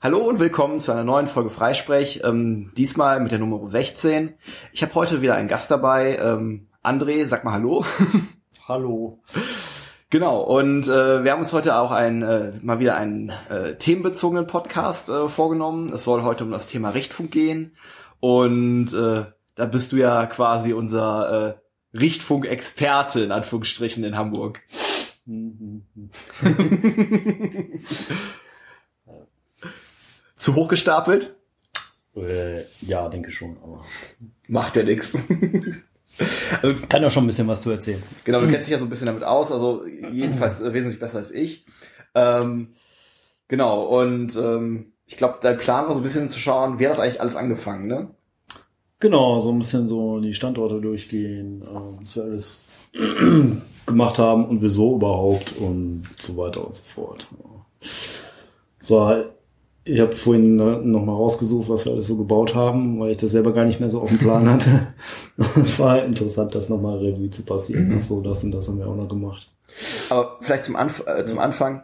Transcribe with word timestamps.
Hallo 0.00 0.18
und 0.18 0.38
willkommen 0.38 0.78
zu 0.78 0.92
einer 0.92 1.02
neuen 1.02 1.26
Folge 1.26 1.50
Freisprech, 1.50 2.20
ähm, 2.22 2.70
diesmal 2.76 3.18
mit 3.18 3.32
der 3.32 3.40
Nummer 3.40 3.66
16. 3.66 4.34
Ich 4.72 4.84
habe 4.84 4.94
heute 4.94 5.22
wieder 5.22 5.34
einen 5.34 5.48
Gast 5.48 5.72
dabei. 5.72 6.16
Ähm, 6.18 6.68
André, 6.84 7.26
sag 7.26 7.42
mal 7.42 7.54
Hallo. 7.54 7.84
Hallo. 8.68 9.18
Genau, 10.08 10.40
und 10.40 10.86
äh, 10.86 11.24
wir 11.24 11.32
haben 11.32 11.40
uns 11.40 11.52
heute 11.52 11.76
auch 11.76 11.90
ein, 11.90 12.22
äh, 12.22 12.52
mal 12.62 12.78
wieder 12.78 12.96
einen 12.96 13.32
äh, 13.50 13.74
themenbezogenen 13.74 14.46
Podcast 14.46 15.08
äh, 15.08 15.26
vorgenommen. 15.26 15.90
Es 15.92 16.04
soll 16.04 16.22
heute 16.22 16.44
um 16.44 16.52
das 16.52 16.68
Thema 16.68 16.90
Richtfunk 16.90 17.32
gehen. 17.32 17.74
Und 18.20 18.94
äh, 18.94 19.24
da 19.56 19.66
bist 19.66 19.90
du 19.90 19.96
ja 19.96 20.26
quasi 20.26 20.74
unser 20.74 21.58
äh, 21.92 21.98
Richtfunk-Experte 21.98 23.24
in 23.24 23.32
Anführungsstrichen 23.32 24.04
in 24.04 24.16
Hamburg. 24.16 24.60
Zu 30.38 30.54
hoch 30.54 30.68
gestapelt? 30.68 31.34
Äh, 32.16 32.62
ja, 32.80 33.08
denke 33.08 33.30
schon, 33.30 33.56
aber. 33.62 33.84
Macht 34.46 34.76
ja 34.76 34.82
nichts. 34.82 35.12
Also, 36.62 36.74
Kann 36.88 37.02
ja 37.02 37.10
schon 37.10 37.22
ein 37.22 37.28
bisschen 37.28 37.46
was 37.46 37.60
zu 37.60 37.70
erzählen. 37.70 38.02
Genau, 38.24 38.40
du 38.40 38.48
kennst 38.48 38.66
dich 38.66 38.72
ja 38.72 38.80
so 38.80 38.86
ein 38.86 38.88
bisschen 38.88 39.06
damit 39.06 39.22
aus, 39.22 39.52
also 39.52 39.86
jedenfalls 39.86 40.60
äh, 40.60 40.72
wesentlich 40.72 40.98
besser 40.98 41.18
als 41.18 41.30
ich. 41.30 41.64
Ähm, 42.12 42.74
genau, 43.46 43.84
und 43.84 44.34
ähm, 44.34 44.92
ich 45.06 45.16
glaube, 45.16 45.38
dein 45.40 45.58
Plan 45.58 45.86
war 45.86 45.92
so 45.92 46.00
ein 46.00 46.02
bisschen 46.02 46.28
zu 46.28 46.40
schauen, 46.40 46.80
wie 46.80 46.86
hat 46.86 46.92
das 46.92 46.98
eigentlich 46.98 47.20
alles 47.20 47.36
angefangen, 47.36 47.86
ne? 47.86 48.08
Genau, 48.98 49.40
so 49.40 49.52
ein 49.52 49.58
bisschen 49.60 49.86
so 49.86 50.18
die 50.18 50.34
Standorte 50.34 50.80
durchgehen, 50.80 51.62
äh, 51.62 52.00
was 52.00 52.16
wir 52.16 52.24
alles 52.24 52.64
gemacht 53.86 54.18
haben 54.18 54.46
und 54.46 54.60
wieso 54.60 54.96
überhaupt 54.96 55.54
und 55.56 56.04
so 56.18 56.36
weiter 56.36 56.66
und 56.66 56.74
so 56.74 56.84
fort. 56.94 57.28
So, 58.80 59.24
ich 59.88 60.00
habe 60.00 60.12
vorhin 60.14 60.56
nochmal 60.56 61.16
rausgesucht, 61.16 61.68
was 61.68 61.86
wir 61.86 61.92
alles 61.92 62.06
so 62.06 62.16
gebaut 62.16 62.54
haben, 62.54 63.00
weil 63.00 63.12
ich 63.12 63.16
das 63.16 63.30
selber 63.30 63.52
gar 63.52 63.64
nicht 63.64 63.80
mehr 63.80 63.90
so 63.90 64.00
auf 64.00 64.08
dem 64.08 64.18
Plan 64.18 64.48
hatte. 64.48 64.88
es 65.60 65.78
war 65.80 66.04
interessant, 66.04 66.54
das 66.54 66.68
nochmal 66.68 66.98
Revue 66.98 67.30
zu 67.30 67.44
passieren. 67.44 67.88
Mhm. 67.88 68.00
So, 68.00 68.20
das 68.20 68.44
und 68.44 68.52
das 68.52 68.68
haben 68.68 68.78
wir 68.78 68.86
auch 68.86 68.96
noch 68.96 69.08
gemacht. 69.08 69.50
Aber 70.10 70.38
vielleicht 70.40 70.64
zum, 70.64 70.76
Anf 70.76 71.02
äh, 71.06 71.24
zum 71.24 71.38
Anfang, 71.38 71.82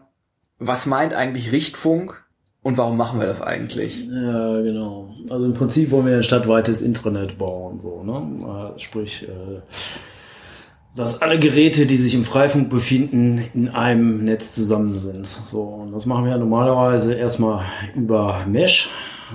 was 0.58 0.86
meint 0.86 1.14
eigentlich 1.14 1.50
Richtfunk 1.50 2.24
und 2.62 2.76
warum 2.76 2.96
machen 2.96 3.20
wir 3.20 3.26
das 3.26 3.40
eigentlich? 3.40 4.06
Ja, 4.06 4.60
genau. 4.60 5.08
Also 5.30 5.44
im 5.44 5.54
Prinzip 5.54 5.90
wollen 5.90 6.06
wir 6.06 6.16
ein 6.16 6.22
stadtweites 6.22 6.82
Intranet 6.82 7.38
bauen, 7.38 7.80
so, 7.80 8.02
ne? 8.02 8.74
Äh, 8.74 8.80
sprich, 8.80 9.26
äh, 9.28 9.60
dass 10.96 11.22
alle 11.22 11.38
Geräte, 11.38 11.86
die 11.86 11.96
sich 11.96 12.14
im 12.14 12.24
Freifunk 12.24 12.70
befinden, 12.70 13.42
in 13.52 13.68
einem 13.68 14.24
Netz 14.24 14.52
zusammen 14.52 14.96
sind. 14.96 15.26
So, 15.26 15.62
und 15.62 15.92
das 15.92 16.06
machen 16.06 16.24
wir 16.24 16.32
ja 16.32 16.38
normalerweise 16.38 17.14
erstmal 17.14 17.64
über 17.96 18.44
Mesh. 18.46 18.90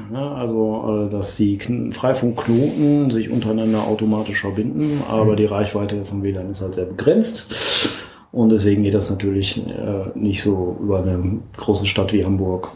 Ne? 0.09 0.19
Also, 0.19 1.07
äh, 1.07 1.11
dass 1.11 1.35
die 1.35 1.59
Freifunkknoten 1.91 3.09
sich 3.09 3.29
untereinander 3.29 3.83
automatisch 3.83 4.41
verbinden, 4.41 5.03
aber 5.09 5.35
die 5.35 5.45
Reichweite 5.45 6.05
von 6.05 6.23
WLAN 6.23 6.49
ist 6.49 6.61
halt 6.61 6.75
sehr 6.75 6.85
begrenzt. 6.85 8.05
Und 8.31 8.51
deswegen 8.51 8.83
geht 8.83 8.93
das 8.93 9.09
natürlich 9.09 9.57
äh, 9.67 10.17
nicht 10.17 10.41
so 10.41 10.77
über 10.79 11.01
eine 11.01 11.39
große 11.57 11.87
Stadt 11.87 12.13
wie 12.13 12.23
Hamburg. 12.23 12.71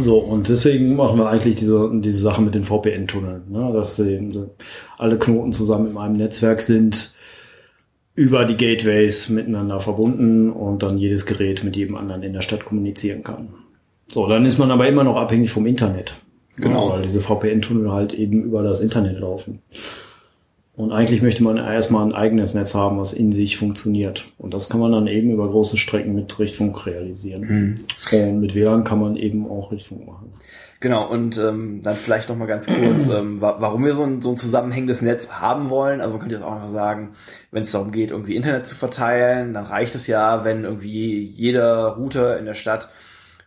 So, 0.00 0.18
und 0.18 0.48
deswegen 0.48 0.96
machen 0.96 1.18
wir 1.18 1.28
eigentlich 1.28 1.56
diese, 1.56 1.90
diese 1.92 2.20
Sache 2.20 2.40
mit 2.40 2.54
den 2.54 2.64
VPN-Tunneln, 2.64 3.42
ne? 3.50 3.72
dass 3.74 3.96
sie, 3.96 4.30
alle 4.96 5.18
Knoten 5.18 5.52
zusammen 5.52 5.90
in 5.90 5.98
einem 5.98 6.16
Netzwerk 6.16 6.62
sind 6.62 7.11
über 8.14 8.44
die 8.44 8.56
Gateways 8.56 9.28
miteinander 9.28 9.80
verbunden 9.80 10.50
und 10.50 10.82
dann 10.82 10.98
jedes 10.98 11.26
Gerät 11.26 11.64
mit 11.64 11.76
jedem 11.76 11.96
anderen 11.96 12.22
in 12.22 12.32
der 12.32 12.42
Stadt 12.42 12.64
kommunizieren 12.64 13.22
kann. 13.22 13.48
So, 14.08 14.26
dann 14.26 14.44
ist 14.44 14.58
man 14.58 14.70
aber 14.70 14.86
immer 14.86 15.04
noch 15.04 15.16
abhängig 15.16 15.50
vom 15.50 15.66
Internet. 15.66 16.14
Genau. 16.56 16.88
Ja, 16.88 16.94
weil 16.94 17.02
diese 17.02 17.20
VPN-Tunnel 17.20 17.90
halt 17.90 18.12
eben 18.12 18.42
über 18.42 18.62
das 18.62 18.82
Internet 18.82 19.18
laufen. 19.18 19.60
Und 20.74 20.92
eigentlich 20.92 21.22
möchte 21.22 21.42
man 21.42 21.58
erstmal 21.58 22.04
ein 22.04 22.14
eigenes 22.14 22.54
Netz 22.54 22.74
haben, 22.74 22.98
was 22.98 23.12
in 23.12 23.32
sich 23.32 23.56
funktioniert. 23.56 24.26
Und 24.38 24.54
das 24.54 24.68
kann 24.70 24.80
man 24.80 24.92
dann 24.92 25.06
eben 25.06 25.30
über 25.30 25.48
große 25.48 25.76
Strecken 25.76 26.14
mit 26.14 26.38
Richtfunk 26.38 26.86
realisieren. 26.86 27.76
Mhm. 28.10 28.18
Und 28.18 28.40
mit 28.40 28.54
WLAN 28.54 28.84
kann 28.84 29.00
man 29.00 29.16
eben 29.16 29.46
auch 29.46 29.70
Richtfunk 29.70 30.06
machen. 30.06 30.32
Genau, 30.82 31.06
und 31.08 31.38
ähm, 31.38 31.84
dann 31.84 31.94
vielleicht 31.94 32.28
noch 32.28 32.34
mal 32.34 32.46
ganz 32.46 32.66
kurz, 32.66 33.08
ähm, 33.08 33.40
warum 33.40 33.84
wir 33.84 33.94
so 33.94 34.02
ein, 34.02 34.20
so 34.20 34.30
ein 34.30 34.36
zusammenhängendes 34.36 35.00
Netz 35.00 35.30
haben 35.30 35.70
wollen. 35.70 36.00
Also 36.00 36.14
man 36.14 36.20
könnte 36.20 36.34
jetzt 36.34 36.44
auch 36.44 36.60
noch 36.60 36.68
sagen, 36.68 37.14
wenn 37.52 37.62
es 37.62 37.70
darum 37.70 37.92
geht, 37.92 38.10
irgendwie 38.10 38.34
Internet 38.34 38.66
zu 38.66 38.74
verteilen, 38.74 39.54
dann 39.54 39.64
reicht 39.64 39.94
es 39.94 40.08
ja, 40.08 40.44
wenn 40.44 40.64
irgendwie 40.64 41.20
jeder 41.20 41.86
Router 41.90 42.36
in 42.36 42.46
der 42.46 42.56
Stadt 42.56 42.88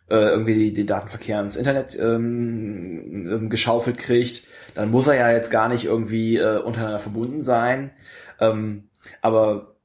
äh, 0.09 0.15
irgendwie 0.15 0.53
die, 0.53 0.73
die 0.73 0.85
Datenverkehr 0.85 1.41
ins 1.41 1.57
Internet 1.57 1.99
ähm, 1.99 3.27
ähm 3.29 3.49
geschaufelt 3.49 3.97
kriegt. 3.97 4.43
Dann 4.73 4.89
muss 4.89 5.07
er 5.07 5.15
ja 5.15 5.29
jetzt 5.29 5.51
gar 5.51 5.67
nicht 5.67 5.83
irgendwie 5.83 6.37
äh, 6.37 6.59
untereinander 6.59 6.99
verbunden 6.99 7.43
sein. 7.43 7.91
Ähm, 8.39 8.85
aber 9.21 9.75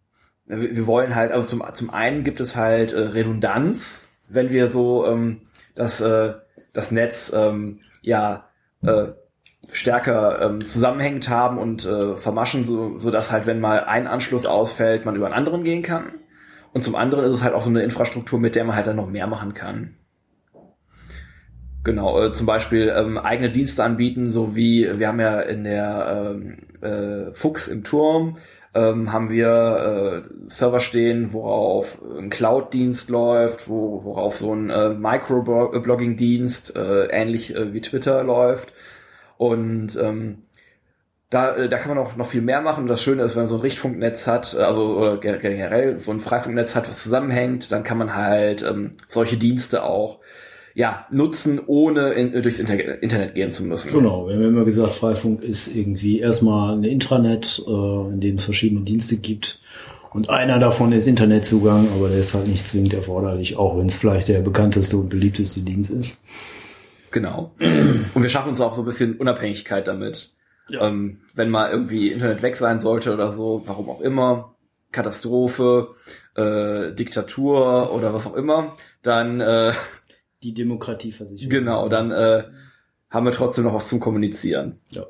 wir 0.46 0.86
wollen 0.86 1.16
halt, 1.16 1.32
also 1.32 1.48
zum, 1.48 1.64
zum 1.72 1.90
einen 1.90 2.22
gibt 2.22 2.38
es 2.38 2.54
halt 2.54 2.92
äh, 2.92 3.00
Redundanz, 3.00 4.06
wenn 4.28 4.50
wir 4.50 4.70
so 4.70 5.04
ähm, 5.04 5.40
das 5.74 6.00
äh, 6.00 6.34
das 6.72 6.90
Netz 6.90 7.32
ähm, 7.34 7.80
ja 8.02 8.48
äh, 8.82 9.08
stärker 9.72 10.40
ähm, 10.42 10.64
zusammenhängend 10.64 11.28
haben 11.28 11.58
und 11.58 11.84
äh, 11.86 12.16
vermaschen, 12.16 12.64
so, 12.64 12.98
so 12.98 13.10
dass 13.10 13.30
halt, 13.30 13.46
wenn 13.46 13.60
mal 13.60 13.84
ein 13.84 14.06
Anschluss 14.06 14.46
ausfällt, 14.46 15.04
man 15.04 15.16
über 15.16 15.26
einen 15.26 15.34
anderen 15.34 15.64
gehen 15.64 15.82
kann. 15.82 16.14
Und 16.72 16.84
zum 16.84 16.94
anderen 16.94 17.24
ist 17.24 17.32
es 17.32 17.42
halt 17.42 17.54
auch 17.54 17.62
so 17.62 17.70
eine 17.70 17.82
Infrastruktur, 17.82 18.38
mit 18.38 18.54
der 18.54 18.64
man 18.64 18.76
halt 18.76 18.86
dann 18.86 18.96
noch 18.96 19.08
mehr 19.08 19.26
machen 19.26 19.54
kann. 19.54 19.96
Genau, 21.82 22.22
äh, 22.22 22.32
zum 22.32 22.46
Beispiel 22.46 22.92
ähm, 22.94 23.16
eigene 23.16 23.50
Dienste 23.50 23.82
anbieten, 23.82 24.30
so 24.30 24.54
wie 24.54 24.88
wir 24.98 25.08
haben 25.08 25.20
ja 25.20 25.40
in 25.40 25.64
der 25.64 26.34
ähm, 26.34 26.58
äh, 26.82 27.32
Fuchs 27.32 27.68
im 27.68 27.84
Turm 27.84 28.36
ähm, 28.74 29.12
haben 29.12 29.30
wir 29.30 30.24
äh, 30.26 30.48
Server 30.48 30.80
stehen, 30.80 31.32
worauf 31.32 31.98
ein 32.18 32.30
Cloud-Dienst 32.30 33.10
läuft, 33.10 33.68
wo, 33.68 34.04
worauf 34.04 34.36
so 34.36 34.54
ein 34.54 34.70
äh, 34.70 34.90
Microblogging-Dienst 34.90 36.76
äh, 36.76 37.06
ähnlich 37.06 37.54
äh, 37.54 37.72
wie 37.72 37.80
Twitter 37.80 38.22
läuft. 38.22 38.72
Und 39.38 39.96
ähm, 39.96 40.42
da, 41.30 41.56
äh, 41.56 41.68
da 41.68 41.78
kann 41.78 41.94
man 41.94 42.04
auch 42.04 42.16
noch 42.16 42.26
viel 42.26 42.42
mehr 42.42 42.60
machen. 42.60 42.86
Das 42.86 43.02
Schöne 43.02 43.22
ist, 43.22 43.34
wenn 43.34 43.42
man 43.42 43.48
so 43.48 43.56
ein 43.56 43.62
Richtfunknetz 43.62 44.26
hat, 44.26 44.54
äh, 44.54 44.62
also 44.62 44.96
oder 44.98 45.16
generell 45.16 45.98
so 45.98 46.12
ein 46.12 46.20
Freifunknetz 46.20 46.76
hat, 46.76 46.88
was 46.88 47.02
zusammenhängt, 47.02 47.72
dann 47.72 47.84
kann 47.84 47.98
man 47.98 48.14
halt 48.14 48.62
ähm, 48.62 48.96
solche 49.08 49.36
Dienste 49.36 49.82
auch 49.82 50.20
ja, 50.74 51.06
nutzen, 51.10 51.60
ohne 51.66 52.12
in, 52.12 52.32
durchs 52.42 52.58
Internet 52.58 53.34
gehen 53.34 53.50
zu 53.50 53.64
müssen. 53.64 53.92
Genau, 53.92 54.26
wir 54.26 54.34
haben 54.34 54.44
immer 54.44 54.64
gesagt, 54.64 54.92
Freifunk 54.94 55.42
ist 55.42 55.74
irgendwie 55.74 56.20
erstmal 56.20 56.76
ein 56.76 56.84
Intranet, 56.84 57.62
äh, 57.66 57.70
in 57.70 58.20
dem 58.20 58.36
es 58.36 58.44
verschiedene 58.44 58.82
Dienste 58.82 59.16
gibt. 59.16 59.60
Und 60.12 60.28
einer 60.28 60.58
davon 60.58 60.92
ist 60.92 61.06
Internetzugang, 61.06 61.88
aber 61.94 62.08
der 62.08 62.18
ist 62.18 62.34
halt 62.34 62.48
nicht 62.48 62.66
zwingend 62.66 62.94
erforderlich, 62.94 63.56
auch 63.56 63.78
wenn 63.78 63.86
es 63.86 63.94
vielleicht 63.94 64.28
der 64.28 64.40
bekannteste 64.40 64.96
und 64.96 65.08
beliebteste 65.08 65.60
Dienst 65.60 65.90
ist. 65.90 66.22
Genau. 67.12 67.52
Und 68.14 68.22
wir 68.22 68.28
schaffen 68.28 68.50
uns 68.50 68.60
auch 68.60 68.74
so 68.74 68.82
ein 68.82 68.86
bisschen 68.86 69.16
Unabhängigkeit 69.16 69.86
damit. 69.86 70.30
Ja. 70.68 70.86
Ähm, 70.86 71.18
wenn 71.34 71.50
mal 71.50 71.70
irgendwie 71.70 72.08
Internet 72.08 72.42
weg 72.42 72.56
sein 72.56 72.80
sollte 72.80 73.12
oder 73.12 73.32
so, 73.32 73.62
warum 73.66 73.88
auch 73.88 74.00
immer, 74.00 74.54
Katastrophe, 74.92 75.94
äh, 76.36 76.92
Diktatur 76.92 77.92
oder 77.92 78.12
was 78.12 78.26
auch 78.26 78.34
immer, 78.34 78.76
dann 79.02 79.40
äh, 79.40 79.72
die 80.42 80.54
Demokratieversicherung. 80.54 81.50
Genau, 81.50 81.88
dann 81.88 82.10
äh, 82.10 82.44
haben 83.10 83.26
wir 83.26 83.32
trotzdem 83.32 83.64
noch 83.64 83.74
was 83.74 83.88
zum 83.88 84.00
Kommunizieren. 84.00 84.78
Ja. 84.90 85.04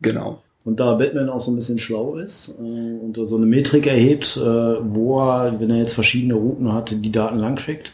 Genau. 0.00 0.42
Und 0.64 0.80
da 0.80 0.94
Batman 0.94 1.28
auch 1.28 1.40
so 1.40 1.52
ein 1.52 1.56
bisschen 1.56 1.78
schlau 1.78 2.16
ist 2.16 2.54
äh, 2.58 2.62
und 2.62 3.18
so 3.22 3.36
eine 3.36 3.46
Metrik 3.46 3.86
erhebt, 3.86 4.36
äh, 4.36 4.40
wo 4.40 5.20
er, 5.20 5.60
wenn 5.60 5.70
er 5.70 5.76
jetzt 5.76 5.92
verschiedene 5.92 6.34
Routen 6.34 6.72
hat, 6.72 6.90
die 6.90 7.12
Daten 7.12 7.38
langschickt, 7.38 7.92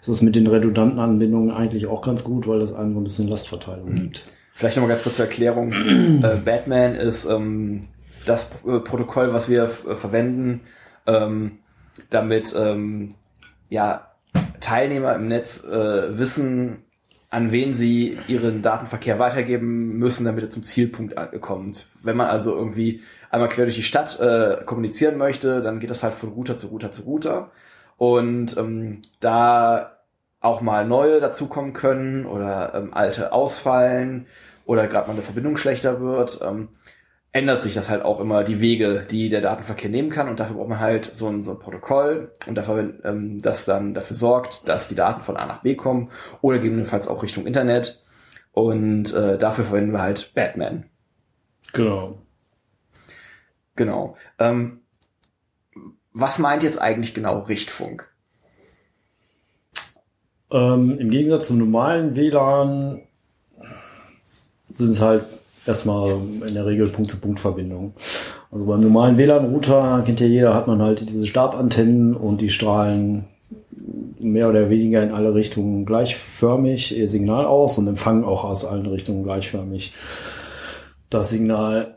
ist 0.00 0.08
das 0.08 0.22
mit 0.22 0.36
den 0.36 0.46
redundanten 0.46 1.00
Anbindungen 1.00 1.50
eigentlich 1.50 1.86
auch 1.86 2.02
ganz 2.02 2.22
gut, 2.22 2.46
weil 2.46 2.60
das 2.60 2.72
einem 2.72 2.94
so 2.94 3.00
ein 3.00 3.04
bisschen 3.04 3.28
Lastverteilung 3.28 3.90
mhm. 3.90 4.02
gibt. 4.02 4.26
Vielleicht 4.54 4.76
nochmal 4.76 4.90
ganz 4.90 5.02
kurz 5.02 5.16
zur 5.16 5.24
Erklärung. 5.24 5.72
äh, 6.22 6.36
Batman 6.44 6.94
ist 6.94 7.24
ähm, 7.24 7.80
das 8.26 8.50
äh, 8.64 8.78
Protokoll, 8.78 9.32
was 9.32 9.48
wir 9.48 9.64
äh, 9.64 9.94
verwenden, 9.94 10.60
ähm, 11.06 11.58
damit 12.10 12.54
ähm, 12.56 13.08
ja 13.70 14.13
Teilnehmer 14.64 15.14
im 15.14 15.28
Netz 15.28 15.62
äh, 15.62 16.18
wissen, 16.18 16.84
an 17.30 17.52
wen 17.52 17.74
sie 17.74 18.16
ihren 18.28 18.62
Datenverkehr 18.62 19.18
weitergeben 19.18 19.98
müssen, 19.98 20.24
damit 20.24 20.44
er 20.44 20.50
zum 20.50 20.62
Zielpunkt 20.62 21.14
kommt. 21.40 21.88
Wenn 22.02 22.16
man 22.16 22.28
also 22.28 22.54
irgendwie 22.54 23.02
einmal 23.30 23.48
quer 23.48 23.64
durch 23.64 23.74
die 23.74 23.82
Stadt 23.82 24.18
äh, 24.20 24.64
kommunizieren 24.64 25.18
möchte, 25.18 25.60
dann 25.60 25.80
geht 25.80 25.90
das 25.90 26.02
halt 26.02 26.14
von 26.14 26.30
Router 26.30 26.56
zu 26.56 26.68
Router 26.68 26.92
zu 26.92 27.02
Router. 27.02 27.50
Und 27.96 28.56
ähm, 28.56 29.02
da 29.20 29.98
auch 30.40 30.60
mal 30.60 30.86
neue 30.86 31.20
dazukommen 31.20 31.72
können 31.72 32.24
oder 32.26 32.72
ähm, 32.74 32.94
alte 32.94 33.32
ausfallen 33.32 34.26
oder 34.66 34.86
gerade 34.86 35.08
mal 35.08 35.14
eine 35.14 35.22
Verbindung 35.22 35.56
schlechter 35.56 36.00
wird, 36.00 36.40
ähm, 36.42 36.68
ändert 37.34 37.62
sich 37.62 37.74
das 37.74 37.90
halt 37.90 38.04
auch 38.04 38.20
immer 38.20 38.44
die 38.44 38.60
Wege, 38.60 39.04
die 39.10 39.28
der 39.28 39.40
Datenverkehr 39.40 39.90
nehmen 39.90 40.08
kann 40.08 40.28
und 40.28 40.38
dafür 40.38 40.54
braucht 40.54 40.68
man 40.68 40.78
halt 40.78 41.04
so 41.04 41.26
ein, 41.26 41.42
so 41.42 41.50
ein 41.50 41.58
Protokoll 41.58 42.32
und 42.46 42.54
dafür, 42.54 42.94
ähm, 43.04 43.42
das 43.42 43.64
dann 43.64 43.92
dafür 43.92 44.16
sorgt, 44.16 44.68
dass 44.68 44.86
die 44.86 44.94
Daten 44.94 45.22
von 45.22 45.36
A 45.36 45.44
nach 45.44 45.62
B 45.62 45.74
kommen 45.74 46.10
oder 46.42 46.58
gegebenenfalls 46.58 47.08
auch 47.08 47.24
Richtung 47.24 47.44
Internet 47.44 48.04
und 48.52 49.12
äh, 49.12 49.36
dafür 49.36 49.64
verwenden 49.64 49.90
wir 49.90 50.00
halt 50.00 50.32
Batman. 50.34 50.84
Genau. 51.72 52.22
Genau. 53.74 54.16
Ähm, 54.38 54.82
was 56.12 56.38
meint 56.38 56.62
jetzt 56.62 56.80
eigentlich 56.80 57.14
genau 57.14 57.40
Richtfunk? 57.40 58.08
Ähm, 60.52 61.00
Im 61.00 61.10
Gegensatz 61.10 61.48
zum 61.48 61.58
normalen 61.58 62.14
WLAN 62.14 63.02
sind 64.70 64.90
es 64.90 65.00
halt 65.00 65.24
erstmal 65.66 66.16
in 66.46 66.54
der 66.54 66.66
Regel 66.66 66.88
Punkt-zu-Punkt-Verbindung. 66.88 67.94
Also 68.50 68.64
beim 68.64 68.80
normalen 68.80 69.16
WLAN-Router, 69.16 70.02
kennt 70.04 70.20
ja 70.20 70.26
jeder, 70.26 70.54
hat 70.54 70.66
man 70.66 70.80
halt 70.80 71.08
diese 71.08 71.26
Stabantennen 71.26 72.14
und 72.14 72.40
die 72.40 72.50
strahlen 72.50 73.24
mehr 74.18 74.48
oder 74.48 74.70
weniger 74.70 75.02
in 75.02 75.12
alle 75.12 75.34
Richtungen 75.34 75.84
gleichförmig 75.84 76.96
ihr 76.96 77.08
Signal 77.08 77.44
aus 77.44 77.78
und 77.78 77.86
empfangen 77.88 78.24
auch 78.24 78.44
aus 78.44 78.64
allen 78.64 78.86
Richtungen 78.86 79.22
gleichförmig 79.22 79.92
das 81.10 81.30
Signal. 81.30 81.94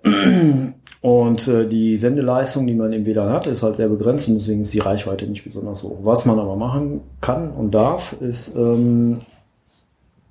Und 1.02 1.48
äh, 1.48 1.68
die 1.68 1.96
Sendeleistung, 1.96 2.66
die 2.68 2.74
man 2.74 2.92
im 2.92 3.06
WLAN 3.06 3.30
hat, 3.30 3.48
ist 3.48 3.64
halt 3.64 3.76
sehr 3.76 3.88
begrenzt 3.88 4.28
und 4.28 4.36
deswegen 4.36 4.62
ist 4.62 4.74
die 4.74 4.80
Reichweite 4.80 5.28
nicht 5.28 5.44
besonders 5.44 5.84
hoch. 5.84 6.00
Was 6.02 6.26
man 6.26 6.40
aber 6.40 6.56
machen 6.56 7.02
kann 7.22 7.52
und 7.52 7.72
darf, 7.72 8.20
ist 8.20 8.56
ähm, 8.56 9.20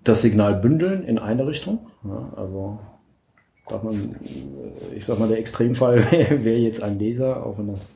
das 0.05 0.23
Signal 0.23 0.55
bündeln 0.55 1.05
in 1.05 1.19
eine 1.19 1.47
Richtung. 1.47 1.79
Ja, 2.05 2.33
also 2.37 2.79
darf 3.69 3.83
man, 3.83 4.17
ich 4.95 5.05
sag 5.05 5.19
mal, 5.19 5.29
der 5.29 5.39
Extremfall 5.39 6.01
wäre 6.11 6.45
wär 6.45 6.59
jetzt 6.59 6.83
ein 6.83 6.99
Laser, 6.99 7.45
auch 7.45 7.59
wenn 7.59 7.69
das 7.69 7.93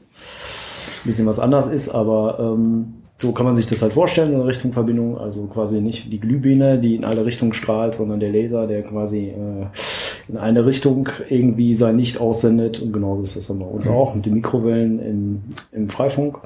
ein 1.02 1.06
bisschen 1.06 1.26
was 1.26 1.38
anders 1.38 1.66
ist, 1.66 1.88
aber 1.88 2.38
ähm, 2.40 2.94
so 3.20 3.32
kann 3.32 3.44
man 3.44 3.56
sich 3.56 3.66
das 3.66 3.82
halt 3.82 3.92
vorstellen, 3.92 4.30
so 4.30 4.36
eine 4.36 4.46
Richtungverbindung, 4.46 5.18
also 5.18 5.46
quasi 5.46 5.80
nicht 5.80 6.10
die 6.10 6.20
Glühbirne, 6.20 6.78
die 6.78 6.96
in 6.96 7.04
alle 7.04 7.26
Richtungen 7.26 7.52
strahlt, 7.52 7.94
sondern 7.94 8.18
der 8.18 8.30
Laser, 8.30 8.66
der 8.66 8.82
quasi 8.82 9.28
äh, 9.28 9.66
in 10.28 10.38
eine 10.38 10.64
Richtung 10.64 11.08
irgendwie 11.28 11.74
sein 11.74 11.98
Licht 11.98 12.18
aussendet. 12.18 12.80
Und 12.80 12.92
genau 12.92 13.18
das 13.18 13.36
ist 13.36 13.50
das 13.50 13.58
bei 13.58 13.64
uns 13.64 13.88
mhm. 13.88 13.94
auch 13.94 14.14
mit 14.14 14.24
den 14.24 14.34
Mikrowellen 14.34 14.98
im, 15.00 15.42
im 15.72 15.88
Freifunk. 15.90 16.38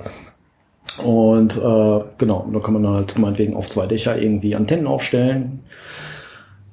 Und 1.05 1.57
äh, 1.57 2.01
genau, 2.19 2.49
da 2.53 2.59
kann 2.61 2.75
man 2.75 2.89
halt 2.89 3.19
meinetwegen 3.19 3.55
auf 3.55 3.71
zwei 3.71 3.87
Dächer 3.87 4.21
irgendwie 4.21 4.57
Antennen 4.57 4.87
aufstellen 4.87 5.61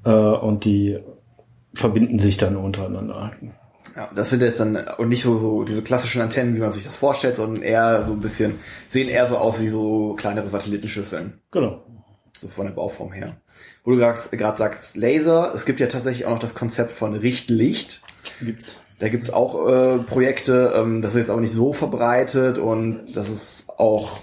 äh, 0.03 0.11
und 0.11 0.65
die 0.65 0.97
verbinden 1.73 2.19
sich 2.19 2.37
dann 2.37 2.55
untereinander. 2.55 3.31
Ja, 3.95 4.09
das 4.15 4.29
sind 4.29 4.41
jetzt 4.41 4.59
dann 4.59 4.75
und 4.97 5.09
nicht 5.09 5.23
so, 5.23 5.37
so 5.37 5.63
diese 5.63 5.81
klassischen 5.81 6.21
Antennen, 6.21 6.55
wie 6.55 6.59
man 6.61 6.71
sich 6.71 6.85
das 6.85 6.95
vorstellt, 6.95 7.35
sondern 7.35 7.61
eher 7.61 8.05
so 8.05 8.13
ein 8.13 8.21
bisschen, 8.21 8.59
sehen 8.87 9.09
eher 9.09 9.27
so 9.27 9.37
aus 9.37 9.59
wie 9.59 9.69
so 9.69 10.15
kleinere 10.15 10.47
Satellitenschüsseln. 10.47 11.41
Genau. 11.51 11.83
So 12.39 12.47
von 12.47 12.65
der 12.65 12.73
Bauform 12.73 13.11
her. 13.11 13.37
Wo 13.83 13.91
du 13.91 13.97
gerade 13.97 14.57
sagst, 14.57 14.95
Laser, 14.95 15.53
es 15.53 15.65
gibt 15.65 15.79
ja 15.79 15.87
tatsächlich 15.87 16.25
auch 16.25 16.31
noch 16.31 16.39
das 16.39 16.55
Konzept 16.55 16.91
von 16.91 17.15
Richtlicht. 17.15 18.01
Gibt's. 18.39 18.79
Da 18.99 19.09
gibt's 19.09 19.31
auch 19.31 19.67
äh, 19.67 19.97
Projekte, 19.97 20.73
ähm, 20.75 21.01
das 21.01 21.11
ist 21.11 21.17
jetzt 21.17 21.29
aber 21.31 21.41
nicht 21.41 21.53
so 21.53 21.73
verbreitet 21.73 22.59
und 22.59 23.05
das 23.15 23.29
ist 23.29 23.65
auch. 23.67 24.19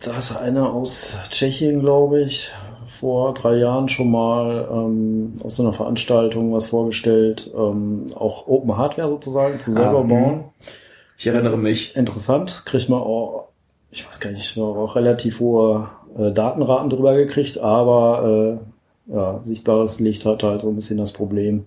Da 0.00 0.16
hatte 0.16 0.40
einer 0.40 0.72
aus 0.72 1.14
Tschechien, 1.28 1.80
glaube 1.80 2.22
ich, 2.22 2.50
vor 2.98 3.34
drei 3.34 3.56
Jahren 3.56 3.88
schon 3.88 4.10
mal 4.10 4.68
ähm, 4.70 5.34
auf 5.42 5.50
so 5.50 5.62
einer 5.62 5.72
Veranstaltung 5.72 6.52
was 6.52 6.66
vorgestellt, 6.66 7.50
ähm, 7.56 8.06
auch 8.14 8.46
Open 8.46 8.76
Hardware 8.76 9.08
sozusagen 9.08 9.58
zu 9.58 9.72
selber 9.72 10.00
ah, 10.00 10.02
bauen. 10.02 10.44
Ich 11.16 11.26
erinnere 11.26 11.56
mich. 11.56 11.96
Interessant, 11.96 12.64
kriegt 12.66 12.88
man 12.88 13.00
auch, 13.00 13.48
ich 13.90 14.06
weiß 14.06 14.20
gar 14.20 14.30
nicht, 14.30 14.58
auch 14.58 14.94
relativ 14.94 15.40
hohe 15.40 15.88
äh, 16.18 16.32
Datenraten 16.32 16.90
drüber 16.90 17.14
gekriegt, 17.16 17.58
aber 17.58 18.60
äh, 19.08 19.12
ja, 19.14 19.40
sichtbares 19.42 19.98
Licht 19.98 20.26
hat 20.26 20.42
halt 20.42 20.60
so 20.60 20.68
ein 20.68 20.76
bisschen 20.76 20.98
das 20.98 21.12
Problem, 21.12 21.64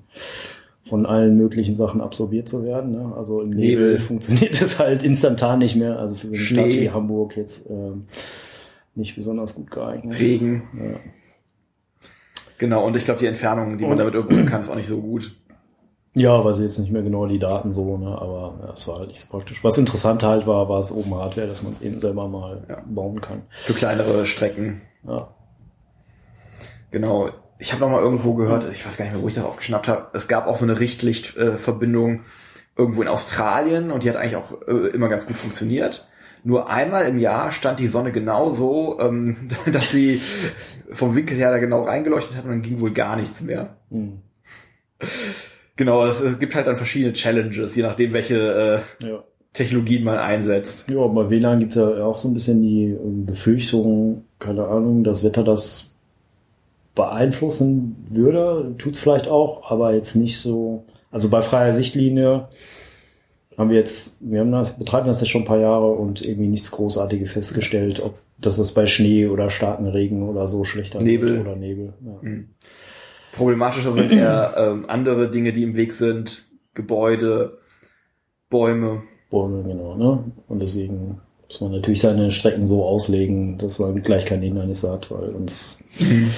von 0.88 1.07
allen 1.07 1.36
möglichen 1.36 1.75
Sachen 1.75 2.00
absorbiert 2.00 2.48
zu 2.48 2.63
werden. 2.63 2.92
Ne? 2.92 3.13
Also 3.18 3.42
im 3.42 3.50
Nebel, 3.50 3.94
Nebel 3.94 4.00
funktioniert 4.00 4.62
es 4.62 4.77
halt 4.80 5.04
instantan 5.04 5.60
nicht 5.60 5.75
mehr. 5.75 5.98
Also 5.98 6.16
für 6.16 6.27
so 6.27 6.33
eine. 6.33 6.44
Stadt 6.44 6.68
wie 6.68 6.92
Hamburg 6.92 7.36
jetzt 7.36 7.68
ähm, 7.69 8.06
nicht 8.96 9.16
besonders 9.16 9.56
gut 9.56 9.72
geeignet. 9.72 10.20
Regen. 10.20 10.64
Ja. 10.74 11.00
Genau, 12.58 12.86
und 12.86 12.96
ich 12.96 13.06
glaube, 13.06 13.20
die 13.20 13.26
Entfernung, 13.26 13.78
die 13.78 13.86
man 13.86 13.98
damit 13.98 14.14
überbrücken 14.14 14.46
kann, 14.46 14.62
ist 14.62 14.70
auch 14.70 14.76
nicht 14.76 14.88
so 14.88 15.02
gut. 15.02 15.36
Ja, 16.18 16.46
weil 16.46 16.54
sie 16.54 16.64
jetzt 16.64 16.80
nicht 16.80 16.92
mehr 16.92 17.02
genau 17.02 17.28
die 17.28 17.40
Daten 17.40 17.74
so, 17.74 17.98
ne? 17.98 18.08
aber 18.08 18.60
ja, 18.64 18.74
es 18.74 18.88
war 18.88 19.00
halt 19.00 19.10
nicht 19.10 19.20
so 19.20 19.28
praktisch. 19.28 19.62
Was 19.66 19.78
interessant 19.78 20.24
halt 20.24 20.48
war, 20.48 20.70
war 20.70 20.80
es 20.80 20.94
oben 20.94 21.14
Hardware, 21.14 21.48
dass 21.48 21.62
man 21.62 21.74
es 21.74 21.82
eben 21.82 22.00
selber 22.00 22.30
mal 22.30 22.64
ja. 22.70 22.82
bauen 22.86 23.20
kann. 23.20 23.42
Für 23.50 23.74
kleinere 23.74 24.26
Strecken. 24.26 24.82
Ja. 25.06 25.28
Genau. 26.92 27.30
Ich 27.60 27.74
habe 27.74 27.82
noch 27.82 27.90
mal 27.90 28.02
irgendwo 28.02 28.34
gehört, 28.36 28.66
ich 28.72 28.86
weiß 28.86 28.96
gar 28.96 29.06
nicht 29.06 29.14
mehr, 29.14 29.24
wo 29.24 29.28
ich 29.28 29.34
das 29.34 29.44
aufgeschnappt 29.44 29.90
habe. 29.90 30.08
Es 30.14 30.30
gab 30.30 30.48
auch 30.48 30.56
so 30.56 30.64
eine 30.64 30.80
Richtlichtverbindung 30.80 32.20
äh, 32.20 32.22
irgendwo 32.78 33.02
in 33.02 33.10
Australien 33.10 33.92
und 33.92 34.06
die 34.06 34.10
hat 34.10 34.16
eigentlich 34.16 34.38
auch 34.38 34.62
äh, 34.68 34.88
immer 34.94 35.10
ganz 35.10 35.28
gut 35.28 35.36
funktioniert. 35.36 36.08
Nur 36.46 36.70
einmal 36.70 37.08
im 37.08 37.18
Jahr 37.18 37.52
stand 37.52 37.80
die 37.80 37.88
Sonne 37.88 38.12
genau 38.12 38.52
so, 38.52 39.00
ähm, 39.00 39.50
dass 39.72 39.90
sie 39.90 40.22
vom 40.92 41.16
Winkel 41.16 41.36
her 41.38 41.50
da 41.50 41.58
genau 41.58 41.82
reingeleuchtet 41.84 42.38
hat 42.38 42.46
und 42.46 42.52
dann 42.52 42.62
ging 42.62 42.80
wohl 42.80 42.92
gar 42.92 43.16
nichts 43.16 43.42
mehr. 43.42 43.78
Mhm. 43.90 44.20
Genau, 45.76 46.06
es, 46.06 46.22
es, 46.22 46.38
gibt 46.38 46.54
halt 46.54 46.68
dann 46.68 46.76
verschiedene 46.76 47.14
Challenges, 47.14 47.76
je 47.76 47.82
nachdem, 47.82 48.14
welche 48.14 48.84
äh, 49.02 49.08
ja. 49.08 49.24
Technologien 49.54 50.04
man 50.04 50.20
einsetzt. 50.20 50.88
Ja, 50.88 51.06
bei 51.08 51.32
WLAN 51.32 51.60
gibt 51.60 51.76
es 51.76 51.78
ja 51.78 52.06
auch 52.06 52.20
so 52.20 52.30
ein 52.30 52.36
bisschen 52.36 52.62
die 52.62 52.92
ähm, 52.92 53.26
Befürchtung, 53.26 54.24
keine 54.38 54.68
Ahnung, 54.68 55.04
das 55.04 55.24
Wetter 55.24 55.44
das 55.44 55.96
beeinflussen 56.94 58.06
würde. 58.08 58.76
Tut's 58.78 59.00
vielleicht 59.00 59.28
auch, 59.28 59.72
aber 59.72 59.96
jetzt 59.96 60.16
nicht 60.16 60.38
so. 60.38 60.86
Also 61.12 61.30
bei 61.30 61.42
freier 61.42 61.74
Sichtlinie 61.74 62.50
haben 63.57 63.69
wir 63.69 63.78
jetzt, 63.78 64.18
wir 64.22 64.42
haben 64.42 64.52
das, 64.52 64.78
betreiben 64.78 65.07
das 65.07 65.22
jetzt 65.22 65.30
schon 65.30 65.44
ein 65.44 65.48
paar 65.48 65.60
Jahre 65.60 65.92
und 65.92 66.24
irgendwie 66.24 66.48
nichts 66.48 66.72
Großartiges 66.72 67.31
festgestellt, 67.31 68.02
ob 68.02 68.16
das 68.38 68.60
ist 68.60 68.74
bei 68.74 68.86
Schnee 68.86 69.28
oder 69.28 69.50
starken 69.50 69.88
Regen 69.88 70.28
oder 70.28 70.48
so 70.48 70.63
schlechter 70.63 71.02
Nebel. 71.02 71.40
oder 71.40 71.56
Nebel. 71.56 71.94
Ja. 72.06 72.18
Mhm. 72.22 72.50
Problematischer 73.34 73.94
sind 73.94 74.12
eher 74.12 74.54
ähm, 74.57 74.86
andere 74.88 75.30
Dinge, 75.30 75.54
die 75.54 75.63
im 75.63 75.75
Weg 75.75 75.94
sind, 75.94 76.46
Gebäude, 76.74 77.60
Bäume. 78.50 79.04
Bäume, 79.30 79.63
genau, 79.63 79.96
ne? 79.96 80.24
Und 80.48 80.62
deswegen 80.62 81.19
muss 81.48 81.62
man 81.62 81.72
natürlich 81.72 82.01
seine 82.01 82.31
Strecken 82.31 82.68
so 82.68 82.84
auslegen, 82.84 83.58
dass 83.58 83.80
man 83.80 84.01
gleich 84.01 84.25
kein 84.25 84.42
Hindernisse 84.42 84.92
hat, 84.92 85.12
weil 85.12 85.31
sonst 85.31 85.84
mhm 86.00 86.30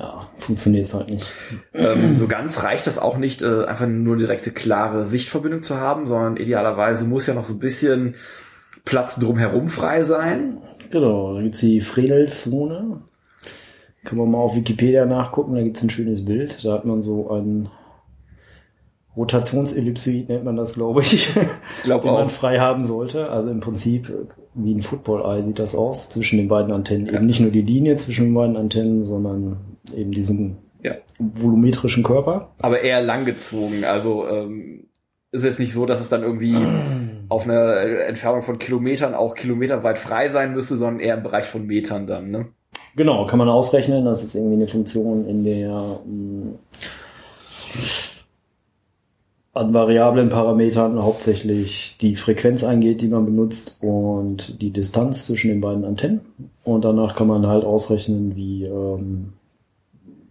ja, 0.00 0.20
funktioniert 0.38 0.86
es 0.86 0.94
halt 0.94 1.10
nicht. 1.10 1.30
Ähm, 1.74 2.16
so 2.16 2.26
ganz 2.26 2.62
reicht 2.62 2.86
das 2.86 2.98
auch 2.98 3.18
nicht, 3.18 3.42
äh, 3.42 3.64
einfach 3.66 3.86
nur 3.86 4.16
direkte, 4.16 4.50
klare 4.50 5.04
Sichtverbindung 5.04 5.62
zu 5.62 5.76
haben, 5.76 6.06
sondern 6.06 6.38
idealerweise 6.38 7.04
muss 7.04 7.26
ja 7.26 7.34
noch 7.34 7.44
so 7.44 7.52
ein 7.52 7.58
bisschen 7.58 8.14
Platz 8.86 9.16
drumherum 9.16 9.68
frei 9.68 10.04
sein. 10.04 10.58
Genau, 10.90 11.34
da 11.34 11.42
gibt's 11.42 11.60
die 11.60 11.82
Fredelzone. 11.82 13.02
Kann 14.04 14.16
man 14.16 14.30
mal 14.30 14.38
auf 14.38 14.56
Wikipedia 14.56 15.04
nachgucken, 15.04 15.54
da 15.54 15.62
gibt's 15.62 15.82
ein 15.82 15.90
schönes 15.90 16.24
Bild. 16.24 16.64
Da 16.64 16.72
hat 16.72 16.86
man 16.86 17.02
so 17.02 17.30
ein 17.30 17.68
Rotationsellipsoid 19.16 20.28
nennt 20.28 20.44
man 20.44 20.56
das, 20.56 20.72
glaube 20.74 21.02
ich, 21.02 21.12
ich 21.14 21.34
glaub 21.82 22.02
den 22.02 22.12
man 22.12 22.30
frei 22.30 22.58
haben 22.58 22.84
sollte. 22.84 23.28
Also 23.28 23.50
im 23.50 23.60
Prinzip 23.60 24.10
wie 24.54 24.74
ein 24.74 24.82
Football-Eye 24.82 25.42
sieht 25.42 25.58
das 25.58 25.74
aus 25.74 26.08
zwischen 26.08 26.38
den 26.38 26.48
beiden 26.48 26.72
Antennen. 26.72 27.06
Ja. 27.06 27.14
Eben 27.14 27.26
nicht 27.26 27.40
nur 27.40 27.50
die 27.50 27.62
Linie 27.62 27.96
zwischen 27.96 28.26
den 28.26 28.34
beiden 28.34 28.56
Antennen, 28.56 29.04
sondern 29.04 29.58
eben 29.94 30.12
diesen 30.12 30.58
ja. 30.82 30.94
volumetrischen 31.18 32.02
Körper. 32.02 32.50
Aber 32.58 32.80
eher 32.80 33.02
langgezogen. 33.02 33.84
Also 33.84 34.26
ähm, 34.28 34.86
ist 35.32 35.44
jetzt 35.44 35.58
nicht 35.58 35.72
so, 35.72 35.86
dass 35.86 36.00
es 36.00 36.08
dann 36.08 36.22
irgendwie 36.22 36.56
auf 37.28 37.44
einer 37.44 37.76
Entfernung 38.06 38.42
von 38.42 38.58
Kilometern 38.58 39.14
auch 39.14 39.34
kilometerweit 39.34 39.98
frei 39.98 40.30
sein 40.30 40.52
müsste, 40.52 40.76
sondern 40.76 41.00
eher 41.00 41.16
im 41.16 41.22
Bereich 41.22 41.46
von 41.46 41.66
Metern 41.66 42.06
dann. 42.06 42.30
Ne? 42.30 42.46
Genau, 42.96 43.26
kann 43.26 43.38
man 43.38 43.48
ausrechnen. 43.48 44.04
Das 44.04 44.24
ist 44.24 44.34
irgendwie 44.34 44.56
eine 44.56 44.68
Funktion, 44.68 45.26
in 45.28 45.44
der 45.44 45.70
mh, 45.70 45.98
hm, 46.04 46.58
an 49.52 49.74
variablen 49.74 50.28
Parametern 50.28 51.02
hauptsächlich 51.02 51.96
die 52.00 52.14
Frequenz 52.14 52.62
eingeht, 52.62 53.00
die 53.00 53.08
man 53.08 53.26
benutzt 53.26 53.78
und 53.82 54.62
die 54.62 54.70
Distanz 54.70 55.26
zwischen 55.26 55.48
den 55.48 55.60
beiden 55.60 55.84
Antennen. 55.84 56.20
Und 56.62 56.84
danach 56.84 57.16
kann 57.16 57.26
man 57.26 57.46
halt 57.46 57.64
ausrechnen, 57.64 58.36
wie 58.36 58.64
ähm, 58.64 59.32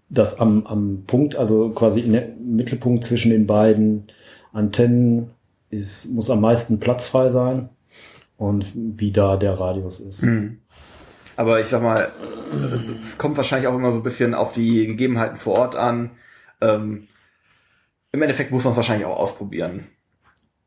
das 0.10 0.40
am, 0.40 0.66
am 0.66 1.04
Punkt, 1.06 1.36
also 1.36 1.70
quasi 1.70 2.02
im 2.02 2.56
Mittelpunkt 2.56 3.04
zwischen 3.04 3.32
den 3.32 3.46
beiden 3.46 4.08
Antennen 4.52 5.32
ist, 5.70 6.10
muss 6.10 6.30
am 6.30 6.42
meisten 6.42 6.80
Platz 6.80 7.08
frei 7.08 7.30
sein 7.30 7.70
und 8.38 8.66
wie 8.76 9.12
da 9.12 9.38
der 9.38 9.60
Radius 9.60 10.00
ist. 10.00 10.24
Mhm. 10.24 10.60
Aber 11.36 11.62
ich 11.62 11.68
sag 11.68 11.82
mal, 11.82 12.10
es 13.00 13.18
kommt 13.18 13.38
wahrscheinlich 13.38 13.68
auch 13.68 13.76
immer 13.76 13.92
so 13.92 14.00
ein 14.00 14.04
bisschen 14.04 14.34
auf 14.34 14.52
die 14.52 14.88
Gegebenheiten 14.88 15.38
vor 15.38 15.58
Ort 15.58 15.76
an. 15.76 16.12
Ähm, 16.60 17.08
Im 18.12 18.22
Endeffekt 18.22 18.52
muss 18.52 18.66
man 18.66 18.72
es 18.72 18.78
wahrscheinlich 18.78 19.06
auch 19.06 19.18
ausprobieren. 19.18 19.88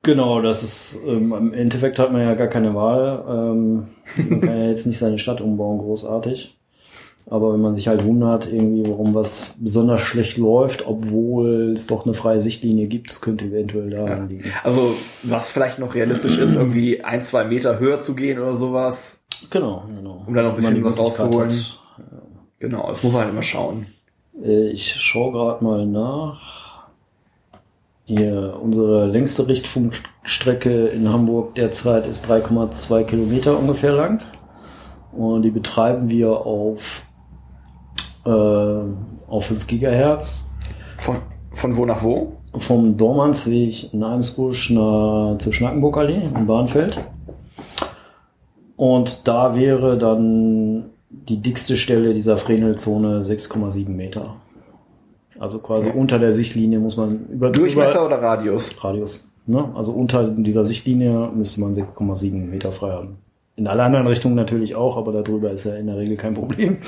Genau, 0.02 0.40
das 0.40 0.62
ist, 0.62 1.00
ähm, 1.06 1.32
im 1.32 1.52
Endeffekt 1.52 1.98
hat 1.98 2.10
man 2.10 2.22
ja 2.22 2.34
gar 2.34 2.46
keine 2.46 2.74
Wahl. 2.74 3.24
Ähm, 3.28 3.88
man 4.30 4.40
kann 4.40 4.58
ja 4.58 4.68
jetzt 4.68 4.86
nicht 4.86 4.98
seine 4.98 5.18
Stadt 5.18 5.40
umbauen, 5.40 5.78
großartig. 5.78 6.56
Aber 7.32 7.54
wenn 7.54 7.62
man 7.62 7.72
sich 7.74 7.88
halt 7.88 8.04
wundert, 8.04 8.52
irgendwie, 8.52 8.86
warum 8.90 9.14
was 9.14 9.54
besonders 9.58 10.02
schlecht 10.02 10.36
läuft, 10.36 10.86
obwohl 10.86 11.70
es 11.72 11.86
doch 11.86 12.04
eine 12.04 12.12
freie 12.12 12.42
Sichtlinie 12.42 12.88
gibt, 12.88 13.10
das 13.10 13.22
könnte 13.22 13.46
eventuell 13.46 13.88
daran 13.88 14.08
Ja. 14.18 14.24
liegen. 14.26 14.44
Also, 14.62 14.94
was 15.22 15.50
vielleicht 15.50 15.78
noch 15.78 15.94
realistisch 15.94 16.36
ist, 16.36 16.54
irgendwie 16.54 17.02
ein, 17.02 17.22
zwei 17.22 17.44
Meter 17.44 17.78
höher 17.78 18.00
zu 18.00 18.14
gehen 18.14 18.38
oder 18.38 18.54
sowas. 18.54 19.18
Genau, 19.48 19.84
genau. 19.96 20.24
Um 20.26 20.34
da 20.34 20.42
noch 20.42 20.50
ein 20.50 20.56
bisschen 20.56 20.84
was 20.84 20.98
rauszuholen. 20.98 21.50
hat. 21.50 21.78
Genau, 22.58 22.88
das 22.88 23.02
muss 23.02 23.12
man 23.14 23.22
halt 23.22 23.32
immer 23.32 23.42
schauen. 23.42 23.86
Äh, 24.44 24.68
Ich 24.68 24.92
schaue 25.00 25.32
gerade 25.32 25.64
mal 25.64 25.86
nach. 25.86 26.88
Hier, 28.04 28.58
unsere 28.60 29.06
längste 29.06 29.48
Richtfunkstrecke 29.48 30.88
in 30.88 31.08
Hamburg 31.10 31.54
derzeit 31.54 32.06
ist 32.06 32.28
3,2 32.28 33.04
Kilometer 33.04 33.58
ungefähr 33.58 33.92
lang. 33.92 34.20
Und 35.12 35.42
die 35.42 35.50
betreiben 35.50 36.10
wir 36.10 36.44
auf, 36.44 37.06
äh, 38.24 38.30
auf 38.30 39.46
5 39.46 39.66
Gigahertz. 39.66 40.44
Von, 40.98 41.16
von 41.52 41.76
wo 41.76 41.84
nach 41.86 42.02
wo? 42.02 42.34
Vom 42.58 42.96
Dormansweg 42.96 43.92
in 43.92 44.02
Eimsbusch 44.04 44.70
nach, 44.70 45.36
zur 45.38 45.52
Schnackenburgallee 45.52 46.22
im 46.34 46.46
Bahnfeld. 46.46 47.00
Und 48.76 49.28
da 49.28 49.54
wäre 49.54 49.96
dann 49.98 50.84
die 51.10 51.38
dickste 51.40 51.76
Stelle 51.76 52.14
dieser 52.14 52.36
Frenelzone 52.36 53.20
6,7 53.20 53.88
Meter. 53.88 54.36
Also 55.38 55.58
quasi 55.58 55.88
Ja. 55.88 55.94
unter 55.94 56.18
der 56.18 56.32
Sichtlinie 56.32 56.78
muss 56.78 56.96
man 56.96 57.26
über 57.30 57.50
Durchmesser 57.50 57.96
über 57.96 58.06
oder 58.06 58.22
Radius? 58.22 58.82
Radius. 58.82 59.32
Ne? 59.46 59.64
Also 59.74 59.92
unter 59.92 60.28
dieser 60.28 60.64
Sichtlinie 60.64 61.30
müsste 61.34 61.60
man 61.60 61.74
6,7 61.74 62.32
Meter 62.48 62.72
frei 62.72 62.92
haben. 62.92 63.16
In 63.56 63.66
alle 63.66 63.82
anderen 63.82 64.06
Richtungen 64.06 64.34
natürlich 64.34 64.74
auch, 64.74 64.96
aber 64.96 65.12
darüber 65.12 65.50
ist 65.50 65.64
ja 65.64 65.76
in 65.76 65.86
der 65.86 65.96
Regel 65.96 66.16
kein 66.16 66.34
Problem. 66.34 66.78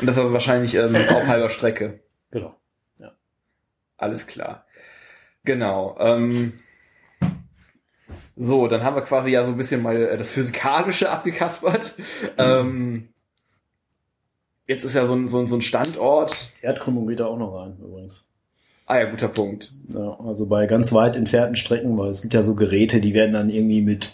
Und 0.00 0.06
das 0.06 0.16
ist 0.16 0.32
wahrscheinlich 0.32 0.74
ähm, 0.74 0.94
auf 1.08 1.26
halber 1.26 1.50
Strecke. 1.50 2.00
Genau. 2.30 2.54
Alles 3.96 4.26
klar. 4.26 4.66
Genau. 5.44 5.96
Ähm, 5.98 6.52
so, 8.36 8.68
dann 8.68 8.82
haben 8.82 8.96
wir 8.96 9.02
quasi 9.02 9.30
ja 9.30 9.44
so 9.44 9.52
ein 9.52 9.56
bisschen 9.56 9.82
mal 9.82 9.96
äh, 9.96 10.16
das 10.18 10.30
Physikalische 10.30 11.10
abgekaspert. 11.10 11.94
Ähm, 12.36 13.08
jetzt 14.66 14.84
ist 14.84 14.94
ja 14.94 15.06
so 15.06 15.14
ein, 15.14 15.28
so 15.28 15.38
ein, 15.38 15.46
so 15.46 15.56
ein 15.56 15.62
Standort. 15.62 16.50
Erdkrümmung 16.60 17.06
geht 17.06 17.20
da 17.20 17.26
auch 17.26 17.38
noch 17.38 17.54
rein, 17.54 17.78
übrigens. 17.82 18.28
Ah 18.84 18.98
ja, 18.98 19.10
guter 19.10 19.28
Punkt. 19.28 19.72
Ja, 19.88 20.20
also 20.20 20.46
bei 20.46 20.66
ganz 20.66 20.92
weit 20.92 21.16
entfernten 21.16 21.56
Strecken, 21.56 21.98
weil 21.98 22.10
es 22.10 22.22
gibt 22.22 22.34
ja 22.34 22.42
so 22.42 22.54
Geräte, 22.54 23.00
die 23.00 23.14
werden 23.14 23.32
dann 23.32 23.50
irgendwie 23.50 23.82
mit 23.82 24.12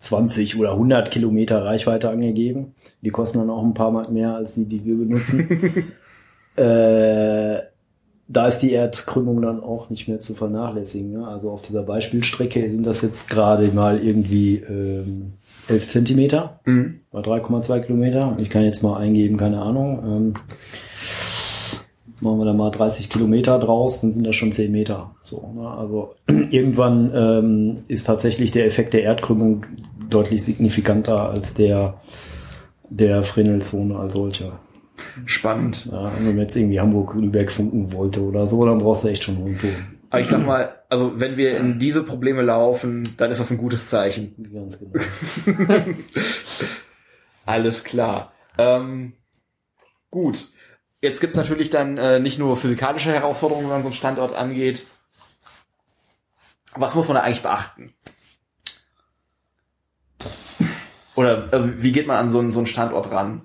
20 0.00 0.58
oder 0.58 0.72
100 0.72 1.10
Kilometer 1.10 1.64
Reichweite 1.64 2.10
angegeben. 2.10 2.74
Die 3.02 3.10
kosten 3.10 3.38
dann 3.38 3.50
auch 3.50 3.64
ein 3.64 3.74
paar 3.74 3.90
Mal 3.90 4.08
mehr 4.10 4.34
als 4.36 4.54
die, 4.54 4.64
die 4.66 4.84
wir 4.84 4.96
benutzen. 4.96 5.48
äh, 6.56 7.60
da 8.30 8.46
ist 8.46 8.58
die 8.58 8.72
Erdkrümmung 8.72 9.40
dann 9.40 9.60
auch 9.62 9.88
nicht 9.90 10.06
mehr 10.06 10.20
zu 10.20 10.34
vernachlässigen. 10.34 11.12
Ne? 11.12 11.26
Also 11.26 11.50
auf 11.50 11.62
dieser 11.62 11.82
Beispielstrecke 11.82 12.68
sind 12.68 12.86
das 12.86 13.00
jetzt 13.00 13.28
gerade 13.28 13.68
mal 13.68 13.98
irgendwie 13.98 14.56
ähm, 14.56 15.32
11 15.68 15.88
Zentimeter 15.88 16.60
Mhm. 16.64 17.00
bei 17.10 17.20
3,2 17.20 17.80
Kilometer. 17.80 18.36
Ich 18.38 18.50
kann 18.50 18.64
jetzt 18.64 18.82
mal 18.82 18.98
eingeben, 18.98 19.36
keine 19.38 19.60
Ahnung. 19.62 20.02
Ähm, 20.04 20.34
machen 22.22 22.38
wir 22.38 22.44
da 22.44 22.52
mal 22.52 22.70
30 22.70 23.10
Kilometer 23.10 23.58
draus, 23.58 24.00
dann 24.00 24.12
sind 24.12 24.24
das 24.24 24.36
schon 24.36 24.52
10 24.52 24.70
Meter. 24.70 25.14
So, 25.24 25.52
ne? 25.54 25.68
Also 25.68 26.14
irgendwann 26.26 27.12
ähm, 27.14 27.76
ist 27.88 28.04
tatsächlich 28.04 28.50
der 28.50 28.66
Effekt 28.66 28.94
der 28.94 29.02
Erdkrümmung 29.02 29.66
deutlich 30.08 30.42
signifikanter 30.42 31.28
als 31.30 31.54
der 31.54 32.00
der 32.90 33.22
Fresnelzone 33.22 33.98
als 33.98 34.14
solche. 34.14 34.52
Spannend. 35.26 35.86
Ja, 35.92 36.10
wenn 36.18 36.26
man 36.26 36.38
jetzt 36.38 36.56
irgendwie 36.56 36.80
Hamburg-Lübeck 36.80 37.52
funken 37.52 37.92
wollte 37.92 38.22
oder 38.22 38.46
so, 38.46 38.64
dann 38.64 38.78
brauchst 38.78 39.04
du 39.04 39.08
echt 39.08 39.24
schon 39.24 39.36
einen 39.36 39.58
Ton. 39.58 39.76
Aber 40.10 40.20
ich 40.20 40.28
sag 40.28 40.44
mal, 40.44 40.74
also 40.88 41.20
wenn 41.20 41.36
wir 41.36 41.58
in 41.58 41.78
diese 41.78 42.02
Probleme 42.02 42.42
laufen, 42.42 43.04
dann 43.18 43.30
ist 43.30 43.40
das 43.40 43.50
ein 43.50 43.58
gutes 43.58 43.88
Zeichen. 43.88 44.34
Ganz 44.52 44.78
genau. 44.78 44.92
Alles 47.46 47.84
klar. 47.84 48.32
Ähm, 48.56 49.12
gut. 50.10 50.48
Jetzt 51.00 51.20
gibt's 51.20 51.36
natürlich 51.36 51.70
dann 51.70 51.96
äh, 51.96 52.18
nicht 52.18 52.38
nur 52.38 52.56
physikalische 52.56 53.12
Herausforderungen, 53.12 53.66
wenn 53.66 53.74
man 53.74 53.82
so 53.82 53.88
einen 53.88 53.94
Standort 53.94 54.34
angeht. 54.34 54.84
Was 56.74 56.94
muss 56.94 57.08
man 57.08 57.16
da 57.16 57.22
eigentlich 57.22 57.42
beachten? 57.42 57.94
Oder 61.14 61.48
also, 61.50 61.82
wie 61.82 61.92
geht 61.92 62.06
man 62.06 62.16
an 62.16 62.30
so 62.30 62.38
einen, 62.38 62.52
so 62.52 62.58
einen 62.58 62.66
Standort 62.66 63.10
ran? 63.10 63.42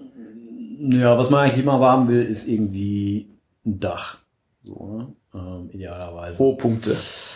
Ja, 0.79 1.17
was 1.17 1.29
man 1.29 1.41
eigentlich 1.41 1.61
immer 1.61 1.79
haben 1.79 2.07
will, 2.07 2.23
ist 2.23 2.47
irgendwie 2.47 3.29
ein 3.65 3.79
Dach. 3.79 4.17
So, 4.63 4.97
ne? 4.97 5.15
ähm, 5.33 5.69
idealerweise. 5.71 6.39
Hohe 6.39 6.57
Punkte. 6.57 6.95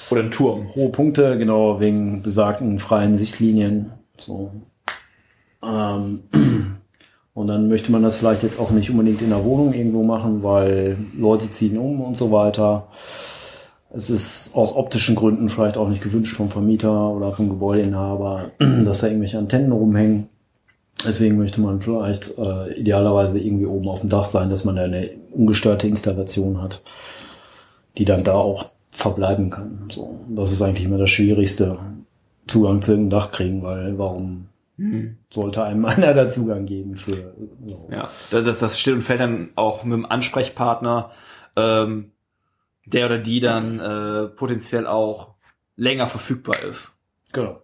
Oder 0.10 0.22
ein 0.22 0.32
Turm. 0.32 0.74
hohe 0.76 0.90
Punkte, 0.92 1.38
genau, 1.38 1.80
wegen 1.80 2.22
besagten 2.22 2.80
freien 2.80 3.18
Sichtlinien. 3.18 3.92
So. 4.18 4.52
Ähm, 5.64 6.24
und 7.38 7.46
dann 7.46 7.68
möchte 7.68 7.92
man 7.92 8.02
das 8.02 8.16
vielleicht 8.16 8.42
jetzt 8.42 8.60
auch 8.60 8.72
nicht 8.72 8.90
unbedingt 8.90 9.22
in 9.22 9.30
der 9.30 9.46
Wohnung 9.46 9.72
irgendwo 9.72 10.02
machen, 10.02 10.42
weil 10.42 10.98
Leute 11.16 11.52
ziehen 11.52 11.78
um 11.78 12.02
und 12.02 12.18
so 12.18 12.32
weiter. 12.32 12.88
Es 13.94 14.10
ist 14.10 14.56
aus 14.56 14.76
optischen 14.76 15.14
Gründen 15.14 15.48
vielleicht 15.48 15.78
auch 15.78 15.88
nicht 15.88 16.02
gewünscht 16.02 16.36
vom 16.36 16.50
Vermieter 16.50 17.12
oder 17.12 17.32
vom 17.34 17.48
Gebäudeinhaber, 17.48 18.50
dass 18.58 19.02
da 19.02 19.08
irgendwelche 19.08 19.38
Antennen 19.38 19.72
rumhängen. 19.72 20.30
Deswegen 21.06 21.38
möchte 21.38 21.62
man 21.62 21.80
vielleicht 21.80 22.40
äh, 22.40 22.74
idealerweise 22.74 23.40
irgendwie 23.40 23.68
oben 23.68 23.88
auf 23.88 24.00
dem 24.00 24.10
Dach 24.10 24.26
sein, 24.26 24.50
dass 24.50 24.66
man 24.66 24.76
da 24.76 24.86
eine 24.86 25.12
ungestörte 25.32 25.88
Installation 25.88 26.60
hat, 26.60 26.82
die 28.00 28.06
dann 28.06 28.24
da 28.24 28.34
auch 28.34 28.72
verbleiben 28.90 29.52
kann. 29.52 29.90
So, 29.92 30.22
das 30.28 30.52
ist 30.52 30.64
eigentlich 30.64 30.88
immer 30.88 30.98
das 30.98 31.12
Schwierigste, 31.12 31.78
Zugang 32.48 32.82
zu 32.82 32.96
dem 32.96 33.12
Dach 33.12 33.32
kriegen, 33.32 33.62
weil 33.62 33.96
warum 34.00 34.48
sollte 35.32 35.64
einem 35.64 35.86
einer 35.86 36.14
da 36.14 36.30
Zugang 36.30 36.66
geben 36.66 36.96
für 36.98 37.34
so. 37.66 37.90
Ja, 37.92 38.10
das, 38.32 38.60
das- 38.60 38.80
steht 38.80 38.94
und 38.94 39.02
fällt 39.02 39.20
dann 39.22 39.52
auch 39.56 39.84
mit 39.84 39.94
dem 39.94 40.06
Ansprechpartner, 40.06 41.12
ähm, 41.56 42.12
der 42.86 43.08
oder 43.08 43.18
die 43.18 43.40
dann 43.40 43.80
äh, 43.80 44.28
potenziell 44.28 44.86
auch 44.88 45.36
länger 45.76 46.08
verfügbar 46.08 46.62
ist. 46.64 46.94
Genau. 47.34 47.62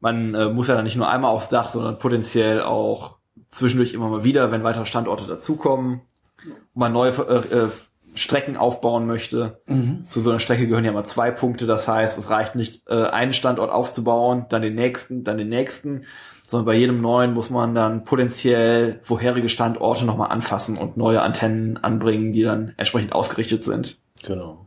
Man 0.00 0.34
äh, 0.34 0.48
muss 0.48 0.68
ja 0.68 0.74
dann 0.74 0.84
nicht 0.84 0.96
nur 0.96 1.08
einmal 1.08 1.30
aufs 1.30 1.48
Dach, 1.48 1.68
sondern 1.70 1.98
potenziell 1.98 2.62
auch 2.62 3.16
zwischendurch 3.50 3.94
immer 3.94 4.08
mal 4.08 4.24
wieder, 4.24 4.50
wenn 4.52 4.64
weitere 4.64 4.86
Standorte 4.86 5.26
dazukommen, 5.26 6.00
man 6.74 6.92
neue 6.92 7.10
äh, 7.10 7.54
äh, 7.54 7.68
Strecken 8.16 8.56
aufbauen 8.56 9.06
möchte. 9.06 9.60
Zu 10.08 10.20
so 10.20 10.30
einer 10.30 10.40
Strecke 10.40 10.66
gehören 10.66 10.84
ja 10.84 10.92
mal 10.92 11.04
zwei 11.04 11.30
Punkte. 11.30 11.66
Das 11.66 11.86
heißt, 11.86 12.18
es 12.18 12.30
reicht 12.30 12.56
nicht, 12.56 12.82
äh, 12.88 13.04
einen 13.04 13.32
Standort 13.32 13.70
aufzubauen, 13.70 14.46
dann 14.48 14.62
den 14.62 14.74
nächsten, 14.74 15.22
dann 15.22 15.38
den 15.38 15.48
nächsten, 15.48 16.02
sondern 16.46 16.66
bei 16.66 16.74
jedem 16.74 17.00
neuen 17.00 17.34
muss 17.34 17.50
man 17.50 17.74
dann 17.74 18.04
potenziell 18.04 19.00
vorherige 19.02 19.48
Standorte 19.48 20.04
nochmal 20.04 20.30
anfassen 20.30 20.76
und 20.78 20.96
neue 20.96 21.22
Antennen 21.22 21.76
anbringen, 21.76 22.32
die 22.32 22.42
dann 22.42 22.72
entsprechend 22.76 23.12
ausgerichtet 23.12 23.64
sind. 23.64 23.98
Genau. 24.24 24.66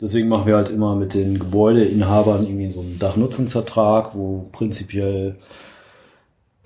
Deswegen 0.00 0.28
machen 0.28 0.46
wir 0.46 0.56
halt 0.56 0.68
immer 0.68 0.94
mit 0.94 1.14
den 1.14 1.38
Gebäudeinhabern 1.38 2.44
irgendwie 2.44 2.70
so 2.70 2.80
einen 2.80 2.98
Dachnutzungsvertrag, 2.98 4.14
wo 4.14 4.48
prinzipiell 4.52 5.36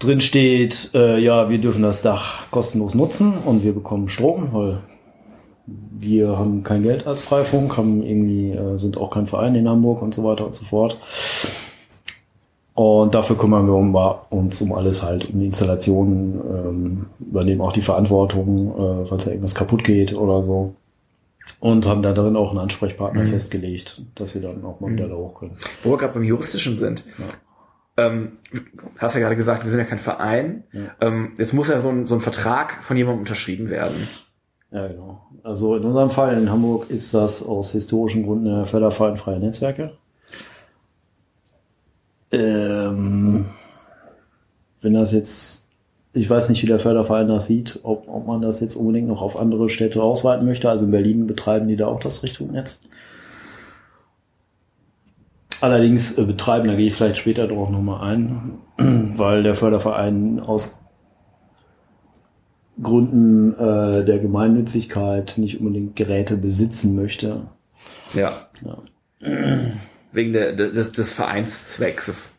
drin 0.00 0.20
steht, 0.20 0.90
äh, 0.94 1.18
ja, 1.18 1.50
wir 1.50 1.58
dürfen 1.58 1.82
das 1.82 2.02
Dach 2.02 2.50
kostenlos 2.50 2.94
nutzen 2.94 3.34
und 3.34 3.62
wir 3.62 3.72
bekommen 3.72 4.08
Strom, 4.08 4.48
weil 4.52 4.82
wir 5.98 6.38
haben 6.38 6.62
kein 6.62 6.82
Geld 6.82 7.06
als 7.06 7.22
Freifunk, 7.22 7.76
haben 7.76 8.02
irgendwie, 8.02 8.52
äh, 8.52 8.78
sind 8.78 8.96
auch 8.96 9.10
kein 9.10 9.26
Verein 9.26 9.54
in 9.54 9.68
Hamburg 9.68 10.02
und 10.02 10.14
so 10.14 10.24
weiter 10.24 10.46
und 10.46 10.54
so 10.54 10.64
fort. 10.64 10.98
Und 12.74 13.14
dafür 13.14 13.36
kümmern 13.36 13.66
wir 13.66 13.74
um, 13.74 13.94
uns 14.30 14.62
um 14.62 14.72
alles 14.72 15.02
halt, 15.02 15.28
um 15.30 15.40
die 15.40 15.46
Installation, 15.46 16.40
ähm, 16.48 17.06
übernehmen 17.18 17.60
auch 17.60 17.72
die 17.72 17.82
Verantwortung, 17.82 19.02
äh, 19.04 19.06
falls 19.06 19.24
da 19.24 19.30
irgendwas 19.32 19.54
kaputt 19.54 19.84
geht 19.84 20.14
oder 20.14 20.42
so. 20.44 20.74
Und 21.58 21.84
haben 21.86 22.00
da 22.02 22.12
drin 22.12 22.36
auch 22.36 22.50
einen 22.50 22.60
Ansprechpartner 22.60 23.24
Mhm. 23.24 23.26
festgelegt, 23.26 24.02
dass 24.14 24.34
wir 24.34 24.40
dann 24.40 24.64
auch 24.64 24.80
mal 24.80 24.90
wieder 24.92 25.08
da 25.08 25.14
hoch 25.14 25.40
können. 25.40 25.56
Wo 25.82 25.90
wir 25.90 25.98
gerade 25.98 26.14
beim 26.14 26.22
Juristischen 26.22 26.76
sind. 26.76 27.04
Ähm, 27.96 28.32
hast 28.98 29.14
ja 29.14 29.20
gerade 29.20 29.36
gesagt, 29.36 29.64
wir 29.64 29.70
sind 29.70 29.80
ja 29.80 29.84
kein 29.84 29.98
Verein. 29.98 30.62
Ja. 30.72 30.80
Ähm, 31.06 31.32
jetzt 31.38 31.52
muss 31.52 31.68
ja 31.68 31.82
so 31.82 31.88
ein, 31.90 32.06
so 32.06 32.14
ein 32.14 32.20
Vertrag 32.20 32.82
von 32.82 32.96
jemandem 32.96 33.20
unterschrieben 33.20 33.68
werden. 33.68 33.96
Ja, 34.72 34.86
genau. 34.86 35.20
Also 35.42 35.76
in 35.76 35.84
unserem 35.84 36.10
Fall 36.10 36.36
in 36.36 36.50
Hamburg 36.50 36.90
ist 36.90 37.12
das 37.12 37.42
aus 37.42 37.72
historischen 37.72 38.24
Gründen 38.24 38.44
der 38.44 38.66
Förderverein 38.66 39.40
Netzwerke. 39.40 39.92
Ähm, 42.30 43.46
wenn 44.80 44.94
das 44.94 45.10
jetzt, 45.12 45.66
ich 46.12 46.30
weiß 46.30 46.48
nicht, 46.48 46.62
wie 46.62 46.68
der 46.68 46.78
Förderverein 46.78 47.28
das 47.28 47.46
sieht, 47.46 47.80
ob, 47.82 48.08
ob 48.08 48.26
man 48.26 48.42
das 48.42 48.60
jetzt 48.60 48.76
unbedingt 48.76 49.08
noch 49.08 49.22
auf 49.22 49.36
andere 49.36 49.68
Städte 49.68 50.02
ausweiten 50.02 50.46
möchte. 50.46 50.70
Also 50.70 50.84
in 50.84 50.92
Berlin 50.92 51.26
betreiben 51.26 51.66
die 51.66 51.76
da 51.76 51.88
auch 51.88 52.00
das 52.00 52.22
Richtfunknetz. 52.22 52.80
allerdings 55.60 56.16
äh, 56.18 56.24
betreiben, 56.24 56.68
da 56.68 56.74
gehe 56.74 56.88
ich 56.88 56.94
vielleicht 56.94 57.18
später 57.18 57.46
drauf 57.46 57.70
nochmal 57.70 58.08
ein, 58.08 58.58
weil 59.16 59.42
der 59.42 59.54
Förderverein 59.54 60.40
aus 60.40 60.79
Gründen 62.82 63.54
äh, 63.54 64.04
der 64.04 64.18
Gemeinnützigkeit 64.18 65.34
nicht 65.38 65.60
unbedingt 65.60 65.96
Geräte 65.96 66.36
besitzen 66.36 66.94
möchte. 66.94 67.48
Ja. 68.14 68.32
ja. 68.64 68.78
Wegen 70.12 70.32
der, 70.32 70.52
des, 70.52 70.92
des 70.92 71.14
Vereinszweckses. 71.14 72.32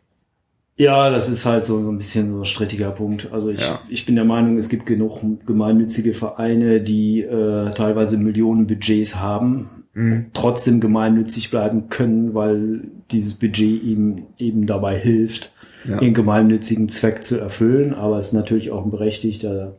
Ja, 0.81 1.11
das 1.11 1.29
ist 1.29 1.45
halt 1.45 1.63
so, 1.63 1.79
so 1.81 1.91
ein 1.91 1.97
bisschen 1.99 2.31
so 2.31 2.39
ein 2.39 2.45
strittiger 2.45 2.89
Punkt. 2.89 3.29
Also 3.31 3.49
ich, 3.49 3.61
ja. 3.61 3.79
ich 3.87 4.05
bin 4.05 4.15
der 4.15 4.25
Meinung, 4.25 4.57
es 4.57 4.67
gibt 4.67 4.85
genug 4.87 5.21
gemeinnützige 5.45 6.13
Vereine, 6.13 6.81
die 6.81 7.21
äh, 7.21 7.71
teilweise 7.73 8.17
Millionen 8.17 8.65
Budgets 8.65 9.17
haben, 9.17 9.85
mhm. 9.93 10.27
trotzdem 10.33 10.79
gemeinnützig 10.79 11.51
bleiben 11.51 11.89
können, 11.89 12.33
weil 12.33 12.81
dieses 13.11 13.35
Budget 13.35 13.83
ihm 13.83 14.23
eben 14.39 14.65
dabei 14.65 14.97
hilft, 14.97 15.53
ja. 15.87 15.99
den 15.99 16.15
gemeinnützigen 16.15 16.89
Zweck 16.89 17.23
zu 17.23 17.39
erfüllen. 17.39 17.93
Aber 17.93 18.17
es 18.17 18.27
ist 18.27 18.33
natürlich 18.33 18.71
auch 18.71 18.83
ein 18.83 18.91
berechtigter 18.91 19.75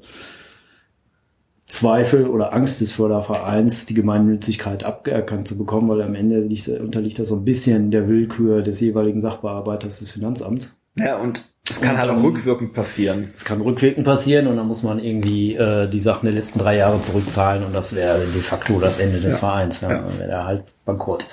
Zweifel 1.73 2.29
oder 2.29 2.52
Angst 2.52 2.83
des 2.83 2.93
Fördervereins, 2.93 3.87
die 3.87 3.95
Gemeinnützigkeit 3.95 4.85
abgeerkannt 4.85 5.49
zu 5.49 5.57
bekommen, 5.57 5.88
weil 5.88 6.02
am 6.02 6.14
Ende 6.14 6.41
liegt, 6.41 6.69
unterliegt 6.69 7.19
das 7.19 7.29
so 7.29 7.37
ein 7.37 7.47
bisschen 7.47 7.91
der 7.91 8.09
Willkür 8.09 8.61
des 8.61 8.79
jeweiligen 8.81 9.23
Sachbearbeiters 9.23 9.99
des 9.99 10.11
Finanzamts. 10.11 10.75
Ja, 10.99 11.17
und 11.17 11.47
es 11.67 11.81
kann 11.81 11.93
und 11.95 12.00
halt 12.02 12.11
auch 12.11 12.23
rückwirkend 12.23 12.75
passieren. 12.75 13.33
Es 13.35 13.47
kann 13.47 13.62
rückwirkend 13.62 14.05
passieren 14.05 14.49
und 14.49 14.59
dann 14.59 14.67
muss 14.67 14.83
man 14.83 14.99
irgendwie 14.99 15.55
äh, 15.55 15.88
die 15.88 16.00
Sachen 16.00 16.26
der 16.26 16.35
letzten 16.35 16.59
drei 16.59 16.76
Jahre 16.76 17.00
zurückzahlen 17.00 17.64
und 17.64 17.73
das 17.73 17.97
wäre 17.97 18.19
de 18.19 18.43
facto 18.43 18.79
das 18.79 18.99
Ende 18.99 19.21
des 19.21 19.37
ja. 19.37 19.41
Vereins. 19.41 19.81
Ja. 19.81 19.93
ja. 19.93 19.99
Dann 20.02 20.19
wäre 20.19 20.31
er 20.31 20.45
halt 20.45 20.64
bankrott. 20.85 21.25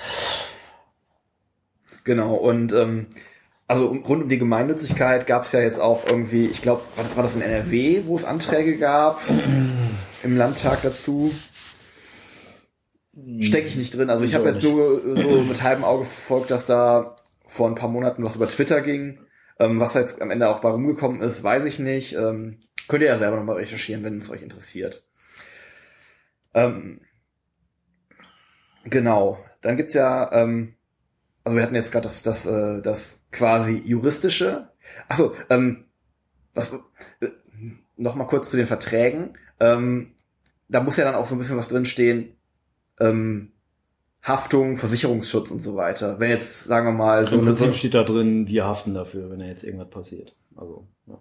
Genau, 2.04 2.34
und 2.34 2.72
ähm, 2.72 3.08
also 3.68 3.88
rund 3.88 4.22
um 4.22 4.28
die 4.30 4.38
Gemeinnützigkeit 4.38 5.26
gab 5.26 5.44
es 5.44 5.52
ja 5.52 5.60
jetzt 5.60 5.78
auch 5.78 6.06
irgendwie, 6.06 6.46
ich 6.46 6.62
glaube, 6.62 6.80
war, 6.96 7.04
war 7.14 7.24
das 7.24 7.34
in 7.34 7.42
NRW, 7.42 8.04
wo 8.06 8.16
es 8.16 8.24
Anträge 8.24 8.78
gab 8.78 9.20
im 10.22 10.36
Landtag 10.36 10.82
dazu? 10.82 11.32
Stecke 13.40 13.66
ich 13.66 13.76
nicht 13.76 13.94
drin. 13.94 14.10
Also 14.10 14.24
ich 14.24 14.34
habe 14.34 14.48
jetzt 14.48 14.62
nur 14.62 15.16
so 15.16 15.42
mit 15.42 15.62
halbem 15.62 15.84
Auge 15.84 16.04
verfolgt, 16.04 16.50
dass 16.50 16.66
da 16.66 17.16
vor 17.46 17.68
ein 17.68 17.74
paar 17.74 17.88
Monaten 17.88 18.24
was 18.24 18.36
über 18.36 18.48
Twitter 18.48 18.80
ging. 18.80 19.20
Ähm, 19.58 19.80
was 19.80 19.92
da 19.92 20.00
jetzt 20.00 20.22
am 20.22 20.30
Ende 20.30 20.48
auch 20.48 20.60
bei 20.60 20.70
rumgekommen 20.70 21.20
ist, 21.20 21.42
weiß 21.42 21.64
ich 21.64 21.78
nicht. 21.78 22.14
Ähm, 22.14 22.60
könnt 22.88 23.02
ihr 23.02 23.08
ja 23.08 23.18
selber 23.18 23.36
nochmal 23.36 23.56
recherchieren, 23.56 24.04
wenn 24.04 24.18
es 24.18 24.30
euch 24.30 24.42
interessiert. 24.42 25.06
Ähm, 26.54 27.00
genau. 28.84 29.44
Dann 29.60 29.76
gibt's 29.76 29.94
ja 29.94 30.32
ähm, 30.32 30.76
also 31.44 31.56
wir 31.56 31.62
hatten 31.62 31.74
jetzt 31.74 31.92
gerade 31.92 32.04
das, 32.04 32.22
das, 32.22 32.46
äh, 32.46 32.82
das 32.82 33.22
quasi 33.32 33.82
juristische. 33.84 34.68
Achso, 35.08 35.34
ähm, 35.48 35.86
was, 36.54 36.72
äh, 37.20 37.28
noch 37.96 38.14
mal 38.14 38.26
kurz 38.26 38.50
zu 38.50 38.56
den 38.56 38.66
Verträgen. 38.66 39.38
Ähm, 39.60 40.12
da 40.68 40.80
muss 40.80 40.96
ja 40.96 41.04
dann 41.04 41.14
auch 41.14 41.26
so 41.26 41.34
ein 41.34 41.38
bisschen 41.38 41.56
was 41.56 41.68
drinstehen. 41.68 42.36
Ähm, 42.98 43.52
Haftung, 44.22 44.76
Versicherungsschutz 44.76 45.50
und 45.50 45.60
so 45.60 45.76
weiter. 45.76 46.20
Wenn 46.20 46.30
jetzt, 46.30 46.64
sagen 46.64 46.86
wir 46.86 46.92
mal, 46.92 47.24
so. 47.24 47.36
Im 47.36 47.44
Prinzip 47.44 47.68
so 47.68 47.72
steht 47.72 47.94
da 47.94 48.02
drin, 48.02 48.46
wir 48.46 48.64
haften 48.66 48.94
dafür, 48.94 49.30
wenn 49.30 49.38
da 49.38 49.46
jetzt 49.46 49.64
irgendwas 49.64 49.90
passiert. 49.90 50.34
Also, 50.56 50.86
ja. 51.06 51.18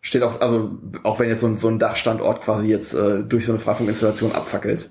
Steht 0.00 0.22
auch, 0.22 0.40
also 0.40 0.78
auch 1.02 1.18
wenn 1.18 1.28
jetzt 1.28 1.40
so 1.40 1.46
ein, 1.46 1.58
so 1.58 1.68
ein 1.68 1.78
Dachstandort 1.78 2.42
quasi 2.42 2.68
jetzt 2.68 2.94
äh, 2.94 3.22
durch 3.22 3.46
so 3.46 3.52
eine 3.52 3.60
Freifunk-Installation 3.60 4.32
abfackelt. 4.32 4.90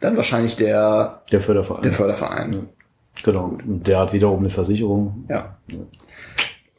Dann 0.00 0.16
wahrscheinlich 0.16 0.56
der, 0.56 1.22
der 1.32 1.40
Förderverein. 1.40 1.82
Der 1.82 1.92
Förderverein. 1.92 2.52
Ja. 2.52 2.60
Genau. 3.22 3.58
Und 3.66 3.86
der 3.86 3.98
hat 4.00 4.12
wiederum 4.12 4.40
eine 4.40 4.50
Versicherung. 4.50 5.24
Ja. 5.28 5.58
ja. 5.70 5.78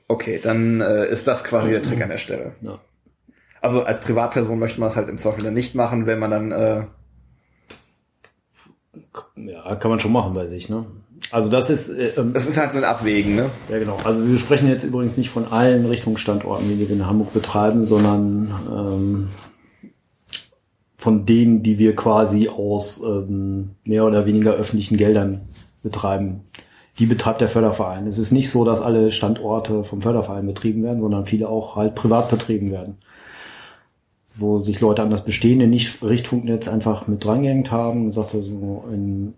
Okay, 0.07 0.39
dann 0.41 0.81
äh, 0.81 1.07
ist 1.07 1.27
das 1.27 1.43
quasi 1.43 1.71
der 1.71 1.81
Trick 1.81 2.01
an 2.01 2.09
der 2.09 2.17
Stelle. 2.17 2.53
Ja. 2.61 2.79
Also 3.61 3.83
als 3.83 3.99
Privatperson 3.99 4.59
möchte 4.59 4.79
man 4.79 4.89
es 4.89 4.95
halt 4.95 5.09
im 5.09 5.17
Software 5.17 5.45
dann 5.45 5.53
nicht 5.53 5.75
machen, 5.75 6.05
wenn 6.05 6.19
man 6.19 6.31
dann 6.31 6.51
äh, 6.51 6.83
ja, 9.35 9.75
kann 9.75 9.91
man 9.91 9.99
schon 9.99 10.11
machen 10.11 10.33
bei 10.33 10.47
sich, 10.47 10.69
ne? 10.69 10.85
Also 11.31 11.49
das 11.49 11.69
ist 11.69 11.89
äh, 11.89 12.11
ähm, 12.17 12.33
das 12.33 12.45
ist 12.45 12.57
halt 12.57 12.71
so 12.71 12.77
ein 12.77 12.83
Abwägen, 12.83 13.35
ne? 13.35 13.49
Ja, 13.69 13.79
genau. 13.79 13.97
Also 14.03 14.25
wir 14.25 14.37
sprechen 14.37 14.69
jetzt 14.69 14.83
übrigens 14.83 15.17
nicht 15.17 15.29
von 15.29 15.51
allen 15.51 15.85
Richtungsstandorten, 15.85 16.69
die 16.69 16.79
wir 16.79 16.89
in 16.89 17.05
Hamburg 17.05 17.33
betreiben, 17.33 17.83
sondern 17.83 18.53
ähm, 18.71 19.27
von 20.95 21.25
denen, 21.25 21.63
die 21.63 21.79
wir 21.79 21.95
quasi 21.95 22.49
aus 22.49 23.01
ähm, 23.03 23.71
mehr 23.83 24.05
oder 24.05 24.25
weniger 24.25 24.53
öffentlichen 24.53 24.97
Geldern 24.97 25.41
betreiben. 25.83 26.41
Die 26.99 27.05
betreibt 27.05 27.41
der 27.41 27.49
Förderverein. 27.49 28.07
Es 28.07 28.17
ist 28.17 28.31
nicht 28.31 28.49
so, 28.49 28.65
dass 28.65 28.81
alle 28.81 29.11
Standorte 29.11 29.83
vom 29.83 30.01
Förderverein 30.01 30.47
betrieben 30.47 30.83
werden, 30.83 30.99
sondern 30.99 31.25
viele 31.25 31.47
auch 31.47 31.75
halt 31.75 31.95
privat 31.95 32.29
betrieben 32.29 32.71
werden. 32.71 32.97
Wo 34.35 34.59
sich 34.59 34.79
Leute 34.81 35.03
an 35.03 35.09
das 35.09 35.23
bestehende 35.23 35.67
Nicht-Richtfunknetz 35.67 36.67
einfach 36.67 37.07
mit 37.07 37.23
drangehängt 37.23 37.71
haben 37.71 38.05
und 38.05 38.11
sagt 38.11 38.33
also 38.35 38.83
in 38.91 39.33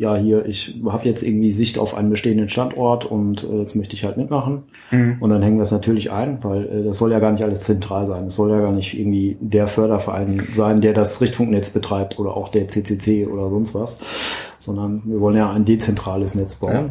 ja, 0.00 0.16
hier, 0.16 0.46
ich 0.46 0.80
habe 0.86 1.06
jetzt 1.06 1.22
irgendwie 1.22 1.52
Sicht 1.52 1.78
auf 1.78 1.94
einen 1.94 2.08
bestehenden 2.08 2.48
Standort 2.48 3.04
und 3.04 3.44
äh, 3.44 3.58
jetzt 3.58 3.76
möchte 3.76 3.94
ich 3.94 4.06
halt 4.06 4.16
mitmachen. 4.16 4.62
Mhm. 4.90 5.18
Und 5.20 5.28
dann 5.28 5.42
hängen 5.42 5.58
wir 5.58 5.62
es 5.62 5.72
natürlich 5.72 6.10
ein, 6.10 6.42
weil 6.42 6.64
äh, 6.64 6.84
das 6.84 6.96
soll 6.96 7.12
ja 7.12 7.18
gar 7.18 7.32
nicht 7.32 7.44
alles 7.44 7.60
zentral 7.60 8.06
sein. 8.06 8.28
Es 8.28 8.36
soll 8.36 8.50
ja 8.50 8.62
gar 8.62 8.72
nicht 8.72 8.98
irgendwie 8.98 9.36
der 9.40 9.66
Förderverein 9.66 10.48
sein, 10.52 10.80
der 10.80 10.94
das 10.94 11.20
Richtfunknetz 11.20 11.68
betreibt 11.68 12.18
oder 12.18 12.34
auch 12.34 12.48
der 12.48 12.66
CCC 12.66 13.26
oder 13.26 13.50
sonst 13.50 13.74
was, 13.74 13.98
sondern 14.58 15.02
wir 15.04 15.20
wollen 15.20 15.36
ja 15.36 15.52
ein 15.52 15.66
dezentrales 15.66 16.34
Netz 16.34 16.54
bauen. 16.54 16.72
Ja. 16.72 16.90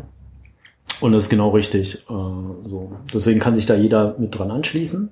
Und 1.02 1.12
das 1.12 1.24
ist 1.24 1.30
genau 1.32 1.50
richtig. 1.50 2.06
Äh, 2.12 2.13
so. 2.62 2.91
Deswegen 3.12 3.39
kann 3.39 3.56
sich 3.56 3.65
da 3.65 3.74
jeder 3.74 4.17
mit 4.19 4.38
dran 4.38 4.52
anschließen. 4.52 5.10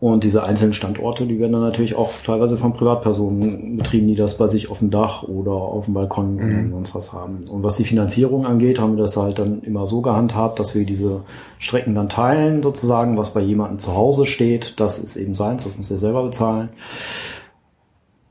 Und 0.00 0.24
diese 0.24 0.42
einzelnen 0.44 0.72
Standorte, 0.72 1.26
die 1.26 1.38
werden 1.38 1.52
dann 1.52 1.60
natürlich 1.60 1.94
auch 1.94 2.10
teilweise 2.24 2.56
von 2.56 2.72
Privatpersonen 2.72 3.76
betrieben, 3.76 4.06
die 4.06 4.14
das 4.14 4.38
bei 4.38 4.46
sich 4.46 4.70
auf 4.70 4.78
dem 4.78 4.88
Dach 4.88 5.24
oder 5.24 5.52
auf 5.52 5.84
dem 5.84 5.92
Balkon 5.92 6.36
mhm. 6.36 6.40
oder 6.40 6.70
sonst 6.70 6.94
was 6.94 7.12
haben. 7.12 7.44
Und 7.50 7.64
was 7.64 7.76
die 7.76 7.84
Finanzierung 7.84 8.46
angeht, 8.46 8.80
haben 8.80 8.96
wir 8.96 9.02
das 9.02 9.18
halt 9.18 9.38
dann 9.38 9.60
immer 9.60 9.86
so 9.86 10.00
gehandhabt, 10.00 10.58
dass 10.58 10.74
wir 10.74 10.86
diese 10.86 11.20
Strecken 11.58 11.94
dann 11.94 12.08
teilen, 12.08 12.62
sozusagen, 12.62 13.18
was 13.18 13.34
bei 13.34 13.42
jemandem 13.42 13.78
zu 13.78 13.94
Hause 13.94 14.24
steht. 14.24 14.80
Das 14.80 14.98
ist 14.98 15.16
eben 15.16 15.34
seins, 15.34 15.64
das 15.64 15.76
muss 15.76 15.90
er 15.90 15.98
selber 15.98 16.22
bezahlen. 16.22 16.70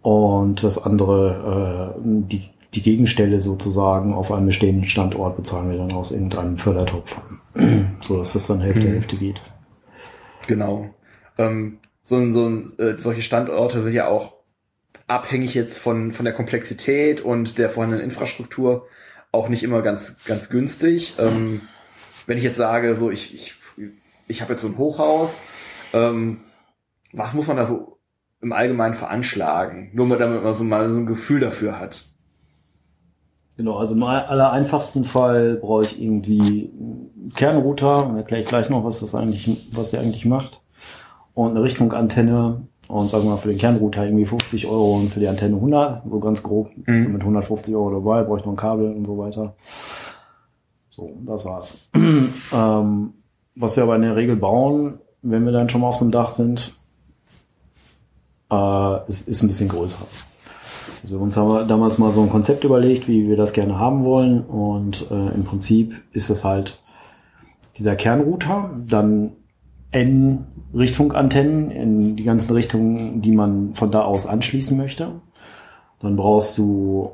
Und 0.01 0.63
das 0.63 0.83
andere, 0.83 1.93
äh, 1.95 2.01
die, 2.03 2.49
die 2.73 2.81
Gegenstelle 2.81 3.41
sozusagen 3.41 4.15
auf 4.15 4.31
einem 4.31 4.47
bestehenden 4.47 4.85
Standort 4.85 5.37
bezahlen 5.37 5.69
wir 5.69 5.77
dann 5.77 5.91
aus 5.91 6.09
irgendeinem 6.11 6.57
Fördertopf. 6.57 7.21
so 7.99 8.17
dass 8.17 8.33
das 8.33 8.47
dann 8.47 8.59
Hälfte 8.59 8.87
mhm. 8.87 8.93
Hälfte 8.93 9.17
geht. 9.17 9.39
Genau 10.47 10.85
ähm, 11.39 11.79
so, 12.03 12.31
so 12.31 12.49
äh, 12.77 12.97
solche 12.99 13.21
Standorte 13.21 13.81
sind 13.81 13.93
ja 13.93 14.07
auch 14.07 14.33
abhängig 15.07 15.53
jetzt 15.55 15.79
von, 15.79 16.11
von 16.11 16.25
der 16.25 16.33
Komplexität 16.33 17.21
und 17.21 17.57
der 17.57 17.69
vorhandenen 17.69 18.03
Infrastruktur 18.03 18.87
auch 19.31 19.49
nicht 19.49 19.63
immer 19.63 19.81
ganz, 19.81 20.23
ganz 20.25 20.49
günstig. 20.49 21.15
Ähm, 21.17 21.61
wenn 22.27 22.37
ich 22.37 22.43
jetzt 22.43 22.57
sage, 22.57 22.95
so 22.95 23.09
ich, 23.09 23.33
ich, 23.33 23.55
ich 24.27 24.41
habe 24.41 24.53
jetzt 24.53 24.61
so 24.61 24.67
ein 24.67 24.77
Hochhaus, 24.77 25.41
ähm, 25.93 26.41
was 27.13 27.33
muss 27.33 27.47
man 27.47 27.57
da 27.57 27.65
so 27.65 27.99
im 28.41 28.51
Allgemeinen 28.51 28.93
veranschlagen? 28.93 29.89
Nur 29.93 30.15
damit 30.17 30.43
man 30.43 30.55
so 30.55 30.63
mal 30.63 30.91
so 30.91 30.99
ein 30.99 31.05
Gefühl 31.05 31.39
dafür 31.39 31.79
hat. 31.79 32.05
Genau, 33.57 33.77
also 33.77 33.93
im 33.93 34.03
aller 34.03 34.51
einfachsten 34.51 35.03
Fall 35.03 35.55
brauche 35.55 35.83
ich 35.83 36.01
irgendwie 36.01 36.71
einen 36.73 37.33
Kernrouter, 37.35 38.13
erkläre 38.15 38.43
ich 38.43 38.47
gleich 38.47 38.69
noch, 38.69 38.83
was 38.85 39.01
das 39.01 39.15
eigentlich, 39.15 39.69
was 39.73 39.91
der 39.91 40.01
eigentlich 40.01 40.25
macht 40.25 40.58
und 41.33 41.51
eine 41.51 41.63
Richtfunkantenne 41.63 42.61
und 42.89 43.09
sagen 43.09 43.25
wir 43.25 43.31
mal 43.31 43.37
für 43.37 43.49
den 43.49 43.57
Kernrouter 43.57 44.05
irgendwie 44.05 44.25
50 44.25 44.67
Euro 44.67 44.95
und 44.95 45.13
für 45.13 45.19
die 45.19 45.27
Antenne 45.27 45.55
100, 45.55 46.03
so 46.09 46.19
ganz 46.19 46.43
grob. 46.43 46.75
Mhm. 46.75 46.83
Bist 46.83 47.05
du 47.07 47.11
mit 47.11 47.21
150 47.21 47.75
Euro 47.75 47.91
dabei, 47.91 48.23
brauche 48.23 48.39
ich 48.39 48.45
noch 48.45 48.53
ein 48.53 48.57
Kabel 48.57 48.91
und 48.91 49.05
so 49.05 49.17
weiter. 49.17 49.53
So, 50.89 51.11
das 51.25 51.45
war's. 51.45 51.89
ähm, 51.95 53.13
was 53.55 53.75
wir 53.75 53.83
aber 53.83 53.95
in 53.95 54.01
der 54.01 54.15
Regel 54.15 54.35
bauen, 54.35 54.99
wenn 55.21 55.45
wir 55.45 55.51
dann 55.51 55.69
schon 55.69 55.81
mal 55.81 55.87
auf 55.87 55.95
so 55.95 56.05
einem 56.05 56.11
Dach 56.11 56.29
sind, 56.29 56.75
äh, 58.51 59.07
ist, 59.07 59.27
ist 59.27 59.43
ein 59.43 59.47
bisschen 59.47 59.69
größer. 59.69 60.05
Also 61.03 61.19
uns 61.19 61.37
haben 61.37 61.49
wir 61.49 61.65
damals 61.65 61.97
mal 61.97 62.11
so 62.11 62.21
ein 62.21 62.29
Konzept 62.29 62.63
überlegt, 62.63 63.07
wie 63.07 63.27
wir 63.27 63.37
das 63.37 63.53
gerne 63.53 63.77
haben 63.77 64.03
wollen 64.03 64.41
und 64.41 65.09
äh, 65.11 65.35
im 65.35 65.43
Prinzip 65.43 65.93
ist 66.11 66.29
das 66.29 66.43
halt 66.43 66.81
dieser 67.77 67.95
Kernrouter, 67.95 68.71
dann 68.85 69.31
N 69.91 70.45
Richtfunkantennen 70.73 71.71
in 71.71 72.15
die 72.15 72.23
ganzen 72.23 72.53
Richtungen, 72.53 73.21
die 73.21 73.31
man 73.31 73.73
von 73.73 73.91
da 73.91 74.03
aus 74.03 74.27
anschließen 74.27 74.77
möchte. 74.77 75.21
Dann 75.99 76.15
brauchst 76.15 76.57
du 76.57 77.11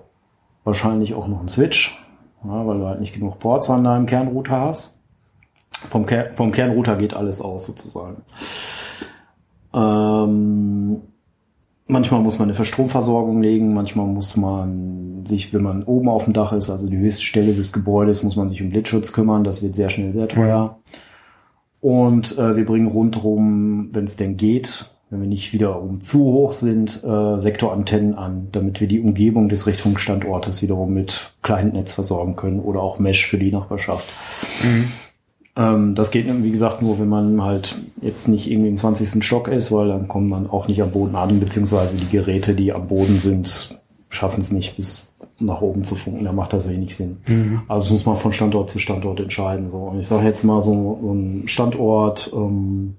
wahrscheinlich 0.64 1.14
auch 1.14 1.28
noch 1.28 1.40
einen 1.40 1.48
Switch, 1.48 1.98
ja, 2.44 2.68
weil 2.68 2.80
du 2.80 2.86
halt 2.86 3.00
nicht 3.00 3.14
genug 3.14 3.40
Ports 3.40 3.70
an 3.70 3.84
deinem 3.84 4.06
Kernrouter 4.06 4.60
hast. 4.60 5.00
Vom, 5.90 6.06
Ker 6.06 6.34
vom 6.34 6.52
Kernrouter 6.52 6.96
geht 6.96 7.14
alles 7.14 7.42
aus 7.42 7.66
sozusagen. 7.66 8.24
Ähm, 9.74 11.02
manchmal 11.88 12.22
muss 12.22 12.40
man 12.40 12.50
eine 12.50 12.56
Verstromversorgung 12.56 13.42
legen, 13.42 13.74
manchmal 13.74 14.08
muss 14.08 14.36
man 14.36 15.26
sich, 15.26 15.54
wenn 15.54 15.64
man 15.64 15.84
oben 15.84 16.10
auf 16.10 16.26
dem 16.26 16.34
Dach 16.34 16.54
ist, 16.54 16.70
also 16.70 16.88
die 16.88 16.98
höchste 16.98 17.24
Stelle 17.24 17.54
des 17.54 17.74
Gebäudes, 17.74 18.24
muss 18.24 18.36
man 18.36 18.50
sich 18.50 18.62
um 18.62 18.70
Blitzschutz 18.70 19.14
kümmern. 19.14 19.44
Das 19.44 19.62
wird 19.62 19.76
sehr 19.76 19.90
schnell 19.90 20.10
sehr 20.10 20.28
teuer. 20.28 20.80
Und 21.86 22.40
äh, 22.40 22.56
wir 22.56 22.66
bringen 22.66 22.88
rundherum, 22.88 23.90
wenn 23.92 24.06
es 24.06 24.16
denn 24.16 24.38
geht, 24.38 24.86
wenn 25.12 25.22
wir 25.22 25.28
nicht 25.28 25.54
wiederum 25.54 26.02
zu 26.02 26.18
hoch 26.18 26.52
sind, 26.52 27.04
äh, 27.04 27.38
Sektorantennen 27.38 28.16
an, 28.16 28.48
damit 28.52 28.82
wir 28.82 28.88
die 28.88 29.02
Umgebung 29.02 29.50
des 29.50 29.68
Richtfunkstandortes 29.68 30.64
wiederum 30.64 30.96
mit 30.96 31.34
Clientnetz 31.44 31.92
versorgen 31.92 32.36
können 32.36 32.60
oder 32.60 32.82
auch 32.82 32.98
Mesh 32.98 33.28
für 33.28 33.38
die 33.38 33.52
Nachbarschaft. 33.52 34.08
Mhm. 34.64 34.92
Ähm, 35.56 35.94
das 35.94 36.10
geht, 36.10 36.26
wie 36.42 36.50
gesagt, 36.50 36.82
nur, 36.82 37.00
wenn 37.00 37.08
man 37.08 37.44
halt 37.44 37.80
jetzt 38.02 38.30
nicht 38.30 38.50
irgendwie 38.50 38.70
im 38.70 38.78
20. 38.78 39.24
Stock 39.24 39.48
ist, 39.48 39.72
weil 39.72 39.90
dann 39.90 40.08
kommt 40.08 40.28
man 40.28 40.50
auch 40.50 40.68
nicht 40.68 40.82
am 40.82 40.90
Boden 40.90 41.16
an, 41.16 41.40
beziehungsweise 41.40 41.98
die 41.98 42.10
Geräte, 42.10 42.56
die 42.56 42.74
am 42.74 42.88
Boden 42.88 43.20
sind, 43.20 43.80
schaffen 44.10 44.40
es 44.40 44.52
nicht 44.52 44.76
bis 44.76 45.14
nach 45.40 45.62
oben 45.62 45.84
zu 45.84 45.96
funken, 45.96 46.24
da 46.24 46.32
macht 46.32 46.54
das 46.54 46.70
wenig 46.70 46.96
Sinn. 46.96 47.18
Mhm. 47.28 47.62
Also 47.68 47.94
muss 47.94 48.06
man 48.06 48.16
von 48.16 48.32
Standort 48.32 48.70
zu 48.70 48.80
Standort 48.80 49.20
entscheiden. 49.20 49.70
So. 49.70 49.78
Und 49.78 50.00
ich 50.00 50.08
sage 50.08 50.26
jetzt 50.26 50.44
mal 50.44 50.64
so, 50.64 51.00
ein 51.04 51.48
Standort, 51.48 52.32
ähm, 52.34 52.96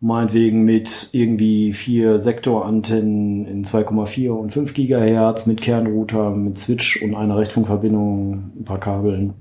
meinetwegen 0.00 0.62
mit 0.62 1.10
irgendwie 1.12 1.72
vier 1.72 2.18
Sektorantennen 2.18 3.46
in 3.46 3.64
2,4 3.64 4.30
und 4.30 4.50
5 4.50 4.72
Gigahertz 4.72 5.46
mit 5.46 5.60
Kernrouter, 5.60 6.30
mit 6.30 6.58
Switch 6.58 7.02
und 7.02 7.14
einer 7.14 7.36
Rechtfunkverbindung, 7.36 8.52
ein 8.58 8.64
paar 8.64 8.80
Kabeln, 8.80 9.34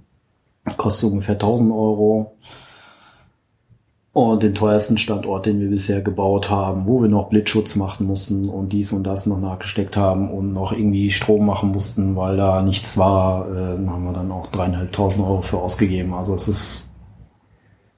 kostet 0.77 1.11
ungefähr 1.11 1.35
1000 1.35 1.71
Euro. 1.71 2.35
Und 4.19 4.43
den 4.43 4.53
teuersten 4.53 4.97
Standort, 4.97 5.45
den 5.45 5.61
wir 5.61 5.69
bisher 5.69 6.01
gebaut 6.01 6.49
haben, 6.49 6.85
wo 6.85 7.01
wir 7.01 7.07
noch 7.07 7.29
Blitzschutz 7.29 7.77
machen 7.77 8.05
mussten 8.05 8.49
und 8.49 8.73
dies 8.73 8.91
und 8.91 9.03
das 9.03 9.25
noch 9.25 9.39
nachgesteckt 9.39 9.95
haben 9.95 10.29
und 10.29 10.51
noch 10.51 10.73
irgendwie 10.73 11.09
Strom 11.09 11.45
machen 11.45 11.71
mussten, 11.71 12.17
weil 12.17 12.35
da 12.35 12.61
nichts 12.61 12.97
war, 12.97 13.47
äh, 13.47 13.87
haben 13.87 14.03
wir 14.03 14.11
dann 14.11 14.29
auch 14.31 14.47
dreieinhalbtausend 14.47 15.25
Euro 15.25 15.41
für 15.41 15.59
ausgegeben. 15.59 16.13
Also 16.13 16.35
es 16.35 16.49
ist 16.49 16.89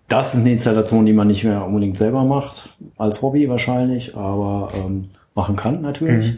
das 0.10 0.36
ist 0.36 0.42
eine 0.42 0.52
Installation, 0.52 1.08
die 1.08 1.14
man 1.14 1.28
nicht 1.28 1.44
mehr 1.44 1.66
unbedingt 1.66 1.98
selber 1.98 2.24
macht, 2.24 2.70
als 2.98 3.24
Hobby 3.24 3.50
wahrscheinlich, 3.50 4.16
aber 4.16 4.68
ähm, 4.76 5.10
machen 5.34 5.56
kann 5.56 5.82
natürlich. 5.82 6.34
Mhm. 6.34 6.38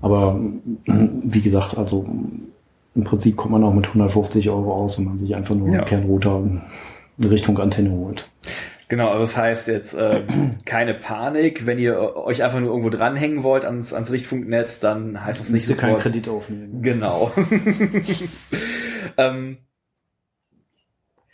Aber 0.00 0.40
wie 0.86 1.42
gesagt, 1.42 1.76
also 1.76 2.06
im 2.94 3.04
Prinzip 3.04 3.36
kommt 3.36 3.52
man 3.52 3.64
auch 3.64 3.74
mit 3.74 3.86
150 3.86 4.48
Euro 4.48 4.72
aus, 4.72 4.98
wenn 4.98 5.04
man 5.04 5.18
sich 5.18 5.34
einfach 5.34 5.54
nur 5.54 5.68
ja. 5.68 5.74
einen 5.74 5.84
Kernrouter 5.84 6.36
eine 6.36 7.30
Richtung 7.30 7.58
Antenne 7.58 7.90
holt. 7.90 8.30
Genau, 8.88 9.08
also 9.08 9.20
das 9.20 9.36
heißt 9.36 9.68
jetzt 9.68 9.94
äh, 9.94 10.24
keine 10.64 10.94
Panik, 10.94 11.66
wenn 11.66 11.78
ihr 11.78 12.16
euch 12.16 12.42
einfach 12.42 12.58
nur 12.58 12.70
irgendwo 12.70 12.88
dranhängen 12.88 13.42
wollt 13.42 13.64
ans, 13.64 13.92
ans 13.92 14.10
Richtfunknetz, 14.10 14.80
dann 14.80 15.24
heißt 15.24 15.40
das 15.40 15.50
nicht 15.50 15.66
so. 15.66 15.74
keinen 15.74 15.98
Kredit 15.98 16.28
aufnehmen. 16.28 16.82
Genau. 16.82 17.30
ähm, 19.18 19.58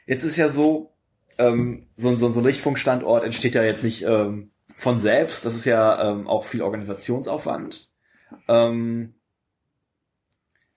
jetzt 0.06 0.24
ist 0.24 0.36
ja 0.36 0.48
so, 0.48 0.92
ähm, 1.38 1.86
so, 1.96 2.16
so, 2.16 2.30
so 2.32 2.40
ein 2.40 2.46
Richtfunkstandort 2.46 3.24
entsteht 3.24 3.54
ja 3.54 3.62
jetzt 3.62 3.84
nicht 3.84 4.02
ähm, 4.02 4.50
von 4.74 4.98
selbst. 4.98 5.44
Das 5.44 5.54
ist 5.54 5.64
ja 5.64 6.10
ähm, 6.10 6.26
auch 6.26 6.44
viel 6.44 6.62
Organisationsaufwand. 6.62 7.88
Ähm, 8.48 9.14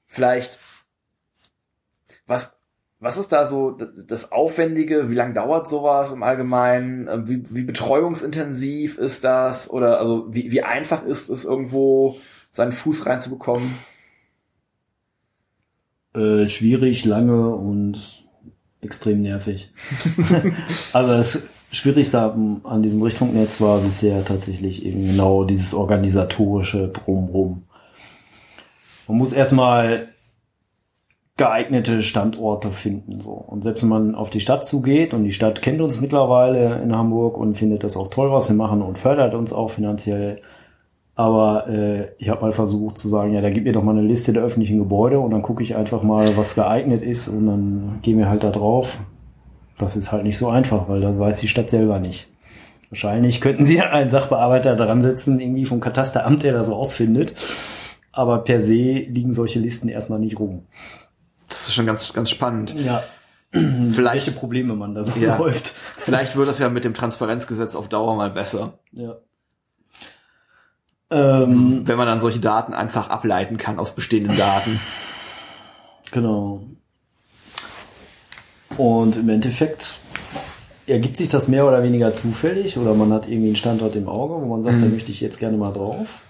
vielleicht, 0.05 0.59
was, 2.27 2.56
was 2.99 3.17
ist 3.17 3.31
da 3.31 3.45
so 3.45 3.71
das 3.71 4.31
Aufwendige? 4.31 5.09
Wie 5.09 5.15
lange 5.15 5.33
dauert 5.33 5.69
sowas 5.69 6.11
im 6.11 6.23
Allgemeinen? 6.23 7.07
Ähm, 7.07 7.29
wie, 7.29 7.43
wie 7.53 7.63
betreuungsintensiv 7.63 8.97
ist 8.97 9.23
das? 9.23 9.69
Oder 9.69 9.99
also 9.99 10.25
wie, 10.29 10.51
wie 10.51 10.63
einfach 10.63 11.05
ist 11.05 11.29
es 11.29 11.45
irgendwo 11.45 12.17
seinen 12.51 12.71
Fuß 12.71 13.05
reinzubekommen? 13.05 13.75
Äh, 16.15 16.47
schwierig, 16.47 17.05
lange 17.05 17.49
und 17.49 18.25
extrem 18.81 19.21
nervig. 19.21 19.71
Aber 20.93 21.17
das 21.17 21.43
Schwierigste 21.71 22.19
an 22.63 22.81
diesem 22.81 23.01
Richtfunknetz 23.03 23.61
war 23.61 23.79
bisher 23.79 24.25
tatsächlich 24.25 24.83
eben 24.83 25.05
genau 25.05 25.43
dieses 25.43 25.75
organisatorische 25.75 26.87
Drumrum. 26.87 27.63
Man 29.07 29.17
muss 29.17 29.33
erstmal 29.33 30.09
geeignete 31.37 32.01
Standorte 32.01 32.71
finden, 32.71 33.21
so. 33.21 33.31
Und 33.31 33.63
selbst 33.63 33.83
wenn 33.83 33.89
man 33.89 34.15
auf 34.15 34.31
die 34.31 34.39
Stadt 34.39 34.65
zugeht 34.65 35.13
und 35.13 35.23
die 35.23 35.31
Stadt 35.31 35.61
kennt 35.61 35.81
uns 35.81 36.01
mittlerweile 36.01 36.81
in 36.81 36.95
Hamburg 36.95 37.37
und 37.37 37.55
findet 37.55 37.83
das 37.83 37.95
auch 37.95 38.07
toll, 38.07 38.31
was 38.31 38.49
wir 38.49 38.55
machen 38.55 38.81
und 38.81 38.97
fördert 38.97 39.35
uns 39.35 39.53
auch 39.53 39.69
finanziell, 39.69 40.41
aber 41.17 41.67
äh, 41.67 42.09
ich 42.19 42.29
habe 42.29 42.41
mal 42.41 42.51
versucht 42.51 42.99
zu 42.99 43.07
sagen, 43.07 43.33
ja, 43.33 43.41
da 43.41 43.49
gib 43.49 43.63
mir 43.63 43.73
doch 43.73 43.81
mal 43.81 43.97
eine 43.97 44.07
Liste 44.07 44.33
der 44.33 44.43
öffentlichen 44.43 44.77
Gebäude 44.77 45.19
und 45.19 45.31
dann 45.31 45.41
gucke 45.41 45.63
ich 45.63 45.75
einfach 45.75 46.03
mal, 46.03 46.37
was 46.37 46.53
geeignet 46.53 47.01
ist 47.01 47.27
und 47.27 47.47
dann 47.47 47.99
gehen 48.03 48.19
wir 48.19 48.29
halt 48.29 48.43
da 48.43 48.51
drauf. 48.51 48.99
Das 49.79 49.95
ist 49.95 50.11
halt 50.11 50.23
nicht 50.23 50.37
so 50.37 50.47
einfach, 50.47 50.87
weil 50.87 51.01
das 51.01 51.17
weiß 51.17 51.39
die 51.39 51.47
Stadt 51.47 51.71
selber 51.71 51.99
nicht. 51.99 52.27
Wahrscheinlich 52.89 53.41
könnten 53.41 53.63
sie 53.63 53.81
einen 53.81 54.11
Sachbearbeiter 54.11 54.75
dran 54.75 55.01
setzen, 55.01 55.39
irgendwie 55.39 55.65
vom 55.65 55.79
Katasteramt, 55.79 56.43
der 56.43 56.53
das 56.53 56.69
ausfindet. 56.69 57.33
Aber 58.11 58.43
per 58.43 58.61
se 58.61 58.73
liegen 58.73 59.33
solche 59.33 59.59
Listen 59.59 59.89
erstmal 59.89 60.19
nicht 60.19 60.39
rum. 60.39 60.63
Das 61.49 61.67
ist 61.67 61.73
schon 61.73 61.85
ganz, 61.85 62.13
ganz 62.13 62.29
spannend. 62.29 62.75
Ja. 62.79 63.03
Vielleicht, 63.51 64.27
Welche 64.27 64.31
Probleme 64.31 64.75
man 64.75 64.93
da 64.93 65.03
so 65.03 65.17
ja. 65.19 65.37
läuft. 65.37 65.67
Vielleicht 65.67 66.35
wird 66.35 66.47
das 66.47 66.59
ja 66.59 66.69
mit 66.69 66.83
dem 66.83 66.93
Transparenzgesetz 66.93 67.75
auf 67.75 67.87
Dauer 67.87 68.15
mal 68.15 68.31
besser. 68.31 68.79
Ja. 68.91 69.17
Ähm, 71.09 71.87
Wenn 71.87 71.97
man 71.97 72.07
dann 72.07 72.19
solche 72.19 72.39
Daten 72.39 72.73
einfach 72.73 73.09
ableiten 73.09 73.57
kann 73.57 73.79
aus 73.79 73.95
bestehenden 73.95 74.37
Daten. 74.37 74.79
Genau. 76.09 76.63
Und 78.77 79.17
im 79.17 79.27
Endeffekt 79.27 79.99
ergibt 80.85 81.17
sich 81.17 81.27
das 81.27 81.49
mehr 81.49 81.67
oder 81.67 81.83
weniger 81.83 82.13
zufällig 82.13 82.77
oder 82.77 82.93
man 82.93 83.11
hat 83.11 83.27
irgendwie 83.27 83.47
einen 83.47 83.55
Standort 83.57 83.95
im 83.97 84.07
Auge, 84.07 84.35
wo 84.35 84.45
man 84.45 84.61
sagt, 84.61 84.77
mhm. 84.77 84.81
da 84.81 84.87
möchte 84.87 85.11
ich 85.11 85.19
jetzt 85.19 85.37
gerne 85.37 85.57
mal 85.57 85.73
drauf. 85.73 86.21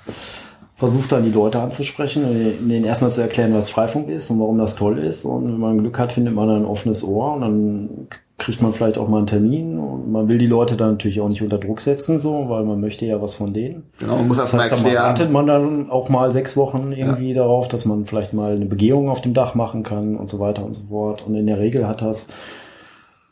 Versucht 0.77 1.11
dann 1.11 1.23
die 1.23 1.31
Leute 1.31 1.59
anzusprechen 1.59 2.23
und 2.23 2.69
denen 2.69 2.85
erstmal 2.85 3.11
zu 3.11 3.19
erklären, 3.19 3.51
was 3.53 3.67
Freifunk 3.67 4.09
ist 4.09 4.29
und 4.29 4.39
warum 4.39 4.59
das 4.59 4.75
toll 4.75 4.99
ist. 4.99 5.25
Und 5.25 5.51
wenn 5.51 5.59
man 5.59 5.79
Glück 5.79 5.97
hat, 5.97 6.11
findet 6.11 6.35
man 6.35 6.51
ein 6.51 6.65
offenes 6.65 7.03
Ohr 7.03 7.33
und 7.33 7.41
dann 7.41 8.07
kriegt 8.37 8.61
man 8.61 8.73
vielleicht 8.73 8.99
auch 8.99 9.07
mal 9.07 9.17
einen 9.17 9.25
Termin 9.25 9.79
und 9.79 10.11
man 10.11 10.27
will 10.27 10.37
die 10.37 10.45
Leute 10.45 10.77
dann 10.77 10.91
natürlich 10.91 11.19
auch 11.19 11.29
nicht 11.29 11.41
unter 11.41 11.57
Druck 11.57 11.81
setzen, 11.81 12.19
so, 12.19 12.47
weil 12.49 12.63
man 12.63 12.79
möchte 12.79 13.07
ja 13.07 13.19
was 13.19 13.33
von 13.33 13.53
denen. 13.53 13.85
Genau, 13.97 14.17
man 14.17 14.27
muss 14.27 14.37
das, 14.37 14.51
das 14.51 14.61
heißt, 14.61 14.71
mal 14.73 14.77
erklären. 14.77 15.03
wartet 15.03 15.31
man 15.31 15.47
dann 15.47 15.89
auch 15.89 16.09
mal 16.09 16.29
sechs 16.29 16.55
Wochen 16.55 16.91
irgendwie 16.91 17.29
ja. 17.29 17.41
darauf, 17.41 17.67
dass 17.67 17.85
man 17.85 18.05
vielleicht 18.05 18.33
mal 18.33 18.55
eine 18.55 18.65
Begehung 18.65 19.09
auf 19.09 19.21
dem 19.21 19.33
Dach 19.33 19.55
machen 19.55 19.81
kann 19.81 20.15
und 20.15 20.29
so 20.29 20.39
weiter 20.39 20.63
und 20.63 20.73
so 20.73 20.83
fort. 20.89 21.25
Und 21.25 21.33
in 21.33 21.47
der 21.47 21.57
Regel 21.57 21.87
hat 21.87 22.03
das 22.03 22.27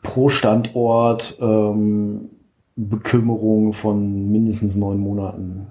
pro 0.02 0.28
Standort 0.28 1.38
ähm, 1.40 2.30
Bekümmerung 2.74 3.72
von 3.72 4.32
mindestens 4.32 4.74
neun 4.74 4.98
Monaten 4.98 5.68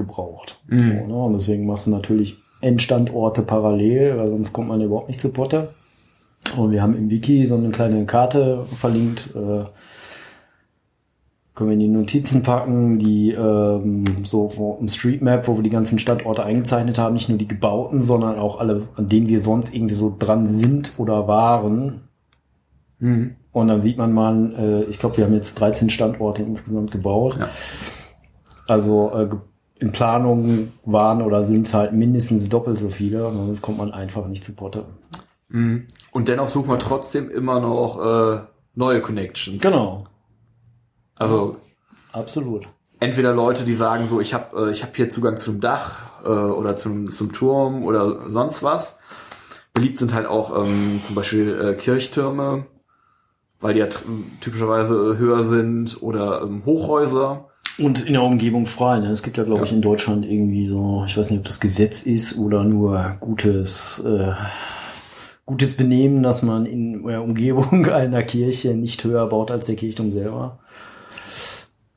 gebraucht. 0.00 0.60
Mhm. 0.68 0.82
So, 0.82 1.06
ne? 1.06 1.24
Und 1.24 1.32
deswegen 1.34 1.66
machst 1.66 1.86
du 1.86 1.90
natürlich 1.90 2.36
Endstandorte 2.60 3.42
parallel, 3.42 4.18
weil 4.18 4.30
sonst 4.30 4.52
kommt 4.52 4.68
man 4.68 4.80
überhaupt 4.80 5.08
nicht 5.08 5.20
zu 5.20 5.30
Potter. 5.30 5.68
Und 6.56 6.72
wir 6.72 6.82
haben 6.82 6.96
im 6.96 7.10
Wiki 7.10 7.46
so 7.46 7.56
eine 7.56 7.70
kleine 7.70 8.04
Karte 8.06 8.64
verlinkt. 8.66 9.34
Äh, 9.34 9.64
können 11.54 11.70
wir 11.70 11.74
in 11.74 11.80
die 11.80 11.88
Notizen 11.88 12.42
packen, 12.42 12.98
die 12.98 13.32
ähm, 13.32 14.04
so 14.24 14.50
wo, 14.56 14.78
im 14.80 14.88
Streetmap, 14.88 15.46
wo 15.46 15.56
wir 15.56 15.62
die 15.62 15.70
ganzen 15.70 15.98
Standorte 15.98 16.42
eingezeichnet 16.42 16.98
haben, 16.98 17.12
nicht 17.12 17.28
nur 17.28 17.36
die 17.36 17.48
gebauten, 17.48 18.02
sondern 18.02 18.38
auch 18.38 18.60
alle, 18.60 18.88
an 18.96 19.08
denen 19.08 19.28
wir 19.28 19.40
sonst 19.40 19.74
irgendwie 19.74 19.94
so 19.94 20.14
dran 20.18 20.46
sind 20.46 20.94
oder 20.96 21.28
waren. 21.28 22.08
Mhm. 22.98 23.36
Und 23.52 23.68
dann 23.68 23.80
sieht 23.80 23.98
man 23.98 24.12
mal, 24.12 24.54
äh, 24.56 24.90
ich 24.90 24.98
glaube, 24.98 25.18
wir 25.18 25.24
haben 25.24 25.34
jetzt 25.34 25.54
13 25.60 25.90
Standorte 25.90 26.42
insgesamt 26.42 26.92
gebaut. 26.92 27.36
Ja. 27.38 27.48
Also 28.66 29.12
äh, 29.14 29.28
in 29.80 29.92
Planung 29.92 30.72
waren 30.84 31.22
oder 31.22 31.42
sind 31.42 31.72
halt 31.72 31.92
mindestens 31.92 32.48
doppelt 32.48 32.78
so 32.78 32.90
viele, 32.90 33.32
sonst 33.32 33.62
kommt 33.62 33.78
man 33.78 33.92
einfach 33.92 34.26
nicht 34.26 34.44
zu 34.44 34.54
Potte. 34.54 34.84
Mhm. 35.48 35.88
Und 36.12 36.28
dennoch 36.28 36.48
suchen 36.48 36.68
wir 36.68 36.78
trotzdem 36.78 37.30
immer 37.30 37.60
noch 37.60 37.98
äh, 37.98 38.40
neue 38.74 39.00
Connections. 39.00 39.60
Genau. 39.60 40.06
Also 41.14 41.56
absolut. 42.12 42.68
Entweder 43.00 43.32
Leute, 43.32 43.64
die 43.64 43.74
sagen 43.74 44.06
so, 44.06 44.20
ich 44.20 44.34
habe 44.34 44.68
äh, 44.68 44.72
ich 44.72 44.82
hab 44.82 44.94
hier 44.94 45.08
Zugang 45.08 45.38
zum 45.38 45.60
Dach 45.60 46.22
äh, 46.24 46.28
oder 46.28 46.76
zum, 46.76 47.10
zum 47.10 47.32
Turm 47.32 47.84
oder 47.84 48.30
sonst 48.30 48.62
was. 48.62 48.98
Beliebt 49.72 49.98
sind 49.98 50.12
halt 50.12 50.26
auch 50.26 50.64
ähm, 50.64 51.00
zum 51.02 51.14
Beispiel 51.14 51.58
äh, 51.58 51.74
Kirchtürme, 51.74 52.66
weil 53.60 53.74
die 53.74 53.80
ja 53.80 53.88
typischerweise 54.40 55.16
höher 55.16 55.44
sind 55.44 56.02
oder 56.02 56.42
ähm, 56.42 56.64
Hochhäuser. 56.66 57.49
Und 57.78 58.06
in 58.06 58.12
der 58.12 58.22
Umgebung 58.22 58.66
frei. 58.66 58.98
Ne? 58.98 59.10
Es 59.10 59.22
gibt 59.22 59.38
ja, 59.38 59.44
glaube 59.44 59.60
ja. 59.60 59.66
ich, 59.66 59.72
in 59.72 59.82
Deutschland 59.82 60.26
irgendwie 60.26 60.66
so, 60.66 61.04
ich 61.06 61.16
weiß 61.16 61.30
nicht, 61.30 61.40
ob 61.40 61.46
das 61.46 61.60
Gesetz 61.60 62.02
ist 62.02 62.38
oder 62.38 62.64
nur 62.64 63.16
gutes 63.20 64.00
äh, 64.00 64.32
gutes 65.50 65.76
Benehmen, 65.76 66.22
dass 66.22 66.42
man 66.42 66.64
in 66.64 67.04
der 67.04 67.22
Umgebung 67.22 67.86
einer 67.90 68.22
Kirche 68.22 68.74
nicht 68.74 69.02
höher 69.02 69.26
baut 69.26 69.50
als 69.50 69.66
der 69.66 69.76
Kirchturm 69.76 70.10
selber. 70.10 70.60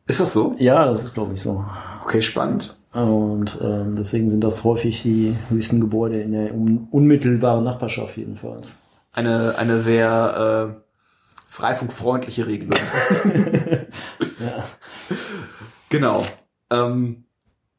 Ist 0.07 0.19
das 0.19 0.33
so? 0.33 0.55
Ja, 0.57 0.85
das 0.85 1.03
ist 1.03 1.13
glaube 1.13 1.33
ich 1.33 1.41
so. 1.41 1.63
Okay, 2.03 2.21
spannend. 2.21 2.75
Und 2.93 3.59
ähm, 3.61 3.95
deswegen 3.95 4.29
sind 4.29 4.43
das 4.43 4.63
häufig 4.63 5.01
die 5.01 5.35
höchsten 5.49 5.81
Gebäude 5.81 6.21
in 6.21 6.31
der 6.31 6.53
un 6.53 6.87
unmittelbaren 6.91 7.63
Nachbarschaft 7.63 8.17
jedenfalls. 8.17 8.75
Eine, 9.13 9.55
eine 9.57 9.79
sehr 9.79 10.75
äh, 10.75 10.83
freifunkfreundliche 11.47 12.47
Regelung. 12.47 12.79
ja. 14.39 14.63
Genau. 15.93 16.23
Ähm, 16.71 17.25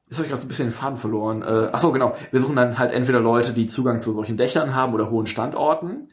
jetzt 0.07 0.18
habe 0.18 0.27
ich 0.27 0.29
gerade 0.29 0.40
so 0.40 0.46
ein 0.46 0.48
bisschen 0.48 0.68
den 0.68 0.72
Faden 0.72 0.98
verloren. 0.98 1.42
Äh, 1.42 1.70
ach 1.72 1.81
so, 1.81 1.90
genau. 1.90 2.14
Wir 2.31 2.40
suchen 2.40 2.55
dann 2.55 2.79
halt 2.79 2.92
entweder 2.92 3.18
Leute, 3.18 3.53
die 3.53 3.66
Zugang 3.66 4.00
zu 4.00 4.12
solchen 4.12 4.37
Dächern 4.37 4.77
haben 4.77 4.94
oder 4.94 5.11
hohen 5.11 5.27
Standorten. 5.27 6.11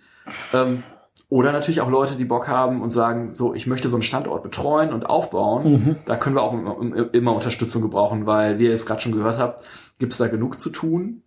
Ähm, 0.51 0.81
oder 1.29 1.51
natürlich 1.51 1.79
auch 1.79 1.91
Leute, 1.91 2.15
die 2.15 2.25
Bock 2.25 2.47
haben 2.47 2.81
und 2.81 2.89
sagen, 2.89 3.33
so, 3.33 3.53
ich 3.53 3.67
möchte 3.67 3.87
so 3.89 3.97
einen 3.97 4.01
Standort 4.01 4.41
betreuen 4.41 4.91
und 4.93 5.05
aufbauen. 5.05 5.71
Mhm. 5.71 5.95
Da 6.07 6.17
können 6.17 6.35
wir 6.35 6.41
auch 6.41 6.53
immer, 6.53 7.13
immer 7.13 7.35
Unterstützung 7.35 7.83
gebrauchen, 7.83 8.25
weil, 8.25 8.57
wie 8.57 8.63
ihr 8.63 8.71
jetzt 8.71 8.87
gerade 8.87 9.01
schon 9.01 9.11
gehört 9.11 9.37
habt, 9.37 9.63
gibt 9.99 10.13
es 10.13 10.17
da 10.17 10.27
genug 10.27 10.59
zu 10.59 10.71
tun. 10.71 11.21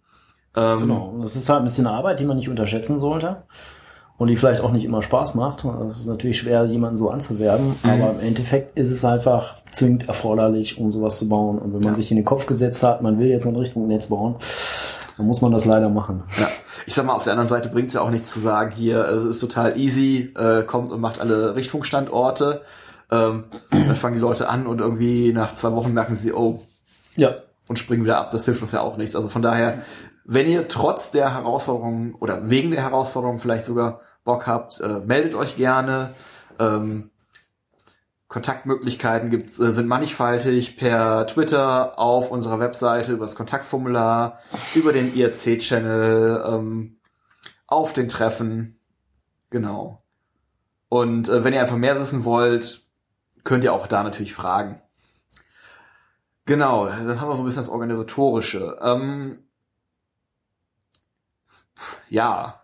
Ähm, 0.56 0.80
genau, 0.80 1.18
das 1.22 1.36
ist 1.36 1.48
halt 1.48 1.60
ein 1.60 1.64
bisschen 1.64 1.86
Arbeit, 1.86 2.18
die 2.18 2.24
man 2.24 2.36
nicht 2.36 2.48
unterschätzen 2.48 2.98
sollte 2.98 3.44
und 4.16 4.28
die 4.28 4.36
vielleicht 4.36 4.60
auch 4.60 4.70
nicht 4.70 4.84
immer 4.84 5.02
Spaß 5.02 5.34
macht. 5.34 5.64
Es 5.90 5.98
ist 5.98 6.06
natürlich 6.06 6.38
schwer, 6.38 6.64
jemanden 6.64 6.98
so 6.98 7.10
anzuwerben, 7.10 7.74
mhm. 7.82 7.90
aber 7.90 8.10
im 8.12 8.20
Endeffekt 8.20 8.78
ist 8.78 8.90
es 8.90 9.04
einfach 9.04 9.56
zwingend 9.72 10.08
erforderlich, 10.08 10.78
um 10.78 10.92
sowas 10.92 11.18
zu 11.18 11.28
bauen. 11.28 11.58
Und 11.58 11.72
wenn 11.72 11.80
man 11.80 11.92
ja. 11.92 11.94
sich 11.94 12.10
in 12.10 12.16
den 12.16 12.24
Kopf 12.24 12.46
gesetzt 12.46 12.82
hat, 12.82 13.02
man 13.02 13.18
will 13.18 13.28
jetzt 13.28 13.46
ein 13.46 13.56
Richtfunknetz 13.56 14.06
bauen, 14.06 14.36
dann 15.16 15.26
muss 15.26 15.40
man 15.42 15.52
das 15.52 15.64
leider 15.64 15.88
machen. 15.88 16.22
Ja. 16.38 16.48
Ich 16.86 16.94
sag 16.94 17.06
mal, 17.06 17.14
auf 17.14 17.24
der 17.24 17.32
anderen 17.32 17.48
Seite 17.48 17.68
bringt 17.68 17.88
es 17.88 17.94
ja 17.94 18.02
auch 18.02 18.10
nichts 18.10 18.32
zu 18.32 18.40
sagen, 18.40 18.70
hier, 18.72 19.06
es 19.08 19.24
ist 19.24 19.40
total 19.40 19.78
easy, 19.78 20.32
äh, 20.36 20.62
kommt 20.62 20.92
und 20.92 21.00
macht 21.00 21.18
alle 21.20 21.56
Richtfunkstandorte. 21.56 22.62
Ähm, 23.10 23.44
dann 23.70 23.96
fangen 23.96 24.14
die 24.14 24.20
Leute 24.20 24.48
an 24.48 24.66
und 24.66 24.80
irgendwie 24.80 25.32
nach 25.32 25.54
zwei 25.54 25.72
Wochen 25.72 25.92
merken 25.92 26.16
sie, 26.16 26.32
oh, 26.32 26.62
ja. 27.16 27.34
und 27.68 27.78
springen 27.78 28.04
wieder 28.04 28.18
ab. 28.18 28.30
Das 28.32 28.44
hilft 28.44 28.62
uns 28.62 28.72
ja 28.72 28.80
auch 28.80 28.96
nichts. 28.96 29.16
Also 29.16 29.28
von 29.28 29.42
daher, 29.42 29.82
wenn 30.24 30.46
ihr 30.48 30.68
trotz 30.68 31.10
der 31.10 31.34
Herausforderungen 31.34 32.14
oder 32.14 32.50
wegen 32.50 32.70
der 32.70 32.82
Herausforderungen 32.82 33.38
vielleicht 33.38 33.66
sogar 33.66 34.00
Bock 34.24 34.46
habt, 34.46 34.80
äh, 34.80 35.00
meldet 35.00 35.34
euch 35.34 35.56
gerne. 35.56 36.14
Ähm, 36.58 37.10
Kontaktmöglichkeiten 38.28 39.30
gibt's, 39.30 39.60
äh, 39.60 39.70
sind 39.70 39.86
mannigfaltig 39.86 40.76
per 40.76 41.26
Twitter, 41.26 41.98
auf 41.98 42.30
unserer 42.30 42.58
Webseite, 42.58 43.12
über 43.12 43.26
das 43.26 43.36
Kontaktformular, 43.36 44.40
über 44.74 44.92
den 44.92 45.14
IRC-Channel, 45.14 46.44
ähm, 46.46 46.96
auf 47.66 47.92
den 47.92 48.08
Treffen. 48.08 48.80
Genau. 49.50 50.02
Und 50.88 51.28
äh, 51.28 51.44
wenn 51.44 51.52
ihr 51.52 51.60
einfach 51.60 51.76
mehr 51.76 52.00
wissen 52.00 52.24
wollt, 52.24 52.86
könnt 53.44 53.62
ihr 53.62 53.74
auch 53.74 53.86
da 53.86 54.02
natürlich 54.02 54.34
fragen. 54.34 54.80
Genau, 56.46 56.86
dann 56.86 57.20
haben 57.20 57.28
wir 57.28 57.36
so 57.36 57.42
ein 57.42 57.44
bisschen 57.44 57.62
das 57.62 57.70
Organisatorische. 57.70 58.78
Ähm, 58.82 59.43
ja. 62.08 62.60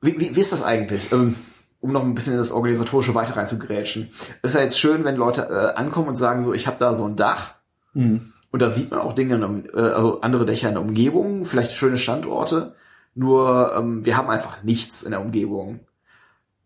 Wie, 0.00 0.18
wie, 0.20 0.36
wie 0.36 0.40
ist 0.40 0.52
das 0.52 0.62
eigentlich? 0.62 1.12
Ähm, 1.12 1.36
um 1.80 1.92
noch 1.92 2.02
ein 2.02 2.14
bisschen 2.14 2.32
in 2.32 2.38
das 2.38 2.50
Organisatorische 2.50 3.14
weiter 3.14 3.36
reinzugrätschen. 3.36 4.10
Ist 4.42 4.54
ja 4.54 4.60
jetzt 4.60 4.80
schön, 4.80 5.04
wenn 5.04 5.16
Leute 5.16 5.42
äh, 5.48 5.78
ankommen 5.78 6.08
und 6.08 6.16
sagen 6.16 6.44
so, 6.44 6.52
ich 6.52 6.66
habe 6.66 6.76
da 6.78 6.94
so 6.94 7.04
ein 7.04 7.16
Dach 7.16 7.54
mhm. 7.94 8.32
und 8.50 8.62
da 8.62 8.72
sieht 8.72 8.90
man 8.90 9.00
auch 9.00 9.12
Dinge, 9.12 9.36
in, 9.36 9.68
äh, 9.72 9.78
also 9.78 10.20
andere 10.20 10.44
Dächer 10.44 10.68
in 10.68 10.74
der 10.74 10.82
Umgebung, 10.82 11.44
vielleicht 11.44 11.72
schöne 11.72 11.98
Standorte, 11.98 12.74
nur 13.14 13.74
ähm, 13.76 14.04
wir 14.04 14.16
haben 14.16 14.28
einfach 14.28 14.62
nichts 14.62 15.02
in 15.02 15.12
der 15.12 15.20
Umgebung. 15.20 15.80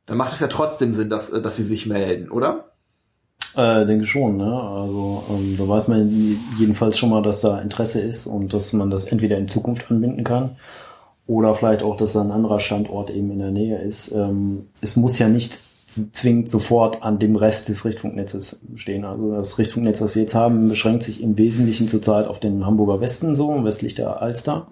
Dann 0.06 0.16
macht 0.16 0.32
es 0.32 0.40
ja 0.40 0.48
trotzdem 0.48 0.94
Sinn, 0.94 1.10
dass, 1.10 1.30
äh, 1.30 1.42
dass 1.42 1.56
sie 1.56 1.64
sich 1.64 1.86
melden, 1.86 2.30
oder? 2.30 2.72
Äh, 3.54 3.84
denke 3.84 4.06
schon, 4.06 4.38
ne? 4.38 4.50
Also 4.50 5.24
ähm, 5.28 5.56
da 5.58 5.68
weiß 5.68 5.88
man 5.88 6.08
jedenfalls 6.56 6.96
schon 6.96 7.10
mal, 7.10 7.22
dass 7.22 7.42
da 7.42 7.60
Interesse 7.60 8.00
ist 8.00 8.26
und 8.26 8.54
dass 8.54 8.72
man 8.72 8.90
das 8.90 9.04
entweder 9.04 9.36
in 9.36 9.48
Zukunft 9.48 9.90
anbinden 9.90 10.24
kann 10.24 10.56
oder 11.26 11.54
vielleicht 11.54 11.82
auch, 11.82 11.96
dass 11.96 12.14
da 12.14 12.20
ein 12.20 12.30
anderer 12.30 12.60
Standort 12.60 13.10
eben 13.10 13.30
in 13.30 13.38
der 13.38 13.50
Nähe 13.50 13.78
ist. 13.78 14.12
Ähm, 14.12 14.68
es 14.80 14.96
muss 14.96 15.18
ja 15.18 15.28
nicht 15.28 15.60
zwingend 16.12 16.48
sofort 16.48 17.02
an 17.02 17.18
dem 17.18 17.36
Rest 17.36 17.68
des 17.68 17.84
Richtfunknetzes 17.84 18.60
stehen. 18.76 19.04
Also 19.04 19.32
das 19.32 19.58
Richtfunknetz, 19.58 20.00
was 20.00 20.14
wir 20.14 20.22
jetzt 20.22 20.34
haben, 20.34 20.68
beschränkt 20.68 21.02
sich 21.02 21.22
im 21.22 21.36
Wesentlichen 21.36 21.88
zurzeit 21.88 22.26
auf 22.26 22.40
den 22.40 22.64
Hamburger 22.64 23.00
Westen 23.00 23.34
so, 23.34 23.62
westlich 23.64 23.94
der 23.94 24.22
Alster. 24.22 24.68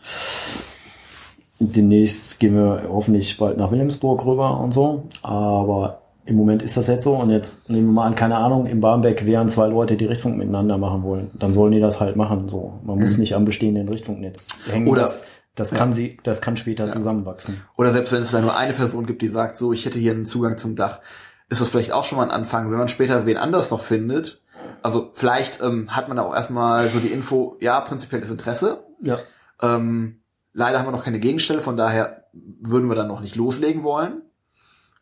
Demnächst 1.59 2.41
gehen 2.41 2.55
wir 2.55 2.85
hoffentlich 2.89 3.37
bald 3.37 3.59
nach 3.59 3.71
Wilhelmsburg 3.71 4.25
rüber 4.25 4.59
und 4.61 4.73
so. 4.73 5.03
Aber 5.23 6.01
im 6.25 6.37
Moment 6.37 6.63
ist 6.63 6.77
das 6.77 6.87
jetzt 6.87 7.05
so. 7.05 7.15
Und 7.15 7.29
jetzt 7.31 7.69
nehmen 7.69 7.89
wir 7.89 7.93
mal 7.93 8.07
an, 8.07 8.15
keine 8.15 8.37
Ahnung, 8.37 8.67
im 8.67 8.81
Barmbek 8.81 9.27
wären 9.27 9.49
zwei 9.49 9.67
Leute, 9.67 9.97
die 9.97 10.07
Richtfunk 10.07 10.39
miteinander 10.39 10.79
machen 10.79 11.03
wollen. 11.03 11.31
Dann 11.35 11.53
sollen 11.53 11.73
die 11.73 11.81
das 11.81 12.01
halt 12.01 12.17
machen. 12.17 12.49
So, 12.49 12.75
Man 12.83 12.99
muss 12.99 13.17
mhm. 13.17 13.21
nicht 13.21 13.35
am 13.35 13.45
bestehenden 13.45 13.89
Richtfunknetz 13.89 14.49
hängen. 14.71 14.89
Oder, 14.89 15.03
das, 15.03 15.27
das 15.61 15.71
kann 15.71 15.91
ja. 15.91 15.95
sie, 15.95 16.19
das 16.23 16.41
kann 16.41 16.57
später 16.57 16.87
ja. 16.87 16.91
zusammenwachsen. 16.91 17.61
Oder 17.77 17.93
selbst 17.93 18.13
wenn 18.13 18.23
es 18.23 18.31
da 18.31 18.41
nur 18.41 18.57
eine 18.57 18.73
Person 18.73 19.07
gibt, 19.07 19.23
die 19.23 19.29
sagt, 19.29 19.57
so, 19.57 19.73
ich 19.73 19.85
hätte 19.85 19.99
hier 19.99 20.13
einen 20.13 20.27
Zugang 20.27 20.59
zum 20.59 20.75
Dach, 20.75 21.01
ist 21.49 21.61
das 21.61 21.69
vielleicht 21.69 21.93
auch 21.93 22.05
schon 22.05 22.19
mal 22.19 22.25
ein 22.25 22.31
Anfang, 22.31 22.71
wenn 22.71 22.79
man 22.79 22.89
später 22.89 23.27
wen 23.27 23.37
anders 23.37 23.71
noch 23.71 23.83
findet. 23.83 24.43
Also 24.83 25.11
vielleicht 25.15 25.61
ähm, 25.61 25.95
hat 25.95 26.09
man 26.09 26.19
auch 26.19 26.35
erstmal 26.35 26.89
so 26.89 26.99
die 26.99 27.09
Info, 27.09 27.57
ja, 27.61 27.81
prinzipielles 27.81 28.31
Interesse. 28.31 28.85
Ja. 29.03 29.19
Ähm, 29.61 30.23
leider 30.53 30.79
haben 30.79 30.87
wir 30.87 30.93
noch 30.93 31.05
keine 31.05 31.21
Gegenstelle, 31.21 31.61
von 31.61 31.77
daher 31.77 32.25
würden 32.33 32.89
wir 32.89 32.95
dann 32.95 33.09
noch 33.09 33.21
nicht 33.21 33.37
loslegen 33.37 33.83
wollen. 33.83 34.23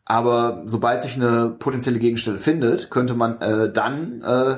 Aber 0.05 0.63
sobald 0.65 1.03
sich 1.03 1.15
eine 1.15 1.51
potenzielle 1.51 1.99
Gegenstelle 1.99 2.39
findet, 2.39 2.89
könnte 2.89 3.13
man 3.13 3.39
äh, 3.41 3.71
dann, 3.71 4.21
äh, 4.23 4.57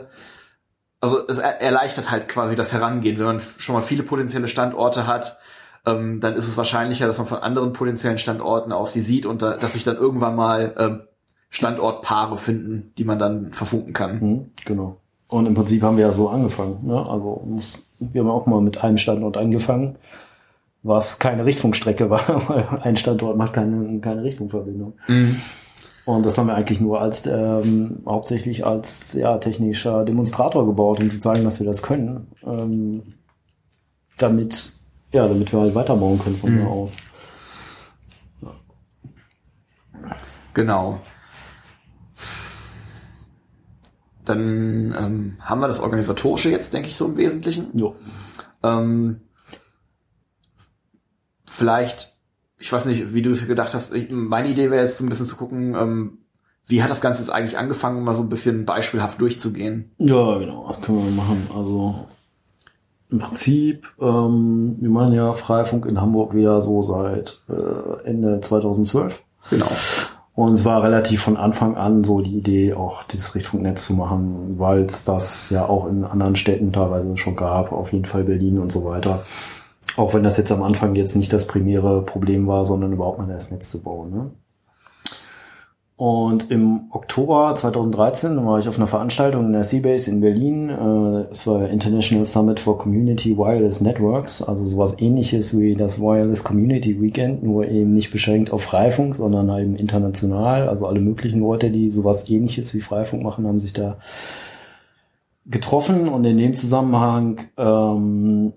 also 1.01 1.27
es 1.27 1.37
erleichtert 1.39 2.09
halt 2.09 2.29
quasi 2.29 2.55
das 2.55 2.71
Herangehen, 2.71 3.19
wenn 3.19 3.25
man 3.25 3.41
schon 3.57 3.75
mal 3.75 3.81
viele 3.81 4.03
potenzielle 4.03 4.47
Standorte 4.47 5.07
hat, 5.07 5.37
ähm, 5.85 6.19
dann 6.21 6.35
ist 6.35 6.47
es 6.47 6.57
wahrscheinlicher, 6.57 7.07
dass 7.07 7.17
man 7.17 7.27
von 7.27 7.39
anderen 7.39 7.73
potenziellen 7.73 8.17
Standorten 8.17 8.71
aus 8.71 8.93
die 8.93 9.01
sieht 9.01 9.25
und 9.25 9.41
da, 9.41 9.57
dass 9.57 9.73
sich 9.73 9.83
dann 9.83 9.97
irgendwann 9.97 10.35
mal 10.35 10.73
ähm, 10.77 11.01
Standortpaare 11.49 12.37
finden, 12.37 12.93
die 12.97 13.03
man 13.03 13.19
dann 13.19 13.51
verfunken 13.51 13.93
kann. 13.93 14.19
Mhm, 14.19 14.45
genau. 14.65 14.97
Und 15.27 15.45
im 15.45 15.53
Prinzip 15.53 15.81
haben 15.81 15.97
wir 15.97 16.05
ja 16.05 16.11
so 16.11 16.29
angefangen. 16.29 16.79
Ne? 16.83 16.97
Also 16.97 17.41
muss, 17.45 17.87
wir 17.99 18.21
haben 18.21 18.29
auch 18.29 18.45
mal 18.45 18.61
mit 18.61 18.83
einem 18.83 18.97
Standort 18.97 19.37
angefangen, 19.37 19.95
was 20.83 21.19
keine 21.19 21.45
Richtfunkstrecke 21.45 22.09
war, 22.09 22.43
weil 22.49 22.67
ein 22.81 22.95
Standort 22.95 23.37
macht 23.37 23.53
keine, 23.53 23.99
keine 24.01 24.23
Richtfunkverbindung. 24.23 24.93
Mhm. 25.07 25.41
Und 26.05 26.25
das 26.25 26.37
haben 26.37 26.47
wir 26.47 26.55
eigentlich 26.55 26.81
nur 26.81 26.99
als 26.99 27.27
ähm, 27.27 28.01
hauptsächlich 28.05 28.65
als 28.65 29.13
ja, 29.13 29.37
technischer 29.37 30.03
Demonstrator 30.03 30.65
gebaut, 30.65 30.99
um 30.99 31.09
zu 31.09 31.19
zeigen, 31.19 31.43
dass 31.43 31.59
wir 31.59 31.67
das 31.67 31.81
können. 31.81 32.27
Ähm, 32.45 33.03
damit 34.17 34.73
ja, 35.11 35.27
damit 35.27 35.51
wir 35.51 35.59
halt 35.59 35.75
weiterbauen 35.75 36.19
können 36.19 36.37
von 36.37 36.53
mhm. 36.53 36.59
da 36.59 36.65
aus. 36.67 36.97
Ja. 38.41 38.55
Genau. 40.53 40.99
Dann 44.25 44.95
ähm, 44.97 45.37
haben 45.39 45.61
wir 45.61 45.67
das 45.67 45.79
Organisatorische 45.79 46.49
jetzt, 46.49 46.73
denke 46.73 46.89
ich, 46.89 46.95
so 46.95 47.05
im 47.05 47.17
Wesentlichen. 47.17 47.67
Jo. 47.77 47.95
Ähm, 48.63 49.21
vielleicht, 51.49 52.15
ich 52.57 52.71
weiß 52.71 52.85
nicht, 52.85 53.13
wie 53.13 53.21
du 53.21 53.31
es 53.31 53.47
gedacht 53.47 53.73
hast, 53.73 53.93
ich, 53.93 54.09
meine 54.11 54.49
Idee 54.49 54.69
wäre 54.71 54.83
jetzt 54.83 54.97
so 54.97 55.03
ein 55.03 55.09
bisschen 55.09 55.25
zu 55.25 55.35
gucken, 55.35 55.75
ähm, 55.75 56.17
wie 56.67 56.81
hat 56.81 56.89
das 56.89 57.01
Ganze 57.01 57.21
jetzt 57.21 57.31
eigentlich 57.31 57.57
angefangen, 57.57 57.97
um 57.97 58.03
mal 58.05 58.15
so 58.15 58.21
ein 58.21 58.29
bisschen 58.29 58.65
beispielhaft 58.65 59.19
durchzugehen? 59.19 59.91
Ja, 59.97 60.37
genau, 60.37 60.67
das 60.67 60.81
können 60.81 61.03
wir 61.03 61.11
machen. 61.11 61.49
Also 61.53 62.07
im 63.11 63.19
Prinzip, 63.19 63.87
ähm, 63.99 64.77
wir 64.79 64.89
machen 64.89 65.13
ja 65.13 65.33
Freifunk 65.33 65.85
in 65.85 65.99
Hamburg 65.99 66.33
wieder 66.33 66.61
so 66.61 66.81
seit 66.81 67.41
äh, 67.49 68.07
Ende 68.07 68.39
2012. 68.39 69.21
Genau. 69.49 69.67
Und 70.33 70.53
es 70.53 70.63
war 70.63 70.81
relativ 70.81 71.21
von 71.21 71.35
Anfang 71.35 71.75
an 71.75 72.05
so 72.05 72.21
die 72.21 72.37
Idee, 72.37 72.73
auch 72.73 73.03
dieses 73.03 73.35
Richtfunknetz 73.35 73.85
zu 73.85 73.95
machen, 73.95 74.55
weil 74.57 74.81
es 74.81 75.03
das 75.03 75.49
ja 75.49 75.67
auch 75.67 75.87
in 75.87 76.05
anderen 76.05 76.37
Städten 76.37 76.71
teilweise 76.71 77.17
schon 77.17 77.35
gab, 77.35 77.73
auf 77.73 77.91
jeden 77.91 78.05
Fall 78.05 78.23
Berlin 78.23 78.57
und 78.57 78.71
so 78.71 78.85
weiter. 78.85 79.25
Auch 79.97 80.13
wenn 80.13 80.23
das 80.23 80.37
jetzt 80.37 80.51
am 80.53 80.63
Anfang 80.63 80.95
jetzt 80.95 81.17
nicht 81.17 81.33
das 81.33 81.47
primäre 81.47 82.03
Problem 82.03 82.47
war, 82.47 82.63
sondern 82.63 82.93
überhaupt 82.93 83.19
mal 83.19 83.27
das 83.27 83.51
Netz 83.51 83.69
zu 83.69 83.83
bauen. 83.83 84.11
Ne? 84.11 84.31
Und 86.01 86.49
im 86.49 86.85
Oktober 86.89 87.53
2013 87.53 88.43
war 88.43 88.57
ich 88.57 88.67
auf 88.67 88.77
einer 88.77 88.87
Veranstaltung 88.87 89.45
in 89.45 89.53
der 89.53 89.63
Seabase 89.63 90.09
in 90.09 90.19
Berlin. 90.19 90.69
Äh, 90.71 91.29
es 91.29 91.45
war 91.45 91.69
International 91.69 92.25
Summit 92.25 92.59
for 92.59 92.79
Community 92.79 93.37
Wireless 93.37 93.81
Networks, 93.81 94.41
also 94.41 94.65
sowas 94.65 94.95
ähnliches 94.97 95.55
wie 95.59 95.75
das 95.75 96.01
Wireless 96.01 96.43
Community 96.43 96.99
Weekend, 96.99 97.43
nur 97.43 97.67
eben 97.67 97.93
nicht 97.93 98.09
beschränkt 98.09 98.51
auf 98.51 98.63
Freifunk, 98.63 99.13
sondern 99.13 99.47
eben 99.59 99.75
international. 99.75 100.69
Also 100.69 100.87
alle 100.87 101.01
möglichen 101.01 101.41
Leute, 101.41 101.69
die 101.69 101.91
sowas 101.91 102.27
ähnliches 102.27 102.73
wie 102.73 102.81
Freifunk 102.81 103.21
machen, 103.21 103.45
haben 103.45 103.59
sich 103.59 103.73
da 103.73 103.97
getroffen 105.45 106.09
und 106.09 106.25
in 106.25 106.39
dem 106.39 106.55
Zusammenhang 106.55 107.41
ähm, 107.57 108.53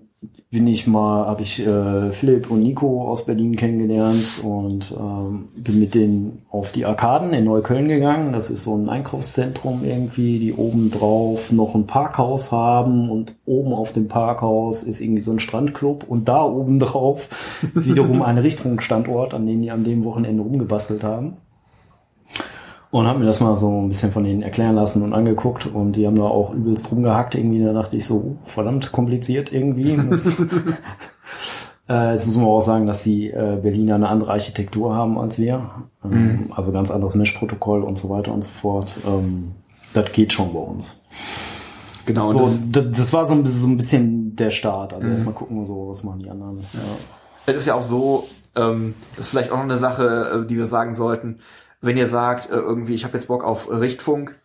bin 0.49 0.67
ich 0.67 0.87
mal, 0.87 1.25
habe 1.25 1.41
ich 1.41 1.65
äh, 1.65 2.11
Philipp 2.11 2.49
und 2.49 2.61
Nico 2.61 3.09
aus 3.09 3.25
Berlin 3.25 3.55
kennengelernt 3.55 4.41
und 4.43 4.95
ähm, 4.97 5.49
bin 5.55 5.79
mit 5.79 5.95
denen 5.95 6.43
auf 6.49 6.71
die 6.71 6.85
Arkaden 6.85 7.33
in 7.33 7.45
Neukölln 7.45 7.87
gegangen. 7.87 8.33
Das 8.33 8.49
ist 8.49 8.63
so 8.63 8.75
ein 8.75 8.89
Einkaufszentrum 8.89 9.83
irgendwie, 9.83 10.39
die 10.39 10.53
oben 10.53 10.89
drauf 10.89 11.51
noch 11.51 11.75
ein 11.75 11.87
Parkhaus 11.87 12.51
haben 12.51 13.09
und 13.09 13.35
oben 13.45 13.73
auf 13.73 13.93
dem 13.93 14.07
Parkhaus 14.07 14.83
ist 14.83 15.01
irgendwie 15.01 15.21
so 15.21 15.31
ein 15.31 15.39
Strandclub 15.39 16.05
und 16.07 16.27
da 16.27 16.43
oben 16.43 16.79
drauf 16.79 17.29
ist 17.73 17.87
wiederum 17.87 18.21
ein 18.21 18.37
Richtfunkstandort, 18.39 19.33
an 19.33 19.45
dem 19.45 19.61
die 19.61 19.71
an 19.71 19.83
dem 19.83 20.03
Wochenende 20.03 20.43
rumgebastelt 20.43 21.03
haben 21.03 21.37
und 22.95 23.07
habe 23.07 23.19
mir 23.19 23.25
das 23.25 23.41
mal 23.41 23.57
so 23.57 23.81
ein 23.81 23.89
bisschen 23.89 24.13
von 24.13 24.23
denen 24.23 24.41
erklären 24.41 24.73
lassen 24.73 25.03
und 25.03 25.11
angeguckt 25.11 25.65
und 25.65 25.97
die 25.97 26.07
haben 26.07 26.15
da 26.15 26.23
auch 26.23 26.53
übelst 26.53 26.89
rumgehackt 26.89 27.35
irgendwie. 27.35 27.61
Da 27.61 27.73
dachte 27.73 27.97
ich 27.97 28.05
so, 28.05 28.15
oh, 28.15 28.37
verdammt 28.45 28.93
kompliziert 28.93 29.51
irgendwie. 29.51 29.91
äh, 31.89 32.11
jetzt 32.13 32.25
muss 32.25 32.37
man 32.37 32.45
auch 32.45 32.61
sagen, 32.61 32.85
dass 32.85 33.03
die 33.03 33.31
äh, 33.31 33.59
Berliner 33.61 33.95
eine 33.95 34.07
andere 34.07 34.31
Architektur 34.31 34.95
haben 34.95 35.19
als 35.19 35.37
wir. 35.37 35.69
Ähm, 36.05 36.11
mhm. 36.11 36.53
Also 36.53 36.71
ganz 36.71 36.89
anderes 36.89 37.15
Mesh-Protokoll 37.15 37.83
und 37.83 37.97
so 37.97 38.09
weiter 38.09 38.31
und 38.31 38.45
so 38.45 38.49
fort. 38.49 38.95
Ähm, 39.05 39.51
das 39.91 40.13
geht 40.13 40.31
schon 40.31 40.53
bei 40.53 40.59
uns. 40.59 40.95
Genau. 42.05 42.27
So, 42.31 42.49
das, 42.71 42.91
das, 42.91 43.11
war 43.11 43.25
so 43.25 43.33
ein, 43.33 43.43
bisschen, 43.43 43.61
so 43.61 43.67
ein 43.67 43.75
bisschen 43.75 44.35
der 44.37 44.51
Start. 44.51 44.93
Also 44.93 45.05
mhm. 45.05 45.11
erstmal 45.11 45.35
gucken, 45.35 45.65
so, 45.65 45.89
was 45.89 46.05
machen 46.05 46.19
die 46.19 46.29
anderen. 46.29 46.59
Ja. 46.59 46.79
Es 47.45 47.57
ist 47.57 47.67
ja 47.67 47.73
auch 47.73 47.81
so, 47.81 48.29
ähm, 48.55 48.93
das 49.17 49.25
ist 49.25 49.31
vielleicht 49.31 49.51
auch 49.51 49.57
noch 49.57 49.63
eine 49.63 49.79
Sache, 49.79 50.43
äh, 50.45 50.47
die 50.47 50.55
wir 50.55 50.67
sagen 50.67 50.95
sollten 50.95 51.39
wenn 51.85 51.97
ihr 51.97 52.09
sagt, 52.09 52.49
äh, 52.49 52.55
irgendwie, 52.55 52.93
ich 52.93 53.03
habe 53.03 53.15
jetzt 53.15 53.27
Bock 53.27 53.43
auf 53.43 53.69
Richtfunk, 53.69 54.39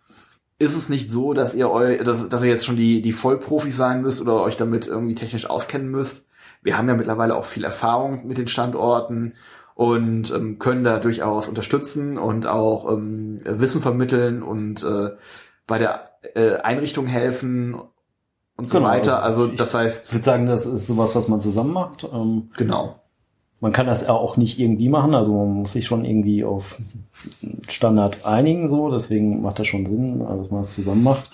ist 0.59 0.77
es 0.77 0.89
nicht 0.89 1.11
so, 1.11 1.33
dass 1.33 1.55
ihr 1.55 1.71
eu, 1.71 2.05
dass, 2.05 2.29
dass 2.29 2.43
ihr 2.43 2.51
jetzt 2.51 2.67
schon 2.67 2.77
die, 2.77 3.01
die 3.01 3.13
Vollprofis 3.13 3.77
sein 3.77 4.03
müsst 4.03 4.21
oder 4.21 4.43
euch 4.43 4.57
damit 4.57 4.87
irgendwie 4.87 5.15
technisch 5.15 5.49
auskennen 5.49 5.91
müsst? 5.91 6.27
Wir 6.63 6.77
haben 6.77 6.89
ja 6.89 6.95
mittlerweile 6.95 7.35
auch 7.35 7.47
viel 7.47 7.65
Erfahrung 7.65 8.27
mit 8.27 8.37
den 8.37 8.49
Standorten 8.49 9.33
und 9.75 10.31
ähm, 10.35 10.59
können 10.59 10.85
da 10.85 10.99
durchaus 10.99 11.49
unterstützen 11.49 12.19
und 12.19 12.47
auch 12.47 12.93
ähm, 12.93 13.41
Wissen 13.43 13.81
vermitteln 13.81 14.43
und 14.43 14.85
äh, 14.85 15.13
bei 15.67 15.79
der 15.79 16.11
äh, 16.35 16.57
Einrichtung 16.57 17.07
helfen 17.07 17.81
und 18.57 18.69
so 18.69 18.77
genau, 18.77 18.91
weiter. 18.91 19.23
Also, 19.23 19.45
also 19.45 19.55
das 19.55 19.73
heißt. 19.73 20.07
Ich 20.09 20.13
würde 20.13 20.25
sagen, 20.25 20.45
das 20.45 20.67
ist 20.67 20.87
sowas, 20.87 21.17
was 21.17 21.29
man 21.29 21.41
zusammen 21.41 21.73
macht. 21.73 22.05
Ähm, 22.13 22.51
genau. 22.59 23.00
Man 23.61 23.73
kann 23.73 23.87
das 23.87 24.09
auch 24.09 24.37
nicht 24.37 24.59
irgendwie 24.59 24.89
machen, 24.89 25.15
also 25.15 25.35
man 25.35 25.61
muss 25.61 25.73
sich 25.73 25.85
schon 25.85 26.05
irgendwie 26.05 26.45
auf 26.45 26.79
Standard 27.69 28.25
einigen, 28.25 28.69
so, 28.69 28.91
deswegen 28.91 29.43
macht 29.43 29.59
das 29.59 29.67
schon 29.67 29.85
Sinn, 29.85 30.21
dass 30.21 30.51
man 30.51 30.61
es 30.61 30.75
zusammen 30.75 31.03
macht. 31.03 31.31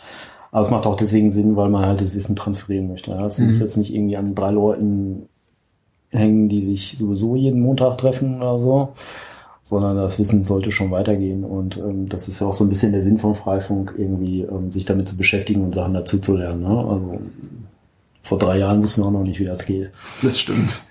Aber 0.51 0.61
es 0.61 0.71
macht 0.71 0.87
auch 0.87 0.97
deswegen 0.97 1.31
Sinn, 1.31 1.57
weil 1.57 1.69
man 1.69 1.85
halt 1.85 2.01
das 2.01 2.15
Wissen 2.15 2.35
transferieren 2.35 2.89
möchte. 2.89 3.13
Es 3.13 3.39
mhm. 3.39 3.47
muss 3.47 3.61
jetzt 3.61 3.77
nicht 3.77 3.95
irgendwie 3.95 4.17
an 4.17 4.35
drei 4.35 4.51
Leuten 4.51 5.29
hängen, 6.11 6.49
die 6.49 6.63
sich 6.63 6.97
sowieso 6.99 7.37
jeden 7.37 7.61
Montag 7.61 7.99
treffen 7.99 8.37
oder 8.37 8.59
so, 8.59 8.89
sondern 9.63 9.97
das 9.97 10.19
Wissen 10.19 10.43
sollte 10.43 10.71
schon 10.73 10.91
weitergehen. 10.91 11.45
Und 11.45 11.77
ähm, 11.77 12.09
das 12.09 12.29
ist 12.29 12.41
ja 12.41 12.47
auch 12.47 12.55
so 12.55 12.65
ein 12.65 12.69
bisschen 12.69 12.93
der 12.93 13.03
Sinn 13.03 13.19
von 13.19 13.35
Freifunk, 13.35 13.95
irgendwie 13.99 14.43
ähm, 14.43 14.71
sich 14.71 14.85
damit 14.85 15.09
zu 15.09 15.17
beschäftigen 15.17 15.63
und 15.63 15.75
Sachen 15.75 15.95
dazu 15.95 16.19
zu 16.19 16.37
lernen. 16.37 16.63
Ne? 16.63 16.69
Also 16.69 17.21
vor 18.23 18.39
drei 18.39 18.59
Jahren 18.59 18.83
wussten 18.83 19.03
wir 19.03 19.07
auch 19.07 19.13
noch 19.13 19.25
nicht, 19.25 19.41
wie 19.41 19.45
das 19.45 19.65
geht. 19.65 19.91
Das 20.23 20.39
stimmt. 20.39 20.83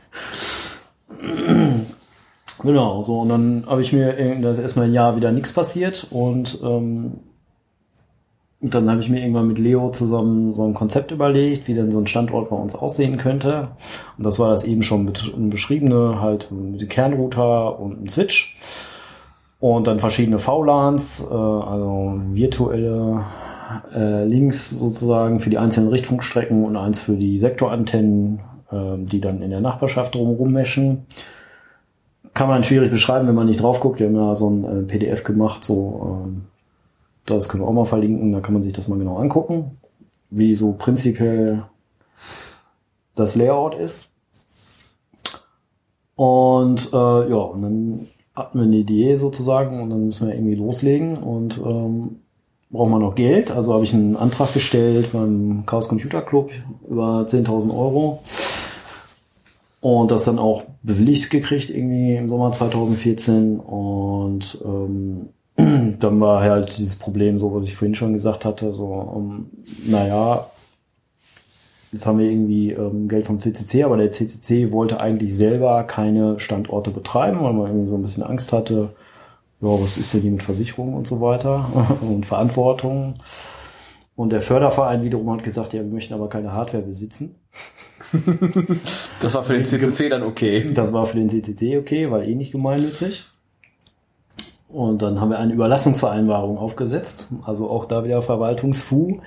Genau, 2.63 3.01
so 3.01 3.19
und 3.19 3.29
dann 3.29 3.65
habe 3.67 3.81
ich 3.81 3.91
mir 3.91 4.39
das 4.41 4.57
erstmal 4.57 4.85
ein 4.85 4.93
Jahr 4.93 5.15
wieder 5.15 5.31
nichts 5.31 5.51
passiert 5.51 6.07
und 6.09 6.59
ähm, 6.63 7.19
dann 8.61 8.89
habe 8.89 9.01
ich 9.01 9.09
mir 9.09 9.19
irgendwann 9.19 9.47
mit 9.47 9.59
Leo 9.59 9.91
zusammen 9.91 10.53
so 10.53 10.65
ein 10.65 10.73
Konzept 10.73 11.11
überlegt, 11.11 11.67
wie 11.67 11.73
denn 11.73 11.91
so 11.91 11.99
ein 11.99 12.07
Standort 12.07 12.49
bei 12.49 12.55
uns 12.55 12.73
aussehen 12.73 13.17
könnte. 13.17 13.69
Und 14.17 14.25
das 14.25 14.39
war 14.39 14.49
das 14.49 14.63
eben 14.63 14.81
schon 14.81 15.11
beschriebene, 15.49 16.21
halt 16.21 16.51
mit 16.51 16.81
dem 16.81 16.89
Kernrouter 16.89 17.79
und 17.79 17.97
einem 17.97 18.09
Switch. 18.09 18.57
Und 19.59 19.87
dann 19.87 19.99
verschiedene 19.99 20.39
VLANs, 20.39 21.25
äh, 21.29 21.33
also 21.33 22.19
virtuelle 22.31 23.25
äh, 23.93 24.25
Links 24.25 24.69
sozusagen 24.69 25.39
für 25.39 25.49
die 25.49 25.57
einzelnen 25.57 25.89
Richtfunkstrecken 25.89 26.63
und 26.65 26.75
eins 26.75 26.99
für 26.99 27.15
die 27.15 27.39
Sektorantennen, 27.39 28.39
äh, 28.39 28.54
die 28.99 29.21
dann 29.21 29.41
in 29.41 29.49
der 29.49 29.61
Nachbarschaft 29.61 30.15
drumherum 30.15 30.51
meschen 30.51 31.05
kann 32.35 32.49
man 32.49 32.63
schwierig 32.63 32.91
beschreiben, 32.91 33.27
wenn 33.27 33.35
man 33.35 33.47
nicht 33.47 33.61
drauf 33.61 33.79
guckt. 33.79 33.99
Wir 33.99 34.07
haben 34.07 34.15
ja 34.15 34.35
so 34.35 34.49
ein 34.49 34.63
äh, 34.63 34.83
PDF 34.83 35.23
gemacht, 35.23 35.63
so 35.63 36.25
ähm, 36.25 36.41
das 37.25 37.49
können 37.49 37.63
wir 37.63 37.67
auch 37.67 37.73
mal 37.73 37.85
verlinken, 37.85 38.33
da 38.33 38.41
kann 38.41 38.53
man 38.53 38.61
sich 38.61 38.73
das 38.73 38.87
mal 38.87 38.99
genau 38.99 39.17
angucken, 39.17 39.77
wie 40.29 40.53
so 40.53 40.73
prinzipiell 40.73 41.63
das 43.15 43.35
Layout 43.35 43.75
ist. 43.75 44.11
Und 46.15 46.91
äh, 46.93 47.29
ja, 47.29 47.37
und 47.37 47.61
dann 47.61 48.07
hatten 48.35 48.59
wir 48.59 48.65
eine 48.65 48.75
Idee 48.75 49.15
sozusagen 49.15 49.81
und 49.81 49.89
dann 49.89 50.07
müssen 50.07 50.27
wir 50.27 50.35
irgendwie 50.35 50.55
loslegen 50.55 51.17
und 51.17 51.57
ähm, 51.57 52.17
braucht 52.69 52.89
man 52.89 53.01
noch 53.01 53.15
Geld. 53.15 53.51
Also 53.51 53.73
habe 53.73 53.85
ich 53.85 53.93
einen 53.93 54.17
Antrag 54.17 54.53
gestellt 54.53 55.13
beim 55.13 55.63
Chaos 55.65 55.87
Computer 55.87 56.21
Club 56.21 56.51
über 56.89 57.25
10.000 57.27 57.69
Euro 57.69 58.19
und 59.85 60.09
das 60.09 60.25
dann 60.25 60.39
auch 60.39 60.63
bewilligt 60.81 61.29
gekriegt 61.29 61.69
irgendwie 61.69 62.15
im 62.15 62.27
Sommer 62.27 62.51
2014 62.51 63.59
und 63.59 64.59
ähm, 64.65 65.29
dann 65.99 66.19
war 66.19 66.41
halt 66.41 66.75
dieses 66.79 66.95
Problem 66.95 67.37
so, 67.37 67.53
was 67.53 67.65
ich 67.65 67.75
vorhin 67.75 67.93
schon 67.93 68.13
gesagt 68.13 68.45
hatte, 68.45 68.73
so, 68.73 68.85
um, 68.87 69.51
naja, 69.85 70.49
jetzt 71.91 72.07
haben 72.07 72.17
wir 72.17 72.27
irgendwie 72.27 72.71
ähm, 72.71 73.07
Geld 73.07 73.27
vom 73.27 73.39
CCC, 73.39 73.83
aber 73.83 73.97
der 73.97 74.11
CCC 74.11 74.71
wollte 74.71 74.99
eigentlich 74.99 75.37
selber 75.37 75.83
keine 75.83 76.39
Standorte 76.39 76.89
betreiben, 76.89 77.41
weil 77.41 77.53
man 77.53 77.67
irgendwie 77.67 77.87
so 77.87 77.93
ein 77.93 78.01
bisschen 78.01 78.23
Angst 78.23 78.53
hatte, 78.53 78.89
ja, 79.61 79.67
was 79.67 79.97
ist 79.97 80.15
denn 80.15 80.21
die 80.21 80.31
mit 80.31 80.41
Versicherung 80.41 80.95
und 80.95 81.05
so 81.05 81.21
weiter 81.21 81.69
und 82.01 82.25
Verantwortung. 82.25 83.17
Und 84.15 84.31
der 84.31 84.41
Förderverein 84.41 85.03
wiederum 85.03 85.29
hat 85.31 85.43
gesagt, 85.43 85.73
ja, 85.73 85.81
wir 85.81 85.91
möchten 85.91 86.13
aber 86.13 86.29
keine 86.29 86.53
Hardware 86.53 86.83
besitzen. 86.83 87.35
das 89.21 89.35
war 89.35 89.43
für 89.43 89.53
den 89.53 89.65
CCC 89.65 90.09
dann 90.09 90.23
okay. 90.23 90.71
Das 90.73 90.93
war 90.93 91.05
für 91.05 91.17
den 91.17 91.29
CCC 91.29 91.77
okay, 91.77 92.09
weil 92.11 92.29
eh 92.29 92.35
nicht 92.35 92.51
gemeinnützig. 92.51 93.25
Und 94.67 95.01
dann 95.01 95.21
haben 95.21 95.29
wir 95.29 95.39
eine 95.39 95.53
Überlassungsvereinbarung 95.53 96.57
aufgesetzt, 96.57 97.29
also 97.45 97.69
auch 97.69 97.85
da 97.85 98.03
wieder 98.03 98.21
Verwaltungsfu 98.21 99.19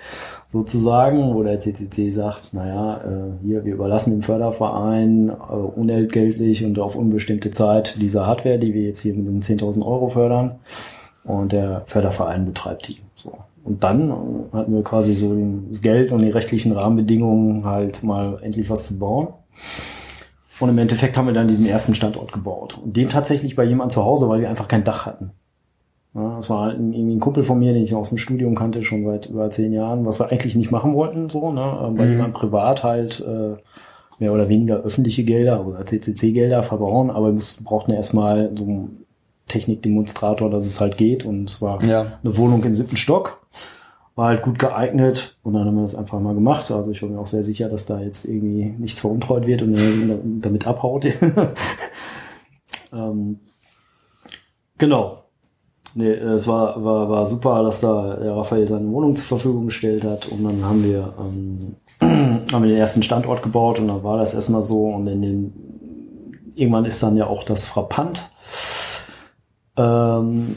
sozusagen, 0.48 1.34
wo 1.34 1.42
der 1.42 1.60
CCC 1.60 2.10
sagt, 2.10 2.52
naja, 2.52 2.98
äh, 2.98 3.44
hier, 3.46 3.64
wir 3.64 3.74
überlassen 3.74 4.10
dem 4.10 4.22
Förderverein 4.22 5.30
äh, 5.30 5.32
unentgeltlich 5.52 6.64
und 6.64 6.78
auf 6.78 6.96
unbestimmte 6.96 7.50
Zeit 7.50 7.96
diese 8.00 8.26
Hardware, 8.26 8.58
die 8.58 8.74
wir 8.74 8.82
jetzt 8.82 9.00
hier 9.00 9.14
mit 9.14 9.26
den 9.26 9.40
10.000 9.40 9.86
Euro 9.86 10.08
fördern. 10.08 10.58
Und 11.24 11.52
der 11.52 11.82
Förderverein 11.86 12.44
betreibt 12.44 12.88
die. 12.88 12.98
Und 13.64 13.84
dann 13.84 14.12
hatten 14.52 14.74
wir 14.74 14.82
quasi 14.82 15.14
so 15.14 15.36
das 15.68 15.82
Geld 15.82 16.12
und 16.12 16.22
die 16.22 16.30
rechtlichen 16.30 16.72
Rahmenbedingungen 16.72 17.64
halt 17.64 18.02
mal 18.02 18.38
endlich 18.42 18.70
was 18.70 18.86
zu 18.86 18.98
bauen. 18.98 19.28
Und 20.60 20.70
im 20.70 20.78
Endeffekt 20.78 21.16
haben 21.16 21.26
wir 21.26 21.34
dann 21.34 21.48
diesen 21.48 21.66
ersten 21.66 21.94
Standort 21.94 22.32
gebaut. 22.32 22.78
Und 22.82 22.96
den 22.96 23.08
tatsächlich 23.08 23.56
bei 23.56 23.64
jemandem 23.64 23.90
zu 23.90 24.04
Hause, 24.04 24.28
weil 24.28 24.40
wir 24.40 24.48
einfach 24.48 24.68
kein 24.68 24.84
Dach 24.84 25.06
hatten. 25.06 25.32
Ja, 26.14 26.36
das 26.36 26.50
war 26.50 26.66
halt 26.66 26.78
irgendwie 26.78 27.14
ein 27.14 27.20
Kumpel 27.20 27.44
von 27.44 27.58
mir, 27.58 27.74
den 27.74 27.84
ich 27.84 27.94
aus 27.94 28.08
dem 28.08 28.18
Studium 28.18 28.54
kannte, 28.54 28.82
schon 28.82 29.04
seit 29.04 29.26
über 29.26 29.50
zehn 29.50 29.72
Jahren, 29.72 30.06
was 30.06 30.18
wir 30.18 30.30
eigentlich 30.30 30.56
nicht 30.56 30.70
machen 30.70 30.94
wollten, 30.94 31.28
so, 31.28 31.52
ne? 31.52 31.92
Bei 31.96 32.06
mhm. 32.06 32.12
jemandem 32.12 32.32
privat 32.32 32.82
halt 32.82 33.20
äh, 33.20 33.56
mehr 34.18 34.32
oder 34.32 34.48
weniger 34.48 34.76
öffentliche 34.76 35.24
Gelder 35.24 35.64
oder 35.66 35.84
CCC-Gelder 35.84 36.62
verbauen, 36.62 37.10
aber 37.10 37.34
wir 37.34 37.42
brauchten 37.62 37.92
erstmal 37.92 38.50
so 38.56 38.64
ein 38.64 39.04
Technikdemonstrator, 39.48 40.50
dass 40.50 40.66
es 40.66 40.80
halt 40.80 40.96
geht. 40.96 41.24
Und 41.24 41.50
es 41.50 41.60
war 41.62 41.82
ja. 41.84 42.18
eine 42.22 42.36
Wohnung 42.36 42.62
im 42.64 42.74
siebten 42.74 42.96
Stock. 42.96 43.37
War 44.18 44.30
halt 44.30 44.42
gut 44.42 44.58
geeignet 44.58 45.38
und 45.44 45.52
dann 45.52 45.64
haben 45.64 45.76
wir 45.76 45.82
das 45.82 45.94
einfach 45.94 46.18
mal 46.18 46.34
gemacht. 46.34 46.72
Also 46.72 46.90
ich 46.90 47.00
war 47.02 47.08
mir 47.08 47.20
auch 47.20 47.28
sehr 47.28 47.44
sicher, 47.44 47.68
dass 47.68 47.86
da 47.86 48.00
jetzt 48.00 48.24
irgendwie 48.24 48.64
nichts 48.76 49.00
veruntreut 49.00 49.46
wird 49.46 49.62
und 49.62 49.78
damit 50.42 50.66
abhaut. 50.66 51.04
ähm, 52.92 53.38
genau. 54.76 55.22
Nee, 55.94 56.10
es 56.10 56.48
war, 56.48 56.82
war, 56.84 57.08
war 57.08 57.26
super, 57.26 57.62
dass 57.62 57.80
da 57.80 58.16
der 58.16 58.34
Raphael 58.34 58.66
seine 58.66 58.90
Wohnung 58.90 59.14
zur 59.14 59.24
Verfügung 59.24 59.66
gestellt 59.66 60.02
hat 60.02 60.26
und 60.26 60.42
dann 60.42 60.64
haben 60.64 60.82
wir, 60.82 61.14
ähm, 61.20 61.76
haben 62.52 62.62
wir 62.64 62.70
den 62.70 62.76
ersten 62.76 63.04
Standort 63.04 63.44
gebaut 63.44 63.78
und 63.78 63.86
dann 63.86 64.02
war 64.02 64.18
das 64.18 64.34
erstmal 64.34 64.64
so 64.64 64.86
und 64.86 65.06
in 65.06 65.22
den, 65.22 66.52
irgendwann 66.56 66.86
ist 66.86 67.00
dann 67.04 67.16
ja 67.16 67.28
auch 67.28 67.44
das 67.44 67.66
Frappant 67.68 68.32
ähm, 69.76 70.56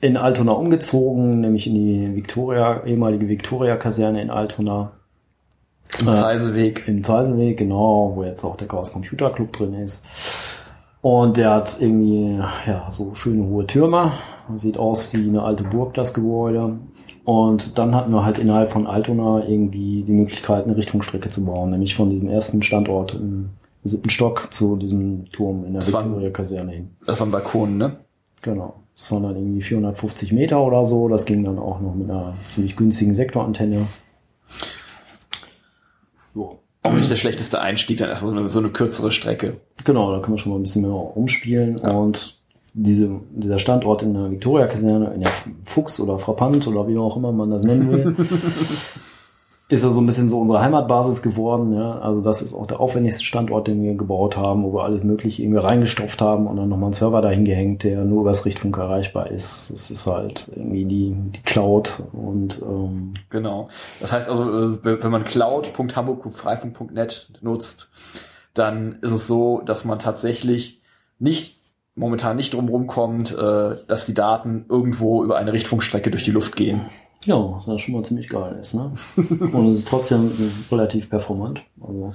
in 0.00 0.16
Altona 0.16 0.52
umgezogen, 0.52 1.40
nämlich 1.40 1.66
in 1.66 1.74
die 1.74 2.16
Victoria, 2.16 2.84
ehemalige 2.84 3.28
Victoria-Kaserne 3.28 4.22
in 4.22 4.30
Altona. 4.30 4.92
Im 6.00 6.06
Zeiselweg. 6.06 6.86
Im 6.86 7.02
Zeiselweg, 7.02 7.58
genau, 7.58 8.12
wo 8.14 8.22
jetzt 8.22 8.44
auch 8.44 8.56
der 8.56 8.68
Chaos 8.68 8.92
Computer 8.92 9.30
Club 9.30 9.52
drin 9.52 9.74
ist. 9.74 10.06
Und 11.00 11.36
der 11.36 11.52
hat 11.54 11.78
irgendwie, 11.80 12.38
ja, 12.66 12.88
so 12.90 13.14
schöne 13.14 13.44
hohe 13.48 13.66
Türme. 13.66 14.12
Sieht 14.54 14.78
aus 14.78 15.12
wie 15.14 15.28
eine 15.28 15.42
alte 15.42 15.64
Burg, 15.64 15.94
das 15.94 16.14
Gebäude. 16.14 16.78
Und 17.24 17.78
dann 17.78 17.94
hatten 17.94 18.12
wir 18.12 18.24
halt 18.24 18.38
innerhalb 18.38 18.70
von 18.70 18.86
Altona 18.86 19.46
irgendwie 19.46 20.02
die 20.02 20.12
Möglichkeit, 20.12 20.64
eine 20.64 20.76
Richtfunkstrecke 20.76 21.28
zu 21.28 21.44
bauen, 21.44 21.70
nämlich 21.70 21.94
von 21.94 22.10
diesem 22.10 22.28
ersten 22.28 22.62
Standort 22.62 23.14
im 23.14 23.50
siebten 23.84 24.10
Stock 24.10 24.48
zu 24.52 24.76
diesem 24.76 25.26
Turm 25.30 25.64
in 25.64 25.74
der 25.74 25.82
Victoria-Kaserne 25.82 26.72
hin. 26.72 26.90
Das 27.04 27.20
waren 27.20 27.30
Balkonen, 27.30 27.78
ne? 27.78 27.96
Genau. 28.42 28.74
Das 28.98 29.12
waren 29.12 29.22
dann 29.22 29.36
irgendwie 29.36 29.62
450 29.62 30.32
Meter 30.32 30.60
oder 30.60 30.84
so. 30.84 31.08
Das 31.08 31.24
ging 31.24 31.44
dann 31.44 31.58
auch 31.58 31.80
noch 31.80 31.94
mit 31.94 32.10
einer 32.10 32.34
ziemlich 32.48 32.74
günstigen 32.74 33.14
Sektorantenne. 33.14 33.86
So. 36.34 36.58
Auch 36.82 36.92
nicht 36.92 37.08
der 37.08 37.16
schlechteste 37.16 37.60
Einstieg, 37.60 37.98
dann 37.98 38.08
erstmal 38.08 38.32
so 38.32 38.38
eine, 38.38 38.50
so 38.50 38.58
eine 38.58 38.70
kürzere 38.70 39.12
Strecke. 39.12 39.58
Genau, 39.84 40.12
da 40.12 40.20
können 40.20 40.36
wir 40.36 40.38
schon 40.38 40.50
mal 40.50 40.58
ein 40.58 40.62
bisschen 40.62 40.82
mehr 40.82 40.90
rumspielen. 40.90 41.78
Und 41.78 42.40
diese, 42.74 43.20
dieser 43.30 43.60
Standort 43.60 44.02
in 44.02 44.14
der 44.14 44.32
Victoria-Kaserne, 44.32 45.14
in 45.14 45.20
der 45.20 45.32
Fuchs 45.64 46.00
oder 46.00 46.18
Frappant 46.18 46.66
oder 46.66 46.88
wie 46.88 46.98
auch 46.98 47.16
immer 47.16 47.30
man 47.30 47.50
das 47.50 47.62
nennen 47.62 47.92
will, 47.92 48.16
ist 49.68 49.84
ja 49.84 49.90
so 49.90 50.00
ein 50.00 50.06
bisschen 50.06 50.30
so 50.30 50.40
unsere 50.40 50.60
Heimatbasis 50.60 51.20
geworden. 51.20 51.74
Ja? 51.74 51.98
Also 51.98 52.22
das 52.22 52.40
ist 52.40 52.54
auch 52.54 52.66
der 52.66 52.80
aufwendigste 52.80 53.22
Standort, 53.22 53.68
den 53.68 53.82
wir 53.82 53.94
gebaut 53.94 54.36
haben, 54.36 54.64
wo 54.64 54.72
wir 54.72 54.84
alles 54.84 55.04
Mögliche 55.04 55.42
irgendwie 55.42 55.60
reingestopft 55.60 56.22
haben 56.22 56.46
und 56.46 56.56
dann 56.56 56.70
nochmal 56.70 56.86
einen 56.86 56.94
Server 56.94 57.20
dahin 57.20 57.44
gehängt, 57.44 57.84
der 57.84 58.04
nur 58.04 58.22
übers 58.22 58.46
Richtfunk 58.46 58.78
erreichbar 58.78 59.30
ist. 59.30 59.70
Das 59.70 59.90
ist 59.90 60.06
halt 60.06 60.50
irgendwie 60.56 60.86
die, 60.86 61.14
die 61.14 61.42
Cloud 61.42 62.02
und 62.12 62.62
ähm, 62.62 63.12
Genau. 63.30 63.68
Das 64.00 64.12
heißt 64.12 64.30
also, 64.30 64.74
äh, 64.74 65.02
wenn 65.02 65.10
man 65.10 65.24
cloud.hamburg.freifunk.net 65.24 67.30
nutzt, 67.42 67.90
dann 68.54 68.98
ist 69.02 69.12
es 69.12 69.26
so, 69.26 69.60
dass 69.64 69.84
man 69.84 69.98
tatsächlich 69.98 70.80
nicht 71.18 71.58
momentan 71.94 72.36
nicht 72.36 72.54
drum 72.54 72.86
kommt, 72.86 73.36
äh, 73.36 73.76
dass 73.86 74.06
die 74.06 74.14
Daten 74.14 74.64
irgendwo 74.68 75.24
über 75.24 75.36
eine 75.36 75.52
Richtfunkstrecke 75.52 76.10
durch 76.10 76.24
die 76.24 76.30
Luft 76.30 76.56
gehen. 76.56 76.86
Ja, 77.24 77.36
was 77.36 77.66
ja 77.66 77.78
schon 77.78 77.94
mal 77.94 78.04
ziemlich 78.04 78.28
geil 78.28 78.56
ist. 78.60 78.74
Ne? 78.74 78.92
und 79.16 79.68
es 79.70 79.78
ist 79.78 79.88
trotzdem 79.88 80.30
relativ 80.70 81.10
performant. 81.10 81.62
Also 81.80 82.14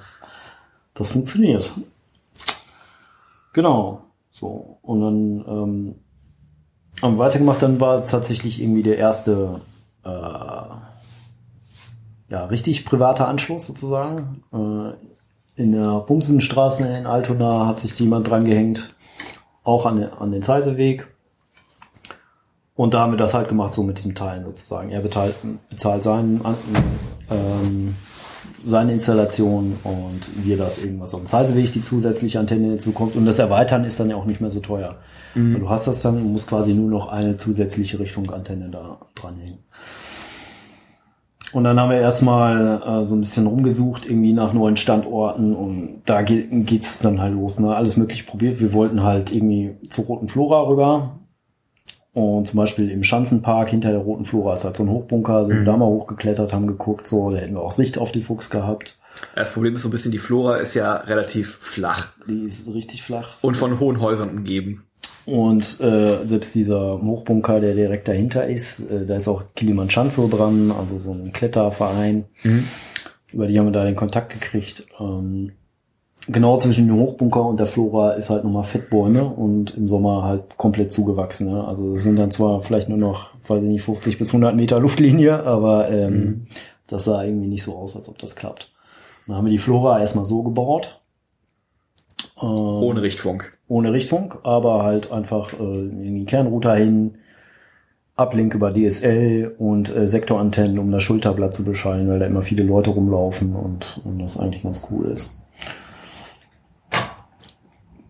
das 0.94 1.10
funktioniert. 1.12 1.72
Genau. 3.54 4.02
So. 4.32 4.78
Und 4.82 5.02
dann 5.02 5.46
ähm, 5.48 5.96
haben 7.02 7.16
wir 7.16 7.20
weitergemacht, 7.20 7.62
dann 7.62 7.80
war 7.80 8.04
tatsächlich 8.04 8.62
irgendwie 8.62 8.84
der 8.84 8.98
erste 8.98 9.62
äh, 10.04 10.10
ja, 12.30 12.46
richtig 12.46 12.86
privater 12.86 13.28
Anschluss 13.28 13.66
sozusagen. 13.66 14.44
Äh, 14.52 15.62
in 15.62 15.72
der 15.74 16.00
Bumsenstraße 16.00 16.88
in 16.88 17.06
Altona 17.06 17.68
hat 17.68 17.80
sich 17.80 17.98
jemand 18.00 18.28
dran 18.30 18.46
gehängt, 18.46 18.96
auch 19.64 19.86
an, 19.86 19.98
den- 19.98 20.14
an 20.14 20.32
den 20.32 20.42
Zeiseweg. 20.42 21.08
Und 22.76 22.94
da 22.94 23.02
haben 23.02 23.14
wir 23.14 23.18
das 23.18 23.34
halt 23.34 23.50
gemacht, 23.50 23.74
so 23.74 23.84
mit 23.84 23.98
diesem 23.98 24.16
Teilen 24.16 24.46
sozusagen. 24.46 24.90
Er 24.90 25.02
bezahlt, 25.02 25.36
bezahlt 25.70 26.02
seinen, 26.02 26.42
ähm, 27.30 27.96
seine 28.66 28.94
Installation 28.94 29.78
und 29.84 30.22
wir 30.44 30.58
das 30.58 30.80
irgendwas 30.80 31.14
auf 31.14 31.22
dem 31.22 31.28
Zeiseweg, 31.28 31.72
die 31.72 31.82
zusätzliche 31.82 32.40
Antenne 32.40 32.70
hinzukommt. 32.70 33.16
Und 33.16 33.26
das 33.26 33.38
Erweitern 33.38 33.86
ist 33.86 34.00
dann 34.00 34.10
ja 34.10 34.16
auch 34.16 34.26
nicht 34.26 34.42
mehr 34.42 34.50
so 34.50 34.60
teuer. 34.60 34.96
Weil 35.54 35.60
Du 35.60 35.70
hast 35.70 35.86
das 35.86 36.02
dann 36.02 36.16
und 36.16 36.32
musst 36.32 36.48
quasi 36.48 36.74
nur 36.74 36.90
noch 36.90 37.10
eine 37.10 37.38
zusätzliche 37.38 38.00
Richtfunkantenne 38.00 38.70
da 38.70 38.98
dranhängen. 39.14 39.60
Und 41.52 41.66
dann 41.66 41.80
haben 41.80 41.92
wir 41.92 42.00
erstmal 42.00 42.82
äh, 42.82 43.04
so 43.04 43.16
ein 43.16 43.20
bisschen 43.22 43.46
rumgesucht, 43.46 44.08
irgendwie 44.08 44.34
nach 44.34 44.54
neuen 44.54 44.76
Standorten 44.76 45.56
und 45.56 46.02
da 46.06 46.24
geht, 46.24 46.48
geht's 46.66 46.98
dann 46.98 47.22
halt 47.22 47.36
los, 47.36 47.60
ne? 47.60 47.76
Alles 47.76 47.96
möglich 47.96 48.26
probiert. 48.26 48.60
Wir 48.60 48.74
wollten 48.74 49.04
halt 49.04 49.32
irgendwie 49.32 49.76
zur 49.90 50.06
Roten 50.06 50.28
Flora 50.28 50.68
rüber. 50.68 51.20
Und 52.14 52.48
zum 52.48 52.58
Beispiel 52.60 52.92
im 52.92 53.04
Schanzenpark 53.04 53.70
hinter 53.70 53.90
der 53.90 54.00
Roten 54.00 54.26
Flora 54.26 54.54
ist 54.54 54.64
halt 54.66 54.78
so 54.78 54.84
ein 54.84 54.90
Hochbunker, 54.90 55.46
sind 55.46 55.62
Mhm. 55.62 55.66
da 55.66 55.78
mal 55.78 55.86
hochgeklettert, 55.88 56.54
haben 56.54 56.68
geguckt, 56.68 57.08
so, 57.08 57.32
da 57.32 57.38
hätten 57.38 57.56
wir 57.56 57.62
auch 57.64 57.72
Sicht 57.72 57.98
auf 57.98 58.12
die 58.12 58.22
Fuchs 58.22 58.50
gehabt. 58.52 58.98
Das 59.36 59.52
Problem 59.54 59.74
ist 59.76 59.82
so 59.82 59.88
ein 59.88 59.92
bisschen, 59.92 60.12
die 60.12 60.18
Flora 60.20 60.58
ist 60.58 60.74
ja 60.76 60.94
relativ 60.96 61.58
flach 61.60 62.14
Die 62.28 62.46
ist 62.46 62.72
richtig 62.74 63.02
flach. 63.04 63.38
und 63.44 63.56
von 63.58 63.80
hohen 63.80 64.00
Häusern 64.00 64.30
umgeben. 64.30 64.84
Und 65.26 65.80
äh, 65.80 66.26
selbst 66.26 66.54
dieser 66.54 67.02
Hochbunker, 67.02 67.60
der 67.62 67.74
direkt 67.76 68.08
dahinter 68.08 68.46
ist, 68.46 68.80
äh, 68.92 69.06
da 69.06 69.16
ist 69.16 69.28
auch 69.28 69.44
Kilimanjaro 69.56 70.28
dran, 70.28 70.72
also 70.78 71.00
so 71.00 71.14
ein 71.14 71.32
Kletterverein. 71.32 72.26
Über 73.32 73.48
die 73.48 73.58
haben 73.58 73.68
wir 73.68 73.72
da 73.72 73.86
den 73.86 73.96
Kontakt 73.96 74.34
gekriegt. 74.34 74.86
Ähm, 75.00 75.54
genau 76.28 76.58
zwischen 76.58 76.88
dem 76.88 76.98
Hochbunker 77.00 77.44
und 77.46 77.60
der 77.60 77.66
Flora 77.66 78.12
ist 78.14 78.30
halt 78.30 78.44
nochmal 78.44 78.64
Fettbäume 78.64 79.26
und 79.26 79.76
im 79.76 79.88
Sommer 79.88 80.24
halt 80.24 80.58
komplett 80.58 80.92
zugewachsen. 80.94 81.52
Ne? 81.52 81.64
Also 81.68 81.94
es 81.94 82.04
sind 82.04 82.18
dann 82.18 82.32
zwar 82.32 82.62
vielleicht 82.62 82.90
nur 82.90 82.98
noch, 82.98 83.32
weiß 83.48 83.62
ich 83.64 83.70
nicht, 83.70 83.84
50 83.84 84.18
bis 84.18 84.30
100 84.30 84.56
Meter 84.56 84.80
Luftlinie, 84.80 85.44
aber 85.44 85.90
ähm, 85.90 86.14
Mhm. 86.14 86.48
das 86.88 87.06
sah 87.06 87.24
irgendwie 87.24 87.48
nicht 87.48 87.64
so 87.64 87.76
aus, 87.76 87.96
als 87.96 88.08
ob 88.10 88.18
das 88.20 88.36
klappt. 88.36 88.72
Dann 89.28 89.36
haben 89.38 89.46
wir 89.46 89.52
die 89.52 89.58
Flora 89.58 90.00
erstmal 90.00 90.26
so 90.26 90.44
gebaut. 90.44 91.00
Ähm, 92.42 92.48
Ohne 92.50 93.02
Richtfunk. 93.02 93.58
ohne 93.68 93.92
Richtfunk, 93.94 94.38
aber 94.44 94.84
halt 94.84 95.12
einfach 95.12 95.54
äh, 95.54 95.58
irgendwie 95.58 96.26
Kernrouter 96.26 96.76
hin, 96.76 97.16
Uplink 98.16 98.54
über 98.54 98.72
DSL 98.74 99.56
und 99.58 99.94
äh, 99.96 100.08
Sektorantennen, 100.08 100.78
um 100.80 100.92
das 100.92 101.02
Schulterblatt 101.04 101.54
zu 101.54 101.64
beschallen, 101.64 102.08
weil 102.08 102.20
da 102.20 102.26
immer 102.28 102.44
viele 102.44 102.64
Leute 102.64 102.92
rumlaufen 102.92 103.56
und, 103.56 104.00
und 104.06 104.20
das 104.20 104.38
eigentlich 104.38 104.64
ganz 104.64 104.88
cool 104.92 105.08
ist. 105.12 105.36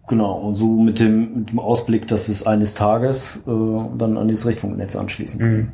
Genau, 0.07 0.33
und 0.33 0.55
so 0.55 0.67
mit 0.67 0.99
dem, 0.99 1.39
mit 1.39 1.51
dem 1.51 1.59
Ausblick, 1.59 2.07
dass 2.07 2.27
wir 2.27 2.33
es 2.33 2.45
eines 2.45 2.73
Tages 2.75 3.37
äh, 3.47 3.51
dann 3.97 4.17
an 4.17 4.27
dieses 4.27 4.45
Richtfunknetz 4.45 4.95
anschließen 4.95 5.39
können. 5.39 5.71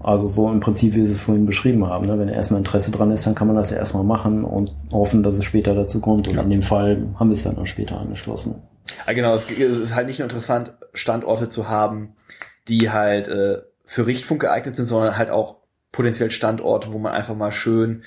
Also 0.00 0.26
so 0.28 0.50
im 0.50 0.60
Prinzip, 0.60 0.92
wie 0.94 0.96
wir 0.98 1.04
es 1.04 1.20
vorhin 1.22 1.46
beschrieben 1.46 1.86
haben. 1.86 2.06
Ne? 2.06 2.18
Wenn 2.18 2.28
erstmal 2.28 2.58
Interesse 2.58 2.90
dran 2.90 3.10
ist, 3.10 3.26
dann 3.26 3.34
kann 3.34 3.46
man 3.46 3.56
das 3.56 3.70
ja 3.70 3.78
erstmal 3.78 4.04
machen 4.04 4.44
und 4.44 4.74
hoffen, 4.92 5.22
dass 5.22 5.38
es 5.38 5.44
später 5.44 5.74
dazu 5.74 6.00
kommt. 6.00 6.28
Und 6.28 6.34
Ja. 6.34 6.42
in 6.42 6.50
dem 6.50 6.62
Fall 6.62 7.06
haben 7.18 7.30
wir 7.30 7.34
es 7.34 7.44
dann 7.44 7.56
auch 7.56 7.66
später 7.66 7.98
angeschlossen. 7.98 8.56
Ja, 9.06 9.14
genau, 9.14 9.34
es 9.34 9.50
ist 9.50 9.94
halt 9.94 10.08
nicht 10.08 10.18
nur 10.18 10.26
interessant, 10.26 10.74
Standorte 10.92 11.48
zu 11.48 11.68
haben, 11.70 12.14
die 12.68 12.90
halt 12.90 13.28
äh, 13.28 13.62
für 13.86 14.06
Richtfunk 14.06 14.42
geeignet 14.42 14.76
sind, 14.76 14.86
sondern 14.86 15.16
halt 15.16 15.30
auch 15.30 15.56
potenziell 15.90 16.30
Standorte, 16.30 16.92
wo 16.92 16.98
man 16.98 17.12
einfach 17.12 17.34
mal 17.36 17.52
schön 17.52 18.02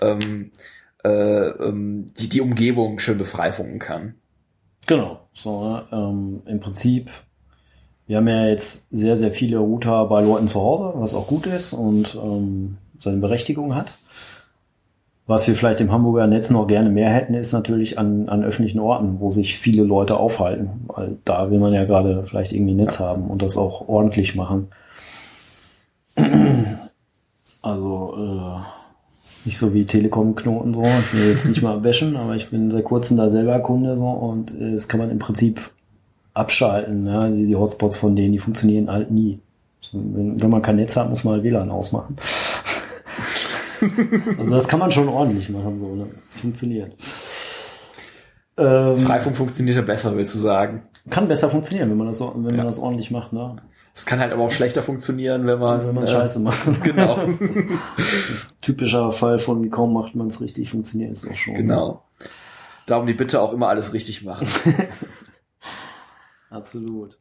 ähm, 0.00 0.52
äh, 1.04 1.08
ähm, 1.10 2.06
die, 2.18 2.28
die 2.30 2.40
Umgebung 2.40 2.98
schön 2.98 3.18
befreifunken 3.18 3.78
kann. 3.78 4.14
Genau. 4.86 5.20
So, 5.34 5.80
ähm, 5.90 6.42
im 6.46 6.60
Prinzip, 6.60 7.10
wir 8.06 8.18
haben 8.18 8.28
ja 8.28 8.46
jetzt 8.46 8.86
sehr, 8.90 9.16
sehr 9.16 9.32
viele 9.32 9.58
Router 9.58 10.06
bei 10.06 10.22
Leuten 10.22 10.48
zu 10.48 10.60
Hause, 10.60 10.92
was 10.96 11.14
auch 11.14 11.26
gut 11.26 11.46
ist 11.46 11.72
und 11.72 12.14
ähm, 12.14 12.76
seine 12.98 13.18
Berechtigung 13.18 13.74
hat. 13.74 13.98
Was 15.26 15.46
wir 15.46 15.54
vielleicht 15.54 15.80
im 15.80 15.92
Hamburger 15.92 16.26
Netz 16.26 16.50
noch 16.50 16.66
gerne 16.66 16.90
mehr 16.90 17.10
hätten, 17.10 17.34
ist 17.34 17.52
natürlich 17.52 17.98
an, 17.98 18.28
an 18.28 18.44
öffentlichen 18.44 18.80
Orten, 18.80 19.20
wo 19.20 19.30
sich 19.30 19.58
viele 19.58 19.84
Leute 19.84 20.18
aufhalten. 20.18 20.84
Weil 20.88 21.16
da 21.24 21.50
will 21.50 21.60
man 21.60 21.72
ja 21.72 21.84
gerade 21.84 22.24
vielleicht 22.26 22.52
irgendwie 22.52 22.74
ein 22.74 22.78
Netz 22.78 22.98
haben 22.98 23.28
und 23.30 23.40
das 23.40 23.56
auch 23.56 23.88
ordentlich 23.88 24.34
machen. 24.34 24.68
Also 27.62 28.14
äh, 28.18 28.81
nicht 29.44 29.58
so 29.58 29.74
wie 29.74 29.84
Telekom-Knoten 29.84 30.74
so. 30.74 30.82
Ich 30.82 31.14
will 31.14 31.30
jetzt 31.30 31.46
nicht 31.46 31.62
mal 31.62 31.78
bashen, 31.80 32.16
aber 32.16 32.36
ich 32.36 32.50
bin 32.50 32.70
seit 32.70 32.84
kurzem 32.84 33.16
da 33.16 33.28
selber 33.30 33.58
Kunde 33.60 33.96
so 33.96 34.08
und 34.08 34.52
äh, 34.60 34.72
das 34.72 34.88
kann 34.88 35.00
man 35.00 35.10
im 35.10 35.18
Prinzip 35.18 35.60
abschalten. 36.34 37.06
Ja? 37.06 37.28
Die, 37.28 37.46
die 37.46 37.56
Hotspots 37.56 37.98
von 37.98 38.14
denen, 38.16 38.32
die 38.32 38.38
funktionieren 38.38 38.90
halt 38.90 39.10
nie. 39.10 39.38
So, 39.80 39.98
wenn, 39.98 40.40
wenn 40.40 40.50
man 40.50 40.62
kein 40.62 40.76
Netz 40.76 40.96
hat, 40.96 41.08
muss 41.08 41.24
man 41.24 41.34
halt 41.34 41.44
WLAN 41.44 41.70
ausmachen. 41.70 42.16
also 44.38 44.50
das 44.50 44.68
kann 44.68 44.78
man 44.78 44.90
schon 44.92 45.08
ordentlich 45.08 45.48
machen, 45.48 45.80
so, 45.80 45.94
ne? 45.96 46.06
Funktioniert. 46.30 46.92
Ähm, 48.56 48.96
Freifunk 48.98 49.36
funktioniert 49.36 49.76
ja 49.76 49.82
besser, 49.82 50.14
willst 50.16 50.34
du 50.34 50.38
sagen. 50.38 50.82
kann 51.10 51.26
besser 51.26 51.48
funktionieren, 51.48 51.90
wenn 51.90 51.96
man 51.96 52.06
das, 52.06 52.20
wenn 52.20 52.44
Ja. 52.50 52.56
man 52.58 52.66
das 52.66 52.78
ordentlich 52.78 53.10
macht, 53.10 53.32
ne? 53.32 53.56
Es 53.94 54.06
kann 54.06 54.20
halt 54.20 54.32
aber 54.32 54.42
auch 54.42 54.50
schlechter 54.50 54.82
funktionieren, 54.82 55.46
wenn 55.46 55.58
man, 55.58 55.86
Wenn 55.86 55.94
man 55.94 56.04
äh, 56.04 56.06
Scheiße 56.06 56.40
macht. 56.40 56.58
Genau, 56.82 57.18
Typischer 58.60 59.12
Fall 59.12 59.38
von 59.38 59.70
kaum 59.70 59.92
macht 59.92 60.14
man 60.14 60.28
es 60.28 60.40
richtig, 60.40 60.70
funktioniert 60.70 61.12
es 61.12 61.28
auch 61.28 61.36
schon. 61.36 61.54
genau. 61.54 62.02
Darum 62.86 63.06
die 63.06 63.14
Bitte 63.14 63.40
auch 63.40 63.52
immer 63.52 63.68
alles 63.68 63.92
richtig 63.92 64.24
machen. 64.24 64.48
Absolut. 66.50 67.18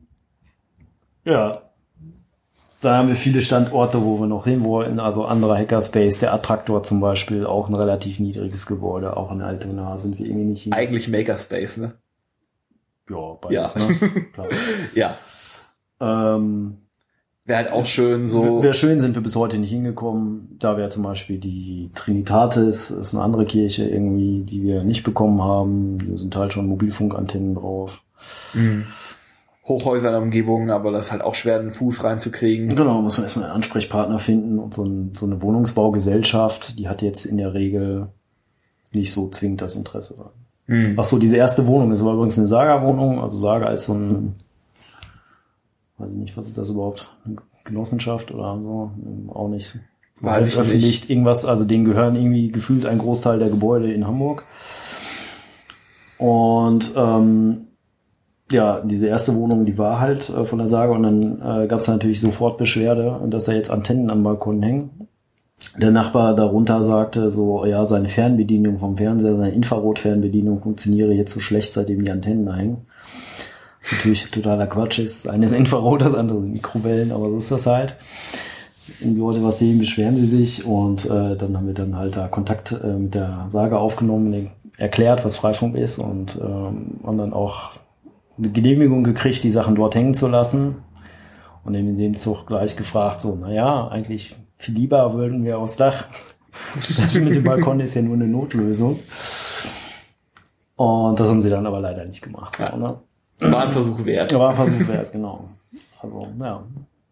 Ja. 1.25 1.51
Da 2.81 2.97
haben 2.97 3.09
wir 3.09 3.15
viele 3.15 3.41
Standorte, 3.43 4.03
wo 4.03 4.19
wir 4.19 4.25
noch 4.27 4.45
hin 4.45 4.63
wollen. 4.63 4.99
Also 4.99 5.25
anderer 5.25 5.55
Hackerspace, 5.57 6.17
der 6.19 6.33
Attraktor 6.33 6.81
zum 6.81 6.99
Beispiel, 6.99 7.45
auch 7.45 7.69
ein 7.69 7.75
relativ 7.75 8.19
niedriges 8.19 8.65
Gebäude, 8.65 9.15
auch 9.17 9.31
in 9.31 9.41
Altona 9.41 9.99
sind 9.99 10.17
wir 10.17 10.25
irgendwie 10.25 10.45
nicht 10.45 10.63
hin. 10.63 10.73
Eigentlich 10.73 11.07
Makerspace, 11.07 11.77
ne? 11.77 11.93
ja, 13.09 13.33
beides, 13.39 13.75
Ja. 13.75 13.87
ne? 13.87 13.95
Ja. 14.95 15.17
Ähm, 16.01 16.77
Wäre 17.45 17.57
halt 17.57 17.71
auch 17.71 17.85
schön 17.85 18.25
so. 18.25 18.61
Wäre 18.61 18.73
schön, 18.73 18.99
sind 18.99 19.15
wir 19.15 19.23
bis 19.23 19.35
heute 19.35 19.57
nicht 19.57 19.71
hingekommen. 19.71 20.55
Da 20.59 20.77
wäre 20.77 20.89
zum 20.89 21.03
Beispiel 21.03 21.39
die 21.39 21.89
Trinitatis, 21.95 22.91
ist 22.91 23.15
eine 23.15 23.23
andere 23.23 23.45
Kirche 23.45 23.87
irgendwie, 23.87 24.43
die 24.43 24.61
wir 24.63 24.83
nicht 24.83 25.03
bekommen 25.03 25.41
haben. 25.41 25.97
Hier 26.05 26.17
sind 26.17 26.35
halt 26.35 26.53
schon 26.53 26.67
Mobilfunkantennen 26.67 27.55
drauf. 27.55 28.03
Mhm. 28.53 28.85
Hochhäuser 29.67 30.07
in 30.09 30.13
der 30.13 30.21
Umgebung, 30.21 30.69
aber 30.69 30.91
das 30.91 31.05
ist 31.05 31.11
halt 31.11 31.23
auch 31.23 31.35
schwer, 31.35 31.59
den 31.59 31.71
Fuß 31.71 32.03
reinzukriegen. 32.03 32.69
Genau, 32.69 33.01
muss 33.01 33.17
man 33.17 33.25
erstmal 33.25 33.45
einen 33.45 33.55
Ansprechpartner 33.55 34.19
finden 34.19 34.59
und 34.59 34.73
so, 34.73 34.83
ein, 34.83 35.13
so 35.15 35.25
eine 35.25 35.41
Wohnungsbaugesellschaft, 35.41 36.77
die 36.77 36.87
hat 36.87 37.01
jetzt 37.01 37.25
in 37.25 37.37
der 37.37 37.53
Regel 37.53 38.07
nicht 38.91 39.11
so 39.11 39.29
zwingend 39.29 39.61
das 39.61 39.75
Interesse 39.75 40.15
daran. 40.15 40.31
Hm. 40.65 40.95
Ach 40.97 41.05
so, 41.05 41.17
diese 41.17 41.37
erste 41.37 41.67
Wohnung, 41.67 41.89
das 41.89 42.03
war 42.03 42.13
übrigens 42.13 42.37
eine 42.37 42.47
Saga-Wohnung. 42.47 43.19
Also 43.19 43.39
Saga 43.39 43.69
ist 43.69 43.85
so 43.85 43.93
ein, 43.93 44.35
weiß 46.01 46.13
ich 46.13 46.17
nicht, 46.17 46.37
was 46.37 46.47
ist 46.47 46.57
das 46.57 46.69
überhaupt? 46.69 47.15
Eine 47.25 47.37
Genossenschaft 47.63 48.31
oder 48.31 48.61
so? 48.61 48.91
Auch 49.29 49.47
nicht. 49.47 49.79
Weiß 50.21 50.47
ich 50.47 50.53
Veröffentlicht 50.53 51.09
irgendwas, 51.09 51.45
also 51.45 51.63
denen 51.63 51.85
gehören 51.85 52.15
irgendwie 52.15 52.51
gefühlt 52.51 52.85
ein 52.85 52.99
Großteil 52.99 53.39
der 53.39 53.49
Gebäude 53.49 53.91
in 53.91 54.05
Hamburg. 54.05 54.43
Und 56.17 56.93
ähm, 56.95 57.67
ja, 58.51 58.81
diese 58.81 59.07
erste 59.07 59.35
Wohnung, 59.35 59.65
die 59.65 59.77
war 59.77 59.99
halt 59.99 60.29
äh, 60.29 60.45
von 60.45 60.59
der 60.59 60.67
Saga 60.67 60.93
und 60.93 61.03
dann 61.03 61.41
äh, 61.41 61.67
gab 61.67 61.79
es 61.79 61.87
natürlich 61.87 62.19
sofort 62.19 62.57
Beschwerde, 62.57 63.19
dass 63.27 63.45
da 63.45 63.53
jetzt 63.53 63.71
Antennen 63.71 64.09
am 64.09 64.23
Balkon 64.23 64.61
hängen. 64.61 65.07
Der 65.79 65.91
Nachbar 65.91 66.35
darunter 66.35 66.83
sagte 66.83 67.31
so, 67.31 67.65
ja, 67.65 67.85
seine 67.85 68.07
Fernbedienung 68.07 68.79
vom 68.79 68.97
Fernseher, 68.97 69.37
seine 69.37 69.51
Infrarot-Fernbedienung 69.51 70.61
funktioniere 70.61 71.13
jetzt 71.13 71.33
so 71.33 71.39
schlecht, 71.39 71.73
seitdem 71.73 72.03
die 72.03 72.11
Antennen 72.11 72.45
da 72.45 72.55
hängen. 72.55 72.85
Natürlich 73.89 74.29
totaler 74.29 74.67
Quatsch 74.67 74.99
ist. 74.99 75.27
Eines 75.27 75.51
Infrarot, 75.51 76.01
das 76.01 76.13
andere 76.13 76.41
sind 76.41 76.53
Mikrowellen, 76.53 77.11
aber 77.11 77.29
so 77.29 77.37
ist 77.37 77.51
das 77.51 77.65
halt. 77.65 77.95
Wenn 78.99 79.15
die 79.15 79.19
Leute 79.19 79.43
was 79.43 79.59
sehen, 79.59 79.79
beschweren 79.79 80.15
sie 80.15 80.27
sich 80.27 80.65
und 80.65 81.05
äh, 81.05 81.35
dann 81.35 81.55
haben 81.55 81.67
wir 81.67 81.73
dann 81.73 81.95
halt 81.95 82.15
da 82.15 82.27
Kontakt 82.27 82.71
äh, 82.71 82.93
mit 82.93 83.15
der 83.15 83.47
Sage 83.49 83.79
aufgenommen, 83.79 84.49
erklärt, 84.77 85.23
was 85.23 85.35
Freifunk 85.35 85.75
ist 85.75 85.99
und 85.99 86.39
ähm, 86.41 86.99
haben 87.03 87.17
dann 87.17 87.33
auch 87.33 87.71
eine 88.37 88.49
Genehmigung 88.49 89.03
gekriegt, 89.03 89.43
die 89.43 89.51
Sachen 89.51 89.75
dort 89.75 89.95
hängen 89.95 90.13
zu 90.13 90.27
lassen. 90.27 90.75
Und 91.63 91.75
in 91.75 91.97
dem 91.97 92.15
Zug 92.15 92.47
gleich 92.47 92.75
gefragt, 92.75 93.21
so, 93.21 93.35
naja, 93.35 93.87
eigentlich 93.87 94.35
viel 94.57 94.75
lieber 94.75 95.13
würden 95.13 95.43
wir 95.43 95.59
aufs 95.59 95.77
Dach. 95.77 96.05
Das 96.97 97.19
mit 97.19 97.33
dem 97.33 97.43
Balkon 97.43 97.79
ist 97.79 97.95
ja 97.95 98.01
nur 98.01 98.15
eine 98.15 98.27
Notlösung. 98.27 98.99
Und 100.75 101.19
das 101.19 101.27
haben 101.27 101.41
sie 101.41 101.49
dann 101.49 101.65
aber 101.65 101.79
leider 101.79 102.05
nicht 102.05 102.21
gemacht. 102.21 102.59
Ja. 102.59 102.75
Ne? 102.75 102.99
War 103.41 103.65
ein 103.65 103.71
Versuch 103.71 104.05
wert. 104.05 104.33
War 104.33 104.49
ein 104.51 104.55
Versuch 104.55 104.87
wert, 104.87 105.11
genau. 105.11 105.45
Also, 106.01 106.27
ja. 106.39 106.63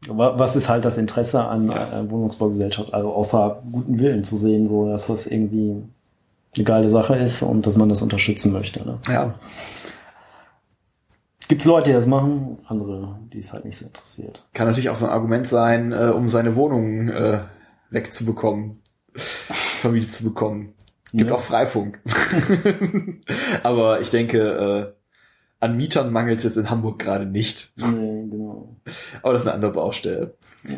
Wa- 0.08 0.40
Was 0.40 0.56
ist 0.56 0.70
halt 0.70 0.86
das 0.86 0.98
Interesse 0.98 1.44
an 1.44 1.70
Ja. 1.70 2.02
äh, 2.02 2.10
Wohnungsbaugesellschaft? 2.10 2.94
Also 2.94 3.12
außer 3.14 3.62
guten 3.72 4.00
Willen 4.00 4.24
zu 4.24 4.36
sehen, 4.36 4.68
so 4.68 4.88
dass 4.90 5.08
das 5.08 5.28
irgendwie 5.28 5.84
eine 6.56 6.64
geile 6.64 6.90
Sache 6.90 7.16
ist 7.16 7.42
und 7.44 7.66
dass 7.68 7.76
man 7.78 7.90
das 7.90 8.02
unterstützen 8.02 8.54
möchte. 8.54 8.84
Ne? 8.86 8.98
Ja. 9.10 9.36
Gibt 11.48 11.62
es 11.64 11.68
Leute, 11.68 11.88
die 11.90 11.94
das 11.94 12.06
machen, 12.06 12.60
andere, 12.68 13.18
die 13.34 13.40
es 13.40 13.52
halt 13.52 13.66
nicht 13.66 13.78
so 13.78 13.86
interessiert. 13.86 14.46
Kann 14.54 14.68
natürlich 14.68 14.90
auch 14.90 14.96
so 14.98 15.06
ein 15.06 15.12
Argument 15.12 15.48
sein, 15.48 15.92
äh, 15.92 16.12
um 16.16 16.30
seine 16.30 16.56
Wohnung 16.56 17.10
äh, 17.10 17.40
wegzubekommen, 17.90 18.80
vermietet 19.16 20.12
zu 20.12 20.24
bekommen. 20.24 20.74
Gibt 21.12 21.32
Ja. 21.32 21.36
auch 21.36 21.42
Freifunk. 21.42 22.00
Aber 23.64 24.00
ich 24.00 24.12
denke, 24.12 24.94
äh, 24.96 24.99
an 25.60 25.76
Mietern 25.76 26.12
mangelt 26.12 26.39
es 26.39 26.45
jetzt 26.45 26.57
in 26.57 26.70
Hamburg 26.70 26.99
gerade 26.99 27.26
nicht. 27.26 27.72
Nee, 27.76 28.28
genau. 28.30 28.76
Aber 29.22 29.34
das 29.34 29.41
ist 29.41 29.47
eine 29.47 29.55
andere 29.55 29.72
Baustelle. 29.72 30.34
Ja. 30.64 30.76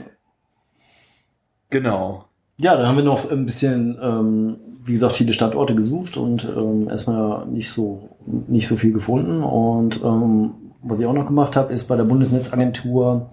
Genau. 1.69 2.25
Ja, 2.57 2.75
dann 2.75 2.87
haben 2.87 2.97
wir 2.97 3.03
noch 3.03 3.29
ein 3.29 3.45
bisschen, 3.45 3.97
ähm, 4.01 4.57
wie 4.83 4.93
gesagt, 4.93 5.13
viele 5.13 5.33
Standorte 5.33 5.75
gesucht 5.75 6.17
und 6.17 6.45
ähm, 6.45 6.89
erstmal 6.89 7.45
nicht 7.47 7.71
so 7.71 8.09
nicht 8.25 8.67
so 8.67 8.75
viel 8.75 8.93
gefunden. 8.93 9.43
Und 9.43 10.03
ähm, 10.03 10.51
was 10.83 10.99
ich 10.99 11.05
auch 11.05 11.13
noch 11.13 11.25
gemacht 11.25 11.55
habe, 11.55 11.73
ist 11.73 11.85
bei 11.85 11.95
der 11.95 12.03
Bundesnetzagentur 12.03 13.29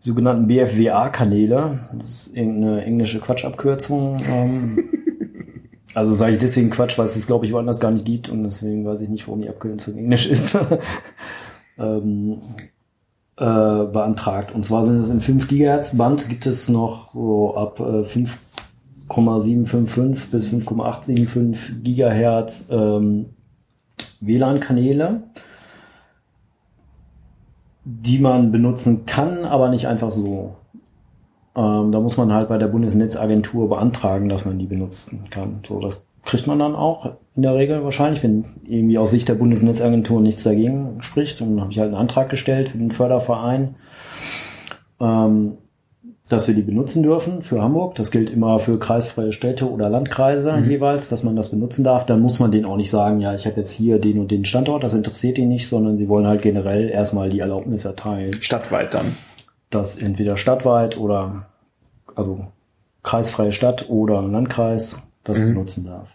sogenannten 0.00 0.46
BFWA-Kanäle. 0.46 1.90
Das 1.96 2.08
ist 2.08 2.36
irgendeine 2.36 2.84
englische 2.84 3.20
Quatschabkürzung. 3.20 4.22
Ähm, 4.26 4.88
also 5.96 6.12
sage 6.12 6.32
ich 6.32 6.38
deswegen 6.38 6.68
Quatsch, 6.68 6.98
weil 6.98 7.06
es 7.06 7.14
das, 7.14 7.26
glaube 7.26 7.46
ich, 7.46 7.52
woanders 7.52 7.80
gar 7.80 7.90
nicht 7.90 8.04
gibt 8.04 8.28
und 8.28 8.44
deswegen 8.44 8.84
weiß 8.84 9.00
ich 9.00 9.08
nicht, 9.08 9.26
warum 9.26 9.40
die 9.40 9.48
Abkürzung 9.48 9.96
Englisch 9.96 10.26
ist. 10.30 10.58
ähm, 11.78 12.42
äh, 13.36 13.44
beantragt. 13.44 14.54
Und 14.54 14.64
zwar 14.64 14.84
sind 14.84 15.00
es 15.00 15.10
im 15.10 15.20
5 15.20 15.48
Gigahertz 15.48 15.96
Band 15.96 16.28
gibt 16.28 16.46
es 16.46 16.68
noch 16.68 17.12
so 17.14 17.56
ab 17.56 17.80
äh, 17.80 18.04
5,755 18.04 20.30
bis 20.30 20.46
5,875 20.48 21.82
Gigahertz 21.82 22.68
ähm, 22.70 23.30
WLAN-Kanäle, 24.20 25.22
die 27.84 28.18
man 28.18 28.52
benutzen 28.52 29.06
kann, 29.06 29.44
aber 29.44 29.70
nicht 29.70 29.86
einfach 29.86 30.10
so. 30.10 30.56
Ähm, 31.56 31.90
da 31.90 32.00
muss 32.00 32.16
man 32.16 32.32
halt 32.32 32.48
bei 32.48 32.58
der 32.58 32.66
Bundesnetzagentur 32.68 33.68
beantragen, 33.68 34.28
dass 34.28 34.44
man 34.44 34.58
die 34.58 34.66
benutzen 34.66 35.24
kann. 35.30 35.60
So, 35.66 35.80
das 35.80 36.04
kriegt 36.24 36.46
man 36.46 36.58
dann 36.58 36.74
auch 36.74 37.12
in 37.34 37.42
der 37.42 37.54
Regel 37.54 37.82
wahrscheinlich, 37.84 38.22
wenn 38.22 38.44
irgendwie 38.66 38.98
aus 38.98 39.10
Sicht 39.12 39.28
der 39.28 39.34
Bundesnetzagentur 39.34 40.20
nichts 40.20 40.42
dagegen 40.42 40.98
spricht. 41.00 41.40
Und 41.40 41.50
dann 41.52 41.60
habe 41.62 41.72
ich 41.72 41.78
halt 41.78 41.88
einen 41.88 42.00
Antrag 42.00 42.28
gestellt 42.28 42.68
für 42.70 42.78
den 42.78 42.90
Förderverein, 42.90 43.76
ähm, 45.00 45.52
dass 46.28 46.48
wir 46.48 46.54
die 46.56 46.62
benutzen 46.62 47.04
dürfen 47.04 47.42
für 47.42 47.62
Hamburg. 47.62 47.94
Das 47.94 48.10
gilt 48.10 48.30
immer 48.30 48.58
für 48.58 48.78
kreisfreie 48.80 49.30
Städte 49.32 49.70
oder 49.70 49.88
Landkreise 49.88 50.52
Mhm. 50.54 50.68
jeweils, 50.68 51.08
dass 51.08 51.22
man 51.22 51.36
das 51.36 51.50
benutzen 51.50 51.84
darf. 51.84 52.04
Dann 52.04 52.20
muss 52.20 52.40
man 52.40 52.50
denen 52.50 52.64
auch 52.64 52.76
nicht 52.76 52.90
sagen, 52.90 53.20
ja, 53.20 53.34
ich 53.34 53.46
habe 53.46 53.60
jetzt 53.60 53.70
hier 53.70 53.98
den 54.00 54.18
und 54.18 54.32
den 54.32 54.44
Standort, 54.44 54.82
das 54.82 54.92
interessiert 54.94 55.38
ihn 55.38 55.48
nicht, 55.48 55.68
sondern 55.68 55.96
sie 55.96 56.08
wollen 56.08 56.26
halt 56.26 56.42
generell 56.42 56.88
erstmal 56.90 57.28
die 57.30 57.38
Erlaubnis 57.40 57.84
erteilen 57.84 58.32
Stadtweit 58.42 58.92
dann. 58.92 59.14
Dass 59.76 59.98
entweder 59.98 60.36
stadtweit 60.36 60.96
oder 60.98 61.46
also 62.14 62.46
kreisfreie 63.02 63.52
Stadt 63.52 63.88
oder 63.88 64.22
Landkreis 64.22 64.98
das 65.24 65.38
Mhm. 65.40 65.46
benutzen 65.54 65.84
darf. 65.86 66.08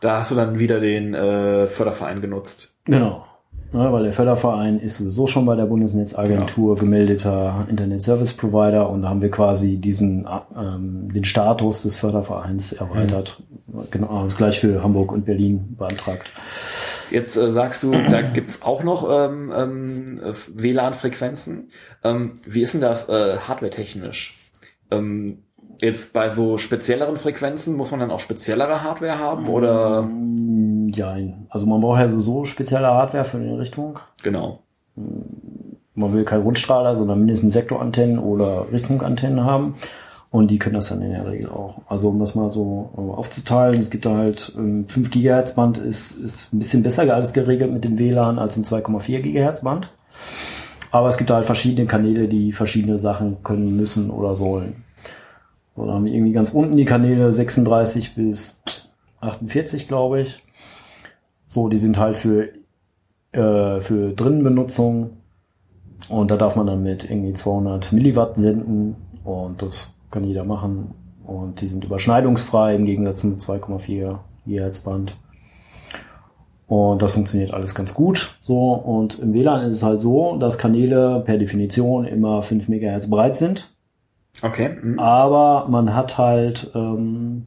Da 0.00 0.18
hast 0.18 0.30
du 0.30 0.34
dann 0.34 0.58
wieder 0.58 0.80
den 0.80 1.14
äh, 1.14 1.66
Förderverein 1.66 2.20
genutzt. 2.20 2.74
Genau. 2.84 3.24
Ja, 3.72 3.92
weil 3.92 4.04
der 4.04 4.12
Förderverein 4.12 4.78
ist 4.78 4.98
sowieso 4.98 5.26
schon 5.26 5.46
bei 5.46 5.56
der 5.56 5.66
Bundesnetzagentur 5.66 6.76
gemeldeter 6.76 7.66
Internet 7.68 8.02
Service 8.02 8.32
Provider 8.32 8.88
und 8.88 9.02
da 9.02 9.08
haben 9.08 9.22
wir 9.22 9.30
quasi 9.30 9.78
diesen 9.78 10.28
ähm, 10.56 11.08
den 11.12 11.24
Status 11.24 11.82
des 11.82 11.96
Fördervereins 11.96 12.72
erweitert. 12.72 13.42
Genau, 13.90 14.22
das 14.24 14.36
gleich 14.36 14.60
für 14.60 14.82
Hamburg 14.82 15.12
und 15.12 15.24
Berlin 15.24 15.74
beantragt. 15.78 16.30
Jetzt 17.10 17.36
äh, 17.36 17.50
sagst 17.50 17.82
du, 17.82 17.90
da 17.92 18.22
gibt's 18.22 18.62
auch 18.62 18.82
noch 18.82 19.08
ähm, 19.10 19.52
ähm, 19.54 20.20
äh, 20.22 20.32
WLAN-Frequenzen. 20.48 21.68
Ähm, 22.02 22.34
wie 22.46 22.62
ist 22.62 22.74
denn 22.74 22.80
das 22.80 23.08
äh, 23.08 23.36
hardware-technisch? 23.38 24.38
Ähm, 24.90 25.42
jetzt 25.80 26.12
bei 26.12 26.30
so 26.34 26.58
spezielleren 26.58 27.16
Frequenzen 27.16 27.76
muss 27.76 27.90
man 27.90 28.00
dann 28.00 28.10
auch 28.10 28.20
speziellere 28.20 28.82
Hardware 28.82 29.18
haben 29.18 29.48
oder 29.48 30.02
Mm, 30.02 30.88
Jein. 30.94 31.46
Also 31.50 31.66
man 31.66 31.80
braucht 31.80 32.00
ja 32.00 32.08
sowieso 32.08 32.44
spezielle 32.44 32.86
Hardware 32.88 33.24
für 33.24 33.38
die 33.38 33.50
Richtung. 33.50 33.98
genau? 34.22 34.60
Man 35.96 36.12
will 36.12 36.24
keinen 36.24 36.42
Rundstrahler, 36.42 36.96
sondern 36.96 37.20
mindestens 37.20 37.52
Sektorantennen 37.52 38.18
oder 38.18 38.66
Richtfunkantennen 38.72 39.44
haben. 39.44 39.74
Und 40.34 40.50
die 40.50 40.58
können 40.58 40.74
das 40.74 40.88
dann 40.88 41.00
in 41.00 41.12
der 41.12 41.30
Regel 41.30 41.48
auch. 41.48 41.82
Also 41.86 42.08
um 42.08 42.18
das 42.18 42.34
mal 42.34 42.50
so 42.50 42.90
äh, 42.96 43.00
aufzuteilen, 43.00 43.78
es 43.78 43.88
gibt 43.88 44.04
da 44.04 44.16
halt 44.16 44.52
ähm, 44.58 44.84
5 44.88 45.12
Gigahertz 45.12 45.54
Band 45.54 45.78
ist, 45.78 46.10
ist 46.10 46.52
ein 46.52 46.58
bisschen 46.58 46.82
besser 46.82 47.02
alles 47.14 47.32
geregelt 47.32 47.72
mit 47.72 47.84
dem 47.84 48.00
WLAN 48.00 48.40
als 48.40 48.56
im 48.56 48.64
2,4 48.64 49.20
Gigahertz 49.20 49.62
Band. 49.62 49.92
Aber 50.90 51.08
es 51.08 51.18
gibt 51.18 51.30
da 51.30 51.36
halt 51.36 51.46
verschiedene 51.46 51.86
Kanäle, 51.86 52.26
die 52.26 52.52
verschiedene 52.52 52.98
Sachen 52.98 53.44
können 53.44 53.76
müssen 53.76 54.10
oder 54.10 54.34
sollen. 54.34 54.82
So, 55.76 55.86
dann 55.86 55.94
haben 55.94 56.04
wir 56.04 56.12
irgendwie 56.12 56.32
ganz 56.32 56.50
unten 56.50 56.76
die 56.76 56.84
Kanäle 56.84 57.32
36 57.32 58.16
bis 58.16 58.60
48, 59.20 59.86
glaube 59.86 60.20
ich. 60.20 60.42
So, 61.46 61.68
die 61.68 61.76
sind 61.76 61.96
halt 61.96 62.16
für, 62.16 62.48
äh, 63.30 63.80
für 63.80 64.12
Drinnenbenutzung. 64.14 65.10
Und 66.08 66.32
da 66.32 66.36
darf 66.36 66.56
man 66.56 66.66
dann 66.66 66.82
mit 66.82 67.08
irgendwie 67.08 67.34
200 67.34 67.92
Milliwatt 67.92 68.36
senden. 68.36 68.96
Und 69.22 69.62
das 69.62 69.93
kann 70.14 70.24
jeder 70.24 70.44
machen. 70.44 70.94
Und 71.26 71.60
die 71.60 71.66
sind 71.66 71.84
überschneidungsfrei 71.84 72.74
im 72.74 72.86
Gegensatz 72.86 73.20
zum 73.20 73.36
2,4 73.36 74.18
GHz 74.46 74.80
Band. 74.80 75.16
Und 76.66 77.02
das 77.02 77.12
funktioniert 77.12 77.52
alles 77.52 77.74
ganz 77.74 77.92
gut. 77.92 78.38
So, 78.40 78.72
und 78.72 79.18
im 79.18 79.34
WLAN 79.34 79.68
ist 79.68 79.76
es 79.76 79.82
halt 79.82 80.00
so, 80.00 80.36
dass 80.38 80.56
Kanäle 80.56 81.22
per 81.24 81.36
Definition 81.36 82.04
immer 82.04 82.42
5 82.42 82.68
Megahertz 82.68 83.10
breit 83.10 83.36
sind. 83.36 83.74
Okay. 84.42 84.76
mhm. 84.80 84.98
Aber 84.98 85.68
man 85.68 85.94
hat 85.94 86.16
halt 86.18 86.70
ähm, 86.74 87.46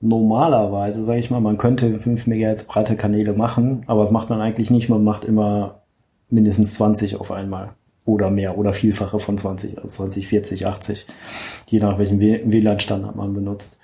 normalerweise, 0.00 1.04
sage 1.04 1.18
ich 1.18 1.30
mal, 1.30 1.40
man 1.40 1.58
könnte 1.58 1.98
5 1.98 2.26
MHz 2.26 2.64
breite 2.64 2.96
Kanäle 2.96 3.32
machen, 3.32 3.82
aber 3.86 4.00
das 4.00 4.12
macht 4.12 4.30
man 4.30 4.40
eigentlich 4.40 4.70
nicht. 4.70 4.88
Man 4.88 5.04
macht 5.04 5.24
immer 5.24 5.82
mindestens 6.28 6.74
20 6.74 7.16
auf 7.16 7.30
einmal 7.32 7.70
oder 8.04 8.30
mehr 8.30 8.56
oder 8.58 8.72
Vielfache 8.72 9.18
von 9.20 9.36
20, 9.38 9.76
also 9.76 9.88
20, 9.88 10.26
40, 10.28 10.66
80, 10.66 11.06
je 11.66 11.80
nach 11.80 11.98
welchem 11.98 12.18
WLAN-Standard 12.20 13.14
man 13.16 13.34
benutzt. 13.34 13.78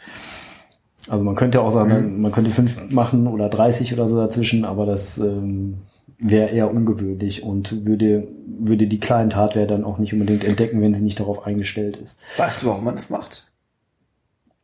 Also 1.09 1.23
man 1.25 1.37
könnte 1.37 1.63
auch 1.63 1.71
sagen, 1.71 2.15
Mhm. 2.17 2.21
man 2.23 2.33
könnte 2.33 2.51
5 2.51 2.91
machen 2.91 3.27
oder 3.29 3.49
30 3.49 3.93
oder 3.93 4.09
so 4.09 4.17
dazwischen, 4.17 4.65
aber 4.65 4.87
das 4.87 5.19
ähm, 5.19 5.79
wäre 6.19 6.49
eher 6.49 6.71
ungewöhnlich 6.71 7.43
und 7.45 7.87
würde, 7.87 8.27
würde 8.59 8.87
die 8.87 8.99
Client-Hardware 8.99 9.67
dann 9.67 9.85
auch 9.85 9.99
nicht 9.99 10.13
unbedingt 10.15 10.45
entdecken, 10.45 10.81
wenn 10.81 10.95
sie 10.95 11.03
nicht 11.03 11.21
darauf 11.21 11.47
eingestellt 11.47 11.97
ist. 11.97 12.19
Weißt 12.39 12.63
du, 12.63 12.67
warum 12.69 12.85
man 12.85 12.97
das 12.97 13.11
macht? 13.11 13.47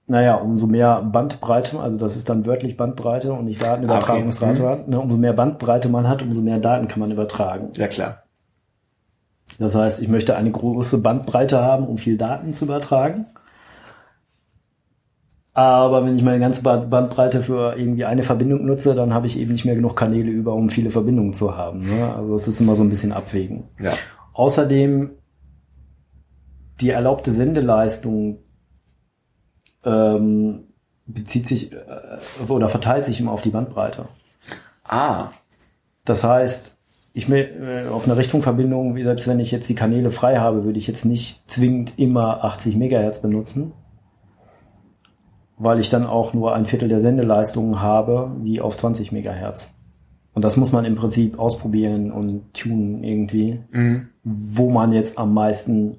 Naja, 0.09 0.35
umso 0.35 0.67
mehr 0.67 1.01
Bandbreite, 1.03 1.79
also 1.79 1.97
das 1.97 2.17
ist 2.17 2.29
dann 2.29 2.45
wörtlich 2.45 2.77
Bandbreite 2.77 3.33
und 3.33 3.45
nicht 3.45 3.63
Datenübertragungsrate 3.63 4.67
Ah, 4.67 4.71
hat, 4.71 4.89
ne, 4.89 4.99
umso 4.99 5.17
mehr 5.17 5.33
Bandbreite 5.33 5.89
man 5.89 6.09
hat, 6.09 6.23
umso 6.23 6.41
mehr 6.43 6.59
Daten 6.59 6.89
kann 6.89 6.99
man 7.01 7.13
übertragen. 7.13 7.69
Ja, 7.77 7.87
klar. 7.87 8.22
Das 9.63 9.75
heißt, 9.77 10.03
ich 10.03 10.09
möchte 10.09 10.37
eine 10.37 10.51
große 10.51 10.99
Bandbreite 11.03 11.63
haben, 11.63 11.87
um 11.87 11.97
viel 11.97 12.17
Daten 12.19 12.53
zu 12.53 12.65
übertragen. 12.65 13.27
Aber 15.55 16.05
wenn 16.05 16.17
ich 16.17 16.23
meine 16.25 16.41
ganze 16.41 16.63
Band- 16.63 16.91
Bandbreite 16.91 17.43
für 17.43 17.77
irgendwie 17.77 18.05
eine 18.05 18.23
Verbindung 18.23 18.65
nutze, 18.65 18.95
dann 18.95 19.13
habe 19.15 19.27
ich 19.27 19.39
eben 19.39 19.53
nicht 19.53 19.65
mehr 19.65 19.75
genug 19.75 19.97
Kanäle 19.97 20.31
über, 20.31 20.55
um 20.55 20.71
viele 20.71 20.91
Verbindungen 20.91 21.35
zu 21.35 21.57
haben. 21.57 21.81
Ne? 21.81 22.15
Also 22.15 22.35
es 22.35 22.49
ist 22.49 22.61
immer 22.61 22.75
so 22.75 22.83
ein 22.83 22.89
bisschen 22.89 23.13
abwägen. 23.13 23.65
Ja. 23.79 23.93
Außerdem 24.33 25.11
die 26.81 26.91
erlaubte 26.91 27.31
Sendeleistung 27.31 28.39
ähm, 29.85 30.65
bezieht 31.07 31.47
sich 31.47 31.73
äh, 31.73 31.79
oder 32.49 32.69
verteilt 32.69 33.05
sich 33.05 33.21
immer 33.21 33.33
auf 33.33 33.43
die 33.43 33.51
Bandbreite. 33.51 34.07
Ah, 34.85 35.31
Das 36.05 36.25
heißt, 36.25 36.79
ich 37.15 37.29
will 37.29 37.49
äh, 37.61 37.89
auf 37.89 38.07
einer 38.07 38.17
Richtfunkverbindung, 38.17 38.95
wie 38.95 39.05
selbst 39.05 39.29
wenn 39.29 39.41
ich 39.41 39.51
jetzt 39.51 39.69
die 39.69 39.75
Kanäle 39.75 40.11
frei 40.11 40.39
habe, 40.39 40.65
würde 40.65 40.79
ich 40.79 40.87
jetzt 40.87 41.05
nicht 41.05 41.43
zwingend 41.51 41.95
immer 41.99 42.45
80 42.45 42.77
Megahertz 42.77 43.21
benutzen, 43.21 43.73
weil 45.59 45.79
ich 45.79 45.91
dann 45.91 46.07
auch 46.07 46.33
nur 46.33 46.55
ein 46.55 46.67
Viertel 46.67 46.89
der 46.89 47.01
Sendeleistung 47.01 47.81
habe, 47.81 48.33
wie 48.43 48.61
auf 48.61 48.77
20 48.77 49.13
Megahertz. 49.13 49.75
Und 50.35 50.45
das 50.45 50.57
muss 50.57 50.73
man 50.73 50.87
im 50.87 50.95
Prinzip 50.95 51.39
ausprobieren 51.39 52.11
und 52.11 52.55
tunen 52.55 53.05
irgendwie, 53.05 53.61
mhm. 53.71 54.09
wo 54.25 54.71
man 54.71 54.93
jetzt 54.93 55.19
am 55.19 55.35
meisten 55.35 55.99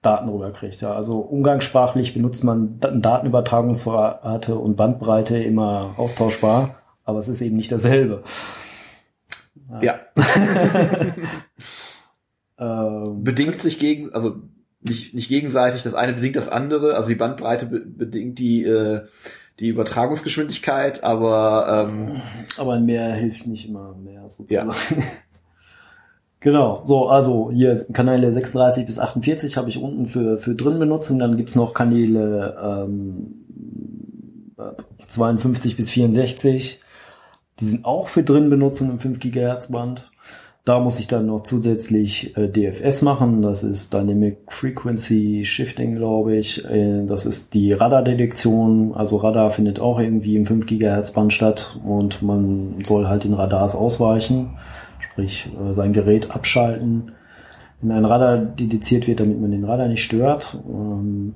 Daten 0.00 0.28
rüberkriegt. 0.28 0.80
Ja, 0.80 0.94
also 0.94 1.18
umgangssprachlich 1.18 2.14
benutzt 2.14 2.44
man 2.44 2.78
Da- 2.80 2.90
Datenübertragungsrate 2.90 4.56
und 4.56 4.76
Bandbreite 4.76 5.38
immer 5.38 5.94
austauschbar, 5.98 6.76
aber 7.04 7.18
es 7.18 7.28
ist 7.28 7.42
eben 7.42 7.56
nicht 7.56 7.72
dasselbe. 7.72 8.22
Ja. 9.80 10.00
Ähm, 12.56 13.24
Bedingt 13.24 13.60
sich 13.60 13.80
gegen, 13.80 14.12
also 14.12 14.36
nicht, 14.88 15.14
nicht 15.14 15.28
gegenseitig, 15.28 15.82
das 15.82 15.94
eine 15.94 16.12
bedingt 16.12 16.36
das 16.36 16.48
andere, 16.48 16.94
also 16.94 17.08
die 17.08 17.14
Bandbreite 17.14 17.66
be 17.66 17.80
bedingt 17.80 18.38
die, 18.38 18.62
äh, 18.62 19.02
die 19.58 19.68
Übertragungsgeschwindigkeit, 19.68 21.02
aber 21.02 21.88
ähm, 21.88 22.12
aber 22.56 22.78
mehr 22.78 23.12
hilft 23.14 23.46
nicht 23.46 23.68
immer 23.68 23.94
mehr 23.96 24.28
sozusagen. 24.28 24.72
Genau, 26.40 26.82
so, 26.84 27.08
also 27.08 27.50
hier 27.50 27.74
Kanäle 27.94 28.30
36 28.30 28.84
bis 28.84 28.98
48 28.98 29.56
habe 29.56 29.70
ich 29.70 29.78
unten 29.78 30.06
für, 30.06 30.36
für 30.36 30.54
drin 30.54 30.78
Benutzung, 30.78 31.18
dann 31.18 31.38
gibt's 31.38 31.54
noch 31.54 31.72
Kanäle 31.72 32.54
ähm, 32.62 33.46
52 35.08 35.74
bis 35.78 35.88
64, 35.88 36.82
die 37.60 37.64
sind 37.64 37.84
auch 37.84 38.08
für 38.08 38.22
drin 38.22 38.50
Benutzung 38.50 38.90
im 38.90 38.98
5 38.98 39.20
GHz 39.20 39.68
Band. 39.68 40.10
Da 40.64 40.80
muss 40.80 40.98
ich 40.98 41.06
dann 41.06 41.26
noch 41.26 41.42
zusätzlich 41.42 42.34
äh, 42.38 42.48
DFS 42.48 43.02
machen, 43.02 43.42
das 43.42 43.62
ist 43.62 43.92
Dynamic 43.92 44.38
Frequency 44.48 45.44
Shifting, 45.44 45.96
glaube 45.96 46.36
ich. 46.36 46.64
Äh, 46.64 47.04
das 47.04 47.26
ist 47.26 47.52
die 47.52 47.74
Radardetektion, 47.74 48.94
also 48.94 49.18
Radar 49.18 49.50
findet 49.50 49.78
auch 49.78 50.00
irgendwie 50.00 50.36
im 50.36 50.46
5 50.46 50.64
GHz 50.64 51.10
Band 51.10 51.34
statt 51.34 51.78
und 51.84 52.22
man 52.22 52.82
soll 52.82 53.08
halt 53.08 53.24
den 53.24 53.34
Radars 53.34 53.74
ausweichen, 53.74 54.56
sprich 54.98 55.50
äh, 55.60 55.74
sein 55.74 55.92
Gerät 55.92 56.30
abschalten, 56.30 57.12
wenn 57.82 57.92
ein 57.92 58.06
Radar 58.06 58.38
dediziert 58.38 59.06
wird, 59.06 59.20
damit 59.20 59.38
man 59.38 59.50
den 59.50 59.64
Radar 59.64 59.88
nicht 59.88 60.02
stört. 60.02 60.58
Ähm, 60.66 61.34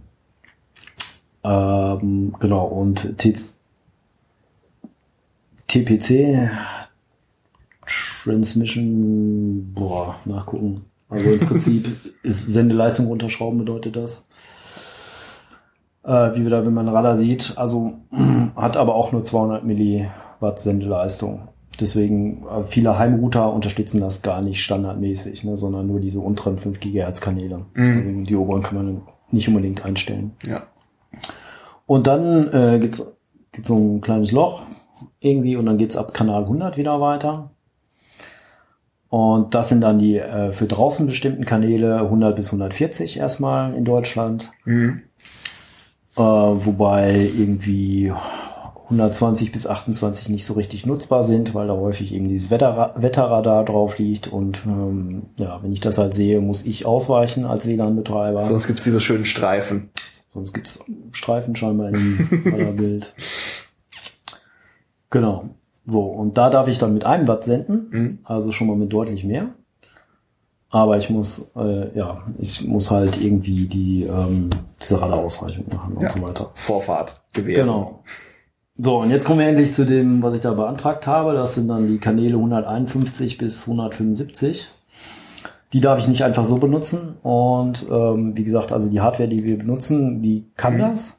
ähm, 1.44 2.34
genau, 2.40 2.66
und 2.66 3.18
T 3.18 3.34
TPC, 5.68 6.50
Transmission, 8.24 9.72
boah, 9.74 10.16
nachgucken. 10.24 10.84
Also 11.08 11.30
im 11.30 11.40
Prinzip 11.40 11.88
ist 12.22 12.52
Sendeleistung 12.52 13.06
runterschrauben 13.06 13.58
bedeutet 13.58 13.96
das. 13.96 14.26
Äh, 16.04 16.34
wie 16.34 16.42
wir 16.42 16.50
da, 16.50 16.66
wenn 16.66 16.74
man 16.74 16.88
Radar 16.88 17.16
sieht, 17.16 17.54
also 17.56 17.94
hat 18.56 18.76
aber 18.76 18.94
auch 18.94 19.12
nur 19.12 19.24
200 19.24 19.64
Milliwatt 19.64 20.58
Sendeleistung. 20.58 21.48
Deswegen, 21.80 22.44
äh, 22.46 22.64
viele 22.64 22.98
Heimrouter 22.98 23.52
unterstützen 23.52 24.00
das 24.00 24.22
gar 24.22 24.42
nicht 24.42 24.62
standardmäßig, 24.62 25.44
ne, 25.44 25.56
sondern 25.56 25.86
nur 25.86 26.00
diese 26.00 26.20
unteren 26.20 26.58
5 26.58 26.80
GHz 26.80 27.20
Kanäle. 27.20 27.66
Mhm. 27.74 27.96
Also 27.96 28.24
die 28.24 28.36
oberen 28.36 28.62
kann 28.62 28.76
man 28.76 29.02
nicht 29.30 29.48
unbedingt 29.48 29.84
einstellen. 29.84 30.32
ja. 30.46 30.62
Und 31.86 32.06
dann 32.06 32.52
äh, 32.52 32.78
gibt's 32.78 33.02
gibt's 33.50 33.68
so 33.68 33.76
ein 33.76 34.02
kleines 34.02 34.30
Loch 34.30 34.62
irgendwie 35.20 35.56
und 35.56 35.66
dann 35.66 35.78
geht's 35.78 35.96
ab 35.96 36.14
Kanal 36.14 36.42
100 36.42 36.76
wieder 36.76 37.00
weiter. 37.00 37.50
Und 39.10 39.54
das 39.54 39.70
sind 39.70 39.80
dann 39.80 39.98
die 39.98 40.18
äh, 40.18 40.52
für 40.52 40.66
draußen 40.66 41.06
bestimmten 41.06 41.44
Kanäle 41.44 42.00
100 42.00 42.36
bis 42.36 42.48
140 42.48 43.18
erstmal 43.18 43.74
in 43.74 43.84
Deutschland. 43.84 44.50
Mhm. 44.64 45.02
Äh, 46.16 46.20
wobei 46.20 47.30
irgendwie 47.38 48.12
120 48.90 49.52
bis 49.52 49.66
28 49.66 50.28
nicht 50.28 50.44
so 50.44 50.54
richtig 50.54 50.84
nutzbar 50.84 51.24
sind, 51.24 51.54
weil 51.54 51.68
da 51.68 51.74
häufig 51.74 52.12
eben 52.12 52.28
dieses 52.28 52.50
Wetter 52.50 52.94
Wetterradar 52.96 53.64
drauf 53.64 53.98
liegt. 53.98 54.28
Und 54.28 54.60
ähm, 54.66 55.22
ja, 55.38 55.62
wenn 55.62 55.72
ich 55.72 55.80
das 55.80 55.96
halt 55.96 56.12
sehe, 56.12 56.40
muss 56.40 56.66
ich 56.66 56.84
ausweichen 56.84 57.46
als 57.46 57.66
WLAN-Betreiber. 57.66 58.44
Sonst 58.44 58.66
gibt's 58.66 58.84
diese 58.84 59.00
schönen 59.00 59.24
Streifen. 59.24 59.90
Sonst 60.34 60.52
gibt's 60.52 60.84
Streifen 61.12 61.56
scheinbar 61.56 61.88
im 61.88 62.42
Radarbild. 62.44 63.14
Genau. 65.10 65.44
So, 65.86 66.02
und 66.02 66.36
da 66.36 66.50
darf 66.50 66.68
ich 66.68 66.78
dann 66.78 66.92
mit 66.94 67.04
einem 67.04 67.26
Watt 67.28 67.44
senden, 67.44 67.86
Mhm. 67.90 68.18
also 68.24 68.52
schon 68.52 68.66
mal 68.66 68.76
mit 68.76 68.92
deutlich 68.92 69.24
mehr. 69.24 69.46
Aber 70.70 70.98
ich 70.98 71.08
muss, 71.08 71.50
äh, 71.56 71.96
ja, 71.96 72.22
ich 72.38 72.66
muss 72.66 72.90
halt 72.90 73.22
irgendwie 73.22 73.66
die 73.66 74.02
ähm, 74.02 74.50
diese 74.82 75.00
Radarausreichung 75.00 75.64
machen 75.74 75.94
und 75.94 76.02
Ja. 76.02 76.10
so 76.10 76.20
weiter. 76.20 76.50
Vorfahrt 76.54 77.22
gewähren. 77.32 77.66
Genau. 77.66 78.00
So, 78.76 78.98
und 79.00 79.10
jetzt 79.10 79.24
kommen 79.24 79.40
wir 79.40 79.46
endlich 79.48 79.72
zu 79.72 79.86
dem, 79.86 80.22
was 80.22 80.34
ich 80.34 80.42
da 80.42 80.52
beantragt 80.52 81.06
habe. 81.06 81.32
Das 81.32 81.54
sind 81.54 81.68
dann 81.68 81.86
die 81.88 81.98
Kanäle 81.98 82.36
151 82.36 83.38
bis 83.38 83.66
175. 83.66 84.68
Die 85.72 85.80
darf 85.80 85.98
ich 85.98 86.06
nicht 86.08 86.22
einfach 86.22 86.44
so 86.44 86.56
benutzen. 86.58 87.14
Und 87.22 87.86
ähm, 87.90 88.36
wie 88.36 88.44
gesagt, 88.44 88.70
also 88.70 88.90
die 88.90 89.00
Hardware, 89.00 89.28
die 89.28 89.44
wir 89.44 89.58
benutzen, 89.58 90.22
die 90.22 90.44
kann 90.56 90.74
Mhm. 90.74 90.78
das. 90.80 91.17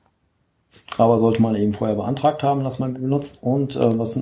Aber 0.97 1.17
sollte 1.17 1.41
man 1.41 1.55
eben 1.55 1.73
vorher 1.73 1.95
beantragt 1.95 2.43
haben, 2.43 2.63
dass 2.63 2.79
man 2.79 2.93
benutzt. 2.93 3.37
Und 3.41 3.75
äh, 3.75 3.97
was, 3.99 4.19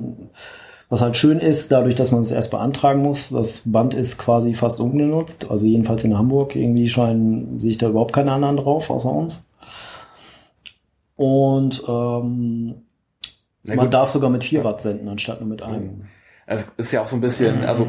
was 0.89 1.01
halt 1.01 1.17
schön 1.17 1.39
ist, 1.39 1.71
dadurch, 1.71 1.95
dass 1.95 2.11
man 2.11 2.21
es 2.21 2.31
erst 2.31 2.51
beantragen 2.51 3.01
muss, 3.01 3.29
das 3.29 3.63
Band 3.65 3.93
ist 3.93 4.17
quasi 4.17 4.53
fast 4.53 4.79
ungenutzt. 4.79 5.49
Also 5.49 5.65
jedenfalls 5.65 6.03
in 6.03 6.17
Hamburg 6.17 6.55
irgendwie 6.55 6.87
scheinen, 6.87 7.59
sehe 7.59 7.71
ich 7.71 7.77
da 7.77 7.89
überhaupt 7.89 8.13
keine 8.13 8.31
anderen 8.31 8.57
drauf, 8.57 8.89
außer 8.89 9.11
uns. 9.11 9.49
Und 11.15 11.83
ähm, 11.87 12.75
man 13.63 13.89
darf 13.89 14.09
sogar 14.09 14.29
mit 14.29 14.43
4 14.43 14.63
Watt 14.63 14.81
senden, 14.81 15.07
anstatt 15.09 15.41
nur 15.41 15.49
mit 15.49 15.61
einem. 15.61 16.05
Es 16.45 16.65
ist 16.77 16.91
ja 16.91 17.01
auch 17.01 17.07
so 17.07 17.17
ein 17.17 17.21
bisschen, 17.21 17.65
also 17.65 17.87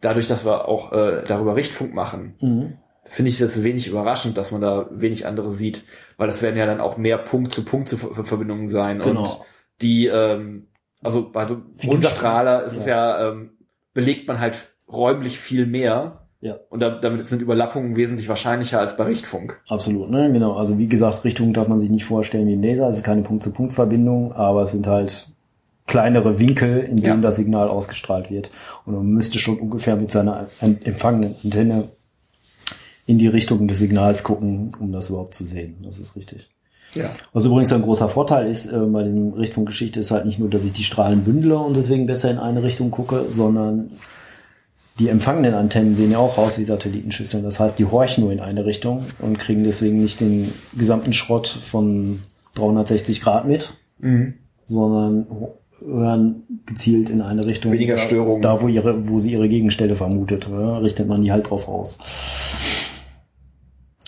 dadurch, 0.00 0.26
dass 0.26 0.44
wir 0.44 0.68
auch 0.68 0.92
äh, 0.92 1.22
darüber 1.26 1.56
Richtfunk 1.56 1.94
machen, 1.94 2.34
Mhm. 2.40 2.72
Finde 3.08 3.30
ich 3.30 3.38
jetzt 3.38 3.62
wenig 3.64 3.88
überraschend, 3.88 4.36
dass 4.38 4.50
man 4.50 4.60
da 4.60 4.86
wenig 4.90 5.26
andere 5.26 5.50
sieht, 5.52 5.84
weil 6.16 6.28
das 6.28 6.42
werden 6.42 6.56
ja 6.56 6.66
dann 6.66 6.80
auch 6.80 6.96
mehr 6.96 7.18
Punkt-zu-Punkt-Verbindungen 7.18 8.68
sein 8.68 9.00
Genau. 9.00 9.20
und 9.20 9.40
die, 9.82 10.06
ähm, 10.06 10.66
also 11.02 11.30
bei 11.30 11.46
so 11.46 11.58
Grundstrahler 11.82 12.64
ist 12.64 12.76
es 12.76 12.86
ja, 12.86 13.30
ähm, 13.30 13.50
belegt 13.94 14.26
man 14.28 14.40
halt 14.40 14.70
räumlich 14.90 15.38
viel 15.38 15.66
mehr 15.66 16.20
Ja. 16.40 16.56
und 16.70 16.80
da, 16.80 16.90
damit 16.90 17.26
sind 17.28 17.42
Überlappungen 17.42 17.96
wesentlich 17.96 18.28
wahrscheinlicher 18.28 18.78
als 18.80 18.96
bei 18.96 19.04
Richtfunk. 19.04 19.60
Absolut, 19.68 20.10
ne? 20.10 20.30
Genau. 20.32 20.54
Also 20.54 20.78
wie 20.78 20.86
gesagt, 20.88 21.24
Richtung 21.24 21.52
darf 21.52 21.68
man 21.68 21.78
sich 21.78 21.90
nicht 21.90 22.04
vorstellen 22.04 22.46
wie 22.46 22.54
ein 22.54 22.62
Laser. 22.62 22.88
Es 22.88 22.96
ist 22.98 23.04
keine 23.04 23.22
Punkt-zu-Punkt-Verbindung, 23.22 24.32
aber 24.32 24.62
es 24.62 24.72
sind 24.72 24.86
halt 24.86 25.28
kleinere 25.86 26.38
Winkel, 26.38 26.80
in 26.80 26.96
denen 26.98 27.22
Ja. 27.22 27.28
das 27.28 27.36
Signal 27.36 27.68
ausgestrahlt 27.68 28.30
wird. 28.30 28.50
Und 28.84 28.94
man 28.94 29.06
müsste 29.06 29.38
schon 29.38 29.58
ungefähr 29.58 29.96
mit 29.96 30.10
seiner 30.10 30.48
em- 30.60 30.78
empfangenen 30.84 31.34
Antenne 31.42 31.88
in 33.08 33.18
die 33.18 33.26
Richtung 33.26 33.66
des 33.66 33.78
Signals 33.80 34.22
gucken, 34.22 34.70
um 34.78 34.92
das 34.92 35.08
überhaupt 35.08 35.34
zu 35.34 35.42
sehen. 35.42 35.78
Das 35.82 35.98
ist 35.98 36.14
richtig. 36.14 36.48
Ja. 36.94 37.10
Was 37.32 37.44
übrigens 37.44 37.72
ein 37.72 37.82
großer 37.82 38.08
Vorteil 38.08 38.46
ist 38.48 38.70
äh, 38.72 38.78
bei 38.78 39.02
diesem 39.02 39.32
Richtfunkgeschichte 39.32 39.98
ist 39.98 40.10
halt 40.10 40.24
nicht 40.26 40.38
nur, 40.38 40.48
dass 40.48 40.64
ich 40.64 40.72
die 40.72 40.84
Strahlen 40.84 41.24
bündele 41.24 41.58
und 41.58 41.76
deswegen 41.76 42.06
besser 42.06 42.30
in 42.30 42.38
eine 42.38 42.62
Richtung 42.62 42.90
gucke, 42.90 43.24
sondern 43.30 43.90
die 44.98 45.08
empfangenen 45.08 45.54
Antennen 45.54 45.96
sehen 45.96 46.10
ja 46.10 46.18
auch 46.18 46.38
aus 46.38 46.58
wie 46.58 46.64
Satellitenschüsseln. 46.64 47.44
Das 47.44 47.58
heißt, 47.60 47.78
die 47.78 47.86
horchen 47.86 48.24
nur 48.24 48.32
in 48.32 48.40
eine 48.40 48.64
Richtung 48.66 49.04
und 49.20 49.38
kriegen 49.38 49.64
deswegen 49.64 50.00
nicht 50.00 50.20
den 50.20 50.52
gesamten 50.76 51.12
Schrott 51.12 51.46
von 51.48 52.20
360 52.54 53.20
Grad 53.20 53.46
mit, 53.46 53.72
Mhm. 54.00 54.34
sondern 54.66 55.26
hören 55.84 56.42
gezielt 56.66 57.08
in 57.10 57.20
eine 57.20 57.46
Richtung. 57.46 57.72
Weniger 57.72 57.96
Störungen. 57.96 58.42
Da, 58.42 58.60
wo 58.60 58.68
ihre, 58.68 59.08
wo 59.08 59.18
sie 59.18 59.32
ihre 59.32 59.48
Gegenstelle 59.48 59.94
vermutet, 59.94 60.48
ja, 60.50 60.78
richtet 60.78 61.06
man 61.08 61.22
die 61.22 61.30
halt 61.32 61.48
drauf 61.50 61.68
aus. 61.68 61.98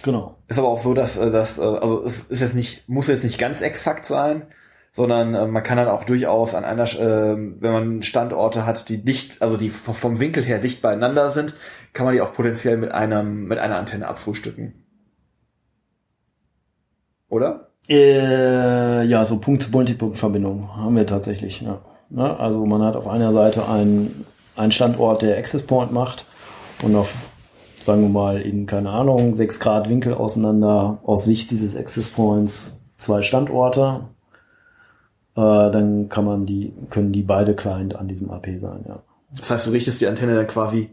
Genau. 0.03 0.37
Ist 0.49 0.59
aber 0.59 0.69
auch 0.69 0.79
so, 0.79 0.95
dass 0.95 1.17
äh, 1.17 1.31
das, 1.31 1.59
äh, 1.59 1.63
also 1.63 2.05
es 2.05 2.21
ist 2.23 2.41
jetzt 2.41 2.55
nicht, 2.55 2.89
muss 2.89 3.09
jetzt 3.09 3.25
nicht 3.25 3.39
ganz 3.39 3.61
exakt 3.61 4.07
sein, 4.07 4.47
sondern 4.93 5.35
äh, 5.35 5.47
man 5.47 5.63
kann 5.63 5.77
dann 5.77 5.89
auch 5.89 6.05
durchaus 6.05 6.55
an 6.55 6.65
einer, 6.65 6.85
äh, 6.85 7.37
wenn 7.37 7.73
man 7.73 8.03
Standorte 8.03 8.67
hat, 8.67 8.89
die 8.89 9.05
dicht, 9.05 9.43
also 9.43 9.57
die 9.57 9.71
vom 9.71 10.19
Winkel 10.21 10.43
her 10.43 10.59
dicht 10.59 10.83
beieinander 10.83 11.31
sind, 11.31 11.55
kann 11.93 12.07
man 12.07 12.15
die 12.15 12.21
auch 12.21 12.33
potenziell 12.33 12.77
mit 12.77 12.93
einem, 12.93 13.47
mit 13.47 13.59
einer 13.59 13.77
Antenne 13.77 14.09
abfrühstücken. 14.09 14.85
Oder? 17.29 17.69
Äh, 17.89 19.05
ja, 19.05 19.25
so 19.25 19.41
Punkt-zu-Multipunkt-Verbindung 19.41 20.77
haben 20.77 20.97
wir 20.97 21.07
tatsächlich. 21.07 21.61
Ja. 21.61 21.81
ja. 22.11 22.37
also 22.37 22.67
man 22.67 22.83
hat 22.83 22.97
auf 22.97 23.07
einer 23.07 23.33
Seite 23.33 23.69
einen, 23.69 24.27
einen 24.57 24.73
Standort, 24.73 25.23
der 25.23 25.39
Access 25.39 25.63
Point 25.67 25.93
macht 25.93 26.25
und 26.83 26.95
auf, 26.97 27.15
sagen 27.85 28.03
wir 28.03 28.09
mal, 28.09 28.41
in, 28.41 28.67
keine 28.67 28.91
Ahnung, 28.91 29.35
6 29.35 29.61
Grad 29.61 29.89
Winkel 29.89 30.15
auseinander 30.15 30.99
aus 31.05 31.25
Sicht 31.25 31.51
dieses 31.51 31.77
Access 31.77 32.09
Points 32.09 32.81
zwei 32.99 33.23
Standorte. 33.23 34.03
Äh, 35.35 35.71
dann 35.71 36.09
kann 36.09 36.25
man 36.25 36.47
die, 36.47 36.73
können 36.91 37.13
die 37.13 37.23
beide 37.23 37.55
Client 37.55 37.97
an 37.97 38.09
diesem 38.09 38.31
AP 38.31 38.49
sein, 38.59 38.85
ja. 38.87 39.03
Das 39.37 39.51
heißt, 39.51 39.67
du 39.69 39.71
richtest 39.71 40.01
die 40.01 40.09
Antenne 40.09 40.35
dann 40.35 40.49
quasi 40.49 40.91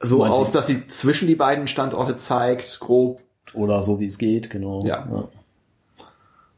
so 0.00 0.18
Meint 0.18 0.32
aus, 0.32 0.50
dass 0.52 0.66
sie 0.66 0.86
zwischen 0.86 1.28
die 1.28 1.34
beiden 1.34 1.68
Standorte 1.68 2.16
zeigt, 2.16 2.80
grob. 2.80 3.20
Oder 3.52 3.82
so 3.82 4.00
wie 4.00 4.06
es 4.06 4.16
geht, 4.16 4.48
genau. 4.48 4.82
Ja. 4.84 5.06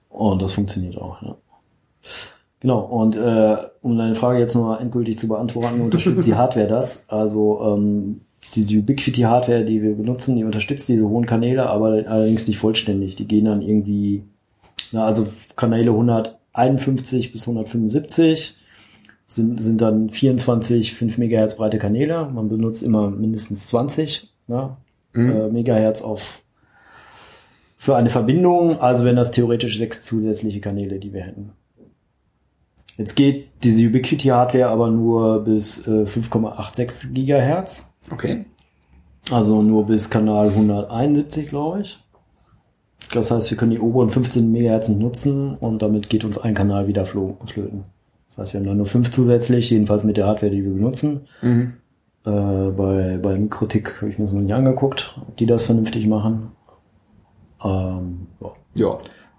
Und 0.08 0.42
das 0.42 0.52
funktioniert 0.52 0.98
auch, 0.98 1.20
ja. 1.22 1.36
Genau, 2.60 2.80
und 2.80 3.16
äh, 3.16 3.56
um 3.80 3.98
deine 3.98 4.14
Frage 4.14 4.38
jetzt 4.38 4.54
nochmal 4.54 4.80
endgültig 4.80 5.18
zu 5.18 5.26
beantworten, 5.26 5.80
unterstützt 5.80 6.26
die 6.26 6.34
Hardware 6.36 6.68
das. 6.68 7.04
Also 7.08 7.60
ähm, 7.60 8.20
diese 8.54 8.78
Ubiquity-Hardware, 8.78 9.64
die 9.64 9.82
wir 9.82 9.94
benutzen, 9.94 10.36
die 10.36 10.44
unterstützt 10.44 10.88
diese 10.88 11.08
hohen 11.08 11.26
Kanäle, 11.26 11.66
aber 11.68 12.04
allerdings 12.06 12.48
nicht 12.48 12.58
vollständig. 12.58 13.16
Die 13.16 13.26
gehen 13.26 13.44
dann 13.46 13.62
irgendwie, 13.62 14.24
na, 14.90 15.06
also 15.06 15.26
Kanäle 15.56 15.90
151 15.90 17.32
bis 17.32 17.42
175 17.42 18.56
sind, 19.26 19.60
sind 19.60 19.80
dann 19.80 20.10
24 20.10 20.94
5 20.94 21.18
Megahertz 21.18 21.56
breite 21.56 21.78
Kanäle. 21.78 22.28
Man 22.32 22.48
benutzt 22.48 22.82
immer 22.82 23.10
mindestens 23.10 23.68
20 23.68 24.28
ja, 24.48 24.76
äh, 25.14 25.48
Megahertz 25.48 26.02
auf 26.02 26.42
für 27.82 27.96
eine 27.96 28.10
Verbindung, 28.10 28.80
also 28.80 29.04
wären 29.04 29.16
das 29.16 29.32
theoretisch 29.32 29.76
sechs 29.76 30.04
zusätzliche 30.04 30.60
Kanäle, 30.60 31.00
die 31.00 31.12
wir 31.12 31.22
hätten. 31.22 31.50
Jetzt 32.96 33.16
geht 33.16 33.48
diese 33.64 33.84
Ubiquity-Hardware 33.88 34.68
aber 34.68 34.88
nur 34.88 35.42
bis 35.42 35.84
äh, 35.88 36.04
5,86 36.04 37.12
Gigahertz, 37.12 37.91
Okay. 38.10 38.44
also 39.30 39.62
nur 39.62 39.86
bis 39.86 40.10
Kanal 40.10 40.48
171, 40.48 41.48
glaube 41.48 41.82
ich. 41.82 41.98
Das 43.12 43.30
heißt, 43.30 43.50
wir 43.50 43.58
können 43.58 43.70
die 43.72 43.80
oberen 43.80 44.08
15 44.08 44.50
Megahertz 44.50 44.88
nicht 44.88 45.00
nutzen 45.00 45.54
und 45.56 45.82
damit 45.82 46.08
geht 46.08 46.24
uns 46.24 46.38
ein 46.38 46.54
Kanal 46.54 46.86
wieder 46.86 47.04
flöten. 47.04 47.84
Das 48.28 48.38
heißt, 48.38 48.52
wir 48.54 48.60
haben 48.60 48.66
dann 48.66 48.78
nur 48.78 48.86
fünf 48.86 49.10
zusätzlich, 49.10 49.70
jedenfalls 49.70 50.04
mit 50.04 50.16
der 50.16 50.26
Hardware, 50.26 50.50
die 50.50 50.64
wir 50.64 50.72
benutzen. 50.72 51.22
Mhm. 51.42 51.74
Äh, 52.24 52.30
bei, 52.30 53.18
bei 53.22 53.36
Mikrotik 53.36 54.00
habe 54.00 54.10
ich 54.10 54.18
mir 54.18 54.24
das 54.24 54.32
noch 54.32 54.40
nicht 54.40 54.54
angeguckt, 54.54 55.18
ob 55.20 55.36
die 55.36 55.46
das 55.46 55.64
vernünftig 55.64 56.06
machen. 56.06 56.52
Ähm, 57.62 58.26
ja. 58.40 58.52
Ja. 58.74 58.98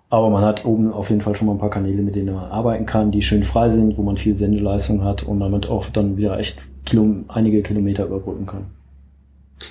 Aber 0.09 0.29
man 0.29 0.43
hat 0.43 0.63
oben 0.65 0.93
auf 0.93 1.09
jeden 1.09 1.21
Fall 1.21 1.35
schon 1.35 1.47
mal 1.47 1.53
ein 1.53 1.59
paar 1.59 1.71
Kanäle, 1.71 2.03
mit 2.03 2.15
denen 2.15 2.35
man 2.35 2.51
arbeiten 2.51 2.85
kann, 2.85 3.09
die 3.09 3.23
schön 3.23 3.43
frei 3.43 3.69
sind, 3.69 3.97
wo 3.97 4.03
man 4.03 4.17
viel 4.17 4.37
Sendeleistung 4.37 5.03
hat 5.03 5.23
und 5.23 5.39
damit 5.39 5.67
auch 5.67 5.87
dann 5.87 6.17
wieder 6.17 6.37
echt 6.37 6.59
Kilo, 6.85 7.23
einige 7.27 7.61
Kilometer 7.63 8.05
überbrücken 8.05 8.45
kann. 8.45 8.65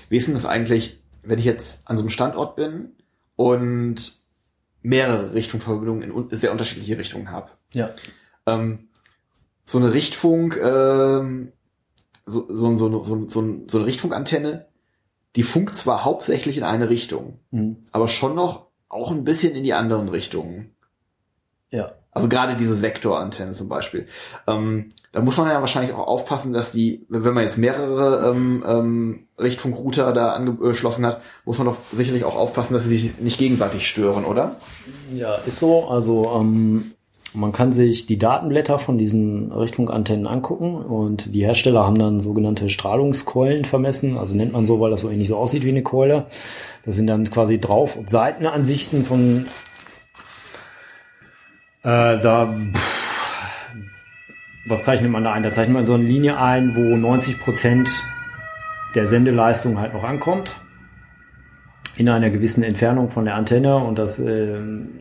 Wie 0.09 0.17
ist 0.17 0.27
denn 0.27 0.35
das 0.35 0.47
eigentlich, 0.47 1.01
wenn 1.23 1.39
ich 1.39 1.45
jetzt 1.45 1.87
an 1.87 1.97
so 1.97 2.03
einem 2.03 2.11
Standort 2.11 2.57
bin 2.57 2.91
und 3.37 4.15
mehrere 4.83 5.35
Richtungsverbindungen 5.35 6.03
in 6.31 6.39
sehr 6.39 6.53
unterschiedliche 6.53 6.99
Richtungen 6.99 7.31
habe? 7.31 7.51
Ja. 7.75 7.91
Ähm, 8.47 8.89
so 9.65 9.79
eine 9.79 9.93
Richtfunk, 9.93 10.57
ähm, 10.57 11.53
so, 12.27 12.47
so, 12.49 12.77
so, 12.77 13.05
so, 13.05 13.29
so, 13.29 13.65
so 13.67 13.79
eine 13.79 13.87
Richtfunkantenne, 13.87 14.67
die 15.37 15.43
funkt 15.43 15.77
zwar 15.77 16.05
hauptsächlich 16.05 16.57
in 16.57 16.63
eine 16.65 16.89
Richtung, 16.91 17.39
Mhm. 17.51 17.79
aber 17.91 18.09
schon 18.09 18.35
noch 18.35 18.67
auch 18.89 19.11
ein 19.11 19.25
bisschen 19.25 19.55
in 19.55 19.65
die 19.65 19.73
anderen 19.73 20.09
Richtungen. 20.09 20.75
Ja. 21.71 21.93
Also 22.11 22.29
gerade 22.29 22.57
diese 22.57 22.83
Vektorantenne 22.83 23.53
zum 23.53 23.69
Beispiel. 23.69 24.07
Ähm, 24.47 24.91
da 25.13 25.21
muss 25.21 25.37
man 25.37 25.49
ja 25.49 25.61
wahrscheinlich 25.61 25.93
auch 25.93 26.07
aufpassen, 26.07 26.55
dass 26.55 26.73
die, 26.73 27.05
wenn 27.09 27.35
man 27.35 27.43
jetzt 27.43 27.59
mehrere 27.59 28.31
ähm, 28.31 28.65
ähm, 28.67 29.21
Richtfunkrouter 29.39 30.13
da 30.15 30.33
angeschlossen 30.33 31.05
hat, 31.05 31.21
muss 31.45 31.59
man 31.59 31.67
doch 31.67 31.77
sicherlich 31.93 32.25
auch 32.25 32.35
aufpassen, 32.35 32.73
dass 32.73 32.85
sie 32.85 32.97
sich 32.97 33.19
nicht 33.19 33.39
gegenseitig 33.39 33.87
stören, 33.87 34.25
oder? 34.25 34.57
Ja, 35.15 35.35
ist 35.35 35.59
so. 35.59 35.87
Also 35.89 36.33
ähm, 36.35 36.93
man 37.35 37.53
kann 37.53 37.75
sich 37.75 38.07
die 38.07 38.19
Datenblätter 38.19 38.79
von 38.79 38.97
diesen 38.97 39.53
Richtfunkantennen 39.53 40.27
angucken 40.27 40.77
und 40.77 41.35
die 41.35 41.45
Hersteller 41.45 41.87
haben 41.87 41.99
dann 41.99 42.21
sogenannte 42.21 42.71
Strahlungskeulen 42.71 43.67
vermessen. 43.67 44.17
Also 44.17 44.35
nennt 44.35 44.53
man 44.53 44.65
so, 44.65 44.81
weil 44.81 44.91
das 44.91 45.03
so 45.03 45.11
ähnlich 45.11 45.29
so 45.29 45.37
aussieht 45.37 45.65
wie 45.65 45.71
eine 45.71 45.83
Keule. 45.83 46.27
Das 46.87 46.97
sind 46.97 47.07
dann 47.07 47.31
quasi 47.31 47.61
Drauf- 47.61 47.97
und 47.97 48.09
Seitenansichten 48.09 49.05
von 49.05 49.47
äh, 51.83 52.19
da 52.19 52.55
pff, 52.75 52.92
was 54.67 54.85
zeichnet 54.85 55.11
man 55.11 55.25
da 55.25 55.33
ein? 55.33 55.43
Da 55.43 55.53
zeichnet 55.53 55.75
man 55.75 55.87
so 55.87 55.95
eine 55.95 56.05
Linie 56.05 56.39
ein, 56.39 56.77
wo 56.77 56.97
90 56.97 57.41
Prozent 57.41 57.91
der 58.95 59.07
Sendeleistung 59.07 59.79
halt 59.79 59.95
noch 59.95 60.05
ankommt 60.05 60.61
in 61.97 62.09
einer 62.09 62.31
gewissen 62.31 62.63
Entfernung 62.63 63.11
von 63.11 63.27
der 63.27 63.35
Antenne 63.35 63.77
und 63.77 63.99
das 63.99 64.19
äh, 64.19 64.59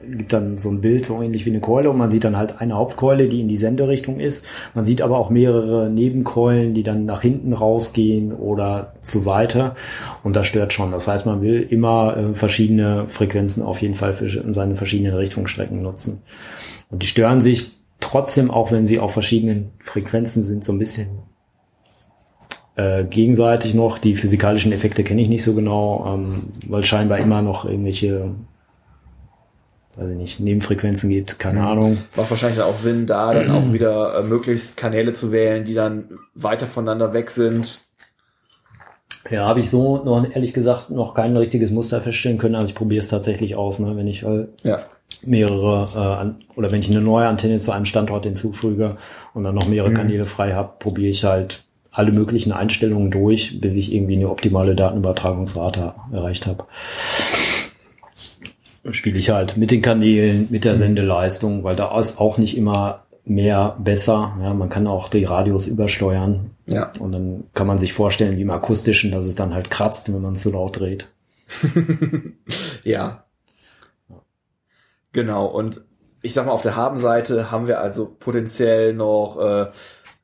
gibt 0.10 0.34
dann 0.34 0.58
so 0.58 0.70
ein 0.70 0.82
Bild 0.82 1.06
so 1.06 1.22
ähnlich 1.22 1.46
wie 1.46 1.50
eine 1.50 1.62
Keule 1.62 1.90
und 1.90 1.98
man 1.98 2.10
sieht 2.10 2.26
dann 2.26 2.36
halt 2.36 2.60
eine 2.60 2.76
Hauptkeule, 2.76 3.30
die 3.30 3.40
in 3.40 3.48
die 3.48 3.56
Senderichtung 3.56 4.20
ist. 4.20 4.46
Man 4.74 4.84
sieht 4.84 5.02
aber 5.02 5.18
auch 5.18 5.30
mehrere 5.30 5.90
Nebenkeulen, 5.90 6.74
die 6.74 6.84
dann 6.84 7.06
nach 7.06 7.22
hinten 7.22 7.54
rausgehen 7.54 8.34
oder 8.34 8.94
zur 9.02 9.22
Seite 9.22 9.76
und 10.24 10.36
das 10.36 10.48
stört 10.48 10.74
schon. 10.74 10.92
Das 10.92 11.08
heißt, 11.08 11.26
man 11.26 11.42
will 11.42 11.62
immer 11.62 12.18
äh, 12.18 12.36
verschiedene 12.36 13.08
Frequenzen 13.08 13.64
auf 13.64 13.82
jeden 13.82 13.96
Fall 13.96 14.14
für 14.14 14.28
seine 14.54 14.76
verschiedenen 14.76 15.16
Richtungsstrecken 15.16 15.82
nutzen. 15.82 16.22
Und 16.90 17.04
die 17.04 17.08
stören 17.08 17.40
sich 17.40 17.81
trotzdem, 18.02 18.52
auch 18.52 18.72
wenn 18.72 18.86
sie 18.86 19.00
auf 19.00 19.14
verschiedenen 19.14 19.72
Frequenzen 19.80 20.44
sind, 20.44 20.64
so 20.64 20.74
ein 20.74 20.80
bisschen 20.80 21.20
äh, 22.76 23.06
gegenseitig 23.06 23.74
noch. 23.74 23.98
Die 23.98 24.16
physikalischen 24.16 24.72
Effekte 24.72 25.04
kenne 25.04 25.22
ich 25.22 25.30
nicht 25.30 25.44
so 25.44 25.54
genau, 25.54 26.06
ähm, 26.14 26.50
weil 26.68 26.84
scheinbar 26.84 27.20
immer 27.20 27.42
noch 27.42 27.66
irgendwelche, 27.66 28.36
weiß 29.96 30.10
ich 30.10 30.18
nicht, 30.18 30.40
Nebenfrequenzen 30.40 31.10
gibt, 31.10 31.40
keine 31.40 31.66
Ahnung. 31.66 31.98
Macht 32.16 32.32
wahrscheinlich 32.32 32.62
auch 32.62 32.76
Sinn, 32.76 33.08
da 33.08 33.34
dann 33.34 33.52
auch 33.52 33.74
wieder 33.74 34.20
äh, 34.20 34.24
möglichst 34.24 34.78
Kanäle 34.78 35.14
zu 35.14 35.32
wählen, 35.32 35.64
die 35.64 35.74
dann 35.74 36.10
weiter 36.34 36.68
voneinander 36.68 37.14
weg 37.14 37.30
sind. 37.30 37.82
Ja, 39.30 39.46
habe 39.46 39.60
ich 39.60 39.70
so 39.70 40.04
noch 40.04 40.30
ehrlich 40.34 40.54
gesagt 40.54 40.90
noch 40.90 41.14
kein 41.14 41.38
richtiges 41.38 41.70
Muster 41.70 42.02
feststellen 42.02 42.38
können. 42.38 42.56
Also 42.56 42.68
ich 42.68 42.76
probiere 42.76 43.04
es 43.04 43.10
tatsächlich 43.10 43.56
aus, 43.56 43.80
ne, 43.80 43.96
wenn 43.96 44.08
ich 44.08 44.24
äh, 44.24 44.48
Ja. 44.64 44.80
Mehrere 45.24 45.90
äh, 45.96 46.20
an, 46.22 46.36
oder 46.56 46.72
wenn 46.72 46.82
ich 46.82 46.90
eine 46.90 47.02
neue 47.02 47.28
Antenne 47.28 47.60
zu 47.60 47.72
einem 47.72 47.86
Standort 47.86 48.26
hinzufüge 48.26 48.98
und 49.34 49.44
dann 49.44 49.56
noch 49.56 49.68
mehrere 49.68 49.94
Kanäle 49.94 50.26
frei 50.26 50.54
habe, 50.54 50.74
probiere 50.80 51.10
ich 51.10 51.24
halt 51.24 51.64
alle 51.92 52.12
möglichen 52.12 52.52
Einstellungen 52.54 53.12
durch, 53.12 53.60
bis 53.60 53.74
ich 53.76 53.94
irgendwie 53.94 54.16
eine 54.16 54.30
optimale 54.30 54.76
Datenübertragungsrate 54.76 55.94
erreicht 56.14 56.48
habe. 56.48 56.66
Spiele 58.92 59.20
ich 59.20 59.30
halt 59.30 59.58
mit 59.58 59.70
den 59.72 59.82
Kanälen, 59.82 60.48
mit 60.50 60.66
der 60.66 60.76
Sendeleistung, 60.76 61.64
weil 61.64 61.76
da 61.76 62.00
ist 62.00 62.20
auch 62.20 62.38
nicht 62.38 62.58
immer 62.58 63.04
mehr 63.26 63.76
besser. 63.78 64.36
Ja, 64.42 64.54
man 64.56 64.70
kann 64.70 64.88
auch 64.88 65.08
die 65.10 65.24
Radios 65.26 65.68
übersteuern 65.68 66.52
Ja. 66.66 66.92
und 67.00 67.12
dann 67.12 67.44
kann 67.54 67.68
man 67.68 67.78
sich 67.78 67.94
vorstellen, 67.94 68.38
wie 68.38 68.42
im 68.42 68.50
akustischen, 68.50 69.12
dass 69.12 69.26
es 69.28 69.36
dann 69.36 69.54
halt 69.54 69.70
kratzt, 69.70 70.12
wenn 70.12 70.22
man 70.22 70.34
es 70.34 70.42
zu 70.42 70.52
laut 70.52 70.80
dreht. 70.80 71.08
Ja. 72.84 73.26
Genau, 75.14 75.46
und 75.46 75.82
ich 76.22 76.34
sag 76.34 76.46
mal, 76.46 76.52
auf 76.52 76.62
der 76.62 76.76
Habenseite 76.76 77.52
haben 77.52 77.68
wir 77.68 77.82
also 77.82 78.16
potenziell 78.18 78.94
noch 78.94 79.40
äh, 79.40 79.72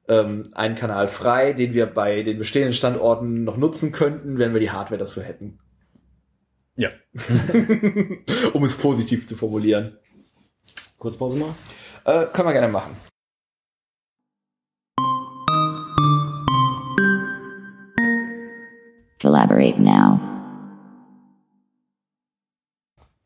ähm, 0.08 0.50
einen 0.54 0.76
Kanal 0.76 1.08
frei, 1.08 1.54
den 1.54 1.74
wir 1.74 1.88
bei 1.88 2.24
den 2.24 2.38
bestehenden 2.38 2.74
Standorten 2.74 3.44
noch 3.44 3.58
nutzen 3.58 3.92
könnten, 3.92 4.38
wenn 4.38 4.54
wir 4.54 4.60
die 4.60 4.72
Hardware 4.72 5.00
dazu 5.00 5.22
hätten. 5.22 5.60
Ja. 6.76 6.90
um 8.54 8.64
es 8.64 8.76
positiv 8.76 9.28
zu 9.28 9.36
formulieren. 9.36 9.98
Kurz 11.00 11.18
Pause 11.18 11.38
mal. 11.38 11.56
Äh, 12.06 12.28
können 12.28 12.48
wir 12.48 12.54
gerne 12.54 12.68
machen. 12.68 12.96
Collaborate 19.20 19.82
now. 19.82 20.20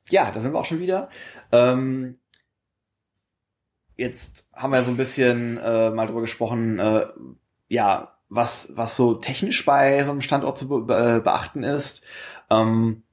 Ja, 0.09 0.31
da 0.31 0.41
sind 0.41 0.53
wir 0.53 0.59
auch 0.59 0.65
schon 0.65 0.79
wieder. 0.79 1.09
Ähm, 1.51 2.17
jetzt 3.97 4.49
haben 4.53 4.73
wir 4.73 4.83
so 4.83 4.91
ein 4.91 4.97
bisschen 4.97 5.57
äh, 5.57 5.91
mal 5.91 6.07
drüber 6.07 6.21
gesprochen, 6.21 6.79
äh, 6.79 7.07
ja, 7.69 8.15
was, 8.29 8.71
was 8.75 8.95
so 8.95 9.15
technisch 9.15 9.65
bei 9.65 10.03
so 10.03 10.11
einem 10.11 10.21
Standort 10.21 10.57
zu 10.57 10.67
be 10.67 10.81
be 10.81 11.21
beachten 11.23 11.63
ist. 11.63 12.01
Ähm, 12.49 13.03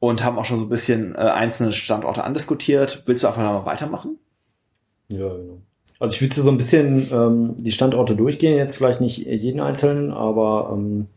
und 0.00 0.24
haben 0.24 0.38
auch 0.38 0.46
schon 0.46 0.58
so 0.58 0.64
ein 0.64 0.70
bisschen 0.70 1.14
äh, 1.14 1.18
einzelne 1.18 1.72
Standorte 1.72 2.24
andiskutiert. 2.24 3.02
Willst 3.06 3.22
du 3.22 3.28
einfach 3.28 3.42
noch 3.42 3.64
mal 3.64 3.66
weitermachen? 3.66 4.18
Ja, 5.08 5.28
genau. 5.28 5.60
Also 5.98 6.14
ich 6.14 6.22
würde 6.22 6.40
so 6.40 6.50
ein 6.50 6.56
bisschen 6.56 7.12
ähm, 7.12 7.56
die 7.58 7.72
Standorte 7.72 8.16
durchgehen, 8.16 8.56
jetzt 8.56 8.76
vielleicht 8.76 9.02
nicht 9.02 9.18
jeden 9.18 9.60
einzelnen, 9.60 10.12
aber 10.12 10.70
ähm, 10.72 11.08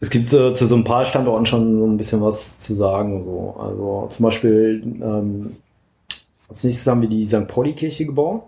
es 0.00 0.10
gibt 0.10 0.26
so, 0.26 0.52
zu 0.52 0.66
so 0.66 0.76
ein 0.76 0.84
paar 0.84 1.04
Standorten 1.04 1.46
schon 1.46 1.78
so 1.78 1.86
ein 1.86 1.96
bisschen 1.96 2.22
was 2.22 2.58
zu 2.58 2.74
sagen. 2.74 3.22
So. 3.22 3.56
Also 3.58 4.06
zum 4.10 4.24
Beispiel 4.24 4.82
ähm, 4.84 5.56
als 6.48 6.64
nächstes 6.64 6.86
haben 6.86 7.02
wir 7.02 7.08
die 7.08 7.24
St. 7.24 7.48
Pauli-Kirche 7.48 8.06
gebaut. 8.06 8.42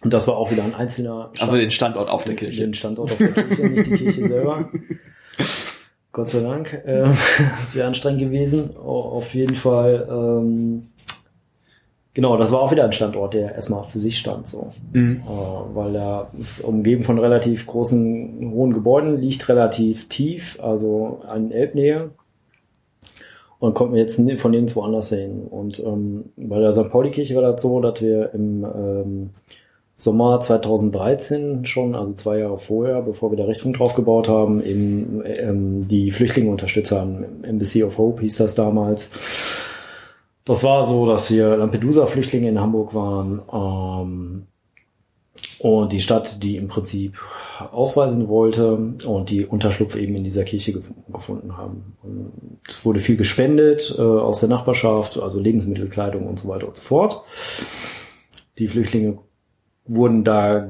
Und 0.00 0.12
das 0.12 0.26
war 0.26 0.36
auch 0.36 0.50
wieder 0.50 0.64
ein 0.64 0.74
einzelner 0.74 1.30
Standort. 1.32 1.42
Also 1.42 1.56
den 1.56 1.70
Standort 1.70 2.08
auf 2.08 2.24
der 2.24 2.34
Kirche. 2.34 2.62
Den 2.62 2.74
Standort 2.74 3.12
auf 3.12 3.18
der 3.18 3.32
Kirche, 3.32 3.62
nicht 3.66 3.86
die 3.86 3.94
Kirche 3.96 4.26
selber. 4.26 4.68
Gott 6.12 6.28
sei 6.28 6.40
Dank. 6.40 6.72
Äh, 6.84 7.02
das 7.60 7.74
wäre 7.74 7.86
anstrengend 7.86 8.20
gewesen. 8.20 8.76
Auf 8.76 9.34
jeden 9.34 9.54
Fall 9.54 10.08
ähm, 10.10 10.88
Genau, 12.14 12.36
das 12.36 12.52
war 12.52 12.60
auch 12.60 12.70
wieder 12.70 12.84
ein 12.84 12.92
Standort, 12.92 13.32
der 13.32 13.54
erstmal 13.54 13.84
für 13.84 13.98
sich 13.98 14.18
stand, 14.18 14.46
so. 14.46 14.72
Mhm. 14.92 15.22
Äh, 15.26 15.74
weil 15.74 15.96
er 15.96 16.30
ist 16.38 16.60
umgeben 16.60 17.04
von 17.04 17.18
relativ 17.18 17.66
großen, 17.66 18.52
hohen 18.52 18.74
Gebäuden, 18.74 19.18
liegt 19.18 19.48
relativ 19.48 20.08
tief, 20.08 20.58
also 20.62 21.22
an 21.26 21.50
Elbnähe. 21.50 22.10
Und 23.58 23.74
kommt 23.74 23.92
mir 23.92 24.00
jetzt 24.00 24.20
von 24.40 24.50
nirgendwo 24.50 24.82
anders 24.82 25.10
hin. 25.10 25.46
Und 25.48 25.78
ähm, 25.78 26.24
bei 26.36 26.58
der 26.58 26.72
St. 26.72 26.90
Pauli-Kirche 26.90 27.36
war 27.36 27.42
das 27.42 27.62
so, 27.62 27.80
dass 27.80 28.02
wir 28.02 28.34
im 28.34 28.64
ähm, 28.64 29.30
Sommer 29.96 30.40
2013 30.40 31.64
schon, 31.64 31.94
also 31.94 32.12
zwei 32.14 32.38
Jahre 32.38 32.58
vorher, 32.58 33.02
bevor 33.02 33.30
wir 33.30 33.38
da 33.38 33.44
Richtung 33.44 33.72
drauf 33.72 33.94
gebaut 33.94 34.28
haben, 34.28 34.62
eben 34.64 35.22
ähm, 35.24 35.86
die 35.86 36.10
Flüchtlinge 36.10 36.50
unterstützt 36.50 36.90
haben. 36.90 37.24
Embassy 37.44 37.84
of 37.84 37.98
Hope 37.98 38.20
hieß 38.22 38.38
das 38.38 38.56
damals 38.56 39.12
das 40.44 40.64
war 40.64 40.82
so, 40.84 41.06
dass 41.06 41.28
hier 41.28 41.56
Lampedusa-Flüchtlinge 41.56 42.48
in 42.48 42.60
Hamburg 42.60 42.94
waren 42.94 43.42
ähm, 43.52 44.46
und 45.58 45.92
die 45.92 46.00
Stadt, 46.00 46.42
die 46.42 46.56
im 46.56 46.68
Prinzip 46.68 47.18
ausweisen 47.70 48.28
wollte 48.28 48.74
und 49.06 49.30
die 49.30 49.46
Unterschlupf 49.46 49.96
eben 49.96 50.16
in 50.16 50.24
dieser 50.24 50.44
Kirche 50.44 50.72
gef 50.72 50.90
gefunden 51.12 51.56
haben. 51.56 51.96
es 52.66 52.84
wurde 52.84 53.00
viel 53.00 53.16
gespendet 53.16 53.94
äh, 53.96 54.02
aus 54.02 54.40
der 54.40 54.48
Nachbarschaft, 54.48 55.20
also 55.20 55.38
Lebensmittel, 55.38 55.88
Kleidung 55.88 56.26
und 56.26 56.38
so 56.38 56.48
weiter 56.48 56.66
und 56.66 56.76
so 56.76 56.82
fort. 56.82 57.22
Die 58.58 58.66
Flüchtlinge 58.66 59.18
wurden 59.86 60.24
da 60.24 60.68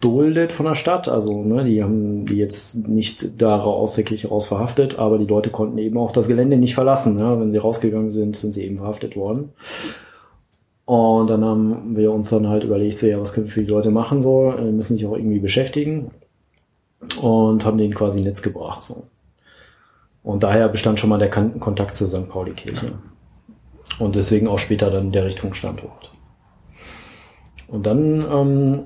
geduldet 0.00 0.52
von 0.52 0.66
der 0.66 0.74
Stadt. 0.74 1.08
Also 1.08 1.42
ne, 1.42 1.64
die 1.64 1.82
haben 1.82 2.24
die 2.24 2.36
jetzt 2.36 2.76
nicht 2.76 3.40
da 3.40 3.60
aus 3.60 3.96
der 3.96 4.04
Kirche 4.04 4.28
raus 4.28 4.46
verhaftet, 4.46 4.98
aber 4.98 5.18
die 5.18 5.26
Leute 5.26 5.50
konnten 5.50 5.78
eben 5.78 5.98
auch 5.98 6.12
das 6.12 6.28
Gelände 6.28 6.56
nicht 6.56 6.74
verlassen. 6.74 7.16
Ne? 7.16 7.38
Wenn 7.40 7.50
sie 7.50 7.58
rausgegangen 7.58 8.10
sind, 8.10 8.36
sind 8.36 8.52
sie 8.52 8.64
eben 8.64 8.78
verhaftet 8.78 9.16
worden. 9.16 9.52
Und 10.84 11.28
dann 11.28 11.44
haben 11.44 11.96
wir 11.96 12.12
uns 12.12 12.30
dann 12.30 12.48
halt 12.48 12.64
überlegt, 12.64 12.98
so, 12.98 13.06
ja, 13.06 13.20
was 13.20 13.34
können 13.34 13.46
wir 13.46 13.52
für 13.52 13.62
die 13.62 13.70
Leute 13.70 13.90
machen 13.90 14.22
so? 14.22 14.54
Wir 14.56 14.72
müssen 14.72 14.96
sich 14.96 15.06
auch 15.06 15.16
irgendwie 15.16 15.40
beschäftigen. 15.40 16.12
Und 17.20 17.64
haben 17.64 17.78
den 17.78 17.94
quasi 17.94 18.22
Netz 18.22 18.40
gebracht. 18.40 18.82
So. 18.82 19.04
Und 20.22 20.42
daher 20.42 20.68
bestand 20.68 20.98
schon 20.98 21.10
mal 21.10 21.18
der 21.18 21.30
Kontakt 21.30 21.94
zur 21.94 22.08
St. 22.08 22.28
Pauli-Kirche. 22.28 22.92
Und 23.98 24.16
deswegen 24.16 24.48
auch 24.48 24.58
später 24.58 24.90
dann 24.90 25.12
der 25.12 25.26
Richtungsstandort. 25.26 26.12
Und 27.68 27.86
dann 27.86 28.26
ähm, 28.32 28.80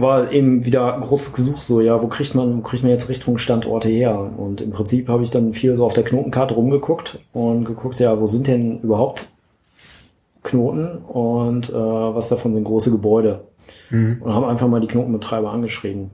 war 0.00 0.32
eben 0.32 0.64
wieder 0.64 0.98
großes 1.00 1.32
Gesuch 1.32 1.60
so, 1.60 1.80
ja, 1.80 2.02
wo 2.02 2.06
kriegt 2.08 2.34
man, 2.34 2.58
wo 2.58 2.60
kriegt 2.62 2.82
man 2.82 2.92
jetzt 2.92 3.08
Richtung 3.08 3.38
Standorte 3.38 3.88
her? 3.88 4.30
Und 4.36 4.60
im 4.60 4.70
Prinzip 4.70 5.08
habe 5.08 5.22
ich 5.24 5.30
dann 5.30 5.52
viel 5.52 5.76
so 5.76 5.84
auf 5.84 5.94
der 5.94 6.04
Knotenkarte 6.04 6.54
rumgeguckt 6.54 7.18
und 7.32 7.64
geguckt, 7.64 8.00
ja, 8.00 8.20
wo 8.20 8.26
sind 8.26 8.46
denn 8.46 8.80
überhaupt 8.80 9.28
Knoten 10.42 10.98
und 10.98 11.70
äh, 11.70 11.74
was 11.74 12.28
davon 12.28 12.54
sind 12.54 12.64
große 12.64 12.90
Gebäude? 12.90 13.44
Mhm. 13.90 14.22
Und 14.22 14.34
haben 14.34 14.44
einfach 14.44 14.68
mal 14.68 14.80
die 14.80 14.86
Knotenbetreiber 14.86 15.50
angeschrieben. 15.50 16.10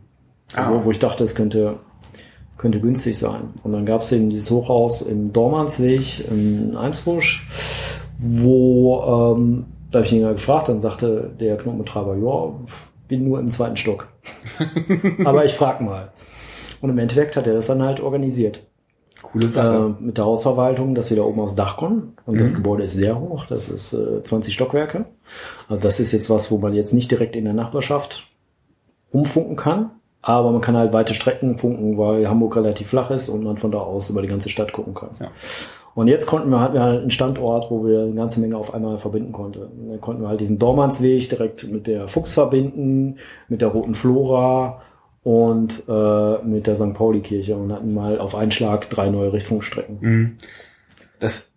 Ah. 0.55 0.71
Wo, 0.71 0.85
wo 0.87 0.91
ich 0.91 0.99
dachte, 0.99 1.25
es 1.25 1.35
könnte, 1.35 1.77
könnte 2.59 2.81
günstig 2.81 3.19
sein. 3.19 3.51
Und 3.63 3.73
dann 3.73 3.87
gab 3.87 4.01
es 4.01 4.13
eben 4.13 4.31
dieses 4.31 4.51
Hochhaus 4.51 5.03
im 5.03 5.33
Dormansweg 5.33 6.29
in 6.31 6.77
Eimsbusch, 6.77 7.47
wo 8.19 9.35
ähm, 9.37 9.67
da 9.95 9.99
habe 9.99 10.07
ich 10.07 10.13
ihn 10.13 10.23
ja 10.23 10.33
gefragt, 10.33 10.69
dann 10.69 10.81
sagte 10.81 11.31
der 11.39 11.57
Knotenbetreiber, 11.57 12.17
ja, 12.17 12.53
bin 13.09 13.25
nur 13.25 13.39
im 13.41 13.51
zweiten 13.51 13.77
Stock. 13.77 14.09
Aber 15.25 15.45
ich 15.45 15.55
frag 15.55 15.81
mal. 15.81 16.13
Und 16.81 16.91
im 16.91 16.99
Endeffekt 16.99 17.37
hat 17.37 17.47
er 17.47 17.55
das 17.55 17.67
dann 17.67 17.83
halt 17.83 18.01
organisiert. 18.01 18.61
Coole 19.23 19.49
Sache. 19.49 19.95
Äh, 19.99 20.05
mit 20.05 20.19
der 20.19 20.25
Hausverwaltung, 20.27 20.95
dass 20.95 21.11
wir 21.11 21.17
da 21.17 21.23
oben 21.23 21.41
aufs 21.41 21.55
Dach 21.55 21.77
kommen. 21.77 22.17
Und 22.27 22.35
mhm. 22.35 22.41
das 22.41 22.55
Gebäude 22.55 22.85
ist 22.85 22.95
sehr 22.95 23.19
hoch. 23.19 23.47
Das 23.47 23.69
ist 23.69 23.93
äh, 23.93 24.23
20 24.23 24.53
Stockwerke. 24.53 25.07
Also 25.69 25.81
das 25.81 26.01
ist 26.01 26.13
jetzt 26.13 26.31
was, 26.31 26.51
wo 26.51 26.59
man 26.59 26.75
jetzt 26.75 26.93
nicht 26.93 27.11
direkt 27.11 27.37
in 27.37 27.45
der 27.45 27.55
Nachbarschaft 27.55 28.29
umfunken 29.11 29.57
kann. 29.57 29.91
Aber 30.23 30.51
man 30.53 30.63
kann 30.63 30.77
halt 30.77 30.93
weite 30.93 31.13
Strecken 31.13 31.59
funken, 31.59 31.99
weil 31.99 32.29
Hamburg 32.29 32.57
relativ 32.57 32.89
flach 32.89 33.11
ist 33.11 33.29
und 33.29 33.45
man 33.45 33.59
von 33.59 33.71
da 33.71 33.79
aus 33.79 34.09
über 34.09 34.23
die 34.23 34.29
ganze 34.29 34.49
Stadt 34.49 34.73
gucken 34.73 34.95
kann. 34.95 35.11
Ja. 35.21 35.31
Und 35.95 36.09
jetzt 36.09 36.27
konnten 36.27 36.51
wir, 36.51 36.61
hatten 36.61 36.75
wir 36.75 36.83
halt 36.83 37.01
einen 37.03 37.11
Standort, 37.11 37.71
wo 37.71 37.87
wir 37.87 38.03
eine 38.03 38.15
ganze 38.15 38.41
Menge 38.41 38.57
auf 38.57 38.75
einmal 38.75 38.99
verbinden 38.99 39.33
konnten. 39.33 39.89
Dann 39.89 40.01
konnten 40.01 40.23
wir 40.23 40.29
halt 40.29 40.41
diesen 40.41 40.59
Dormansweg 40.59 41.29
direkt 41.29 41.71
mit 41.71 41.87
der 41.87 42.09
Fuchs 42.09 42.35
verbinden, 42.35 43.19
mit 43.49 43.61
der 43.61 43.69
Roten 43.69 43.95
Flora 43.95 44.83
und 45.23 45.85
äh, 45.89 46.39
mit 46.45 46.67
der 46.67 46.77
St. 46.77 46.95
Pauli-Kirche 46.95 47.57
und 47.57 47.73
hatten 47.73 47.95
mal 47.95 48.19
auf 48.19 48.35
einen 48.35 48.51
Schlag 48.51 48.91
drei 48.91 49.09
neue 49.09 49.33
Richtungsstrecken. 49.33 49.99
Mhm. 50.01 50.37
Das 51.21 51.49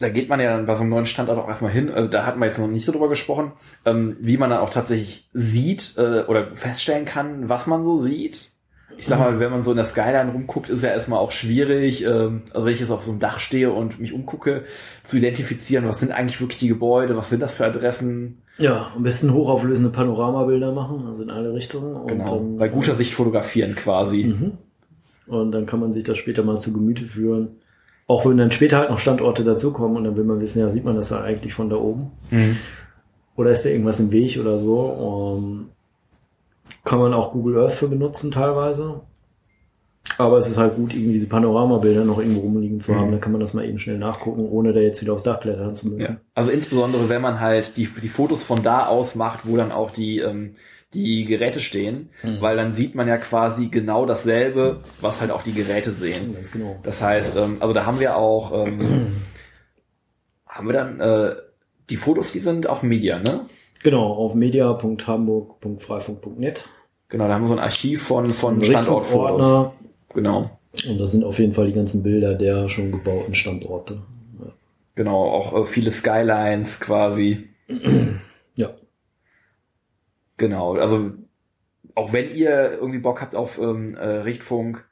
da 0.00 0.08
geht 0.08 0.30
man 0.30 0.40
ja 0.40 0.56
dann 0.56 0.64
bei 0.64 0.74
so 0.74 0.80
einem 0.80 0.90
neuen 0.90 1.06
Standort 1.06 1.38
auch 1.38 1.48
erstmal 1.48 1.72
hin. 1.72 1.88
Äh, 1.88 2.08
da 2.08 2.24
hatten 2.24 2.40
wir 2.40 2.46
jetzt 2.46 2.58
noch 2.58 2.66
nicht 2.66 2.86
so 2.86 2.92
drüber 2.92 3.08
gesprochen, 3.08 3.52
ähm, 3.84 4.16
wie 4.20 4.38
man 4.38 4.50
dann 4.50 4.60
auch 4.60 4.70
tatsächlich 4.70 5.28
sieht 5.34 5.94
äh, 5.98 6.24
oder 6.26 6.56
feststellen 6.56 7.04
kann, 7.04 7.48
was 7.48 7.66
man 7.66 7.84
so 7.84 7.98
sieht 7.98 8.49
ich 9.00 9.06
sag 9.06 9.18
mal, 9.18 9.40
wenn 9.40 9.50
man 9.50 9.62
so 9.64 9.70
in 9.70 9.78
der 9.78 9.86
Skyline 9.86 10.30
rumguckt, 10.32 10.68
ist 10.68 10.82
ja 10.82 10.90
erstmal 10.90 11.18
auch 11.18 11.32
schwierig, 11.32 12.04
ähm, 12.04 12.42
also 12.52 12.66
wenn 12.66 12.74
ich 12.74 12.80
jetzt 12.80 12.90
auf 12.90 13.02
so 13.02 13.10
einem 13.10 13.18
Dach 13.18 13.40
stehe 13.40 13.72
und 13.72 13.98
mich 13.98 14.12
umgucke, 14.12 14.64
zu 15.02 15.16
identifizieren, 15.16 15.88
was 15.88 16.00
sind 16.00 16.12
eigentlich 16.12 16.40
wirklich 16.40 16.58
die 16.58 16.68
Gebäude, 16.68 17.16
was 17.16 17.30
sind 17.30 17.40
das 17.40 17.54
für 17.54 17.64
Adressen. 17.64 18.42
Ja, 18.58 18.88
am 18.94 19.02
besten 19.02 19.32
hochauflösende 19.32 19.90
Panoramabilder 19.90 20.72
machen, 20.72 21.06
also 21.06 21.22
in 21.22 21.30
alle 21.30 21.54
Richtungen. 21.54 22.06
Genau, 22.06 22.36
dann, 22.36 22.58
bei 22.58 22.68
guter 22.68 22.94
Sicht 22.94 23.14
fotografieren 23.14 23.74
quasi. 23.74 24.24
Mhm. 24.24 24.52
Und 25.26 25.52
dann 25.52 25.64
kann 25.64 25.80
man 25.80 25.92
sich 25.92 26.04
das 26.04 26.18
später 26.18 26.42
mal 26.42 26.60
zu 26.60 26.74
Gemüte 26.74 27.04
führen. 27.04 27.56
Auch 28.06 28.26
wenn 28.26 28.36
dann 28.36 28.52
später 28.52 28.78
halt 28.78 28.90
noch 28.90 28.98
Standorte 28.98 29.44
dazukommen 29.44 29.96
und 29.96 30.04
dann 30.04 30.16
will 30.16 30.24
man 30.24 30.42
wissen, 30.42 30.60
ja, 30.60 30.68
sieht 30.68 30.84
man 30.84 30.96
das 30.96 31.08
ja 31.08 31.22
eigentlich 31.22 31.54
von 31.54 31.70
da 31.70 31.76
oben? 31.76 32.10
Mhm. 32.30 32.56
Oder 33.36 33.52
ist 33.52 33.64
da 33.64 33.70
irgendwas 33.70 33.98
im 33.98 34.12
Weg 34.12 34.38
oder 34.38 34.58
so? 34.58 34.78
Um, 34.78 35.70
kann 36.84 36.98
man 36.98 37.14
auch 37.14 37.32
Google 37.32 37.58
Earth 37.58 37.74
für 37.74 37.88
benutzen 37.88 38.30
teilweise. 38.30 39.00
Aber 40.18 40.38
es 40.38 40.48
ist 40.48 40.58
halt 40.58 40.76
gut, 40.76 40.92
irgendwie 40.92 41.12
diese 41.14 41.28
Panoramabilder 41.28 42.04
noch 42.04 42.18
irgendwo 42.18 42.40
rumliegen 42.40 42.80
zu 42.80 42.94
haben. 42.94 43.08
Mhm. 43.08 43.10
Dann 43.12 43.20
kann 43.20 43.32
man 43.32 43.40
das 43.40 43.54
mal 43.54 43.64
eben 43.64 43.78
schnell 43.78 43.98
nachgucken, 43.98 44.48
ohne 44.48 44.72
da 44.72 44.80
jetzt 44.80 45.00
wieder 45.00 45.12
aufs 45.12 45.22
Dach 45.22 45.40
klettern 45.40 45.74
zu 45.74 45.88
müssen. 45.88 46.14
Ja. 46.14 46.20
Also 46.34 46.50
insbesondere, 46.50 47.08
wenn 47.08 47.22
man 47.22 47.40
halt 47.40 47.76
die, 47.76 47.86
die 47.86 48.08
Fotos 48.08 48.44
von 48.44 48.62
da 48.62 48.86
aus 48.86 49.14
macht, 49.14 49.46
wo 49.46 49.56
dann 49.56 49.72
auch 49.72 49.90
die, 49.90 50.18
ähm, 50.18 50.54
die 50.94 51.24
Geräte 51.24 51.60
stehen, 51.60 52.10
mhm. 52.22 52.40
weil 52.40 52.56
dann 52.56 52.72
sieht 52.72 52.94
man 52.94 53.06
ja 53.06 53.16
quasi 53.18 53.68
genau 53.68 54.06
dasselbe, 54.06 54.80
was 55.00 55.20
halt 55.20 55.30
auch 55.30 55.42
die 55.42 55.52
Geräte 55.52 55.92
sehen. 55.92 56.34
Ganz 56.34 56.50
genau. 56.50 56.78
Das 56.82 57.00
heißt, 57.00 57.36
ähm, 57.36 57.58
also 57.60 57.72
da 57.72 57.86
haben 57.86 58.00
wir 58.00 58.16
auch, 58.16 58.66
ähm, 58.66 58.80
haben 60.46 60.66
wir 60.66 60.72
dann 60.72 61.00
äh, 61.00 61.36
die 61.88 61.96
Fotos, 61.96 62.32
die 62.32 62.40
sind 62.40 62.66
auf 62.66 62.82
Media, 62.82 63.18
ne? 63.20 63.46
Genau, 63.82 64.12
auf 64.12 64.34
media.hamburg.freifunk.net. 64.34 66.68
Genau, 67.08 67.26
da 67.26 67.32
haben 67.34 67.42
wir 67.42 67.48
so 67.48 67.54
ein 67.54 67.60
Archiv 67.60 68.02
von, 68.02 68.30
von 68.30 68.62
Standortfotos. 68.62 69.72
Genau. 70.14 70.50
Und 70.88 70.98
da 70.98 71.06
sind 71.06 71.24
auf 71.24 71.38
jeden 71.38 71.54
Fall 71.54 71.66
die 71.66 71.72
ganzen 71.72 72.02
Bilder 72.02 72.34
der 72.34 72.68
schon 72.68 72.92
gebauten 72.92 73.34
Standorte. 73.34 74.02
Ja. 74.38 74.52
Genau, 74.94 75.24
auch 75.24 75.54
äh, 75.54 75.64
viele 75.64 75.90
Skylines 75.90 76.80
quasi. 76.80 77.48
ja. 78.56 78.70
Genau, 80.36 80.76
also 80.76 81.12
auch 81.94 82.12
wenn 82.12 82.34
ihr 82.34 82.72
irgendwie 82.72 83.00
Bock 83.00 83.20
habt 83.20 83.34
auf 83.34 83.58
ähm, 83.58 83.96
äh, 83.96 84.06
Richtfunk, 84.06 84.88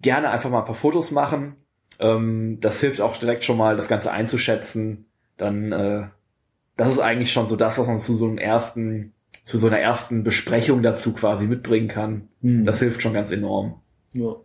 gerne 0.00 0.30
einfach 0.30 0.50
mal 0.50 0.60
ein 0.60 0.66
paar 0.66 0.74
Fotos 0.74 1.10
machen. 1.10 1.56
Ähm, 1.98 2.58
das 2.60 2.80
hilft 2.80 3.00
auch 3.00 3.16
direkt 3.16 3.44
schon 3.44 3.56
mal, 3.56 3.76
das 3.76 3.88
Ganze 3.88 4.10
einzuschätzen. 4.10 5.06
Dann 5.36 5.72
äh, 5.72 6.08
das 6.76 6.92
ist 6.92 7.00
eigentlich 7.00 7.32
schon 7.32 7.48
so 7.48 7.56
das, 7.56 7.78
was 7.78 7.86
man 7.86 7.98
zu 7.98 8.16
so 8.16 8.26
einem 8.26 8.38
ersten, 8.38 9.12
zu 9.44 9.58
so 9.58 9.66
einer 9.66 9.78
ersten 9.78 10.24
Besprechung 10.24 10.82
dazu 10.82 11.12
quasi 11.12 11.46
mitbringen 11.46 11.88
kann. 11.88 12.28
Hm. 12.42 12.64
Das 12.64 12.80
hilft 12.80 13.02
schon 13.02 13.14
ganz 13.14 13.30
enorm. 13.30 13.76
Ja. 14.12 14.36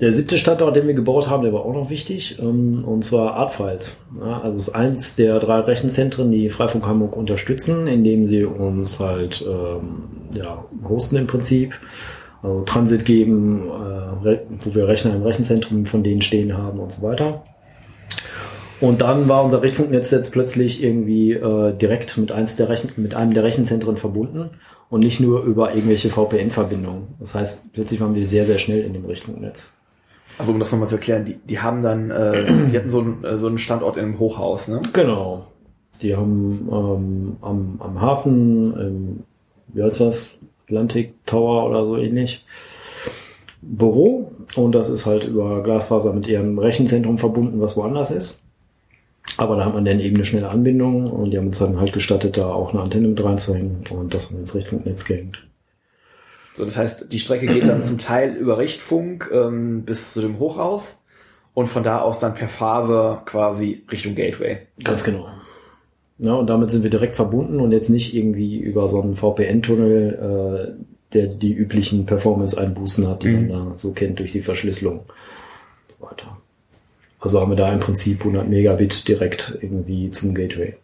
Der 0.00 0.14
siebte 0.14 0.38
Standort, 0.38 0.76
den 0.76 0.86
wir 0.86 0.94
gebaut 0.94 1.28
haben, 1.28 1.42
der 1.42 1.52
war 1.52 1.60
auch 1.60 1.74
noch 1.74 1.90
wichtig, 1.90 2.38
ähm, 2.40 2.84
und 2.84 3.04
zwar 3.04 3.34
Artfiles. 3.34 4.06
Also 4.18 4.56
es 4.56 4.68
ist 4.68 4.74
eins 4.74 5.14
der 5.14 5.38
drei 5.40 5.60
Rechenzentren, 5.60 6.30
die 6.30 6.48
Freifunk 6.48 6.86
Hamburg 6.86 7.16
unterstützen, 7.16 7.86
indem 7.86 8.26
sie 8.26 8.44
uns 8.44 8.98
halt 8.98 9.44
ähm, 9.46 10.04
ja, 10.34 10.64
hosten 10.88 11.16
im 11.16 11.26
Prinzip, 11.26 11.74
also 12.42 12.62
Transit 12.62 13.04
geben, 13.04 13.68
äh, 13.68 14.38
wo 14.64 14.74
wir 14.74 14.88
Rechner 14.88 15.14
im 15.14 15.22
Rechenzentrum 15.22 15.84
von 15.84 16.02
denen 16.02 16.22
stehen 16.22 16.56
haben 16.56 16.80
und 16.80 16.92
so 16.92 17.02
weiter. 17.06 17.44
Und 18.80 19.02
dann 19.02 19.28
war 19.28 19.44
unser 19.44 19.62
Richtfunknetz 19.62 20.10
jetzt 20.10 20.32
plötzlich 20.32 20.82
irgendwie 20.82 21.32
äh, 21.32 21.74
direkt 21.74 22.16
mit, 22.16 22.32
eins 22.32 22.56
der 22.56 22.68
Rechen 22.68 22.90
mit 22.96 23.14
einem 23.14 23.34
der 23.34 23.44
Rechenzentren 23.44 23.98
verbunden 23.98 24.50
und 24.88 25.04
nicht 25.04 25.20
nur 25.20 25.42
über 25.42 25.74
irgendwelche 25.74 26.08
VPN-Verbindungen. 26.08 27.08
Das 27.18 27.34
heißt, 27.34 27.72
plötzlich 27.72 28.00
waren 28.00 28.14
wir 28.14 28.26
sehr, 28.26 28.46
sehr 28.46 28.58
schnell 28.58 28.80
in 28.80 28.94
dem 28.94 29.04
Richtfunknetz. 29.04 29.66
Also 30.38 30.52
um 30.52 30.58
das 30.58 30.72
nochmal 30.72 30.88
zu 30.88 30.96
erklären, 30.96 31.26
die, 31.26 31.34
die 31.34 31.60
haben 31.60 31.82
dann, 31.82 32.10
äh, 32.10 32.68
die 32.70 32.76
hatten 32.78 32.90
so, 32.90 33.00
ein, 33.00 33.22
äh, 33.22 33.36
so 33.36 33.46
einen 33.46 33.58
Standort 33.58 33.98
in 33.98 34.04
einem 34.04 34.18
Hochhaus, 34.18 34.68
ne? 34.68 34.80
Genau. 34.94 35.46
Die 36.00 36.16
haben 36.16 36.68
ähm, 36.72 37.36
am, 37.42 37.80
am 37.80 38.00
Hafen, 38.00 38.72
im, 38.78 39.18
wie 39.74 39.82
heißt 39.82 40.00
das, 40.00 40.30
Atlantic 40.64 41.14
Tower 41.26 41.68
oder 41.68 41.84
so 41.84 41.98
ähnlich, 41.98 42.46
Büro 43.60 44.32
und 44.56 44.72
das 44.72 44.88
ist 44.88 45.04
halt 45.04 45.24
über 45.24 45.62
Glasfaser 45.62 46.14
mit 46.14 46.26
ihrem 46.26 46.58
Rechenzentrum 46.58 47.18
verbunden, 47.18 47.60
was 47.60 47.76
woanders 47.76 48.10
ist. 48.10 48.42
Aber 49.36 49.56
da 49.56 49.64
hat 49.64 49.74
man 49.74 49.84
dann 49.84 50.00
eben 50.00 50.16
eine 50.16 50.24
schnelle 50.24 50.48
Anbindung 50.48 51.06
und 51.06 51.30
die 51.30 51.38
haben 51.38 51.46
uns 51.46 51.58
dann 51.58 51.78
halt 51.78 51.92
gestattet, 51.92 52.36
da 52.36 52.46
auch 52.46 52.72
eine 52.72 52.82
Antenne 52.82 53.08
mit 53.08 53.22
reinzuhängen 53.22 53.84
und 53.90 54.12
das 54.12 54.26
haben 54.26 54.36
wir 54.36 54.40
ins 54.40 54.54
Richtfunknetz 54.54 55.04
gehängt. 55.04 55.46
So, 56.54 56.64
das 56.64 56.76
heißt, 56.76 57.12
die 57.12 57.18
Strecke 57.18 57.46
geht 57.46 57.68
dann 57.68 57.84
zum 57.84 57.98
Teil 57.98 58.34
über 58.34 58.58
Richtfunk 58.58 59.30
ähm, 59.32 59.84
bis 59.84 60.12
zu 60.12 60.20
dem 60.20 60.38
Hochhaus 60.38 60.98
und 61.54 61.68
von 61.68 61.82
da 61.82 62.00
aus 62.00 62.18
dann 62.18 62.34
per 62.34 62.48
Phase 62.48 63.22
quasi 63.24 63.82
Richtung 63.90 64.14
Gateway. 64.14 64.58
Ganz 64.82 65.04
genau. 65.04 65.28
Ja, 66.18 66.34
und 66.34 66.48
damit 66.48 66.70
sind 66.70 66.82
wir 66.82 66.90
direkt 66.90 67.16
verbunden 67.16 67.60
und 67.60 67.72
jetzt 67.72 67.88
nicht 67.88 68.14
irgendwie 68.14 68.58
über 68.58 68.88
so 68.88 69.00
einen 69.00 69.16
VPN-Tunnel, 69.16 70.76
äh, 70.76 71.14
der 71.14 71.26
die 71.28 71.52
üblichen 71.52 72.04
Performance-Einbußen 72.04 73.08
hat, 73.08 73.22
die 73.22 73.28
mhm. 73.28 73.48
man 73.48 73.70
da 73.70 73.78
so 73.78 73.92
kennt 73.92 74.18
durch 74.18 74.32
die 74.32 74.42
Verschlüsselung 74.42 74.98
und 74.98 75.06
so 75.88 76.04
weiter. 76.04 76.36
Also 77.20 77.40
haben 77.40 77.50
wir 77.50 77.56
da 77.56 77.72
im 77.72 77.78
Prinzip 77.78 78.20
100 78.20 78.48
Megabit 78.48 79.06
direkt 79.06 79.58
irgendwie 79.60 80.10
zum 80.10 80.34
Gateway. 80.34 80.74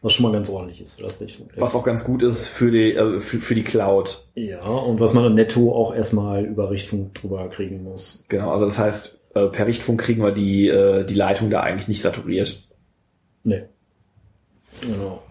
Was 0.00 0.12
schon 0.12 0.24
mal 0.24 0.32
ganz 0.32 0.48
ordentlich 0.48 0.80
ist 0.80 0.94
für 0.94 1.02
das 1.02 1.20
Richtfunknetz. 1.20 1.60
Was 1.60 1.74
auch 1.74 1.84
ganz 1.84 2.04
gut 2.04 2.22
ist 2.22 2.48
für 2.48 2.70
die, 2.70 2.96
also 2.96 3.18
für, 3.20 3.38
für 3.38 3.54
die 3.54 3.64
Cloud. 3.64 4.24
Ja, 4.34 4.60
und 4.62 5.00
was 5.00 5.12
man 5.12 5.34
netto 5.34 5.72
auch 5.72 5.94
erstmal 5.94 6.44
über 6.44 6.70
Richtfunk 6.70 7.14
drüber 7.14 7.48
kriegen 7.48 7.82
muss. 7.82 8.24
Genau, 8.28 8.52
also 8.52 8.64
das 8.64 8.78
heißt, 8.78 9.18
äh, 9.34 9.46
per 9.48 9.66
Richtfunk 9.66 10.00
kriegen 10.00 10.22
wir 10.22 10.30
die, 10.30 10.68
äh, 10.68 11.04
die 11.04 11.14
Leitung 11.14 11.50
da 11.50 11.60
eigentlich 11.60 11.88
nicht 11.88 12.02
saturiert. 12.02 12.62
Nee. 13.42 13.64
Genau. 14.80 15.22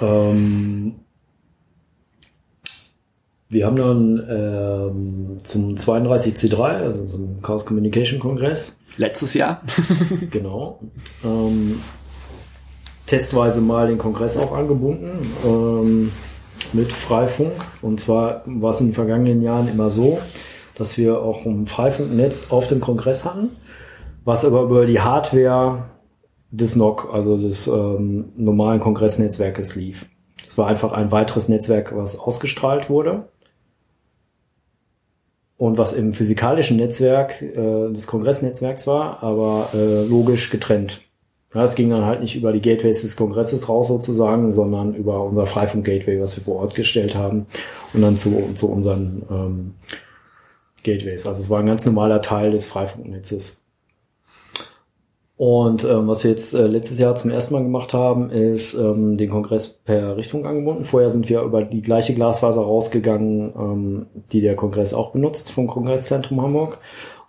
Ähm, 0.00 0.96
wir 3.50 3.66
haben 3.66 3.76
dann 3.76 4.26
ähm, 4.30 5.36
zum 5.42 5.74
32C3, 5.74 6.60
also 6.60 7.04
zum 7.04 7.42
Chaos 7.42 7.66
Communication 7.66 8.20
Kongress. 8.20 8.78
Letztes 8.96 9.34
Jahr. 9.34 9.62
genau. 10.30 10.78
Ähm, 11.24 11.80
testweise 13.06 13.60
mal 13.60 13.88
den 13.88 13.98
Kongress 13.98 14.36
auch 14.36 14.52
angebunden 14.52 15.32
ähm, 15.44 16.12
mit 16.72 16.92
Freifunk. 16.92 17.54
Und 17.82 17.98
zwar 17.98 18.42
war 18.46 18.70
es 18.70 18.80
in 18.80 18.88
den 18.88 18.94
vergangenen 18.94 19.42
Jahren 19.42 19.66
immer 19.66 19.90
so, 19.90 20.20
dass 20.76 20.96
wir 20.96 21.20
auch 21.20 21.44
ein 21.44 21.66
Freifunknetz 21.66 22.52
auf 22.52 22.68
dem 22.68 22.78
Kongress 22.78 23.24
hatten, 23.24 23.48
was 24.24 24.44
aber 24.44 24.62
über 24.62 24.86
die 24.86 25.00
Hardware 25.00 25.86
des 26.52 26.76
NOC, 26.76 27.08
also 27.12 27.36
des 27.36 27.66
ähm, 27.66 28.26
normalen 28.36 28.78
Kongressnetzwerkes 28.78 29.74
lief. 29.74 30.06
Es 30.48 30.56
war 30.56 30.68
einfach 30.68 30.92
ein 30.92 31.10
weiteres 31.10 31.48
Netzwerk, 31.48 31.96
was 31.96 32.16
ausgestrahlt 32.16 32.88
wurde 32.88 33.24
und 35.60 35.76
was 35.76 35.92
im 35.92 36.14
physikalischen 36.14 36.78
Netzwerk 36.78 37.42
äh, 37.42 37.92
des 37.92 38.06
Kongressnetzwerks 38.06 38.86
war, 38.86 39.22
aber 39.22 39.68
äh, 39.74 40.04
logisch 40.04 40.48
getrennt. 40.48 41.02
Ja, 41.54 41.64
es 41.64 41.74
ging 41.74 41.90
dann 41.90 42.06
halt 42.06 42.22
nicht 42.22 42.34
über 42.34 42.54
die 42.54 42.62
Gateways 42.62 43.02
des 43.02 43.14
Kongresses 43.14 43.68
raus 43.68 43.88
sozusagen, 43.88 44.52
sondern 44.52 44.94
über 44.94 45.22
unser 45.22 45.46
Freifunk-Gateway, 45.46 46.18
was 46.18 46.34
wir 46.34 46.44
vor 46.44 46.60
Ort 46.60 46.74
gestellt 46.74 47.14
haben 47.14 47.44
und 47.92 48.00
dann 48.00 48.16
zu, 48.16 48.54
zu 48.54 48.70
unseren 48.70 49.22
ähm, 49.30 49.74
Gateways. 50.82 51.26
Also 51.26 51.42
es 51.42 51.50
war 51.50 51.60
ein 51.60 51.66
ganz 51.66 51.84
normaler 51.84 52.22
Teil 52.22 52.52
des 52.52 52.64
Freifunknetzes. 52.64 53.59
Und 55.40 55.84
ähm, 55.84 56.06
was 56.06 56.22
wir 56.22 56.32
jetzt 56.32 56.52
äh, 56.52 56.66
letztes 56.66 56.98
Jahr 56.98 57.14
zum 57.14 57.30
ersten 57.30 57.54
Mal 57.54 57.62
gemacht 57.62 57.94
haben, 57.94 58.28
ist 58.28 58.74
ähm, 58.74 59.16
den 59.16 59.30
Kongress 59.30 59.68
per 59.68 60.18
Richtung 60.18 60.44
angebunden. 60.44 60.84
Vorher 60.84 61.08
sind 61.08 61.30
wir 61.30 61.40
über 61.40 61.62
die 61.62 61.80
gleiche 61.80 62.12
Glasfaser 62.12 62.60
rausgegangen, 62.60 63.54
ähm, 63.58 64.06
die 64.32 64.42
der 64.42 64.54
Kongress 64.54 64.92
auch 64.92 65.12
benutzt 65.12 65.50
vom 65.50 65.66
Kongresszentrum 65.66 66.42
Hamburg. 66.42 66.76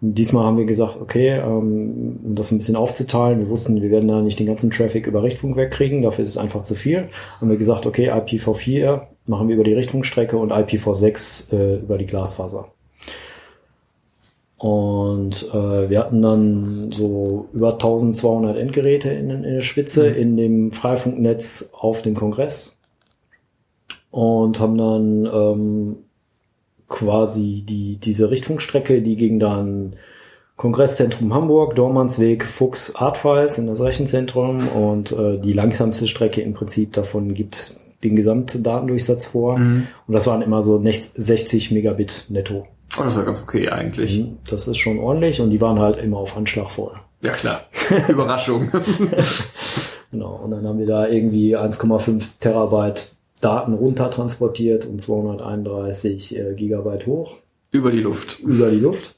Und 0.02 0.16
diesmal 0.16 0.44
haben 0.44 0.58
wir 0.58 0.66
gesagt, 0.66 1.00
okay, 1.02 1.38
ähm, 1.38 2.20
um 2.26 2.36
das 2.36 2.52
ein 2.52 2.58
bisschen 2.58 2.76
aufzuteilen, 2.76 3.40
wir 3.40 3.50
wussten, 3.50 3.82
wir 3.82 3.92
werden 3.92 4.10
da 4.10 4.22
nicht 4.22 4.40
den 4.40 4.48
ganzen 4.48 4.72
Traffic 4.72 5.08
über 5.08 5.24
Richtfunk 5.24 5.56
wegkriegen, 5.56 6.02
dafür 6.02 6.24
ist 6.24 6.32
es 6.32 6.38
einfach 6.38 6.64
zu 6.64 6.76
viel. 6.76 7.08
Haben 7.40 7.50
wir 7.50 7.56
gesagt, 7.56 7.86
okay, 7.86 8.12
IPv4 8.12 9.04
machen 9.28 9.48
wir 9.48 9.56
über 9.56 9.64
die 9.64 9.74
Richtfunkstrecke 9.74 10.36
und 10.36 10.52
IPv6 10.52 11.54
äh, 11.54 11.76
über 11.78 11.98
die 11.98 12.08
Glasfaser. 12.08 12.68
Und 14.62 15.50
äh, 15.56 15.90
wir 15.90 15.98
hatten 15.98 16.22
dann 16.22 16.92
so 16.92 17.50
über 17.52 17.74
1200 17.74 18.56
Endgeräte 18.58 19.10
in, 19.10 19.32
in 19.32 19.42
der 19.42 19.62
Spitze 19.62 20.12
mhm. 20.12 20.16
in 20.16 20.38
dem 20.38 20.72
Freifunknetz 20.72 21.72
auf 21.74 22.04
dem 22.04 22.14
Kongress 22.14 22.76
und 24.12 24.60
haben 24.60 24.78
dann 24.78 25.26
ähm, 25.26 25.96
quasi 26.88 27.64
die 27.68 27.96
diese 27.96 28.30
Richtfunkstrecke, 28.30 29.02
die 29.02 29.16
ging 29.16 29.40
dann 29.40 29.96
Kongresszentrum 30.58 31.34
Hamburg, 31.34 31.76
Dormansweg, 31.76 32.46
Fuchs, 32.46 32.96
Artfiles 32.96 33.58
in 33.58 33.66
das 33.66 33.82
Rechenzentrum 33.82 34.68
und 34.68 35.12
äh, 35.12 35.40
die 35.40 35.54
langsamste 35.54 36.08
Strecke 36.08 36.42
im 36.42 36.54
Prinzip 36.54 36.94
davon 36.94 37.34
gibt 37.34 37.78
den 38.04 38.16
Gesamtdatendurchsatz 38.16 39.26
vor 39.26 39.58
mhm. 39.58 39.88
und 40.06 40.14
das 40.14 40.28
waren 40.28 40.44
immer 40.44 40.62
so 40.62 40.80
60 40.80 41.72
Megabit 41.72 42.26
netto. 42.30 42.68
Oh, 42.98 43.04
das 43.04 43.16
ja 43.16 43.24
ganz 43.24 43.42
okay 43.42 43.70
eigentlich. 43.70 44.20
Mhm, 44.20 44.38
das 44.50 44.68
ist 44.68 44.78
schon 44.78 45.00
ordentlich 45.00 45.40
und 45.40 45.50
die 45.50 45.62
waren 45.62 45.80
halt 45.80 45.98
immer 45.98 46.18
auf 46.18 46.36
Anschlag 46.36 46.70
voll. 46.70 46.94
Ja 47.24 47.32
klar. 47.32 47.62
Überraschung. 48.08 48.72
genau. 50.12 50.42
Und 50.44 50.52
dann 50.52 50.68
haben 50.68 50.80
wir 50.80 50.88
da 50.88 51.08
irgendwie 51.08 51.56
1,5 51.56 52.24
Terabyte 52.40 53.16
Daten 53.40 53.74
runter 53.74 54.10
transportiert 54.10 54.86
und 54.86 55.02
231 55.02 56.38
äh, 56.38 56.54
Gigabyte 56.56 57.08
hoch. 57.08 57.36
Über 57.72 57.92
die 57.92 58.00
Luft. 58.00 58.40
Über 58.40 58.70
die 58.70 58.80
Luft. 58.80 59.16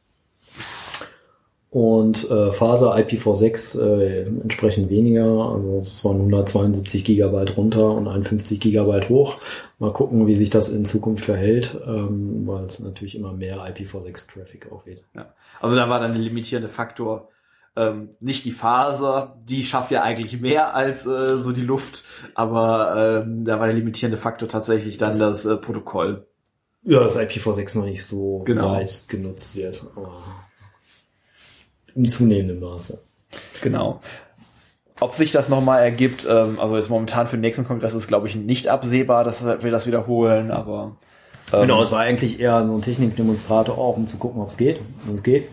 Und 1.70 2.30
äh, 2.30 2.52
Faser 2.52 2.96
IPv6 2.96 3.82
äh, 3.82 4.22
entsprechend 4.28 4.92
weniger, 4.92 5.26
also 5.26 5.80
es 5.82 6.06
waren 6.06 6.18
172 6.18 7.04
Gigabyte 7.04 7.58
runter 7.58 7.92
und 7.92 8.08
51 8.08 8.60
Gigabyte 8.60 9.10
hoch. 9.10 9.38
Mal 9.84 9.92
gucken, 9.92 10.28
wie 10.28 10.36
sich 10.38 10.50
das 10.50 10.70
in 10.70 10.86
Zukunft 10.86 11.26
verhält, 11.26 11.78
ähm, 11.86 12.48
weil 12.48 12.64
es 12.64 12.80
natürlich 12.80 13.16
immer 13.16 13.34
mehr 13.34 13.58
IPv6-Traffic 13.58 14.72
auch 14.72 14.86
wird. 14.86 15.04
Ja. 15.14 15.26
Also 15.60 15.76
da 15.76 15.90
war 15.90 16.00
dann 16.00 16.14
der 16.14 16.22
limitierende 16.22 16.70
Faktor 16.70 17.28
ähm, 17.76 18.12
nicht 18.22 18.46
die 18.46 18.54
Faser, 18.54 19.36
die 19.44 19.62
schafft 19.62 19.92
ja 19.92 20.02
eigentlich 20.02 20.40
mehr 20.40 20.74
als 20.74 21.06
äh, 21.06 21.38
so 21.38 21.52
die 21.52 21.66
Luft, 21.66 22.06
aber 22.34 23.26
ähm, 23.26 23.44
da 23.44 23.60
war 23.60 23.68
der 23.68 23.76
limitierende 23.76 24.18
Faktor 24.18 24.48
tatsächlich 24.48 24.98
dann 24.98 25.20
das, 25.20 25.44
das 25.44 25.46
äh, 25.46 25.58
Protokoll. 25.58 26.28
Ja, 26.84 27.04
das 27.04 27.18
IPv6 27.18 27.78
noch 27.78 27.86
nicht 27.86 28.06
so 28.06 28.40
genau. 28.46 28.72
weit 28.72 29.04
genutzt 29.10 29.54
wird. 29.58 29.84
Aber 29.98 30.24
im 31.94 32.08
zunehmenden 32.08 32.62
Maße. 32.62 33.02
Genau. 33.62 34.00
Ob 35.00 35.16
sich 35.16 35.32
das 35.32 35.50
nochmal 35.50 35.82
ergibt, 35.82 36.28
ähm, 36.30 36.60
also 36.60 36.76
jetzt 36.76 36.90
momentan 36.90 37.28
für 37.28 37.38
den 37.38 37.42
nächsten 37.42 37.66
Kongress 37.66 37.94
ist, 37.94 38.08
glaube 38.08 38.28
ich, 38.28 38.36
nicht 38.36 38.68
absehbar, 38.68 39.24
dass 39.24 39.44
wir 39.46 39.72
das 39.72 39.88
wiederholen, 39.88 40.52
aber. 40.52 40.96
Ähm, 41.52 41.62
genau, 41.62 41.82
es 41.82 41.92
war 41.92 42.00
eigentlich 42.00 42.40
eher 42.40 42.66
so 42.66 42.74
ein 42.76 42.82
Technikdemonstrator 42.82 43.78
auch, 43.78 43.98
um 43.98 44.08
zu 44.08 44.18
gucken, 44.18 44.42
ob 44.42 44.50
es 44.50 44.58
geht, 44.58 44.80
ob 45.08 45.16
es 45.16 45.24
geht. 45.24 45.50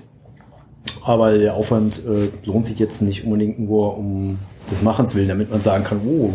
Aber 1.04 1.36
der 1.36 1.54
Aufwand 1.54 2.04
äh, 2.04 2.30
lohnt 2.44 2.66
sich 2.66 2.78
jetzt 2.78 3.02
nicht 3.02 3.24
unbedingt 3.24 3.58
nur 3.58 3.96
um 3.96 4.38
des 4.70 4.82
Machens 4.82 5.14
willen, 5.14 5.28
damit 5.28 5.50
man 5.50 5.62
sagen 5.62 5.84
kann, 5.84 6.00
oh, 6.06 6.32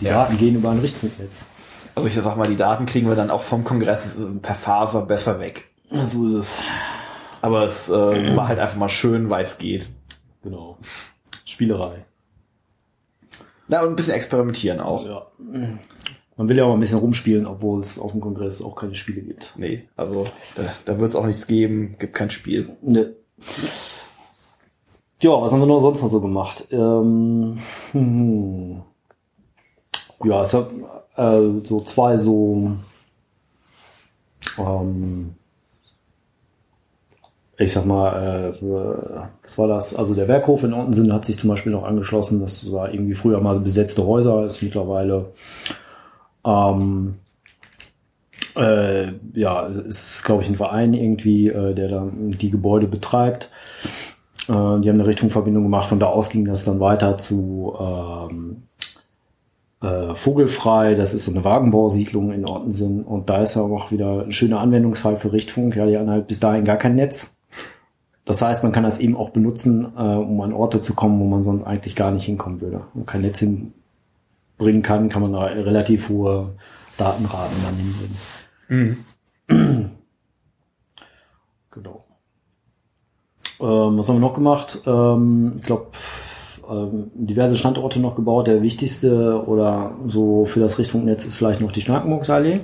die 0.00 0.06
ja. 0.06 0.12
Daten 0.12 0.38
gehen 0.38 0.54
über 0.54 0.70
ein 0.70 0.78
Richtfunknetz. 0.78 1.44
Also 1.94 2.08
ich 2.08 2.14
sag 2.14 2.36
mal, 2.36 2.46
die 2.46 2.56
Daten 2.56 2.86
kriegen 2.86 3.08
wir 3.08 3.16
dann 3.16 3.30
auch 3.30 3.42
vom 3.42 3.64
Kongress 3.64 4.14
äh, 4.14 4.38
per 4.40 4.54
Faser 4.54 5.02
besser 5.06 5.40
weg. 5.40 5.64
So 5.90 6.26
ist 6.26 6.34
es. 6.34 6.58
Aber 7.40 7.64
es 7.64 7.88
äh, 7.88 8.36
war 8.36 8.48
halt 8.48 8.58
einfach 8.58 8.76
mal 8.76 8.88
schön, 8.88 9.30
weil 9.30 9.44
es 9.44 9.58
geht. 9.58 9.88
Genau. 10.42 10.78
Spielerei. 11.44 12.04
Na, 13.68 13.82
und 13.82 13.90
ein 13.90 13.96
bisschen 13.96 14.14
experimentieren 14.14 14.80
auch. 14.80 15.04
Ja. 15.04 15.26
Man 16.36 16.48
will 16.48 16.56
ja 16.56 16.64
auch 16.64 16.72
ein 16.72 16.80
bisschen 16.80 16.98
rumspielen, 16.98 17.46
obwohl 17.46 17.80
es 17.80 17.98
auf 17.98 18.12
dem 18.12 18.20
Kongress 18.20 18.62
auch 18.62 18.76
keine 18.76 18.94
Spiele 18.94 19.22
gibt. 19.22 19.54
Nee, 19.56 19.88
also 19.96 20.24
da, 20.54 20.62
da 20.84 20.98
wird 20.98 21.10
es 21.10 21.16
auch 21.16 21.26
nichts 21.26 21.46
geben, 21.46 21.96
gibt 21.98 22.14
kein 22.14 22.30
Spiel. 22.30 22.76
Nee. 22.80 23.06
Ja, 25.20 25.30
was 25.30 25.52
haben 25.52 25.60
wir 25.60 25.66
noch 25.66 25.80
sonst 25.80 26.00
noch 26.00 26.08
so 26.08 26.20
gemacht? 26.20 26.68
Ähm, 26.70 27.58
hm, 27.90 28.82
ja, 30.24 30.42
es 30.42 30.54
hat 30.54 30.70
äh, 31.16 31.48
so 31.64 31.80
zwei 31.80 32.16
so 32.16 32.76
ähm, 34.58 35.34
ich 37.58 37.72
sag 37.72 37.86
mal, 37.86 38.54
äh, 38.62 38.64
was 39.42 39.58
war 39.58 39.66
das? 39.66 39.94
Also 39.94 40.14
der 40.14 40.28
Werkhof 40.28 40.62
in 40.62 40.72
Ottensen 40.72 41.12
hat 41.12 41.24
sich 41.24 41.38
zum 41.38 41.50
Beispiel 41.50 41.72
noch 41.72 41.82
angeschlossen. 41.82 42.40
Das 42.40 42.70
war 42.72 42.92
irgendwie 42.92 43.14
früher 43.14 43.40
mal 43.40 43.58
besetzte 43.58 44.06
Häuser, 44.06 44.46
ist 44.46 44.62
mittlerweile 44.62 45.32
ähm, 46.44 47.16
äh, 48.56 49.12
ja, 49.34 49.66
ist 49.66 50.24
glaube 50.24 50.44
ich 50.44 50.48
ein 50.48 50.54
Verein 50.54 50.94
irgendwie, 50.94 51.48
äh, 51.48 51.74
der 51.74 51.88
dann 51.88 52.30
die 52.30 52.50
Gebäude 52.50 52.86
betreibt. 52.86 53.50
Äh, 54.46 54.52
die 54.52 54.54
haben 54.54 54.88
eine 54.88 55.06
Richtungsverbindung 55.06 55.64
gemacht. 55.64 55.88
Von 55.88 55.98
da 55.98 56.06
aus 56.06 56.30
ging 56.30 56.44
das 56.44 56.64
dann 56.64 56.78
weiter 56.78 57.18
zu 57.18 57.76
ähm, 57.80 58.68
äh, 59.82 60.14
Vogelfrei, 60.14 60.94
das 60.94 61.12
ist 61.12 61.24
so 61.24 61.32
eine 61.32 61.42
Wagenbausiedlung 61.42 62.30
in 62.30 62.46
Ortensen 62.46 63.02
und 63.04 63.28
da 63.30 63.42
ist 63.42 63.56
aber 63.56 63.74
auch 63.74 63.90
wieder 63.90 64.22
ein 64.22 64.32
schöner 64.32 64.60
Anwendungsfall 64.60 65.16
für 65.16 65.32
Richtfunk. 65.32 65.74
Ja, 65.74 65.86
die 65.86 65.96
hatten 65.98 66.10
halt 66.10 66.28
bis 66.28 66.38
dahin 66.38 66.64
gar 66.64 66.76
kein 66.76 66.94
Netz. 66.94 67.37
Das 68.28 68.42
heißt, 68.42 68.62
man 68.62 68.72
kann 68.72 68.82
das 68.82 68.98
eben 68.98 69.16
auch 69.16 69.30
benutzen, 69.30 69.86
äh, 69.96 70.02
um 70.02 70.38
an 70.42 70.52
Orte 70.52 70.82
zu 70.82 70.94
kommen, 70.94 71.18
wo 71.18 71.24
man 71.24 71.44
sonst 71.44 71.64
eigentlich 71.64 71.96
gar 71.96 72.10
nicht 72.10 72.26
hinkommen 72.26 72.60
würde. 72.60 72.82
Und 72.92 73.06
kein 73.06 73.22
Netz 73.22 73.38
hinbringen 73.38 74.82
kann, 74.82 75.08
kann 75.08 75.22
man 75.22 75.32
da 75.32 75.44
relativ 75.44 76.10
hohe 76.10 76.50
Datenraten 76.98 77.56
dann 77.64 77.76
hinbringen. 78.68 79.04
Mhm. 79.48 79.90
genau. 81.70 82.04
Ähm, 83.60 83.98
was 83.98 84.08
haben 84.10 84.16
wir 84.16 84.20
noch 84.20 84.34
gemacht? 84.34 84.82
Ähm, 84.84 85.54
ich 85.56 85.62
glaube, 85.62 85.86
ähm, 86.68 87.10
diverse 87.14 87.56
Standorte 87.56 87.98
noch 87.98 88.14
gebaut. 88.14 88.46
Der 88.46 88.60
wichtigste 88.60 89.42
oder 89.46 89.92
so 90.04 90.44
für 90.44 90.60
das 90.60 90.78
Richtfunknetz 90.78 91.24
ist 91.24 91.36
vielleicht 91.36 91.62
noch 91.62 91.72
die 91.72 91.80
Schnakenburgsallee. 91.80 92.60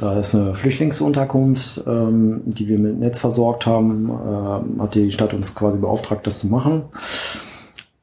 Da 0.00 0.18
ist 0.18 0.34
eine 0.34 0.54
Flüchtlingsunterkunft, 0.54 1.82
ähm, 1.86 2.40
die 2.46 2.68
wir 2.68 2.78
mit 2.78 2.98
Netz 2.98 3.18
versorgt 3.18 3.66
haben. 3.66 4.08
Ähm, 4.08 4.80
hat 4.80 4.94
die 4.94 5.10
Stadt 5.10 5.34
uns 5.34 5.54
quasi 5.54 5.76
beauftragt, 5.76 6.26
das 6.26 6.38
zu 6.38 6.46
machen. 6.46 6.84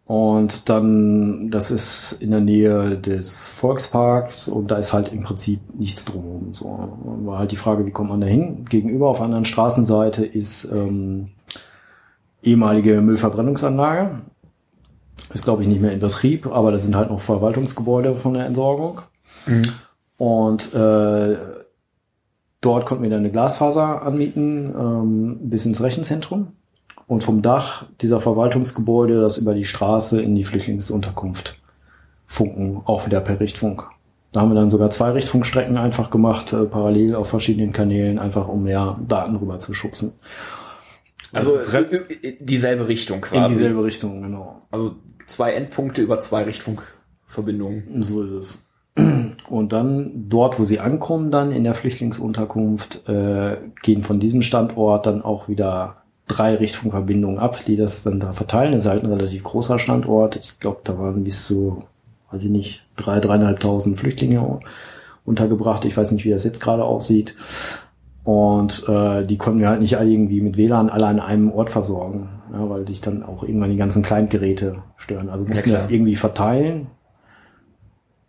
Und 0.05 0.69
dann, 0.69 1.49
das 1.49 1.71
ist 1.71 2.11
in 2.19 2.29
der 2.29 2.41
Nähe 2.41 2.99
des 2.99 3.49
Volksparks 3.49 4.47
und 4.47 4.69
da 4.69 4.77
ist 4.77 4.93
halt 4.93 5.11
im 5.11 5.21
Prinzip 5.21 5.59
nichts 5.73 6.05
drumherum. 6.05 6.53
So 6.53 6.87
war 7.25 7.39
halt 7.39 7.49
die 7.49 7.57
Frage, 7.57 7.87
wie 7.87 7.91
kommt 7.91 8.11
man 8.11 8.21
da 8.21 8.27
hin? 8.27 8.65
Gegenüber 8.69 9.09
auf 9.09 9.17
der 9.17 9.25
anderen 9.25 9.45
Straßenseite 9.45 10.23
ist 10.23 10.65
ähm, 10.71 11.29
ehemalige 12.43 13.01
Müllverbrennungsanlage. 13.01 14.21
Ist, 15.33 15.45
glaube 15.45 15.63
ich, 15.63 15.67
nicht 15.67 15.81
mehr 15.81 15.93
in 15.93 15.99
Betrieb, 15.99 16.45
aber 16.45 16.71
das 16.71 16.83
sind 16.83 16.95
halt 16.95 17.09
noch 17.09 17.21
Verwaltungsgebäude 17.21 18.15
von 18.17 18.35
der 18.35 18.45
Entsorgung. 18.45 19.01
Mhm. 19.47 19.63
Und 20.19 20.75
äh, 20.75 21.56
dort 22.61 22.85
konnten 22.85 23.03
wir 23.03 23.09
dann 23.09 23.19
eine 23.19 23.31
Glasfaser 23.31 24.01
anmieten, 24.01 24.73
ähm, 24.77 25.37
bis 25.49 25.65
ins 25.65 25.81
Rechenzentrum. 25.81 26.49
Und 27.07 27.23
vom 27.23 27.41
Dach 27.41 27.85
dieser 28.01 28.19
Verwaltungsgebäude 28.19 29.21
das 29.21 29.37
über 29.37 29.53
die 29.53 29.63
Straße 29.63 30.21
in 30.21 30.35
die 30.35 30.43
Flüchtlingsunterkunft 30.43 31.57
funken, 32.25 32.81
auch 32.85 33.05
wieder 33.05 33.21
per 33.21 33.39
Richtfunk. 33.39 33.85
Da 34.33 34.41
haben 34.41 34.49
wir 34.49 34.55
dann 34.55 34.69
sogar 34.69 34.89
zwei 34.89 35.11
Richtfunkstrecken 35.11 35.77
einfach 35.77 36.09
gemacht, 36.09 36.51
äh, 36.51 36.65
parallel 36.65 37.15
auf 37.15 37.29
verschiedenen 37.29 37.71
Kanälen, 37.71 38.19
einfach 38.19 38.47
um 38.49 38.63
mehr 38.63 38.99
Daten 39.07 39.37
rüber 39.37 39.59
zu 39.59 39.73
schubsen. 39.73 40.13
Also 41.31 41.57
dieselbe 42.39 42.87
Richtung 42.87 43.21
quasi. 43.21 43.43
In 43.43 43.49
dieselbe 43.49 43.83
Richtung, 43.83 44.21
genau. 44.21 44.61
Also 44.71 44.95
zwei 45.27 45.53
Endpunkte 45.53 46.01
über 46.01 46.19
zwei 46.19 46.43
Richtfunkverbindungen. 46.43 48.03
So 48.03 48.23
ist 48.23 48.31
es. 48.31 48.66
Und 49.49 49.73
dann 49.73 50.11
dort, 50.29 50.59
wo 50.59 50.63
sie 50.63 50.79
ankommen, 50.79 51.31
dann 51.31 51.51
in 51.51 51.63
der 51.63 51.73
Flüchtlingsunterkunft, 51.73 53.07
äh, 53.07 53.57
gehen 53.81 54.03
von 54.03 54.19
diesem 54.19 54.41
Standort 54.41 55.05
dann 55.05 55.21
auch 55.21 55.47
wieder 55.47 55.97
drei 56.27 56.55
Richtfunkverbindungen 56.55 57.39
ab, 57.39 57.63
die 57.65 57.77
das 57.77 58.03
dann 58.03 58.19
da 58.19 58.33
verteilen. 58.33 58.73
Das 58.73 58.83
ist 58.83 58.89
halt 58.89 59.03
ein 59.03 59.11
relativ 59.11 59.43
großer 59.43 59.79
Standort. 59.79 60.35
Ich 60.35 60.59
glaube, 60.59 60.81
da 60.83 60.99
waren 60.99 61.23
bis 61.23 61.45
zu, 61.45 61.83
weiß 62.31 62.43
ich 62.43 62.49
nicht, 62.49 62.85
drei, 62.97 63.19
dreieinhalbtausend 63.19 63.97
Flüchtlinge 63.97 64.59
untergebracht. 65.25 65.85
Ich 65.85 65.95
weiß 65.95 66.11
nicht, 66.11 66.25
wie 66.25 66.31
das 66.31 66.43
jetzt 66.43 66.61
gerade 66.61 66.83
aussieht. 66.83 67.35
Und 68.25 68.89
äh, 68.89 69.25
die 69.25 69.37
konnten 69.37 69.61
wir 69.61 69.69
halt 69.69 69.79
nicht 69.79 69.93
irgendwie 69.93 70.41
mit 70.41 70.57
WLAN 70.57 70.89
alle 70.89 71.07
an 71.07 71.21
einem 71.21 71.49
Ort 71.49 71.69
versorgen, 71.69 72.27
ja, 72.51 72.69
weil 72.69 72.83
dich 72.83 72.99
dann 72.99 73.23
auch 73.23 73.43
irgendwann 73.43 73.71
die 73.71 73.77
ganzen 73.77 74.03
Kleingeräte 74.03 74.79
stören. 74.97 75.29
Also 75.29 75.45
mussten 75.45 75.61
ja, 75.61 75.67
wir 75.67 75.73
das 75.73 75.89
irgendwie 75.89 76.15
verteilen 76.15 76.87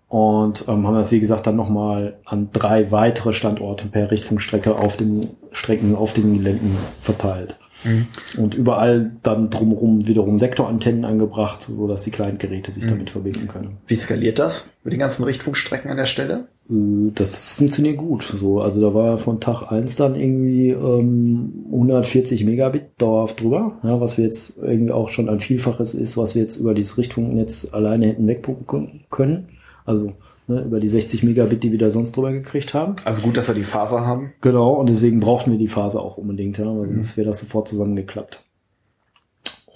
und 0.08 0.64
ähm, 0.68 0.86
haben 0.86 0.94
das, 0.94 1.12
wie 1.12 1.20
gesagt, 1.20 1.46
dann 1.46 1.56
nochmal 1.56 2.16
an 2.24 2.48
drei 2.52 2.90
weitere 2.90 3.32
Standorte 3.32 3.88
per 3.88 4.10
Richtfunkstrecke 4.10 4.78
auf 4.78 4.96
den 4.96 5.28
Strecken, 5.52 5.94
auf 5.94 6.14
den 6.14 6.34
Geländen 6.34 6.76
verteilt. 7.00 7.58
Mhm. 7.84 8.06
Und 8.38 8.54
überall 8.54 9.12
dann 9.22 9.50
drumherum 9.50 10.06
wiederum 10.08 10.38
Sektorantennen 10.38 11.04
angebracht, 11.04 11.62
so 11.62 11.86
dass 11.86 12.02
die 12.02 12.10
kleinen 12.10 12.38
Geräte 12.38 12.72
sich 12.72 12.84
mhm. 12.84 12.90
damit 12.90 13.10
verbinden 13.10 13.48
können. 13.48 13.76
Wie 13.86 13.96
skaliert 13.96 14.38
das 14.38 14.68
mit 14.82 14.92
den 14.92 15.00
ganzen 15.00 15.24
Richtfunkstrecken 15.24 15.90
an 15.90 15.96
der 15.96 16.06
Stelle? 16.06 16.48
Äh, 16.70 17.12
das 17.14 17.52
funktioniert 17.52 17.98
gut. 17.98 18.22
So, 18.22 18.60
also 18.60 18.80
da 18.80 18.94
war 18.94 19.18
von 19.18 19.40
Tag 19.40 19.70
eins 19.70 19.96
dann 19.96 20.14
irgendwie 20.14 20.70
ähm, 20.70 21.66
140 21.70 22.44
Megabit 22.44 22.84
dauerhaft 22.98 23.42
drüber, 23.42 23.78
ja, 23.82 24.00
was 24.00 24.18
wir 24.18 24.24
jetzt 24.24 24.56
irgendwie 24.60 24.92
auch 24.92 25.10
schon 25.10 25.28
ein 25.28 25.40
Vielfaches 25.40 25.94
ist, 25.94 26.16
was 26.16 26.34
wir 26.34 26.42
jetzt 26.42 26.56
über 26.56 26.74
dieses 26.74 26.98
Richtfunknetz 26.98 27.68
alleine 27.72 28.06
hätten 28.06 28.26
wegpumpen 28.26 29.04
können. 29.10 29.48
Also 29.88 30.12
ne, 30.46 30.62
über 30.62 30.80
die 30.80 30.88
60 30.88 31.22
Megabit, 31.22 31.62
die 31.62 31.72
wir 31.72 31.78
da 31.78 31.90
sonst 31.90 32.16
drüber 32.16 32.32
gekriegt 32.32 32.74
haben. 32.74 32.96
Also 33.04 33.22
gut, 33.22 33.36
dass 33.36 33.48
wir 33.48 33.54
die 33.54 33.64
Phase 33.64 34.00
haben. 34.00 34.32
Genau, 34.40 34.72
und 34.74 34.88
deswegen 34.88 35.20
brauchten 35.20 35.50
wir 35.50 35.58
die 35.58 35.68
Phase 35.68 36.00
auch 36.00 36.18
unbedingt, 36.18 36.58
ja, 36.58 36.66
weil 36.66 36.86
mhm. 36.86 36.94
sonst 36.94 37.16
wäre 37.16 37.28
das 37.28 37.40
sofort 37.40 37.68
zusammengeklappt. 37.68 38.44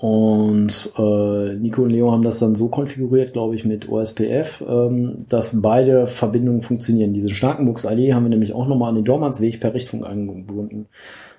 Und 0.03 0.93
äh, 0.99 1.55
Nico 1.55 1.83
und 1.83 1.91
Leo 1.91 2.11
haben 2.11 2.25
das 2.25 2.41
dann 2.41 2.57
so 2.57 2.67
konfiguriert, 2.67 3.35
glaube 3.35 3.55
ich, 3.55 3.65
mit 3.65 3.89
OSPF, 3.89 4.65
ähm, 4.69 5.19
dass 5.29 5.63
beide 5.63 6.09
Verbindungen 6.09 6.61
funktionieren. 6.61 7.15
Diese 7.15 7.29
Starkenburgs-Allee 7.29 8.13
haben 8.13 8.25
wir 8.25 8.31
nämlich 8.31 8.53
auch 8.53 8.67
nochmal 8.67 8.89
an 8.89 8.97
den 8.97 9.05
Dormansweg 9.05 9.61
per 9.61 9.75
Richtfunk 9.75 10.05
angebunden. 10.05 10.87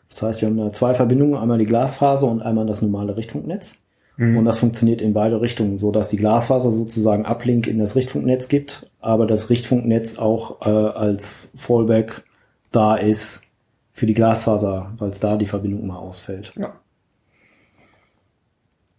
Das 0.08 0.22
heißt, 0.22 0.42
wir 0.42 0.48
haben 0.48 0.56
da 0.56 0.72
zwei 0.72 0.94
Verbindungen, 0.94 1.36
einmal 1.36 1.58
die 1.58 1.66
Glasfaser 1.66 2.32
und 2.32 2.42
einmal 2.42 2.66
das 2.66 2.82
normale 2.82 3.18
Richtfunknetz. 3.18 3.83
Mhm. 4.18 4.38
Und 4.38 4.45
das 4.45 4.59
funktioniert 4.59 5.01
in 5.01 5.14
beide 5.14 5.41
Richtungen, 5.41 5.80
so 5.80 5.91
dass 5.91 6.09
die 6.09 6.18
Glasfaser 6.18 6.72
sozusagen 6.72 7.26
Uplink 7.26 7.68
in 7.68 7.80
das 7.80 7.95
Richtfunknetz 7.95 8.47
gibt, 8.47 8.89
aber 9.01 9.26
das 9.26 9.49
Richtfunknetz 9.49 10.18
auch 10.18 10.61
äh, 10.66 10.70
als 10.70 11.51
Fallback 11.55 12.24
da 12.72 12.95
ist 12.95 13.43
für 13.91 14.05
die 14.05 14.14
Glasfaser, 14.14 14.91
weil 14.97 15.09
es 15.09 15.20
da 15.20 15.38
die 15.38 15.45
Verbindung 15.45 15.84
immer 15.84 15.99
ausfällt. 15.99 16.53
Ja. 16.57 16.74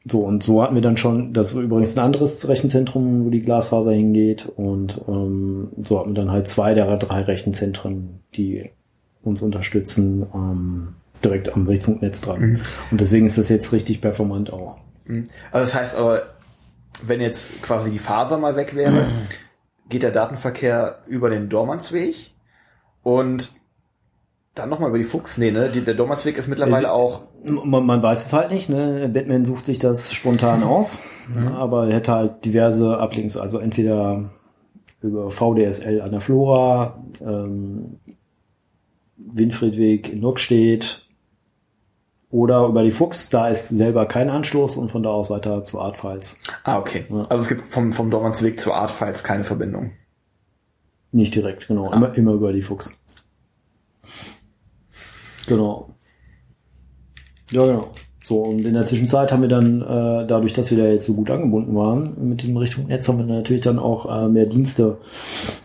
So, 0.06 0.20
und 0.20 0.42
so 0.42 0.62
hatten 0.62 0.74
wir 0.74 0.82
dann 0.82 0.98
schon, 0.98 1.32
das 1.32 1.54
ist 1.54 1.56
übrigens 1.56 1.96
ein 1.96 2.04
anderes 2.04 2.46
Rechenzentrum, 2.46 3.24
wo 3.24 3.30
die 3.30 3.40
Glasfaser 3.40 3.92
hingeht. 3.92 4.46
Und 4.54 5.00
ähm, 5.08 5.68
so 5.82 5.98
hatten 5.98 6.10
wir 6.10 6.14
dann 6.14 6.30
halt 6.30 6.46
zwei 6.46 6.74
der 6.74 6.94
drei 6.96 7.22
Rechenzentren, 7.22 8.20
die 8.34 8.70
uns 9.22 9.40
unterstützen, 9.40 10.26
ähm, 10.34 10.88
direkt 11.24 11.54
am 11.54 11.66
Richtfunknetz 11.66 12.20
dran. 12.20 12.40
Mhm. 12.40 12.60
Und 12.90 13.00
deswegen 13.00 13.24
ist 13.24 13.38
das 13.38 13.48
jetzt 13.48 13.72
richtig 13.72 14.02
performant 14.02 14.52
auch. 14.52 14.76
Mhm. 15.04 15.24
Also 15.52 15.66
das 15.66 15.74
heißt 15.74 15.96
aber, 15.96 16.34
wenn 17.02 17.20
jetzt 17.20 17.62
quasi 17.62 17.90
die 17.90 17.98
Faser 17.98 18.38
mal 18.38 18.56
weg 18.56 18.74
wäre, 18.74 19.04
mhm. 19.04 19.88
geht 19.88 20.02
der 20.02 20.10
Datenverkehr 20.12 21.00
über 21.06 21.30
den 21.30 21.48
Dormansweg 21.48 22.32
und 23.02 23.52
dann 24.54 24.70
nochmal 24.70 24.90
über 24.90 24.98
die 24.98 25.04
Fuchs. 25.04 25.36
Nee, 25.36 25.50
ne? 25.50 25.68
der 25.68 25.94
Dormansweg 25.94 26.36
ist 26.36 26.48
mittlerweile 26.48 26.92
auch. 26.92 27.22
Man, 27.42 27.84
man, 27.84 28.02
weiß 28.02 28.26
es 28.26 28.32
halt 28.32 28.50
nicht, 28.50 28.68
ne? 28.68 29.10
Batman 29.12 29.44
sucht 29.44 29.66
sich 29.66 29.78
das 29.78 30.14
spontan 30.14 30.62
aus, 30.64 31.02
mhm. 31.32 31.48
aber 31.48 31.88
er 31.88 31.96
hätte 31.96 32.12
halt 32.12 32.44
diverse 32.44 32.98
Uplinks, 32.98 33.36
also 33.36 33.58
entweder 33.58 34.30
über 35.02 35.30
VDSL 35.30 36.00
an 36.00 36.12
der 36.12 36.20
Flora, 36.20 37.04
ähm, 37.20 37.98
Winfriedweg 39.16 40.12
in 40.12 40.20
Nockstedt, 40.20 41.03
oder 42.34 42.66
über 42.66 42.82
die 42.82 42.90
Fuchs, 42.90 43.30
da 43.30 43.46
ist 43.46 43.68
selber 43.68 44.06
kein 44.06 44.28
Anschluss 44.28 44.74
und 44.76 44.90
von 44.90 45.04
da 45.04 45.10
aus 45.10 45.30
weiter 45.30 45.62
zu 45.62 45.80
Artfiles. 45.80 46.36
Ah, 46.64 46.78
okay. 46.80 47.06
Ja. 47.08 47.22
Also 47.28 47.44
es 47.44 47.48
gibt 47.48 47.72
vom, 47.72 47.92
vom 47.92 48.10
Dormansweg 48.10 48.58
zu 48.58 48.72
Artfiles 48.72 49.22
keine 49.22 49.44
Verbindung. 49.44 49.92
Nicht 51.12 51.36
direkt, 51.36 51.68
genau. 51.68 51.92
Ah. 51.92 51.94
Immer, 51.94 52.14
immer 52.16 52.32
über 52.32 52.52
die 52.52 52.62
Fuchs. 52.62 52.98
Genau. 55.46 55.94
Ja, 57.52 57.66
genau. 57.66 57.94
So, 58.26 58.38
und 58.38 58.64
in 58.64 58.72
der 58.72 58.86
Zwischenzeit 58.86 59.30
haben 59.32 59.42
wir 59.42 59.50
dann, 59.50 59.82
äh, 59.82 60.26
dadurch, 60.26 60.54
dass 60.54 60.70
wir 60.70 60.78
da 60.78 60.90
jetzt 60.90 61.04
so 61.04 61.12
gut 61.12 61.30
angebunden 61.30 61.76
waren 61.76 62.14
mit 62.26 62.42
dem 62.42 62.56
Richtfunknetz, 62.56 63.06
haben 63.06 63.18
wir 63.18 63.26
natürlich 63.26 63.60
dann 63.60 63.78
auch 63.78 64.06
äh, 64.10 64.28
mehr 64.28 64.46
Dienste 64.46 64.96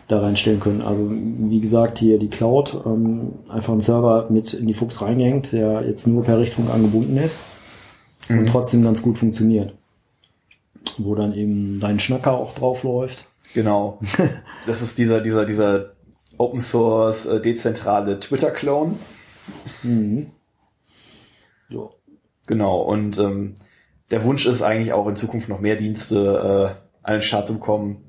da 0.08 0.20
reinstellen 0.20 0.60
können. 0.60 0.82
Also 0.82 1.10
wie 1.10 1.60
gesagt, 1.60 1.98
hier 1.98 2.18
die 2.18 2.28
Cloud, 2.28 2.82
ähm, 2.84 3.32
einfach 3.48 3.72
ein 3.72 3.80
Server 3.80 4.26
mit 4.28 4.52
in 4.52 4.66
die 4.66 4.74
Fuchs 4.74 5.00
reingehängt, 5.00 5.52
der 5.52 5.86
jetzt 5.86 6.06
nur 6.06 6.22
per 6.22 6.38
Richtfunk 6.38 6.68
angebunden 6.68 7.16
ist 7.16 7.40
und 8.28 8.46
trotzdem 8.46 8.84
ganz 8.84 9.00
gut 9.00 9.16
funktioniert. 9.16 9.72
Wo 10.98 11.14
dann 11.14 11.32
eben 11.32 11.80
dein 11.80 11.98
Schnacker 11.98 12.32
auch 12.34 12.54
drauf 12.54 12.82
läuft. 12.82 13.26
Genau. 13.54 13.98
Das 14.66 14.82
ist 14.82 14.98
dieser, 14.98 15.22
dieser, 15.22 15.46
dieser 15.46 15.92
Open 16.36 16.60
Source 16.60 17.24
äh, 17.24 17.40
dezentrale 17.40 18.20
Twitter-Clone. 18.20 18.96
Mhm. 19.82 20.26
So. 21.70 21.90
Genau. 22.50 22.80
Und 22.80 23.16
ähm, 23.20 23.54
der 24.10 24.24
Wunsch 24.24 24.44
ist 24.44 24.60
eigentlich 24.60 24.92
auch 24.92 25.06
in 25.06 25.14
Zukunft 25.14 25.48
noch 25.48 25.60
mehr 25.60 25.76
Dienste 25.76 26.74
äh, 26.74 27.06
an 27.06 27.12
den 27.12 27.22
Start 27.22 27.46
zu 27.46 27.54
bekommen. 27.54 28.02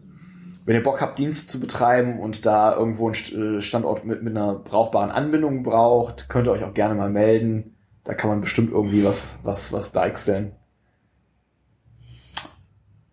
Wenn 0.65 0.75
ihr 0.75 0.81
Bock 0.81 0.99
habt, 0.99 1.19
Dienste 1.19 1.47
zu 1.47 1.59
betreiben 1.59 2.19
und 2.19 2.43
da 2.47 2.75
irgendwo 2.75 3.07
einen 3.07 3.57
äh, 3.57 3.61
Standort 3.61 4.03
mit, 4.03 4.23
mit 4.23 4.35
einer 4.35 4.55
brauchbaren 4.55 5.11
Anbindung 5.11 5.61
braucht, 5.61 6.27
könnt 6.27 6.47
ihr 6.47 6.53
euch 6.53 6.63
auch 6.63 6.73
gerne 6.73 6.95
mal 6.95 7.11
melden. 7.11 7.75
Da 8.03 8.15
kann 8.15 8.31
man 8.31 8.41
bestimmt 8.41 8.71
irgendwie 8.71 9.05
was, 9.05 9.23
was, 9.43 9.71
was 9.73 9.91
deichseln. 9.91 10.53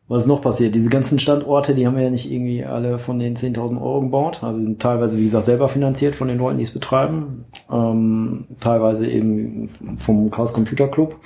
Was 0.09 0.22
ist 0.22 0.28
noch 0.28 0.40
passiert? 0.40 0.74
Diese 0.74 0.89
ganzen 0.89 1.18
Standorte, 1.18 1.74
die 1.74 1.86
haben 1.86 1.97
wir 1.97 2.05
ja 2.05 2.10
nicht 2.10 2.32
irgendwie 2.32 2.64
alle 2.64 2.98
von 2.98 3.18
den 3.18 3.36
10.000 3.36 3.80
Euro 3.80 4.01
gebaut. 4.01 4.43
Also 4.43 4.59
die 4.59 4.64
sind 4.64 4.80
teilweise, 4.80 5.18
wie 5.18 5.24
gesagt, 5.24 5.44
selber 5.47 5.68
finanziert 5.68 6.14
von 6.16 6.28
den 6.28 6.39
Leuten, 6.39 6.56
die 6.56 6.64
es 6.64 6.70
betreiben. 6.70 7.44
Ähm, 7.70 8.47
teilweise 8.59 9.06
eben 9.06 9.68
vom 9.98 10.30
Chaos 10.30 10.55
Computer 10.55 10.89
Club. 10.89 11.16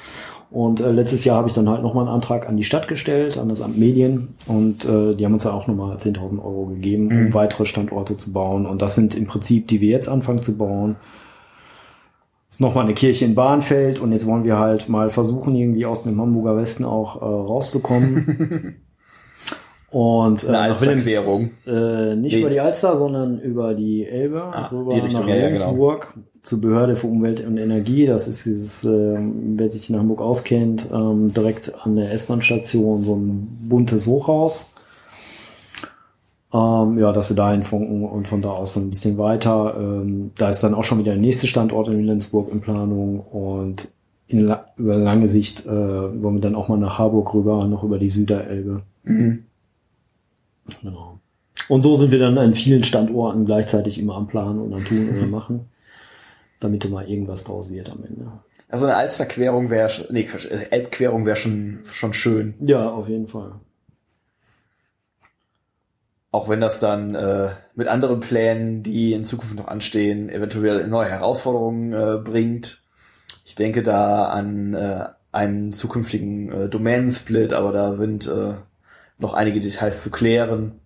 Und 0.50 0.80
äh, 0.80 0.90
letztes 0.90 1.24
Jahr 1.24 1.36
habe 1.38 1.48
ich 1.48 1.54
dann 1.54 1.68
halt 1.70 1.82
nochmal 1.82 2.06
einen 2.06 2.14
Antrag 2.14 2.48
an 2.48 2.56
die 2.56 2.64
Stadt 2.64 2.88
gestellt, 2.88 3.38
an 3.38 3.48
das 3.48 3.62
Amt 3.62 3.78
Medien. 3.78 4.34
Und 4.48 4.84
äh, 4.84 5.14
die 5.14 5.24
haben 5.24 5.32
uns 5.32 5.44
ja 5.44 5.52
auch 5.52 5.66
nochmal 5.68 5.96
10.000 5.96 6.44
Euro 6.44 6.66
gegeben, 6.66 7.06
um 7.06 7.16
Mhm. 7.26 7.34
weitere 7.34 7.64
Standorte 7.66 8.16
zu 8.16 8.32
bauen. 8.32 8.66
Und 8.66 8.82
das 8.82 8.94
sind 8.96 9.14
im 9.14 9.26
Prinzip, 9.26 9.68
die 9.68 9.80
wir 9.80 9.90
jetzt 9.90 10.09
anfangen 10.09 10.42
zu 10.42 10.59
bauen. 10.59 10.96
Ist 12.52 12.60
nochmal 12.60 12.84
eine 12.84 12.92
Kirche 12.92 13.24
in 13.24 13.34
Bahnfeld 13.34 13.98
und 13.98 14.12
jetzt 14.12 14.26
wollen 14.26 14.44
wir 14.44 14.58
halt 14.58 14.86
mal 14.90 15.08
versuchen, 15.08 15.54
irgendwie 15.56 15.86
aus 15.86 16.02
dem 16.02 16.20
Hamburger 16.20 16.54
Westen 16.58 16.84
auch 16.84 17.16
äh, 17.22 17.24
rauszukommen. 17.24 18.76
und 19.90 20.44
äh, 20.44 20.48
Eine 20.48 20.58
Alsterquerung. 20.58 21.50
Äh, 21.66 22.14
nicht 22.16 22.34
Nee. 22.34 22.40
über 22.40 22.50
die 22.50 22.60
Alster, 22.60 22.94
sondern 22.96 23.40
über 23.40 23.72
die 23.72 24.06
Elbe, 24.06 24.42
Ah, 24.42 24.66
rüber 24.66 24.92
die 24.92 25.00
Richtung, 25.00 25.22
nach 25.22 25.28
ja, 25.28 25.36
ja, 25.36 25.42
Regensburg 25.44 26.12
zur 26.42 26.60
Behörde 26.60 26.94
für 26.96 27.06
Umwelt 27.06 27.40
und 27.46 27.56
Energie. 27.56 28.04
Das 28.04 28.28
ist 28.28 28.44
dieses, 28.44 28.84
äh, 28.84 29.16
wer 29.18 29.70
sich 29.70 29.88
in 29.88 29.96
Hamburg 29.98 30.20
auskennt, 30.20 30.88
ähm, 30.92 31.32
direkt 31.32 31.72
an 31.86 31.96
der 31.96 32.12
S-Bahn-Station 32.12 33.02
so 33.02 33.14
ein 33.16 33.66
buntes 33.68 34.06
Hochhaus. 34.06 34.68
Ähm, 36.52 36.98
ja, 36.98 37.12
dass 37.12 37.30
wir 37.30 37.36
dahin 37.36 37.62
funken 37.62 38.04
und 38.04 38.28
von 38.28 38.42
da 38.42 38.50
aus 38.50 38.74
so 38.74 38.80
ein 38.80 38.90
bisschen 38.90 39.16
weiter. 39.16 39.74
Ähm, 39.78 40.32
da 40.36 40.50
ist 40.50 40.62
dann 40.62 40.74
auch 40.74 40.84
schon 40.84 40.98
wieder 40.98 41.12
der 41.12 41.20
nächste 41.20 41.46
Standort 41.46 41.88
in 41.88 41.98
Wilhelmsburg 41.98 42.52
in 42.52 42.60
Planung 42.60 43.20
und 43.20 43.88
in 44.28 44.40
la 44.40 44.66
über 44.76 44.96
lange 44.96 45.26
Sicht 45.26 45.66
äh, 45.66 45.70
wollen 45.70 46.34
wir 46.34 46.40
dann 46.40 46.54
auch 46.54 46.68
mal 46.68 46.78
nach 46.78 46.98
Harburg 46.98 47.32
rüber, 47.32 47.66
noch 47.66 47.84
über 47.84 47.98
die 47.98 48.10
Süderelbe. 48.10 48.82
Mhm. 49.04 49.44
Genau. 50.82 51.18
Und 51.68 51.82
so 51.82 51.94
sind 51.94 52.10
wir 52.10 52.18
dann 52.18 52.36
an 52.36 52.54
vielen 52.54 52.84
Standorten 52.84 53.46
gleichzeitig 53.46 53.98
immer 53.98 54.16
am 54.16 54.26
Planen 54.26 54.60
und 54.60 54.74
am 54.74 54.84
Tun 54.84 55.08
oder 55.08 55.26
Machen, 55.26 55.70
damit 56.60 56.84
da 56.84 56.88
mal 56.88 57.08
irgendwas 57.08 57.44
draus 57.44 57.70
wird 57.70 57.90
am 57.90 58.04
Ende. 58.04 58.30
Also 58.68 58.86
eine 58.86 58.96
Alsterquerung 58.96 59.70
wäre, 59.70 59.90
nee, 60.10 60.28
Elbquerung 60.70 61.26
wäre 61.26 61.36
schon, 61.36 61.80
schon 61.84 62.12
schön. 62.14 62.54
Ja, 62.60 62.90
auf 62.90 63.08
jeden 63.08 63.28
Fall. 63.28 63.52
Auch 66.32 66.48
wenn 66.48 66.62
das 66.62 66.80
dann 66.80 67.14
äh, 67.14 67.50
mit 67.74 67.88
anderen 67.88 68.20
Plänen, 68.20 68.82
die 68.82 69.12
in 69.12 69.26
Zukunft 69.26 69.54
noch 69.54 69.68
anstehen, 69.68 70.30
eventuell 70.30 70.88
neue 70.88 71.10
Herausforderungen 71.10 71.92
äh, 71.92 72.18
bringt. 72.18 72.82
Ich 73.44 73.54
denke 73.54 73.82
da 73.82 74.24
an 74.24 74.72
äh, 74.72 75.04
einen 75.30 75.72
zukünftigen 75.72 76.50
äh, 76.50 76.68
Domain-Split, 76.70 77.52
aber 77.52 77.72
da 77.72 77.96
sind 77.96 78.26
äh, 78.26 78.54
noch 79.18 79.34
einige 79.34 79.60
Details 79.60 80.02
zu 80.02 80.10
klären. 80.10 80.80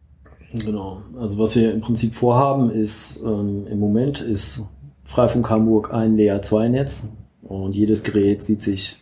Genau. 0.52 1.02
Also 1.18 1.38
was 1.38 1.54
wir 1.54 1.72
im 1.72 1.80
Prinzip 1.80 2.14
vorhaben 2.14 2.70
ist, 2.70 3.20
ähm, 3.24 3.68
im 3.68 3.78
Moment 3.78 4.20
ist 4.20 4.60
Freifunk 5.04 5.48
Hamburg 5.48 5.94
ein 5.94 6.16
Layer 6.16 6.42
2 6.42 6.68
Netz 6.68 7.08
und 7.42 7.74
jedes 7.74 8.02
Gerät 8.02 8.42
sieht 8.42 8.62
sich, 8.62 9.00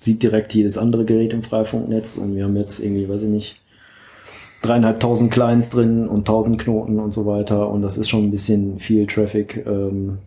sieht 0.00 0.22
direkt 0.22 0.54
jedes 0.54 0.78
andere 0.78 1.04
Gerät 1.04 1.34
im 1.34 1.42
Freifunknetz 1.42 2.16
und 2.16 2.36
wir 2.36 2.44
haben 2.44 2.56
jetzt 2.56 2.80
irgendwie, 2.80 3.06
weiß 3.06 3.22
ich 3.22 3.28
nicht, 3.28 3.60
dreieinhalbtausend 4.66 5.30
Clients 5.30 5.70
drin 5.70 6.08
und 6.08 6.26
tausend 6.26 6.60
Knoten 6.60 6.98
und 6.98 7.12
so 7.12 7.24
weiter 7.26 7.68
und 7.70 7.82
das 7.82 7.96
ist 7.96 8.08
schon 8.08 8.24
ein 8.24 8.30
bisschen 8.30 8.78
viel 8.78 9.06
Traffic. 9.06 9.64
Ähm, 9.66 10.18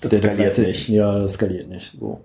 Das 0.00 0.10
der- 0.10 0.10
der 0.10 0.18
skaliert 0.18 0.36
gleichzeitig- 0.54 0.88
nicht. 0.88 0.96
Ja, 0.96 1.18
das 1.18 1.32
skaliert 1.34 1.68
nicht. 1.68 1.96
So. 1.98 2.20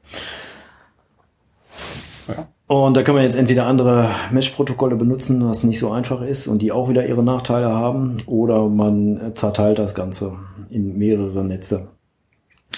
Ja. 2.27 2.47
Und 2.67 2.95
da 2.95 3.03
kann 3.03 3.15
man 3.15 3.23
jetzt 3.25 3.35
entweder 3.35 3.65
andere 3.65 4.09
Mesh-Protokolle 4.31 4.95
benutzen, 4.95 5.45
was 5.47 5.63
nicht 5.63 5.79
so 5.79 5.91
einfach 5.91 6.21
ist 6.21 6.47
und 6.47 6.61
die 6.61 6.71
auch 6.71 6.89
wieder 6.89 7.05
ihre 7.05 7.21
Nachteile 7.23 7.69
haben, 7.69 8.17
oder 8.25 8.67
man 8.69 9.31
zerteilt 9.35 9.79
das 9.79 9.93
Ganze 9.95 10.33
in 10.69 10.97
mehrere 10.97 11.43
Netze 11.43 11.89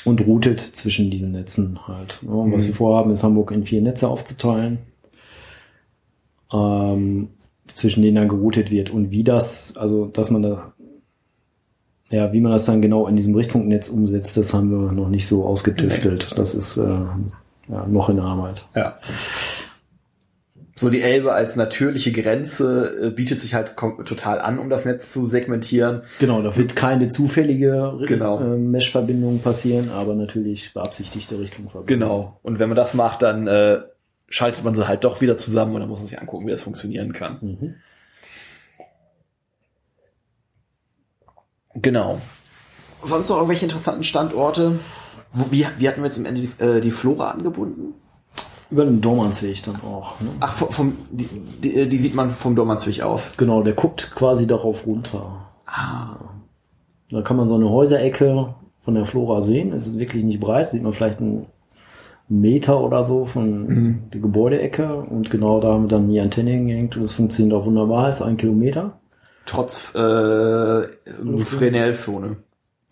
und 0.04 0.26
routet 0.26 0.60
zwischen 0.60 1.12
diesen 1.12 1.32
Netzen 1.32 1.80
halt. 1.88 2.20
Ja, 2.24 2.32
und 2.34 2.52
Was 2.52 2.64
Mhm. 2.64 2.68
wir 2.70 2.76
vorhaben, 2.76 3.12
ist 3.12 3.24
Hamburg 3.24 3.52
in 3.52 3.64
vier 3.64 3.82
Netze 3.82 4.10
aufzuteilen, 4.10 4.80
ähm, 6.52 7.30
zwischen 7.76 8.02
denen 8.02 8.16
dann 8.16 8.30
geroutet 8.30 8.72
wird 8.72 8.90
und 8.90 9.12
wie 9.12 9.24
das, 9.24 9.78
also 9.78 10.06
dass 10.08 10.32
man 10.32 10.42
da 10.42 10.74
ja, 12.10 12.32
wie 12.32 12.40
man 12.40 12.52
das 12.52 12.66
dann 12.66 12.82
genau 12.82 13.08
in 13.08 13.16
diesem 13.16 13.36
Richtfunknetz 13.36 13.90
umsetzt, 13.90 14.38
das 14.38 14.54
haben 14.54 14.70
wir 14.70 14.92
noch 14.92 15.10
nicht 15.10 15.28
so 15.28 15.46
ausgetüftelt. 15.46 16.38
Das 16.38 16.54
ist 16.54 16.78
äh, 16.78 16.84
ja, 17.68 17.88
noch 17.88 18.10
in 18.10 18.20
Arbeit. 18.20 18.66
Ja. 18.76 18.96
So 20.76 20.90
die 20.90 21.02
Elbe 21.02 21.34
als 21.34 21.56
natürliche 21.56 22.12
Grenze 22.12 23.08
äh, 23.08 23.10
bietet 23.10 23.40
sich 23.40 23.54
halt 23.54 23.76
total 23.78 24.40
an, 24.40 24.60
um 24.60 24.70
das 24.70 24.86
Netz 24.86 25.12
zu 25.12 25.26
segmentieren. 25.26 26.04
Genau, 26.20 26.42
da 26.42 26.56
wird 26.56 26.76
keine 26.76 27.08
zufällige 27.08 27.94
Genau. 28.06 28.40
äh, 28.40 28.58
Mesh-Verbindung 28.58 29.40
passieren, 29.40 29.90
aber 29.90 30.16
natürlich 30.16 30.74
beabsichtigte 30.74 31.40
Richtfunkverbindung. 31.40 32.00
Genau. 32.00 32.40
Und 32.44 32.60
wenn 32.60 32.70
man 32.70 32.76
das 32.76 32.94
macht, 32.94 33.24
dann 33.24 33.48
äh, 33.48 33.80
schaltet 34.30 34.64
man 34.64 34.76
sie 34.76 34.88
halt 34.88 35.04
doch 35.04 35.22
wieder 35.22 35.38
zusammen 35.38 35.76
und 35.76 35.82
dann 35.82 35.90
muss 35.90 36.00
man 36.00 36.08
sich 36.08 36.20
angucken, 36.20 36.48
wie 36.48 36.52
das 36.52 36.64
funktionieren 36.64 37.14
kann. 37.14 37.38
Mhm. 37.42 37.76
Genau. 41.76 42.20
Sonst 43.04 43.30
noch 43.30 43.38
irgendwelche 43.38 43.66
interessanten 43.66 44.04
Standorte? 44.04 44.80
Wo, 45.32 45.52
wie, 45.52 45.68
wie 45.78 45.88
hatten 45.88 46.02
wir 46.02 46.06
jetzt 46.06 46.18
am 46.18 46.26
Ende 46.26 46.42
die, 46.42 46.64
äh, 46.64 46.82
die 46.82 46.92
Flora 46.92 47.32
angebunden? 47.32 47.94
Über 48.72 48.86
den 48.86 49.02
Dormansweg 49.02 49.62
dann 49.64 49.82
auch. 49.82 50.20
Ne? 50.22 50.30
Ach, 50.40 50.56
vom, 50.56 50.72
vom, 50.72 50.98
die, 51.12 51.28
die, 51.62 51.76
äh, 51.76 51.88
die 51.88 52.02
sieht 52.02 52.16
man 52.16 52.32
vom 52.32 52.56
Dormansweg 52.56 53.02
aus. 53.02 53.34
Genau, 53.38 53.62
der 53.62 53.74
guckt 53.74 54.12
quasi 54.16 54.48
darauf 54.48 54.88
runter. 54.88 55.52
Ah. 55.68 56.16
Da 57.12 57.22
kann 57.22 57.38
man 57.38 57.48
so 57.48 57.56
eine 57.56 57.70
Häuserecke 57.70 58.56
von 58.80 58.96
der 58.96 59.06
Flora 59.06 59.42
sehen. 59.42 59.74
Es 59.74 59.86
ist 59.86 60.00
wirklich 60.00 60.24
nicht 60.24 60.40
breit, 60.40 60.70
sieht 60.70 60.82
man 60.82 60.94
vielleicht 60.94 61.20
einen 61.20 61.46
Meter 62.28 62.82
oder 62.82 63.04
so 63.04 63.26
von 63.26 63.68
Mhm. 63.68 64.10
der 64.14 64.22
Gebäudeecke 64.22 64.96
und 64.96 65.30
genau 65.30 65.60
da 65.60 65.74
haben 65.74 65.84
wir 65.84 65.90
dann 65.90 66.10
die 66.10 66.20
Antenne 66.20 66.52
hingehängt 66.52 66.96
und 66.96 67.04
das 67.04 67.14
funktioniert 67.14 67.56
auch 67.56 67.66
wunderbar, 67.66 68.10
ist 68.10 68.22
ein 68.22 68.38
Kilometer. 68.38 69.00
Trotz 69.46 69.94
äh, 69.94 70.88
Fresnel-Zone. 70.88 72.38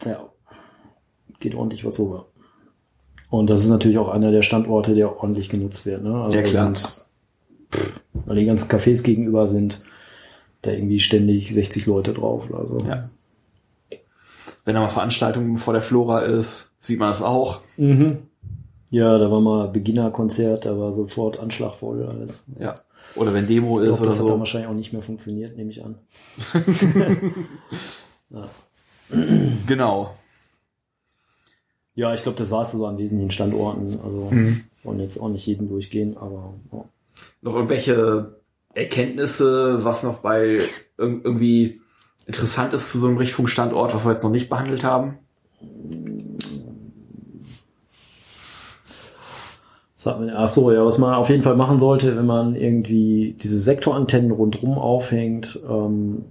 Ja, 0.05 0.29
geht 1.39 1.55
ordentlich 1.55 1.83
was 1.83 1.99
rüber. 1.99 2.27
Und 3.31 3.49
das 3.49 3.63
ist 3.63 3.69
natürlich 3.69 3.97
auch 3.97 4.09
einer 4.09 4.31
der 4.31 4.43
Standorte, 4.43 4.93
der 4.93 5.17
ordentlich 5.19 5.49
genutzt 5.49 5.87
wird. 5.87 6.03
Ne? 6.03 6.13
Also 6.21 6.37
Ja, 6.37 6.43
klar. 6.43 6.65
Sind, 6.65 7.01
weil 8.25 8.35
die 8.35 8.45
ganzen 8.45 8.69
Cafés 8.69 9.01
gegenüber 9.03 9.47
sind, 9.47 9.83
da 10.61 10.69
irgendwie 10.71 10.99
ständig 10.99 11.51
60 11.51 11.87
Leute 11.87 12.13
drauf 12.13 12.47
oder 12.49 12.67
so. 12.67 12.77
Ja. 12.87 13.09
Wenn 14.65 14.75
da 14.75 14.81
mal 14.81 14.89
Veranstaltungen 14.89 15.57
vor 15.57 15.73
der 15.73 15.81
Flora 15.81 16.19
ist, 16.21 16.69
sieht 16.79 16.99
man 16.99 17.09
das 17.09 17.23
auch. 17.23 17.61
Mhm. 17.77 18.19
Ja, 18.93 19.17
da 19.17 19.31
war 19.31 19.41
mal 19.41 19.69
Beginnerkonzert, 19.69 20.65
da 20.65 20.77
war 20.77 20.93
sofort 20.93 21.39
Anschlag 21.39 21.73
voll 21.73 22.03
alles. 22.05 22.45
Ja. 22.59 22.75
Oder 23.15 23.33
wenn 23.33 23.47
Demo 23.47 23.79
ist 23.79 23.85
glaub, 23.85 23.97
oder 24.01 24.05
das 24.05 24.15
hat 24.19 24.25
dann 24.25 24.33
so. 24.33 24.39
wahrscheinlich 24.39 24.69
auch 24.69 24.75
nicht 24.75 24.93
mehr 24.93 25.01
funktioniert, 25.01 25.57
nehme 25.57 25.71
ich 25.71 25.83
an. 25.83 25.95
Genau. 29.67 30.15
Ja, 31.95 32.13
ich 32.13 32.23
glaube, 32.23 32.37
das 32.37 32.49
war 32.51 32.61
es 32.61 32.71
so 32.71 32.85
an 32.87 32.97
wesentlichen 32.97 33.31
Standorten. 33.31 33.99
Also 34.03 34.29
Mhm. 34.31 34.63
wollen 34.83 34.99
jetzt 34.99 35.19
auch 35.19 35.29
nicht 35.29 35.45
jeden 35.45 35.69
durchgehen, 35.69 36.17
aber 36.17 36.53
ja. 36.71 36.85
Noch 37.41 37.55
irgendwelche 37.55 38.35
Erkenntnisse, 38.73 39.83
was 39.85 40.03
noch 40.03 40.19
bei 40.19 40.57
irg- 40.57 40.69
irgendwie 40.97 41.81
interessant 42.25 42.73
ist 42.73 42.91
zu 42.91 42.99
so 42.99 43.07
einem 43.07 43.17
Richtfunkstandort, 43.17 43.93
was 43.93 44.05
wir 44.05 44.13
jetzt 44.13 44.23
noch 44.23 44.31
nicht 44.31 44.49
behandelt 44.49 44.83
haben? 44.83 45.19
Ach 50.07 50.47
so, 50.47 50.71
ja, 50.71 50.85
was 50.85 50.97
man 50.97 51.13
auf 51.13 51.29
jeden 51.29 51.43
Fall 51.43 51.55
machen 51.55 51.79
sollte, 51.79 52.15
wenn 52.15 52.25
man 52.25 52.55
irgendwie 52.55 53.35
diese 53.41 53.59
Sektorantennen 53.59 54.31
rundherum 54.31 54.77
aufhängt, 54.77 55.59
ähm, 55.69 56.25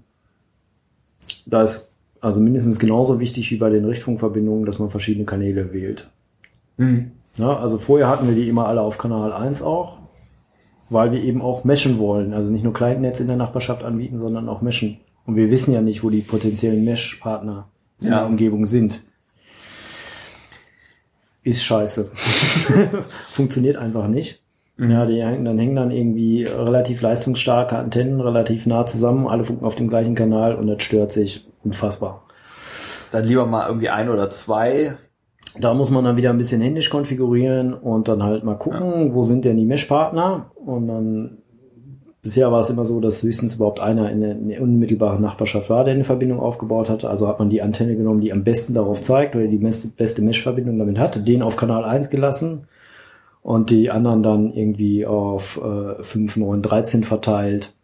da 1.46 1.62
ist 1.62 1.94
also 2.20 2.40
mindestens 2.40 2.78
genauso 2.78 3.20
wichtig 3.20 3.50
wie 3.50 3.56
bei 3.56 3.70
den 3.70 3.84
Richtfunkverbindungen, 3.84 4.64
dass 4.64 4.78
man 4.78 4.90
verschiedene 4.90 5.24
Kanäle 5.24 5.72
wählt. 5.72 6.08
Mhm. 6.76 7.12
Ja, 7.36 7.56
also 7.56 7.78
vorher 7.78 8.08
hatten 8.08 8.28
wir 8.28 8.34
die 8.34 8.48
immer 8.48 8.66
alle 8.66 8.82
auf 8.82 8.98
Kanal 8.98 9.32
1 9.32 9.62
auch, 9.62 9.98
weil 10.90 11.12
wir 11.12 11.22
eben 11.22 11.40
auch 11.40 11.64
meshen 11.64 11.98
wollen. 11.98 12.34
Also 12.34 12.52
nicht 12.52 12.64
nur 12.64 12.74
Clientnetz 12.74 13.20
in 13.20 13.28
der 13.28 13.36
Nachbarschaft 13.36 13.84
anbieten, 13.84 14.18
sondern 14.18 14.48
auch 14.48 14.60
meshen. 14.60 14.98
Und 15.26 15.36
wir 15.36 15.50
wissen 15.50 15.72
ja 15.72 15.80
nicht, 15.80 16.04
wo 16.04 16.10
die 16.10 16.20
potenziellen 16.20 16.84
Mesh-Partner 16.84 17.68
in 18.00 18.08
ja. 18.08 18.20
der 18.20 18.26
Umgebung 18.26 18.66
sind 18.66 19.02
ist 21.42 21.64
scheiße. 21.64 22.10
Funktioniert 23.30 23.76
einfach 23.76 24.08
nicht. 24.08 24.42
Mhm. 24.76 24.90
Ja, 24.90 25.06
die 25.06 25.22
hängen, 25.22 25.44
dann 25.44 25.58
hängen 25.58 25.76
dann 25.76 25.90
irgendwie 25.90 26.44
relativ 26.44 27.02
leistungsstarke 27.02 27.76
Antennen 27.76 28.20
relativ 28.20 28.66
nah 28.66 28.86
zusammen, 28.86 29.26
alle 29.26 29.44
funken 29.44 29.64
auf 29.64 29.74
dem 29.74 29.88
gleichen 29.88 30.14
Kanal 30.14 30.54
und 30.54 30.66
das 30.66 30.82
stört 30.82 31.12
sich 31.12 31.46
unfassbar. 31.62 32.24
Dann 33.10 33.24
lieber 33.24 33.46
mal 33.46 33.66
irgendwie 33.66 33.90
ein 33.90 34.08
oder 34.08 34.30
zwei. 34.30 34.96
Da 35.58 35.74
muss 35.74 35.90
man 35.90 36.04
dann 36.04 36.16
wieder 36.16 36.30
ein 36.30 36.38
bisschen 36.38 36.62
händisch 36.62 36.88
konfigurieren 36.88 37.74
und 37.74 38.08
dann 38.08 38.22
halt 38.22 38.42
mal 38.42 38.56
gucken, 38.56 39.08
ja. 39.08 39.14
wo 39.14 39.22
sind 39.22 39.44
denn 39.44 39.58
die 39.58 39.66
Mesh-Partner 39.66 40.50
und 40.54 40.88
dann 40.88 41.41
Bisher 42.22 42.52
war 42.52 42.60
es 42.60 42.70
immer 42.70 42.86
so, 42.86 43.00
dass 43.00 43.24
höchstens 43.24 43.56
überhaupt 43.56 43.80
einer 43.80 44.08
in 44.10 44.20
der, 44.20 44.30
in 44.30 44.48
der, 44.48 44.62
unmittelbaren 44.62 45.20
Nachbarschaft 45.20 45.68
war, 45.70 45.82
der 45.82 45.94
eine 45.94 46.04
Verbindung 46.04 46.38
aufgebaut 46.38 46.88
hatte. 46.88 47.10
Also 47.10 47.26
hat 47.26 47.40
man 47.40 47.50
die 47.50 47.62
Antenne 47.62 47.96
genommen, 47.96 48.20
die 48.20 48.32
am 48.32 48.44
besten 48.44 48.74
darauf 48.74 49.00
zeigt 49.00 49.34
oder 49.34 49.48
die 49.48 49.58
beste 49.58 50.22
Mesh-Verbindung 50.22 50.78
damit 50.78 51.00
hat, 51.00 51.26
den 51.26 51.42
auf 51.42 51.56
Kanal 51.56 51.84
1 51.84 52.10
gelassen 52.10 52.68
und 53.42 53.70
die 53.70 53.90
anderen 53.90 54.22
dann 54.22 54.52
irgendwie 54.52 55.04
auf 55.04 55.60
äh, 55.64 56.00
5, 56.00 56.36
9, 56.36 56.62
13 56.62 57.02
verteilt. 57.02 57.74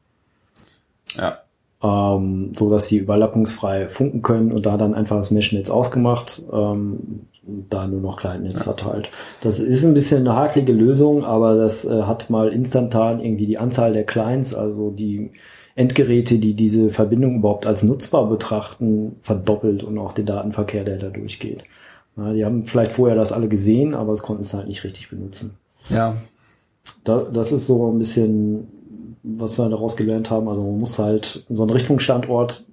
Ja. 1.16 1.38
Ähm, 1.82 2.52
so 2.54 2.70
dass 2.70 2.86
sie 2.86 2.98
überlappungsfrei 2.98 3.88
funken 3.88 4.22
können 4.22 4.52
und 4.52 4.66
da 4.66 4.76
dann 4.76 4.94
einfach 4.94 5.16
das 5.16 5.32
Mesh-Netz 5.32 5.68
ausgemacht. 5.68 6.42
Ähm, 6.52 7.26
da 7.70 7.86
nur 7.86 8.00
noch 8.00 8.18
Kleinnetz 8.18 8.58
ja. 8.58 8.64
verteilt. 8.64 9.10
Das 9.40 9.60
ist 9.60 9.84
ein 9.84 9.94
bisschen 9.94 10.20
eine 10.20 10.36
hakelige 10.36 10.72
Lösung, 10.72 11.24
aber 11.24 11.56
das 11.56 11.84
äh, 11.84 12.02
hat 12.02 12.30
mal 12.30 12.48
instantan 12.48 13.20
irgendwie 13.20 13.46
die 13.46 13.58
Anzahl 13.58 13.92
der 13.92 14.04
Clients, 14.04 14.54
also 14.54 14.90
die 14.90 15.30
Endgeräte, 15.74 16.38
die 16.38 16.54
diese 16.54 16.90
Verbindung 16.90 17.36
überhaupt 17.36 17.66
als 17.66 17.82
nutzbar 17.82 18.28
betrachten, 18.28 19.16
verdoppelt 19.20 19.84
und 19.84 19.96
auch 19.98 20.12
den 20.12 20.26
Datenverkehr, 20.26 20.84
der 20.84 20.98
da 20.98 21.08
durchgeht. 21.08 21.64
Ja, 22.16 22.32
die 22.32 22.44
haben 22.44 22.66
vielleicht 22.66 22.92
vorher 22.92 23.16
das 23.16 23.32
alle 23.32 23.48
gesehen, 23.48 23.94
aber 23.94 24.12
es 24.12 24.22
konnten 24.22 24.42
es 24.42 24.52
halt 24.52 24.66
nicht 24.66 24.82
richtig 24.82 25.08
benutzen. 25.08 25.56
Ja. 25.88 26.16
Da, 27.04 27.20
das 27.32 27.52
ist 27.52 27.66
so 27.66 27.92
ein 27.92 27.98
bisschen, 27.98 28.66
was 29.22 29.58
wir 29.58 29.68
daraus 29.68 29.96
gelernt 29.96 30.30
haben. 30.30 30.48
Also 30.48 30.62
man 30.62 30.80
muss 30.80 30.98
halt 30.98 31.44
so 31.48 31.62
einen 31.62 31.70
Richtungsstandort 31.70 32.64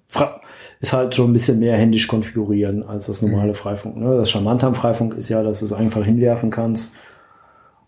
ist 0.80 0.94
halt 0.94 1.16
schon 1.16 1.30
ein 1.30 1.34
bisschen 1.34 1.60
mehr 1.60 1.78
händisch 1.78 2.08
konfigurieren 2.08 2.84
als 2.84 3.08
das 3.08 3.22
normale 3.22 3.50
mhm. 3.50 3.56
Freifunk. 3.56 3.98
Ne? 3.98 4.18
Das 4.18 4.30
Charmante 4.30 4.68
am 4.68 4.76
Freifunk 4.76 5.16
ist 5.16 5.30
ja, 5.30 5.44
dass 5.44 5.60
du 5.60 5.66
es 5.66 5.74
einfach 5.74 6.04
hinwerfen 6.04 6.50
kannst 6.50 6.96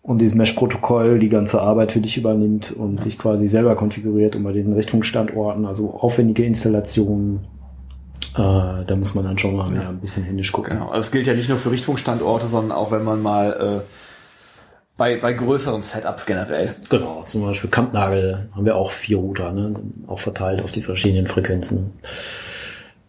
und 0.02 0.20
dieses 0.20 0.34
Mesh-Protokoll 0.34 1.18
die 1.18 1.28
ganze 1.28 1.60
Arbeit 1.60 1.92
für 1.92 2.00
dich 2.00 2.16
übernimmt 2.16 2.72
und 2.72 2.94
ja. 2.94 3.00
sich 3.00 3.18
quasi 3.18 3.46
selber 3.46 3.76
konfiguriert 3.76 4.36
und 4.36 4.42
bei 4.42 4.52
diesen 4.52 4.72
Richtungsstandorten, 4.72 5.66
also 5.66 5.92
aufwendige 5.92 6.44
Installationen, 6.44 7.40
äh, 8.34 8.84
da 8.86 8.96
muss 8.96 9.14
man 9.14 9.24
dann 9.24 9.38
schon 9.38 9.54
mal 9.54 9.70
mehr 9.70 9.88
ein 9.88 10.00
bisschen 10.00 10.24
händisch 10.24 10.52
gucken. 10.52 10.74
Genau, 10.74 10.88
also 10.88 11.00
es 11.00 11.10
gilt 11.10 11.26
ja 11.26 11.34
nicht 11.34 11.48
nur 11.48 11.58
für 11.58 11.70
Richtfunkstandorte, 11.70 12.46
sondern 12.46 12.72
auch 12.72 12.90
wenn 12.90 13.04
man 13.04 13.22
mal 13.22 13.84
äh, 13.84 14.07
bei, 14.98 15.16
bei 15.16 15.32
größeren 15.32 15.82
Setups 15.82 16.26
generell. 16.26 16.74
Genau, 16.90 17.22
zum 17.24 17.42
Beispiel 17.42 17.70
Kampnagel 17.70 18.50
haben 18.54 18.66
wir 18.66 18.76
auch 18.76 18.90
vier 18.90 19.16
Router, 19.16 19.52
ne? 19.52 19.74
auch 20.08 20.18
verteilt 20.18 20.62
auf 20.62 20.72
die 20.72 20.82
verschiedenen 20.82 21.28
Frequenzen 21.28 21.92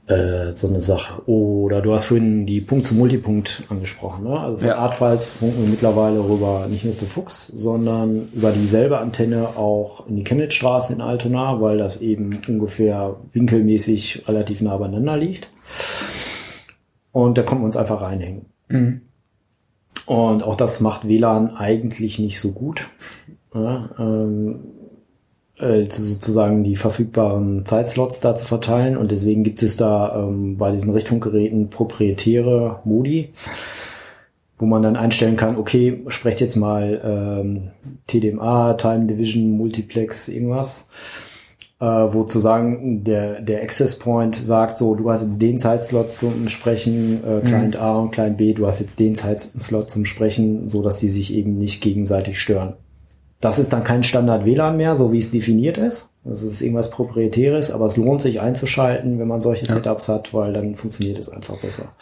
äh, 0.05 0.55
so 0.55 0.67
eine 0.67 0.81
Sache. 0.81 1.27
Oder 1.27 1.81
du 1.81 1.93
hast 1.93 2.05
vorhin 2.05 2.45
die 2.45 2.61
Punkt 2.61 2.85
zu 2.85 2.93
Multipunkt 2.93 3.63
angesprochen. 3.69 4.25
Ne? 4.25 4.39
Also 4.39 4.57
von 4.59 4.67
ja. 4.67 4.77
Artfiles 4.77 5.25
funken 5.25 5.63
wir 5.63 5.69
mittlerweile 5.69 6.19
rüber 6.19 6.67
nicht 6.69 6.85
nur 6.85 6.95
zu 6.95 7.07
Fuchs, 7.07 7.47
sondern 7.47 8.29
über 8.33 8.51
dieselbe 8.51 8.99
Antenne 8.99 9.57
auch 9.57 10.07
in 10.07 10.15
die 10.15 10.23
Chemnitzstraße 10.23 10.93
in 10.93 11.01
Altona, 11.01 11.59
weil 11.59 11.79
das 11.79 12.01
eben 12.01 12.39
ungefähr 12.47 13.15
winkelmäßig 13.33 14.27
relativ 14.27 14.61
nah 14.61 14.77
beieinander 14.77 15.17
liegt. 15.17 15.49
Und 17.11 17.39
da 17.39 17.41
kommt 17.41 17.61
man 17.61 17.65
uns 17.65 17.77
einfach 17.77 18.01
reinhängen. 18.01 18.45
Mhm. 18.67 19.08
Und 20.09 20.41
auch 20.41 20.55
das 20.55 20.79
macht 20.79 21.07
WLAN 21.07 21.55
eigentlich 21.55 22.17
nicht 22.17 22.39
so 22.39 22.51
gut. 22.51 22.87
Ja, 23.53 23.91
ähm, 23.99 24.55
äh, 25.59 25.85
sozusagen 25.87 26.63
die 26.63 26.75
verfügbaren 26.75 27.63
Zeitslots 27.63 28.19
da 28.19 28.35
zu 28.35 28.43
verteilen 28.43 28.97
und 28.97 29.11
deswegen 29.11 29.43
gibt 29.43 29.61
es 29.61 29.77
da 29.77 30.15
ähm, 30.15 30.57
bei 30.57 30.71
diesen 30.71 30.89
Richtfunkgeräten 30.89 31.69
proprietäre 31.69 32.79
Modi, 32.85 33.29
wo 34.57 34.65
man 34.65 34.81
dann 34.81 34.95
einstellen 34.95 35.35
kann, 35.35 35.57
okay, 35.57 36.03
sprecht 36.07 36.41
jetzt 36.41 36.55
mal 36.55 37.01
ähm, 37.03 37.67
TDMA, 38.07 38.73
Time 38.73 39.05
Division, 39.05 39.51
Multiplex, 39.57 40.27
irgendwas, 40.27 40.87
äh, 41.79 41.85
wo 41.85 42.23
zu 42.23 42.39
sagen, 42.39 43.03
der, 43.03 43.41
der 43.41 43.61
Access 43.61 43.97
Point 43.97 44.35
sagt 44.35 44.77
so, 44.77 44.95
du 44.95 45.09
hast 45.09 45.23
jetzt 45.23 45.41
den 45.41 45.57
Zeitslot 45.57 46.11
zum 46.11 46.49
Sprechen, 46.49 47.23
äh, 47.23 47.39
Client 47.39 47.75
mhm. 47.75 47.81
A 47.81 47.99
und 47.99 48.11
Client 48.11 48.37
B, 48.37 48.53
du 48.53 48.67
hast 48.67 48.79
jetzt 48.79 48.99
den 48.99 49.15
Zeitslot 49.15 49.89
zum 49.89 50.05
Sprechen, 50.05 50.69
so 50.69 50.83
dass 50.83 50.99
sie 50.99 51.09
sich 51.09 51.33
eben 51.33 51.57
nicht 51.57 51.81
gegenseitig 51.81 52.39
stören. 52.39 52.73
Das 53.41 53.57
ist 53.57 53.71
dann 53.71 53.85
kein 53.85 54.03
Standard 54.03 54.45
WLAN 54.45 54.75
mehr, 54.75 54.97
so 54.97 55.13
wie 55.13 55.19
es 55.19 55.31
definiert 55.31 55.77
ist. 55.77 56.09
Das 56.25 56.43
ist 56.43 56.61
irgendwas 56.61 56.89
Proprietäres, 56.89 57.71
aber 57.71 57.85
es 57.85 57.95
lohnt 57.95 58.21
sich 58.21 58.41
einzuschalten, 58.41 59.17
wenn 59.17 59.27
man 59.27 59.39
solche 59.39 59.65
ja. 59.65 59.75
Setups 59.75 60.09
hat, 60.09 60.33
weil 60.33 60.51
dann 60.51 60.75
funktioniert 60.75 61.17
es 61.17 61.29
einfach 61.29 61.61
besser. 61.61 61.93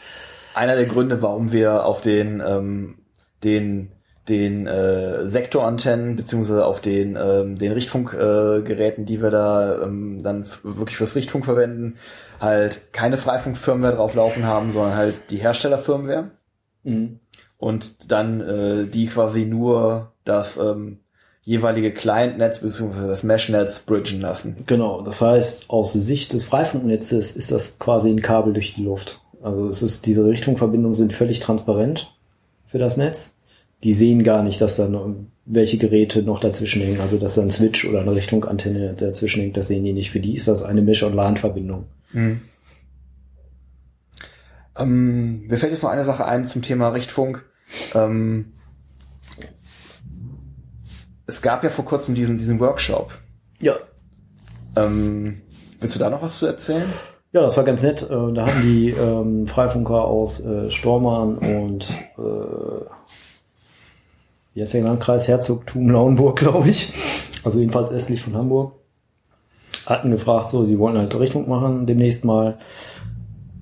Einer 0.55 0.75
der 0.75 0.85
Gründe, 0.85 1.21
warum 1.21 1.51
wir 1.51 1.85
auf 1.85 2.01
den, 2.01 2.41
ähm, 2.43 2.95
den, 3.43 3.89
den 4.29 4.67
äh, 4.67 5.27
Sektorantennen 5.27 6.15
beziehungsweise 6.15 6.65
auf 6.65 6.81
den, 6.81 7.17
ähm, 7.19 7.57
den 7.57 7.71
Richtfunkgeräten, 7.71 9.03
äh, 9.03 9.07
die 9.07 9.21
wir 9.21 9.31
da 9.31 9.83
ähm, 9.83 10.21
dann 10.21 10.45
wirklich 10.63 10.97
fürs 10.97 11.15
Richtfunk 11.15 11.45
verwenden, 11.45 11.95
halt 12.39 12.93
keine 12.93 13.17
Freifunk-Firmware 13.17 13.95
drauf 13.95 14.15
laufen 14.15 14.45
haben, 14.45 14.71
sondern 14.71 14.95
halt 14.95 15.15
die 15.29 15.37
Herstellerfirmware. 15.37 16.31
Mhm. 16.83 17.19
Und 17.57 18.11
dann 18.11 18.41
äh, 18.41 18.85
die 18.85 19.07
quasi 19.07 19.45
nur 19.45 20.11
das 20.25 20.57
ähm, 20.57 20.99
jeweilige 21.43 21.93
Client-Netz 21.93 22.59
bzw. 22.59 23.07
das 23.07 23.23
Mesh-Netz 23.23 23.79
bridgen 23.79 24.19
lassen. 24.19 24.57
Genau, 24.65 25.01
das 25.01 25.21
heißt, 25.21 25.69
aus 25.69 25.93
Sicht 25.93 26.33
des 26.33 26.45
Freifunknetzes 26.45 27.31
ist 27.31 27.51
das 27.51 27.79
quasi 27.79 28.09
ein 28.09 28.21
Kabel 28.21 28.51
durch 28.51 28.75
die 28.75 28.83
Luft. 28.83 29.21
Also 29.41 29.67
es 29.69 29.81
ist, 29.81 30.05
diese 30.05 30.25
Richtungverbindungen 30.25 30.93
sind 30.95 31.13
völlig 31.13 31.39
transparent 31.39 32.13
für 32.65 32.79
das 32.79 32.97
Netz. 32.97 33.36
Die 33.83 33.93
sehen 33.93 34.23
gar 34.23 34.43
nicht, 34.43 34.59
dass 34.61 34.75
da 34.75 34.87
noch 34.87 35.13
welche 35.45 35.77
Geräte 35.77 36.23
noch 36.23 36.39
dazwischen 36.39 36.81
hängen. 36.81 36.99
Also 36.99 37.17
dass 37.17 37.35
da 37.35 37.41
ein 37.41 37.51
Switch 37.51 37.85
oder 37.85 38.01
eine 38.01 38.15
Richtungantenne 38.15 38.93
dazwischen 38.93 39.41
hängt, 39.41 39.57
das 39.57 39.67
sehen 39.67 39.83
die 39.83 39.93
nicht. 39.93 40.11
Für 40.11 40.19
die 40.19 40.35
ist 40.35 40.47
das 40.47 40.63
eine 40.63 40.81
Mesh- 40.81 41.03
und 41.03 41.13
LAN-Verbindung. 41.13 41.85
Mhm. 42.11 42.41
Ähm, 44.77 45.47
mir 45.47 45.57
fällt 45.57 45.71
jetzt 45.71 45.83
noch 45.83 45.89
eine 45.89 46.05
Sache 46.05 46.25
ein 46.25 46.45
zum 46.45 46.61
Thema 46.61 46.89
Richtfunk. 46.89 47.45
Ähm, 47.95 48.53
es 51.25 51.41
gab 51.41 51.63
ja 51.63 51.69
vor 51.69 51.85
kurzem 51.85 52.15
diesen, 52.15 52.37
diesen 52.37 52.59
Workshop. 52.59 53.11
Ja. 53.61 53.75
Ähm, 54.75 55.41
willst 55.79 55.95
du 55.95 55.99
da 55.99 56.09
noch 56.09 56.21
was 56.21 56.39
zu 56.39 56.45
erzählen? 56.45 56.85
Ja, 57.33 57.41
das 57.41 57.57
war 57.57 57.63
ganz 57.63 57.83
nett. 57.83 58.03
Äh, 58.03 58.33
da 58.33 58.45
hatten 58.45 58.61
die 58.61 58.89
ähm, 58.91 59.47
Freifunker 59.47 60.05
aus 60.05 60.39
äh, 60.39 60.69
Stormann 60.69 61.37
und 61.37 61.89
äh, 62.17 62.85
wie 64.57 64.61
heißt 64.61 64.73
der 64.73 64.81
Landkreis? 64.81 65.27
Herzogtum 65.27 65.87
Lauenburg, 65.87 66.35
glaube 66.39 66.67
ich. 66.67 66.91
Also 67.43 67.59
jedenfalls 67.59 67.91
östlich 67.91 68.23
von 68.23 68.35
Hamburg. 68.35 68.73
Hatten 69.85 70.09
gefragt, 70.09 70.49
so, 70.49 70.65
sie 70.65 70.79
wollten 70.79 70.97
halt 70.97 71.17
Richtung 71.19 71.47
machen 71.47 71.85
demnächst 71.85 72.25
mal, 72.25 72.57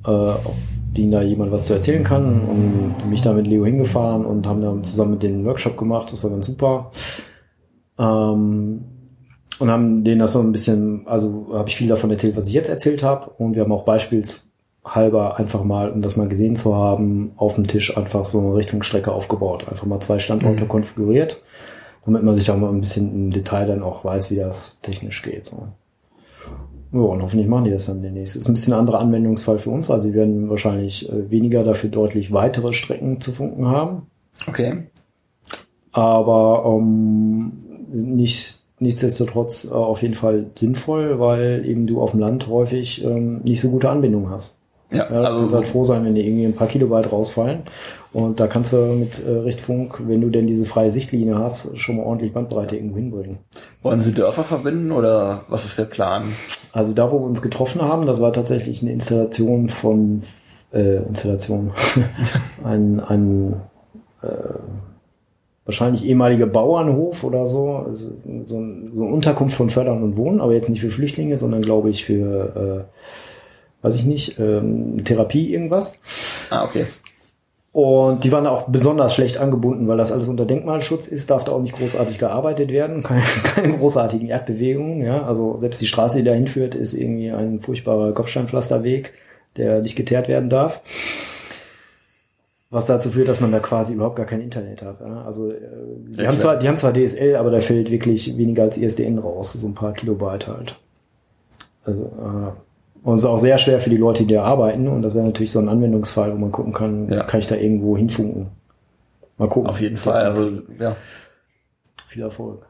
äh, 0.06 0.10
ob 0.10 0.56
denen 0.96 1.12
da 1.12 1.22
jemand 1.22 1.52
was 1.52 1.66
zu 1.66 1.74
erzählen 1.74 2.06
kann. 2.06 2.40
Und 2.44 3.10
mich 3.10 3.22
da 3.22 3.34
mit 3.34 3.46
Leo 3.46 3.66
hingefahren 3.66 4.26
und 4.26 4.48
haben 4.48 4.62
dann 4.62 4.86
zusammen 4.86 5.12
mit 5.12 5.24
den 5.24 5.44
Workshop 5.44 5.78
gemacht. 5.78 6.14
Das 6.14 6.24
war 6.24 6.30
ganz 6.30 6.46
super. 6.46 6.92
Ähm, 8.00 8.86
und 9.60 9.70
haben 9.70 10.02
denen 10.06 10.20
das 10.20 10.32
so 10.32 10.40
ein 10.40 10.54
bisschen, 10.54 11.06
also 11.08 11.48
habe 11.52 11.68
ich 11.68 11.76
viel 11.76 11.90
davon 11.90 12.10
erzählt, 12.10 12.38
was 12.38 12.48
ich 12.48 12.54
jetzt 12.54 12.70
erzählt 12.70 13.04
habe. 13.04 13.32
Und 13.38 13.56
wir 13.56 13.64
haben 13.64 13.72
auch 13.74 13.84
beispielshalber 14.86 15.38
einfach 15.38 15.64
mal, 15.64 15.90
um 15.90 16.02
das 16.02 16.16
mal 16.16 16.28
gesehen 16.28 16.56
zu 16.56 16.76
haben, 16.76 17.32
auf 17.38 17.56
dem 17.56 17.66
Tisch 17.66 17.98
einfach 17.98 18.24
so 18.26 18.40
eine 18.40 18.56
Richtungsstrecke 18.56 19.12
aufgebaut. 19.12 19.68
Einfach 19.68 19.86
mal 19.86 19.99
zwei 19.99 20.20
Standorte 20.20 20.64
mhm. 20.64 20.70
konfiguriert, 20.70 21.41
damit 22.06 22.24
man 22.24 22.36
sich 22.36 22.45
da 22.45 22.56
mal 22.56 22.70
ein 22.70 22.82
bisschen 22.82 23.12
im 23.12 23.32
Detail 23.32 23.68
dann 23.68 23.84
auch 23.84 24.06
weiß, 24.06 24.32
wie 24.32 24.36
das 24.36 24.78
technisch 24.82 25.22
geht. 25.24 25.48
So. 25.48 25.68
Ja, 26.94 26.99
und 26.99 27.22
hoffentlich 27.22 27.48
machen 27.48 27.66
die 27.66 27.72
das 27.72 27.88
dann 27.88 28.02
demnächst. 28.03 28.36
Ist 28.36 28.48
ein 28.48 28.53
bisschen 28.53 28.74
ein 28.74 28.80
anderer 28.80 28.99
Anwendungsfall 28.99 29.60
für 29.60 29.72
uns. 29.72 29.90
Also 29.90 30.07
sie 30.07 30.14
werden 30.14 30.49
wahrscheinlich 30.49 31.10
äh, 31.10 31.30
weniger 31.32 31.64
dafür 31.64 31.90
deutlich 31.90 32.32
weitere 32.32 32.72
Strecken 32.72 33.20
zu 33.20 33.32
funken 33.32 33.68
haben. 33.68 34.03
Okay. 34.48 34.84
aber 35.94 36.66
ähm, 36.68 37.53
nicht, 37.91 38.60
nichtsdestotrotz 38.80 39.66
äh, 39.66 39.74
auf 39.74 40.02
jeden 40.02 40.14
Fall 40.14 40.48
sinnvoll, 40.56 41.20
weil 41.20 41.66
eben 41.66 41.88
du 41.88 42.02
auf 42.02 42.12
dem 42.12 42.20
Land 42.20 42.48
häufig 42.49 43.03
ähm, 43.03 43.41
nicht 43.44 43.62
so 43.62 43.72
gute 43.72 43.90
Anbindung 43.90 44.30
hast. 44.30 44.55
Ja, 44.91 45.12
Ja, 45.12 45.22
also 45.22 45.56
halt 45.56 45.68
froh 45.68 45.84
sein, 45.84 46.06
wenn 46.06 46.16
dir 46.16 46.24
irgendwie 46.24 46.45
ein 46.45 46.56
paar 46.56 46.68
Kilobyte 46.68 47.12
rausfallen. 47.12 47.64
Und 48.14 48.40
da 48.40 48.48
kannst 48.48 48.72
du 48.72 48.78
mit 48.78 49.26
äh, 49.26 49.30
Richtfunk, 49.30 50.02
wenn 50.07 50.22
du 50.22 50.30
denn 50.30 50.48
diese 50.48 50.66
freie 50.66 50.91
Sichtlinie 50.91 51.38
hast, 51.38 51.78
schon 51.78 51.98
mal 51.98 52.03
ordentlich 52.03 52.34
Bandbreite 52.34 52.76
irgendwo 52.76 52.98
hinbringen. 52.98 53.40
wollen 53.82 53.99
Sie 53.99 54.14
Dörfer 54.14 54.44
verbinden 54.44 54.91
oder 54.91 55.41
was 55.49 55.66
ist 55.66 55.78
der 55.78 55.86
Plan? 55.86 56.34
Also 56.72 56.94
da, 56.94 57.12
wo 57.12 57.20
wir 57.20 57.26
uns 57.26 57.41
getroffen 57.41 57.82
haben, 57.82 58.06
das 58.06 58.22
war 58.22 58.32
tatsächlich 58.32 58.82
eine 58.82 58.91
Installation 58.91 59.70
von 59.70 60.22
äh, 60.74 60.98
Installation. 60.98 61.72
ein 62.64 62.99
ein 62.99 63.53
äh, 64.22 64.28
wahrscheinlich 65.66 66.06
ehemaliger 66.06 66.45
Bauernhof 66.45 67.24
oder 67.24 67.45
so. 67.45 67.70
Also 67.88 68.12
so, 68.45 68.57
ein, 68.60 68.91
so 68.94 69.03
eine 69.03 69.14
Unterkunft 69.14 69.57
von 69.57 69.70
Fördern 69.70 70.03
und 70.03 70.16
Wohnen, 70.16 70.40
aber 70.40 70.53
jetzt 70.53 70.70
nicht 70.70 70.82
für 70.82 70.91
Flüchtlinge, 70.91 71.38
sondern 71.38 71.62
glaube 71.62 71.90
ich 71.90 72.06
für, 72.06 72.86
äh, 72.88 73.02
weiß 73.86 73.95
ich 73.95 74.06
nicht, 74.06 74.40
ähm, 74.40 75.03
Therapie 75.06 75.53
irgendwas. 75.53 75.99
Ah, 76.49 76.64
okay. 76.66 76.88
Und 77.72 78.24
die 78.24 78.32
waren 78.32 78.48
auch 78.48 78.64
besonders 78.64 79.14
schlecht 79.14 79.38
angebunden, 79.38 79.88
weil 79.88 79.98
das 79.98 80.12
alles 80.12 80.28
unter 80.28 80.45
Denkmalschutz 80.45 81.07
ist, 81.07 81.30
darf 81.30 81.44
da 81.44 81.52
auch 81.52 81.62
nicht 81.62 81.76
großartig 81.76 82.18
gearbeitet 82.18 82.72
werden, 82.72 83.03
keine, 83.03 83.22
keine 83.44 83.78
großartigen 83.78 84.28
Erdbewegungen, 84.28 85.06
ja. 85.06 85.24
Also 85.24 85.60
selbst 85.60 85.82
die 85.82 85.86
Straße, 85.86 86.18
die 86.18 86.24
da 86.24 86.34
hinführt, 86.34 86.74
ist 86.74 86.94
irgendwie 86.94 87.30
ein 87.30 87.60
furchtbarer 87.60 88.14
Kopfsteinpflasterweg, 88.14 89.14
der 89.57 89.82
nicht 89.82 89.95
geteert 89.95 90.28
werden 90.28 90.49
darf. 90.49 90.82
Was 92.72 92.88
dazu 92.88 93.12
führt, 93.12 93.28
dass 93.28 93.40
man 93.40 93.52
da 93.52 93.60
quasi 93.60 93.94
überhaupt 93.94 94.16
gar 94.16 94.26
kein 94.26 94.41
Internet 94.41 94.82
hat. 94.82 94.99
Ja? 95.02 95.24
Also 95.24 95.52
äh, 95.52 95.57
die, 96.07 96.24
Ja, 96.24 96.30
haben 96.30 96.40
zwar, 96.40 96.57
die 96.57 96.68
haben 96.68 96.78
zwar 96.78 96.91
DSL, 96.91 97.36
aber 97.36 97.52
da 97.52 97.60
fällt 97.60 97.91
wirklich 97.91 98.36
weniger 98.36 98.64
als 98.64 98.78
ISDN 98.78 99.20
raus, 99.20 99.53
so 99.53 99.68
ein 99.68 99.76
paar 99.76 99.94
Kilobyte 99.94 100.48
halt. 100.48 100.80
Also 101.84 102.06
äh, 102.06 102.52
und 103.06 103.14
es 103.14 103.19
ist 103.22 103.26
auch 103.26 103.38
sehr 103.38 103.57
schwer 103.57 103.80
für 103.80 103.90
die 103.90 103.98
Leute, 103.98 104.26
die 104.26 104.34
da 104.34 104.44
arbeiten. 104.44 104.88
Und 104.88 105.02
das 105.03 105.15
wäre 105.15 105.26
natürlich 105.26 105.52
so 105.52 105.60
ein 105.60 105.69
Anwendungsfall, 105.69 106.34
wo 106.34 106.38
man 106.38 106.52
gucken 106.52 106.73
kann, 106.73 107.10
Ja. 107.10 107.23
kann 107.23 107.40
ich 107.40 107.48
da 107.48 107.56
irgendwo 107.56 107.95
hinfunken. 107.95 108.48
Mal 109.38 109.48
gucken. 109.48 109.69
Auf 109.69 109.80
jeden 109.80 109.98
Fall. 109.98 110.23
Also, 110.26 110.61
ja. 110.80 110.95
Viel 112.07 112.23
Erfolg. 112.23 112.65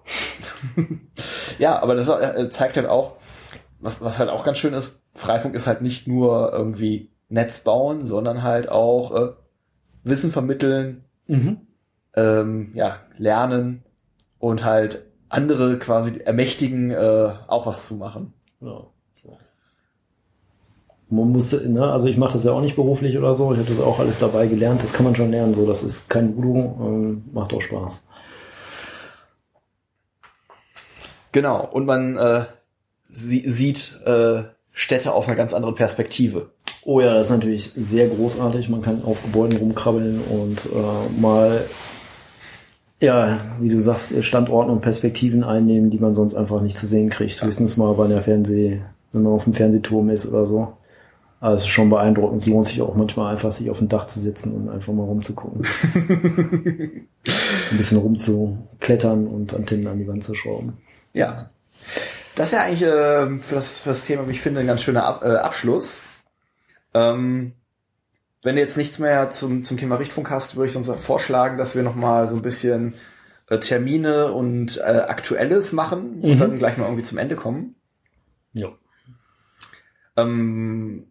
ja, 1.60 1.82
aber 1.82 1.96
das 1.96 2.08
äh, 2.10 2.50
zeigt 2.50 2.78
halt 2.78 2.88
auch, 2.90 3.14
was, 3.80 4.02
was 4.02 4.20
halt 4.20 4.30
auch 4.30 4.44
ganz 4.44 4.58
schön 4.58 4.74
ist, 4.74 5.00
Freifunk 5.14 5.56
ist 5.56 5.68
halt 5.68 5.82
nicht 5.82 6.08
nur 6.08 6.52
irgendwie 6.54 7.10
Netz 7.30 7.60
bauen, 7.62 8.04
sondern 8.04 8.44
halt 8.44 8.70
auch 8.70 9.16
äh, 9.16 9.30
Wissen 10.04 10.32
vermitteln, 10.32 11.04
Mhm. 11.28 11.58
ähm, 12.16 12.72
ja, 12.76 12.98
lernen 13.18 13.84
und 14.38 14.64
halt 14.64 15.06
andere 15.30 15.80
quasi 15.80 16.20
ermächtigen, 16.24 16.92
äh, 16.92 17.34
auch 17.48 17.66
was 17.66 17.88
zu 17.88 17.96
machen. 17.96 18.34
Ja. 18.62 18.82
Man 21.10 21.32
muss, 21.32 21.52
ne, 21.64 21.92
also 21.92 22.08
ich 22.08 22.18
mache 22.18 22.34
das 22.34 22.44
ja 22.44 22.52
auch 22.52 22.62
nicht 22.62 22.76
beruflich 22.76 23.18
oder 23.18 23.36
so. 23.36 23.52
Ich 23.54 23.60
habe 23.60 23.70
das 23.70 23.80
auch 23.80 24.00
alles 24.00 24.18
dabei 24.18 24.48
gelernt. 24.48 24.82
Das 24.82 24.94
kann 24.94 25.06
man 25.06 25.16
schon 25.16 25.32
lernen. 25.32 25.54
So, 25.54 25.68
das 25.68 25.84
ist 25.84 26.10
kein 26.10 26.36
Voodoo. 26.36 26.58
Ähm, 26.58 27.24
macht 27.32 27.54
auch 27.54 27.62
Spaß. 27.62 28.08
Genau. 31.32 31.68
Und 31.72 31.86
man 31.86 32.18
äh, 32.18 32.46
sie, 33.16 33.48
sieht 33.48 34.00
äh, 34.06 34.44
Städte 34.72 35.14
aus 35.14 35.28
einer 35.28 35.38
ganz 35.38 35.54
anderen 35.54 35.76
Perspektive. 35.76 36.50
Oh 36.84 37.02
ja, 37.02 37.16
das 37.16 37.28
ist 37.28 37.34
natürlich 37.34 37.72
sehr 37.76 38.08
großartig. 38.08 38.70
Man 38.70 38.82
kann 38.82 39.04
auf 39.04 39.24
Gebäuden 39.24 39.58
rumkrabbeln 39.58 40.22
und 40.22 40.66
äh, 40.66 41.20
mal, 41.20 41.64
ja, 43.02 43.40
wie 43.60 43.70
du 43.70 43.80
sagst, 43.80 44.24
Standorten 44.24 44.72
und 44.72 44.82
Perspektiven 44.82 45.44
einnehmen, 45.44 45.90
die 45.90 45.98
man 45.98 46.14
sonst 46.14 46.36
einfach 46.36 46.62
nicht 46.62 46.78
zu 46.78 46.86
sehen 46.86 47.10
kriegt. 47.10 47.42
Höchstens 47.42 47.78
mal 47.78 47.94
bei 47.94 48.08
der 48.08 48.22
Fernseh, 48.22 48.82
wenn 49.14 49.24
man 49.24 49.34
auf 49.34 49.46
dem 49.46 49.54
Fernsehturm 49.54 50.10
ist 50.10 50.28
oder 50.28 50.46
so. 50.46 50.74
Ist 51.42 51.68
schon 51.68 51.90
beeindruckend. 51.92 52.42
Es 52.42 52.48
lohnt 52.48 52.66
sich 52.66 52.82
auch 52.82 52.96
manchmal 52.96 53.32
einfach, 53.32 53.52
sich 53.52 53.70
auf 53.70 53.78
dem 53.78 53.88
Dach 53.88 54.06
zu 54.08 54.20
sitzen 54.20 54.54
und 54.56 54.70
einfach 54.70 54.94
mal 54.94 55.04
rumzugucken. 55.04 55.66
Ein 57.72 57.78
bisschen 57.78 57.98
rumzuklettern 58.00 59.28
und 59.28 59.54
Antennen 59.54 59.86
an 59.88 60.00
die 60.00 60.08
Wand 60.08 60.24
zu 60.24 60.34
schrauben. 60.34 60.78
Ja. 61.14 61.50
Das 62.36 62.48
ist 62.48 62.54
ja 62.54 62.64
eigentlich 62.64 62.82
äh, 62.82 63.40
für, 63.42 63.56
das, 63.56 63.80
für 63.80 63.90
das 63.90 64.04
Thema, 64.06 64.28
wie 64.28 64.32
ich 64.32 64.42
finde, 64.42 64.62
ein 64.62 64.68
ganz 64.68 64.82
schöner 64.82 65.06
Ab 65.06 65.22
äh, 65.24 65.36
Abschluss. 65.36 66.02
Ähm, 66.94 67.54
wenn 68.42 68.56
du 68.56 68.62
jetzt 68.62 68.78
nichts 68.78 68.98
mehr 69.00 69.30
zum, 69.30 69.64
zum 69.64 69.78
Thema 69.78 69.96
Richtfunk 69.98 70.30
hast, 70.30 70.56
würde 70.56 70.68
ich 70.68 70.74
sonst 70.74 70.90
vorschlagen, 71.04 71.58
dass 71.58 71.76
wir 71.76 71.84
nochmal 71.84 72.28
so 72.28 72.36
ein 72.36 72.42
bisschen 72.42 72.94
äh, 73.50 73.60
Termine 73.60 74.32
und 74.34 74.78
äh, 74.78 74.82
Aktuelles 74.82 75.72
machen 75.74 76.22
und 76.22 76.36
Mhm. 76.36 76.40
dann 76.40 76.58
gleich 76.58 76.78
mal 76.78 76.86
irgendwie 76.86 77.04
zum 77.04 77.18
Ende 77.20 77.36
kommen. 77.36 77.76
Ja. 78.54 78.70
Ähm, 80.18 81.08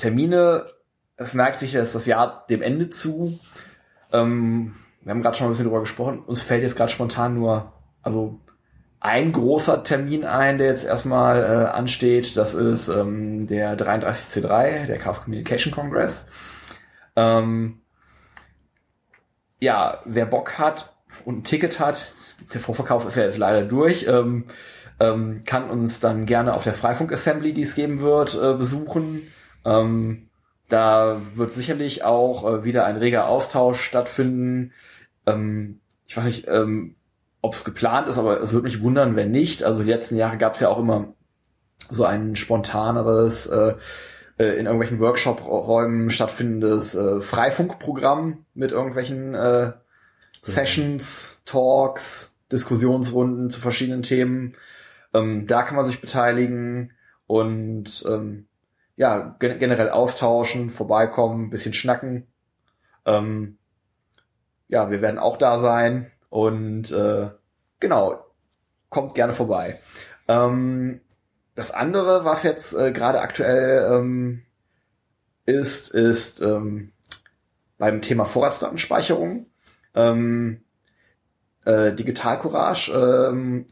Termine, 0.00 0.64
es 1.16 1.34
neigt 1.34 1.58
sich 1.58 1.74
jetzt 1.74 1.94
das 1.94 2.06
Jahr 2.06 2.46
dem 2.48 2.62
Ende 2.62 2.90
zu. 2.90 3.38
Ähm, 4.12 4.74
wir 5.02 5.10
haben 5.10 5.22
gerade 5.22 5.36
schon 5.36 5.46
ein 5.46 5.50
bisschen 5.50 5.66
drüber 5.66 5.80
gesprochen. 5.80 6.20
Uns 6.20 6.42
fällt 6.42 6.62
jetzt 6.62 6.76
gerade 6.76 6.90
spontan 6.90 7.34
nur, 7.34 7.72
also 8.02 8.40
ein 8.98 9.32
großer 9.32 9.82
Termin 9.82 10.24
ein, 10.24 10.58
der 10.58 10.68
jetzt 10.68 10.84
erstmal 10.84 11.42
äh, 11.42 11.68
ansteht. 11.70 12.36
Das 12.36 12.54
ist 12.54 12.88
ähm, 12.88 13.46
der 13.46 13.78
33C3, 13.78 14.86
der 14.86 14.98
Chaos 14.98 15.22
Communication 15.22 15.72
Congress. 15.72 16.26
Ähm, 17.16 17.80
ja, 19.58 20.00
wer 20.04 20.26
Bock 20.26 20.58
hat 20.58 20.94
und 21.24 21.38
ein 21.38 21.44
Ticket 21.44 21.80
hat, 21.80 22.14
der 22.52 22.60
Vorverkauf 22.60 23.06
ist 23.06 23.16
ja 23.16 23.24
jetzt 23.24 23.38
leider 23.38 23.62
durch, 23.62 24.06
ähm, 24.08 24.46
ähm, 25.00 25.42
kann 25.44 25.68
uns 25.68 26.00
dann 26.00 26.24
gerne 26.26 26.54
auf 26.54 26.64
der 26.64 26.74
Freifunk 26.74 27.12
Assembly, 27.12 27.52
die 27.52 27.62
es 27.62 27.74
geben 27.74 28.00
wird, 28.00 28.34
äh, 28.34 28.54
besuchen. 28.54 29.22
Ähm, 29.64 30.28
da 30.68 31.20
wird 31.34 31.52
sicherlich 31.52 32.04
auch 32.04 32.48
äh, 32.48 32.64
wieder 32.64 32.86
ein 32.86 32.96
reger 32.96 33.26
Austausch 33.28 33.80
stattfinden. 33.80 34.72
Ähm, 35.26 35.80
ich 36.06 36.16
weiß 36.16 36.24
nicht, 36.24 36.46
ähm, 36.48 36.96
ob 37.42 37.54
es 37.54 37.64
geplant 37.64 38.08
ist, 38.08 38.18
aber 38.18 38.40
es 38.40 38.52
würde 38.52 38.64
mich 38.64 38.82
wundern, 38.82 39.16
wenn 39.16 39.30
nicht. 39.30 39.64
Also 39.64 39.82
die 39.82 39.90
letzten 39.90 40.16
Jahre 40.16 40.38
gab 40.38 40.54
es 40.54 40.60
ja 40.60 40.68
auch 40.68 40.78
immer 40.78 41.14
so 41.90 42.04
ein 42.04 42.36
spontaneres, 42.36 43.46
äh, 43.46 43.74
äh, 44.38 44.58
in 44.58 44.66
irgendwelchen 44.66 45.00
Workshop-Räumen 45.00 46.10
stattfindendes 46.10 46.94
äh, 46.94 47.20
Freifunkprogramm 47.20 48.46
mit 48.54 48.72
irgendwelchen 48.72 49.34
äh, 49.34 49.72
Sessions, 50.42 51.42
Talks, 51.44 52.36
Diskussionsrunden 52.50 53.50
zu 53.50 53.60
verschiedenen 53.60 54.02
Themen. 54.02 54.54
Ähm, 55.12 55.46
da 55.46 55.62
kann 55.62 55.76
man 55.76 55.86
sich 55.86 56.00
beteiligen 56.00 56.92
und 57.26 58.04
ähm, 58.08 58.46
ja, 59.00 59.34
gen 59.38 59.58
generell 59.58 59.88
austauschen, 59.88 60.68
vorbeikommen, 60.68 61.48
bisschen 61.48 61.72
schnacken. 61.72 62.26
Ähm, 63.06 63.56
ja, 64.68 64.90
wir 64.90 65.00
werden 65.00 65.18
auch 65.18 65.38
da 65.38 65.58
sein 65.58 66.10
und 66.28 66.92
äh, 66.92 67.30
genau, 67.80 68.22
kommt 68.90 69.14
gerne 69.14 69.32
vorbei. 69.32 69.80
Ähm, 70.28 71.00
das 71.54 71.70
andere, 71.70 72.26
was 72.26 72.42
jetzt 72.42 72.74
äh, 72.74 72.92
gerade 72.92 73.22
aktuell 73.22 73.90
ähm, 73.90 74.42
ist, 75.46 75.88
ist 75.94 76.42
ähm, 76.42 76.92
beim 77.78 78.02
Thema 78.02 78.26
Vorratsdatenspeicherung. 78.26 79.46
Ähm, 79.94 80.60
äh, 81.64 81.94
Digital 81.94 82.38
Courage, 82.38 82.92
ähm, 82.92 83.66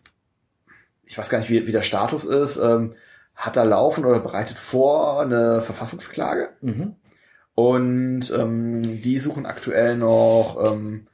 ich 1.04 1.18
weiß 1.18 1.28
gar 1.28 1.36
nicht, 1.36 1.50
wie, 1.50 1.66
wie 1.66 1.72
der 1.72 1.82
Status 1.82 2.24
ist, 2.24 2.56
ähm, 2.56 2.94
hat 3.38 3.56
da 3.56 3.62
laufen 3.62 4.04
oder 4.04 4.18
bereitet 4.18 4.58
vor 4.58 5.22
eine 5.22 5.62
Verfassungsklage. 5.62 6.50
Mhm. 6.60 6.96
Und 7.54 8.32
ähm, 8.36 9.00
die 9.00 9.18
suchen 9.20 9.46
aktuell 9.46 9.96
noch 9.96 10.58
ähm, 10.66 11.06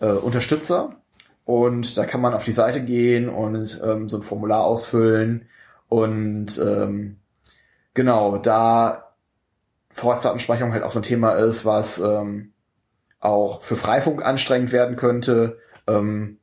äh, 0.00 0.12
Unterstützer. 0.12 0.96
Und 1.44 1.98
da 1.98 2.04
kann 2.06 2.20
man 2.20 2.34
auf 2.34 2.44
die 2.44 2.52
Seite 2.52 2.80
gehen 2.80 3.28
und 3.28 3.80
ähm, 3.84 4.08
so 4.08 4.16
ein 4.16 4.22
Formular 4.22 4.64
ausfüllen. 4.64 5.48
Und 5.88 6.56
ähm, 6.64 7.16
genau, 7.94 8.38
da 8.38 9.14
Vorratsdatenspeicherung 9.90 10.72
halt 10.72 10.84
auch 10.84 10.90
so 10.90 11.00
ein 11.00 11.04
Thema 11.04 11.32
ist, 11.32 11.64
was 11.64 11.98
ähm, 11.98 12.52
auch 13.18 13.62
für 13.62 13.76
Freifunk 13.76 14.24
anstrengend 14.24 14.70
werden 14.70 14.96
könnte. 14.96 15.58
Ähm, 15.88 16.38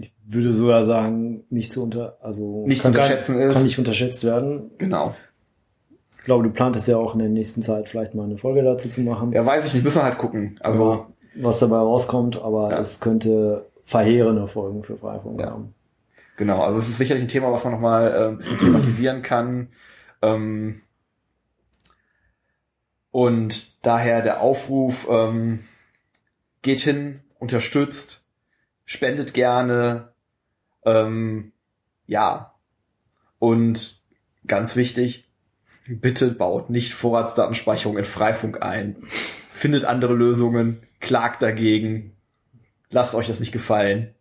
Ich 0.00 0.12
würde 0.26 0.52
sogar 0.52 0.84
sagen, 0.84 1.44
nicht 1.50 1.72
zu 1.72 1.82
unter, 1.82 2.16
also 2.22 2.66
Nicht 2.66 2.82
zu 2.82 2.88
unterschätzen 2.88 3.34
kann, 3.38 3.42
ist- 3.48 3.54
kann 3.54 3.62
nicht 3.64 3.78
unterschätzt 3.78 4.24
werden. 4.24 4.70
genau. 4.78 5.14
Ich 6.18 6.24
glaube, 6.24 6.44
du 6.44 6.50
plantest 6.50 6.86
ja 6.86 6.96
auch 6.98 7.14
in 7.14 7.18
der 7.18 7.28
nächsten 7.28 7.62
Zeit 7.62 7.88
vielleicht 7.88 8.14
mal 8.14 8.24
eine 8.24 8.38
Folge 8.38 8.62
dazu 8.62 8.88
zu 8.88 9.00
machen. 9.00 9.32
Ja, 9.32 9.44
weiß 9.44 9.66
ich 9.66 9.74
nicht, 9.74 9.82
müssen 9.82 9.98
wir 9.98 10.04
halt 10.04 10.18
gucken. 10.18 10.56
Also, 10.60 10.92
Aber 10.92 11.06
was 11.34 11.58
dabei 11.58 11.78
rauskommt, 11.78 12.40
aber 12.40 12.70
Ja. 12.70 12.78
es 12.78 13.00
könnte 13.00 13.66
verheerende 13.84 14.46
Folgen 14.46 14.84
für 14.84 14.96
Freifunk 14.96 15.40
Ja. 15.40 15.50
haben. 15.50 15.74
Genau, 16.36 16.62
also 16.62 16.78
es 16.78 16.88
ist 16.88 16.98
sicherlich 16.98 17.24
ein 17.24 17.28
Thema, 17.28 17.50
was 17.50 17.64
man 17.64 17.72
nochmal 17.72 18.12
äh, 18.12 18.28
ein 18.28 18.36
bisschen 18.38 18.58
thematisieren 18.58 19.22
kann. 19.22 19.68
Ähm, 20.22 20.80
und 23.10 23.84
daher 23.84 24.22
der 24.22 24.40
Aufruf, 24.40 25.06
ähm, 25.10 25.60
geht 26.62 26.78
hin, 26.80 27.20
unterstützt, 27.38 28.21
spendet 28.92 29.32
gerne, 29.32 30.12
ähm, 30.84 31.52
ja. 32.06 32.54
Und 33.38 34.02
ganz 34.46 34.76
wichtig, 34.76 35.24
bitte 35.88 36.30
baut 36.30 36.68
nicht 36.68 36.92
Vorratsdatenspeicherung 36.92 37.96
in 37.96 38.04
Freifunk 38.04 38.62
ein. 38.62 38.96
Findet 39.50 39.84
andere 39.84 40.14
Lösungen, 40.14 40.82
klagt 41.00 41.42
dagegen, 41.42 42.16
lasst 42.90 43.14
euch 43.14 43.28
das 43.28 43.40
nicht 43.40 43.52
gefallen. 43.52 44.14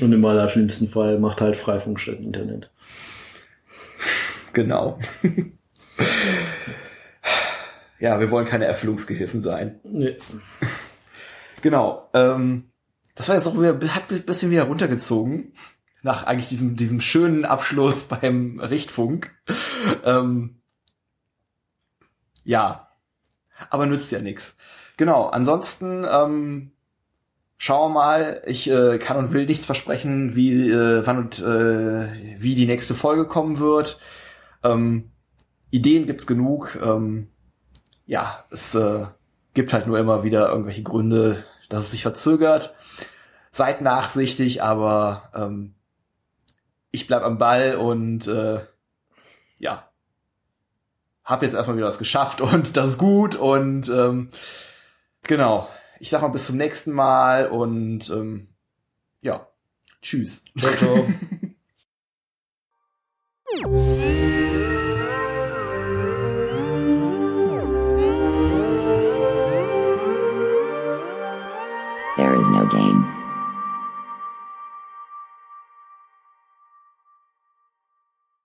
Und 0.00 0.12
im 0.12 0.24
allerschlimmsten 0.24 0.88
Fall 0.88 1.18
macht 1.18 1.40
halt 1.40 1.56
Freifunk 1.56 2.00
statt 2.00 2.20
Internet. 2.20 2.70
Genau. 4.52 4.98
ja, 7.98 8.18
wir 8.18 8.30
wollen 8.30 8.46
keine 8.46 8.64
Erfüllungsgehilfen 8.64 9.42
sein. 9.42 9.80
Nee. 9.84 10.16
Genau. 11.62 12.08
Ähm, 12.14 12.69
das 13.20 13.28
war 13.28 13.36
jetzt 13.36 13.46
auch 13.48 13.60
wieder, 13.60 13.78
hat 13.94 14.10
mich 14.10 14.22
ein 14.22 14.24
bisschen 14.24 14.50
wieder 14.50 14.62
runtergezogen. 14.62 15.52
Nach 16.00 16.24
eigentlich 16.24 16.48
diesem, 16.48 16.76
diesem 16.76 17.02
schönen 17.02 17.44
Abschluss 17.44 18.04
beim 18.08 18.58
Richtfunk. 18.60 19.30
Ähm, 20.06 20.62
ja. 22.44 22.88
Aber 23.68 23.84
nützt 23.84 24.10
ja 24.10 24.20
nichts. 24.20 24.56
Genau. 24.96 25.26
Ansonsten, 25.26 26.06
ähm, 26.10 26.72
schauen 27.58 27.90
wir 27.90 27.94
mal. 27.94 28.42
Ich 28.46 28.70
äh, 28.70 28.96
kann 28.96 29.18
und 29.18 29.34
will 29.34 29.44
nichts 29.44 29.66
versprechen, 29.66 30.34
wie, 30.34 30.70
äh, 30.70 31.06
wann 31.06 31.18
und 31.18 31.40
äh, 31.40 32.40
wie 32.40 32.54
die 32.54 32.66
nächste 32.66 32.94
Folge 32.94 33.26
kommen 33.26 33.58
wird. 33.58 34.00
Ähm, 34.64 35.10
Ideen 35.68 36.06
gibt's 36.06 36.26
genug. 36.26 36.78
Ähm, 36.82 37.28
ja, 38.06 38.44
es 38.50 38.74
äh, 38.74 39.08
gibt 39.52 39.74
halt 39.74 39.86
nur 39.86 39.98
immer 39.98 40.24
wieder 40.24 40.48
irgendwelche 40.48 40.82
Gründe, 40.82 41.44
dass 41.68 41.84
es 41.84 41.90
sich 41.90 42.00
verzögert 42.00 42.74
seid 43.50 43.80
nachsichtig, 43.80 44.62
aber 44.62 45.30
ähm, 45.34 45.74
ich 46.90 47.06
bleib 47.06 47.22
am 47.22 47.38
Ball 47.38 47.76
und 47.76 48.26
äh, 48.26 48.60
ja, 49.58 49.88
hab 51.24 51.42
jetzt 51.42 51.54
erstmal 51.54 51.76
wieder 51.76 51.86
was 51.88 51.98
geschafft 51.98 52.40
und 52.40 52.76
das 52.76 52.90
ist 52.90 52.98
gut 52.98 53.34
und 53.34 53.88
ähm, 53.88 54.30
genau. 55.22 55.68
Ich 56.02 56.08
sag 56.08 56.22
mal 56.22 56.28
bis 56.28 56.46
zum 56.46 56.56
nächsten 56.56 56.92
Mal 56.92 57.48
und 57.48 58.08
ähm, 58.08 58.48
ja, 59.20 59.46
tschüss. 60.00 60.42
Ciao, 60.58 60.72
ciao. 60.72 61.06
There 72.16 72.34
is 72.34 72.48
no 72.48 72.66
game. 72.66 72.99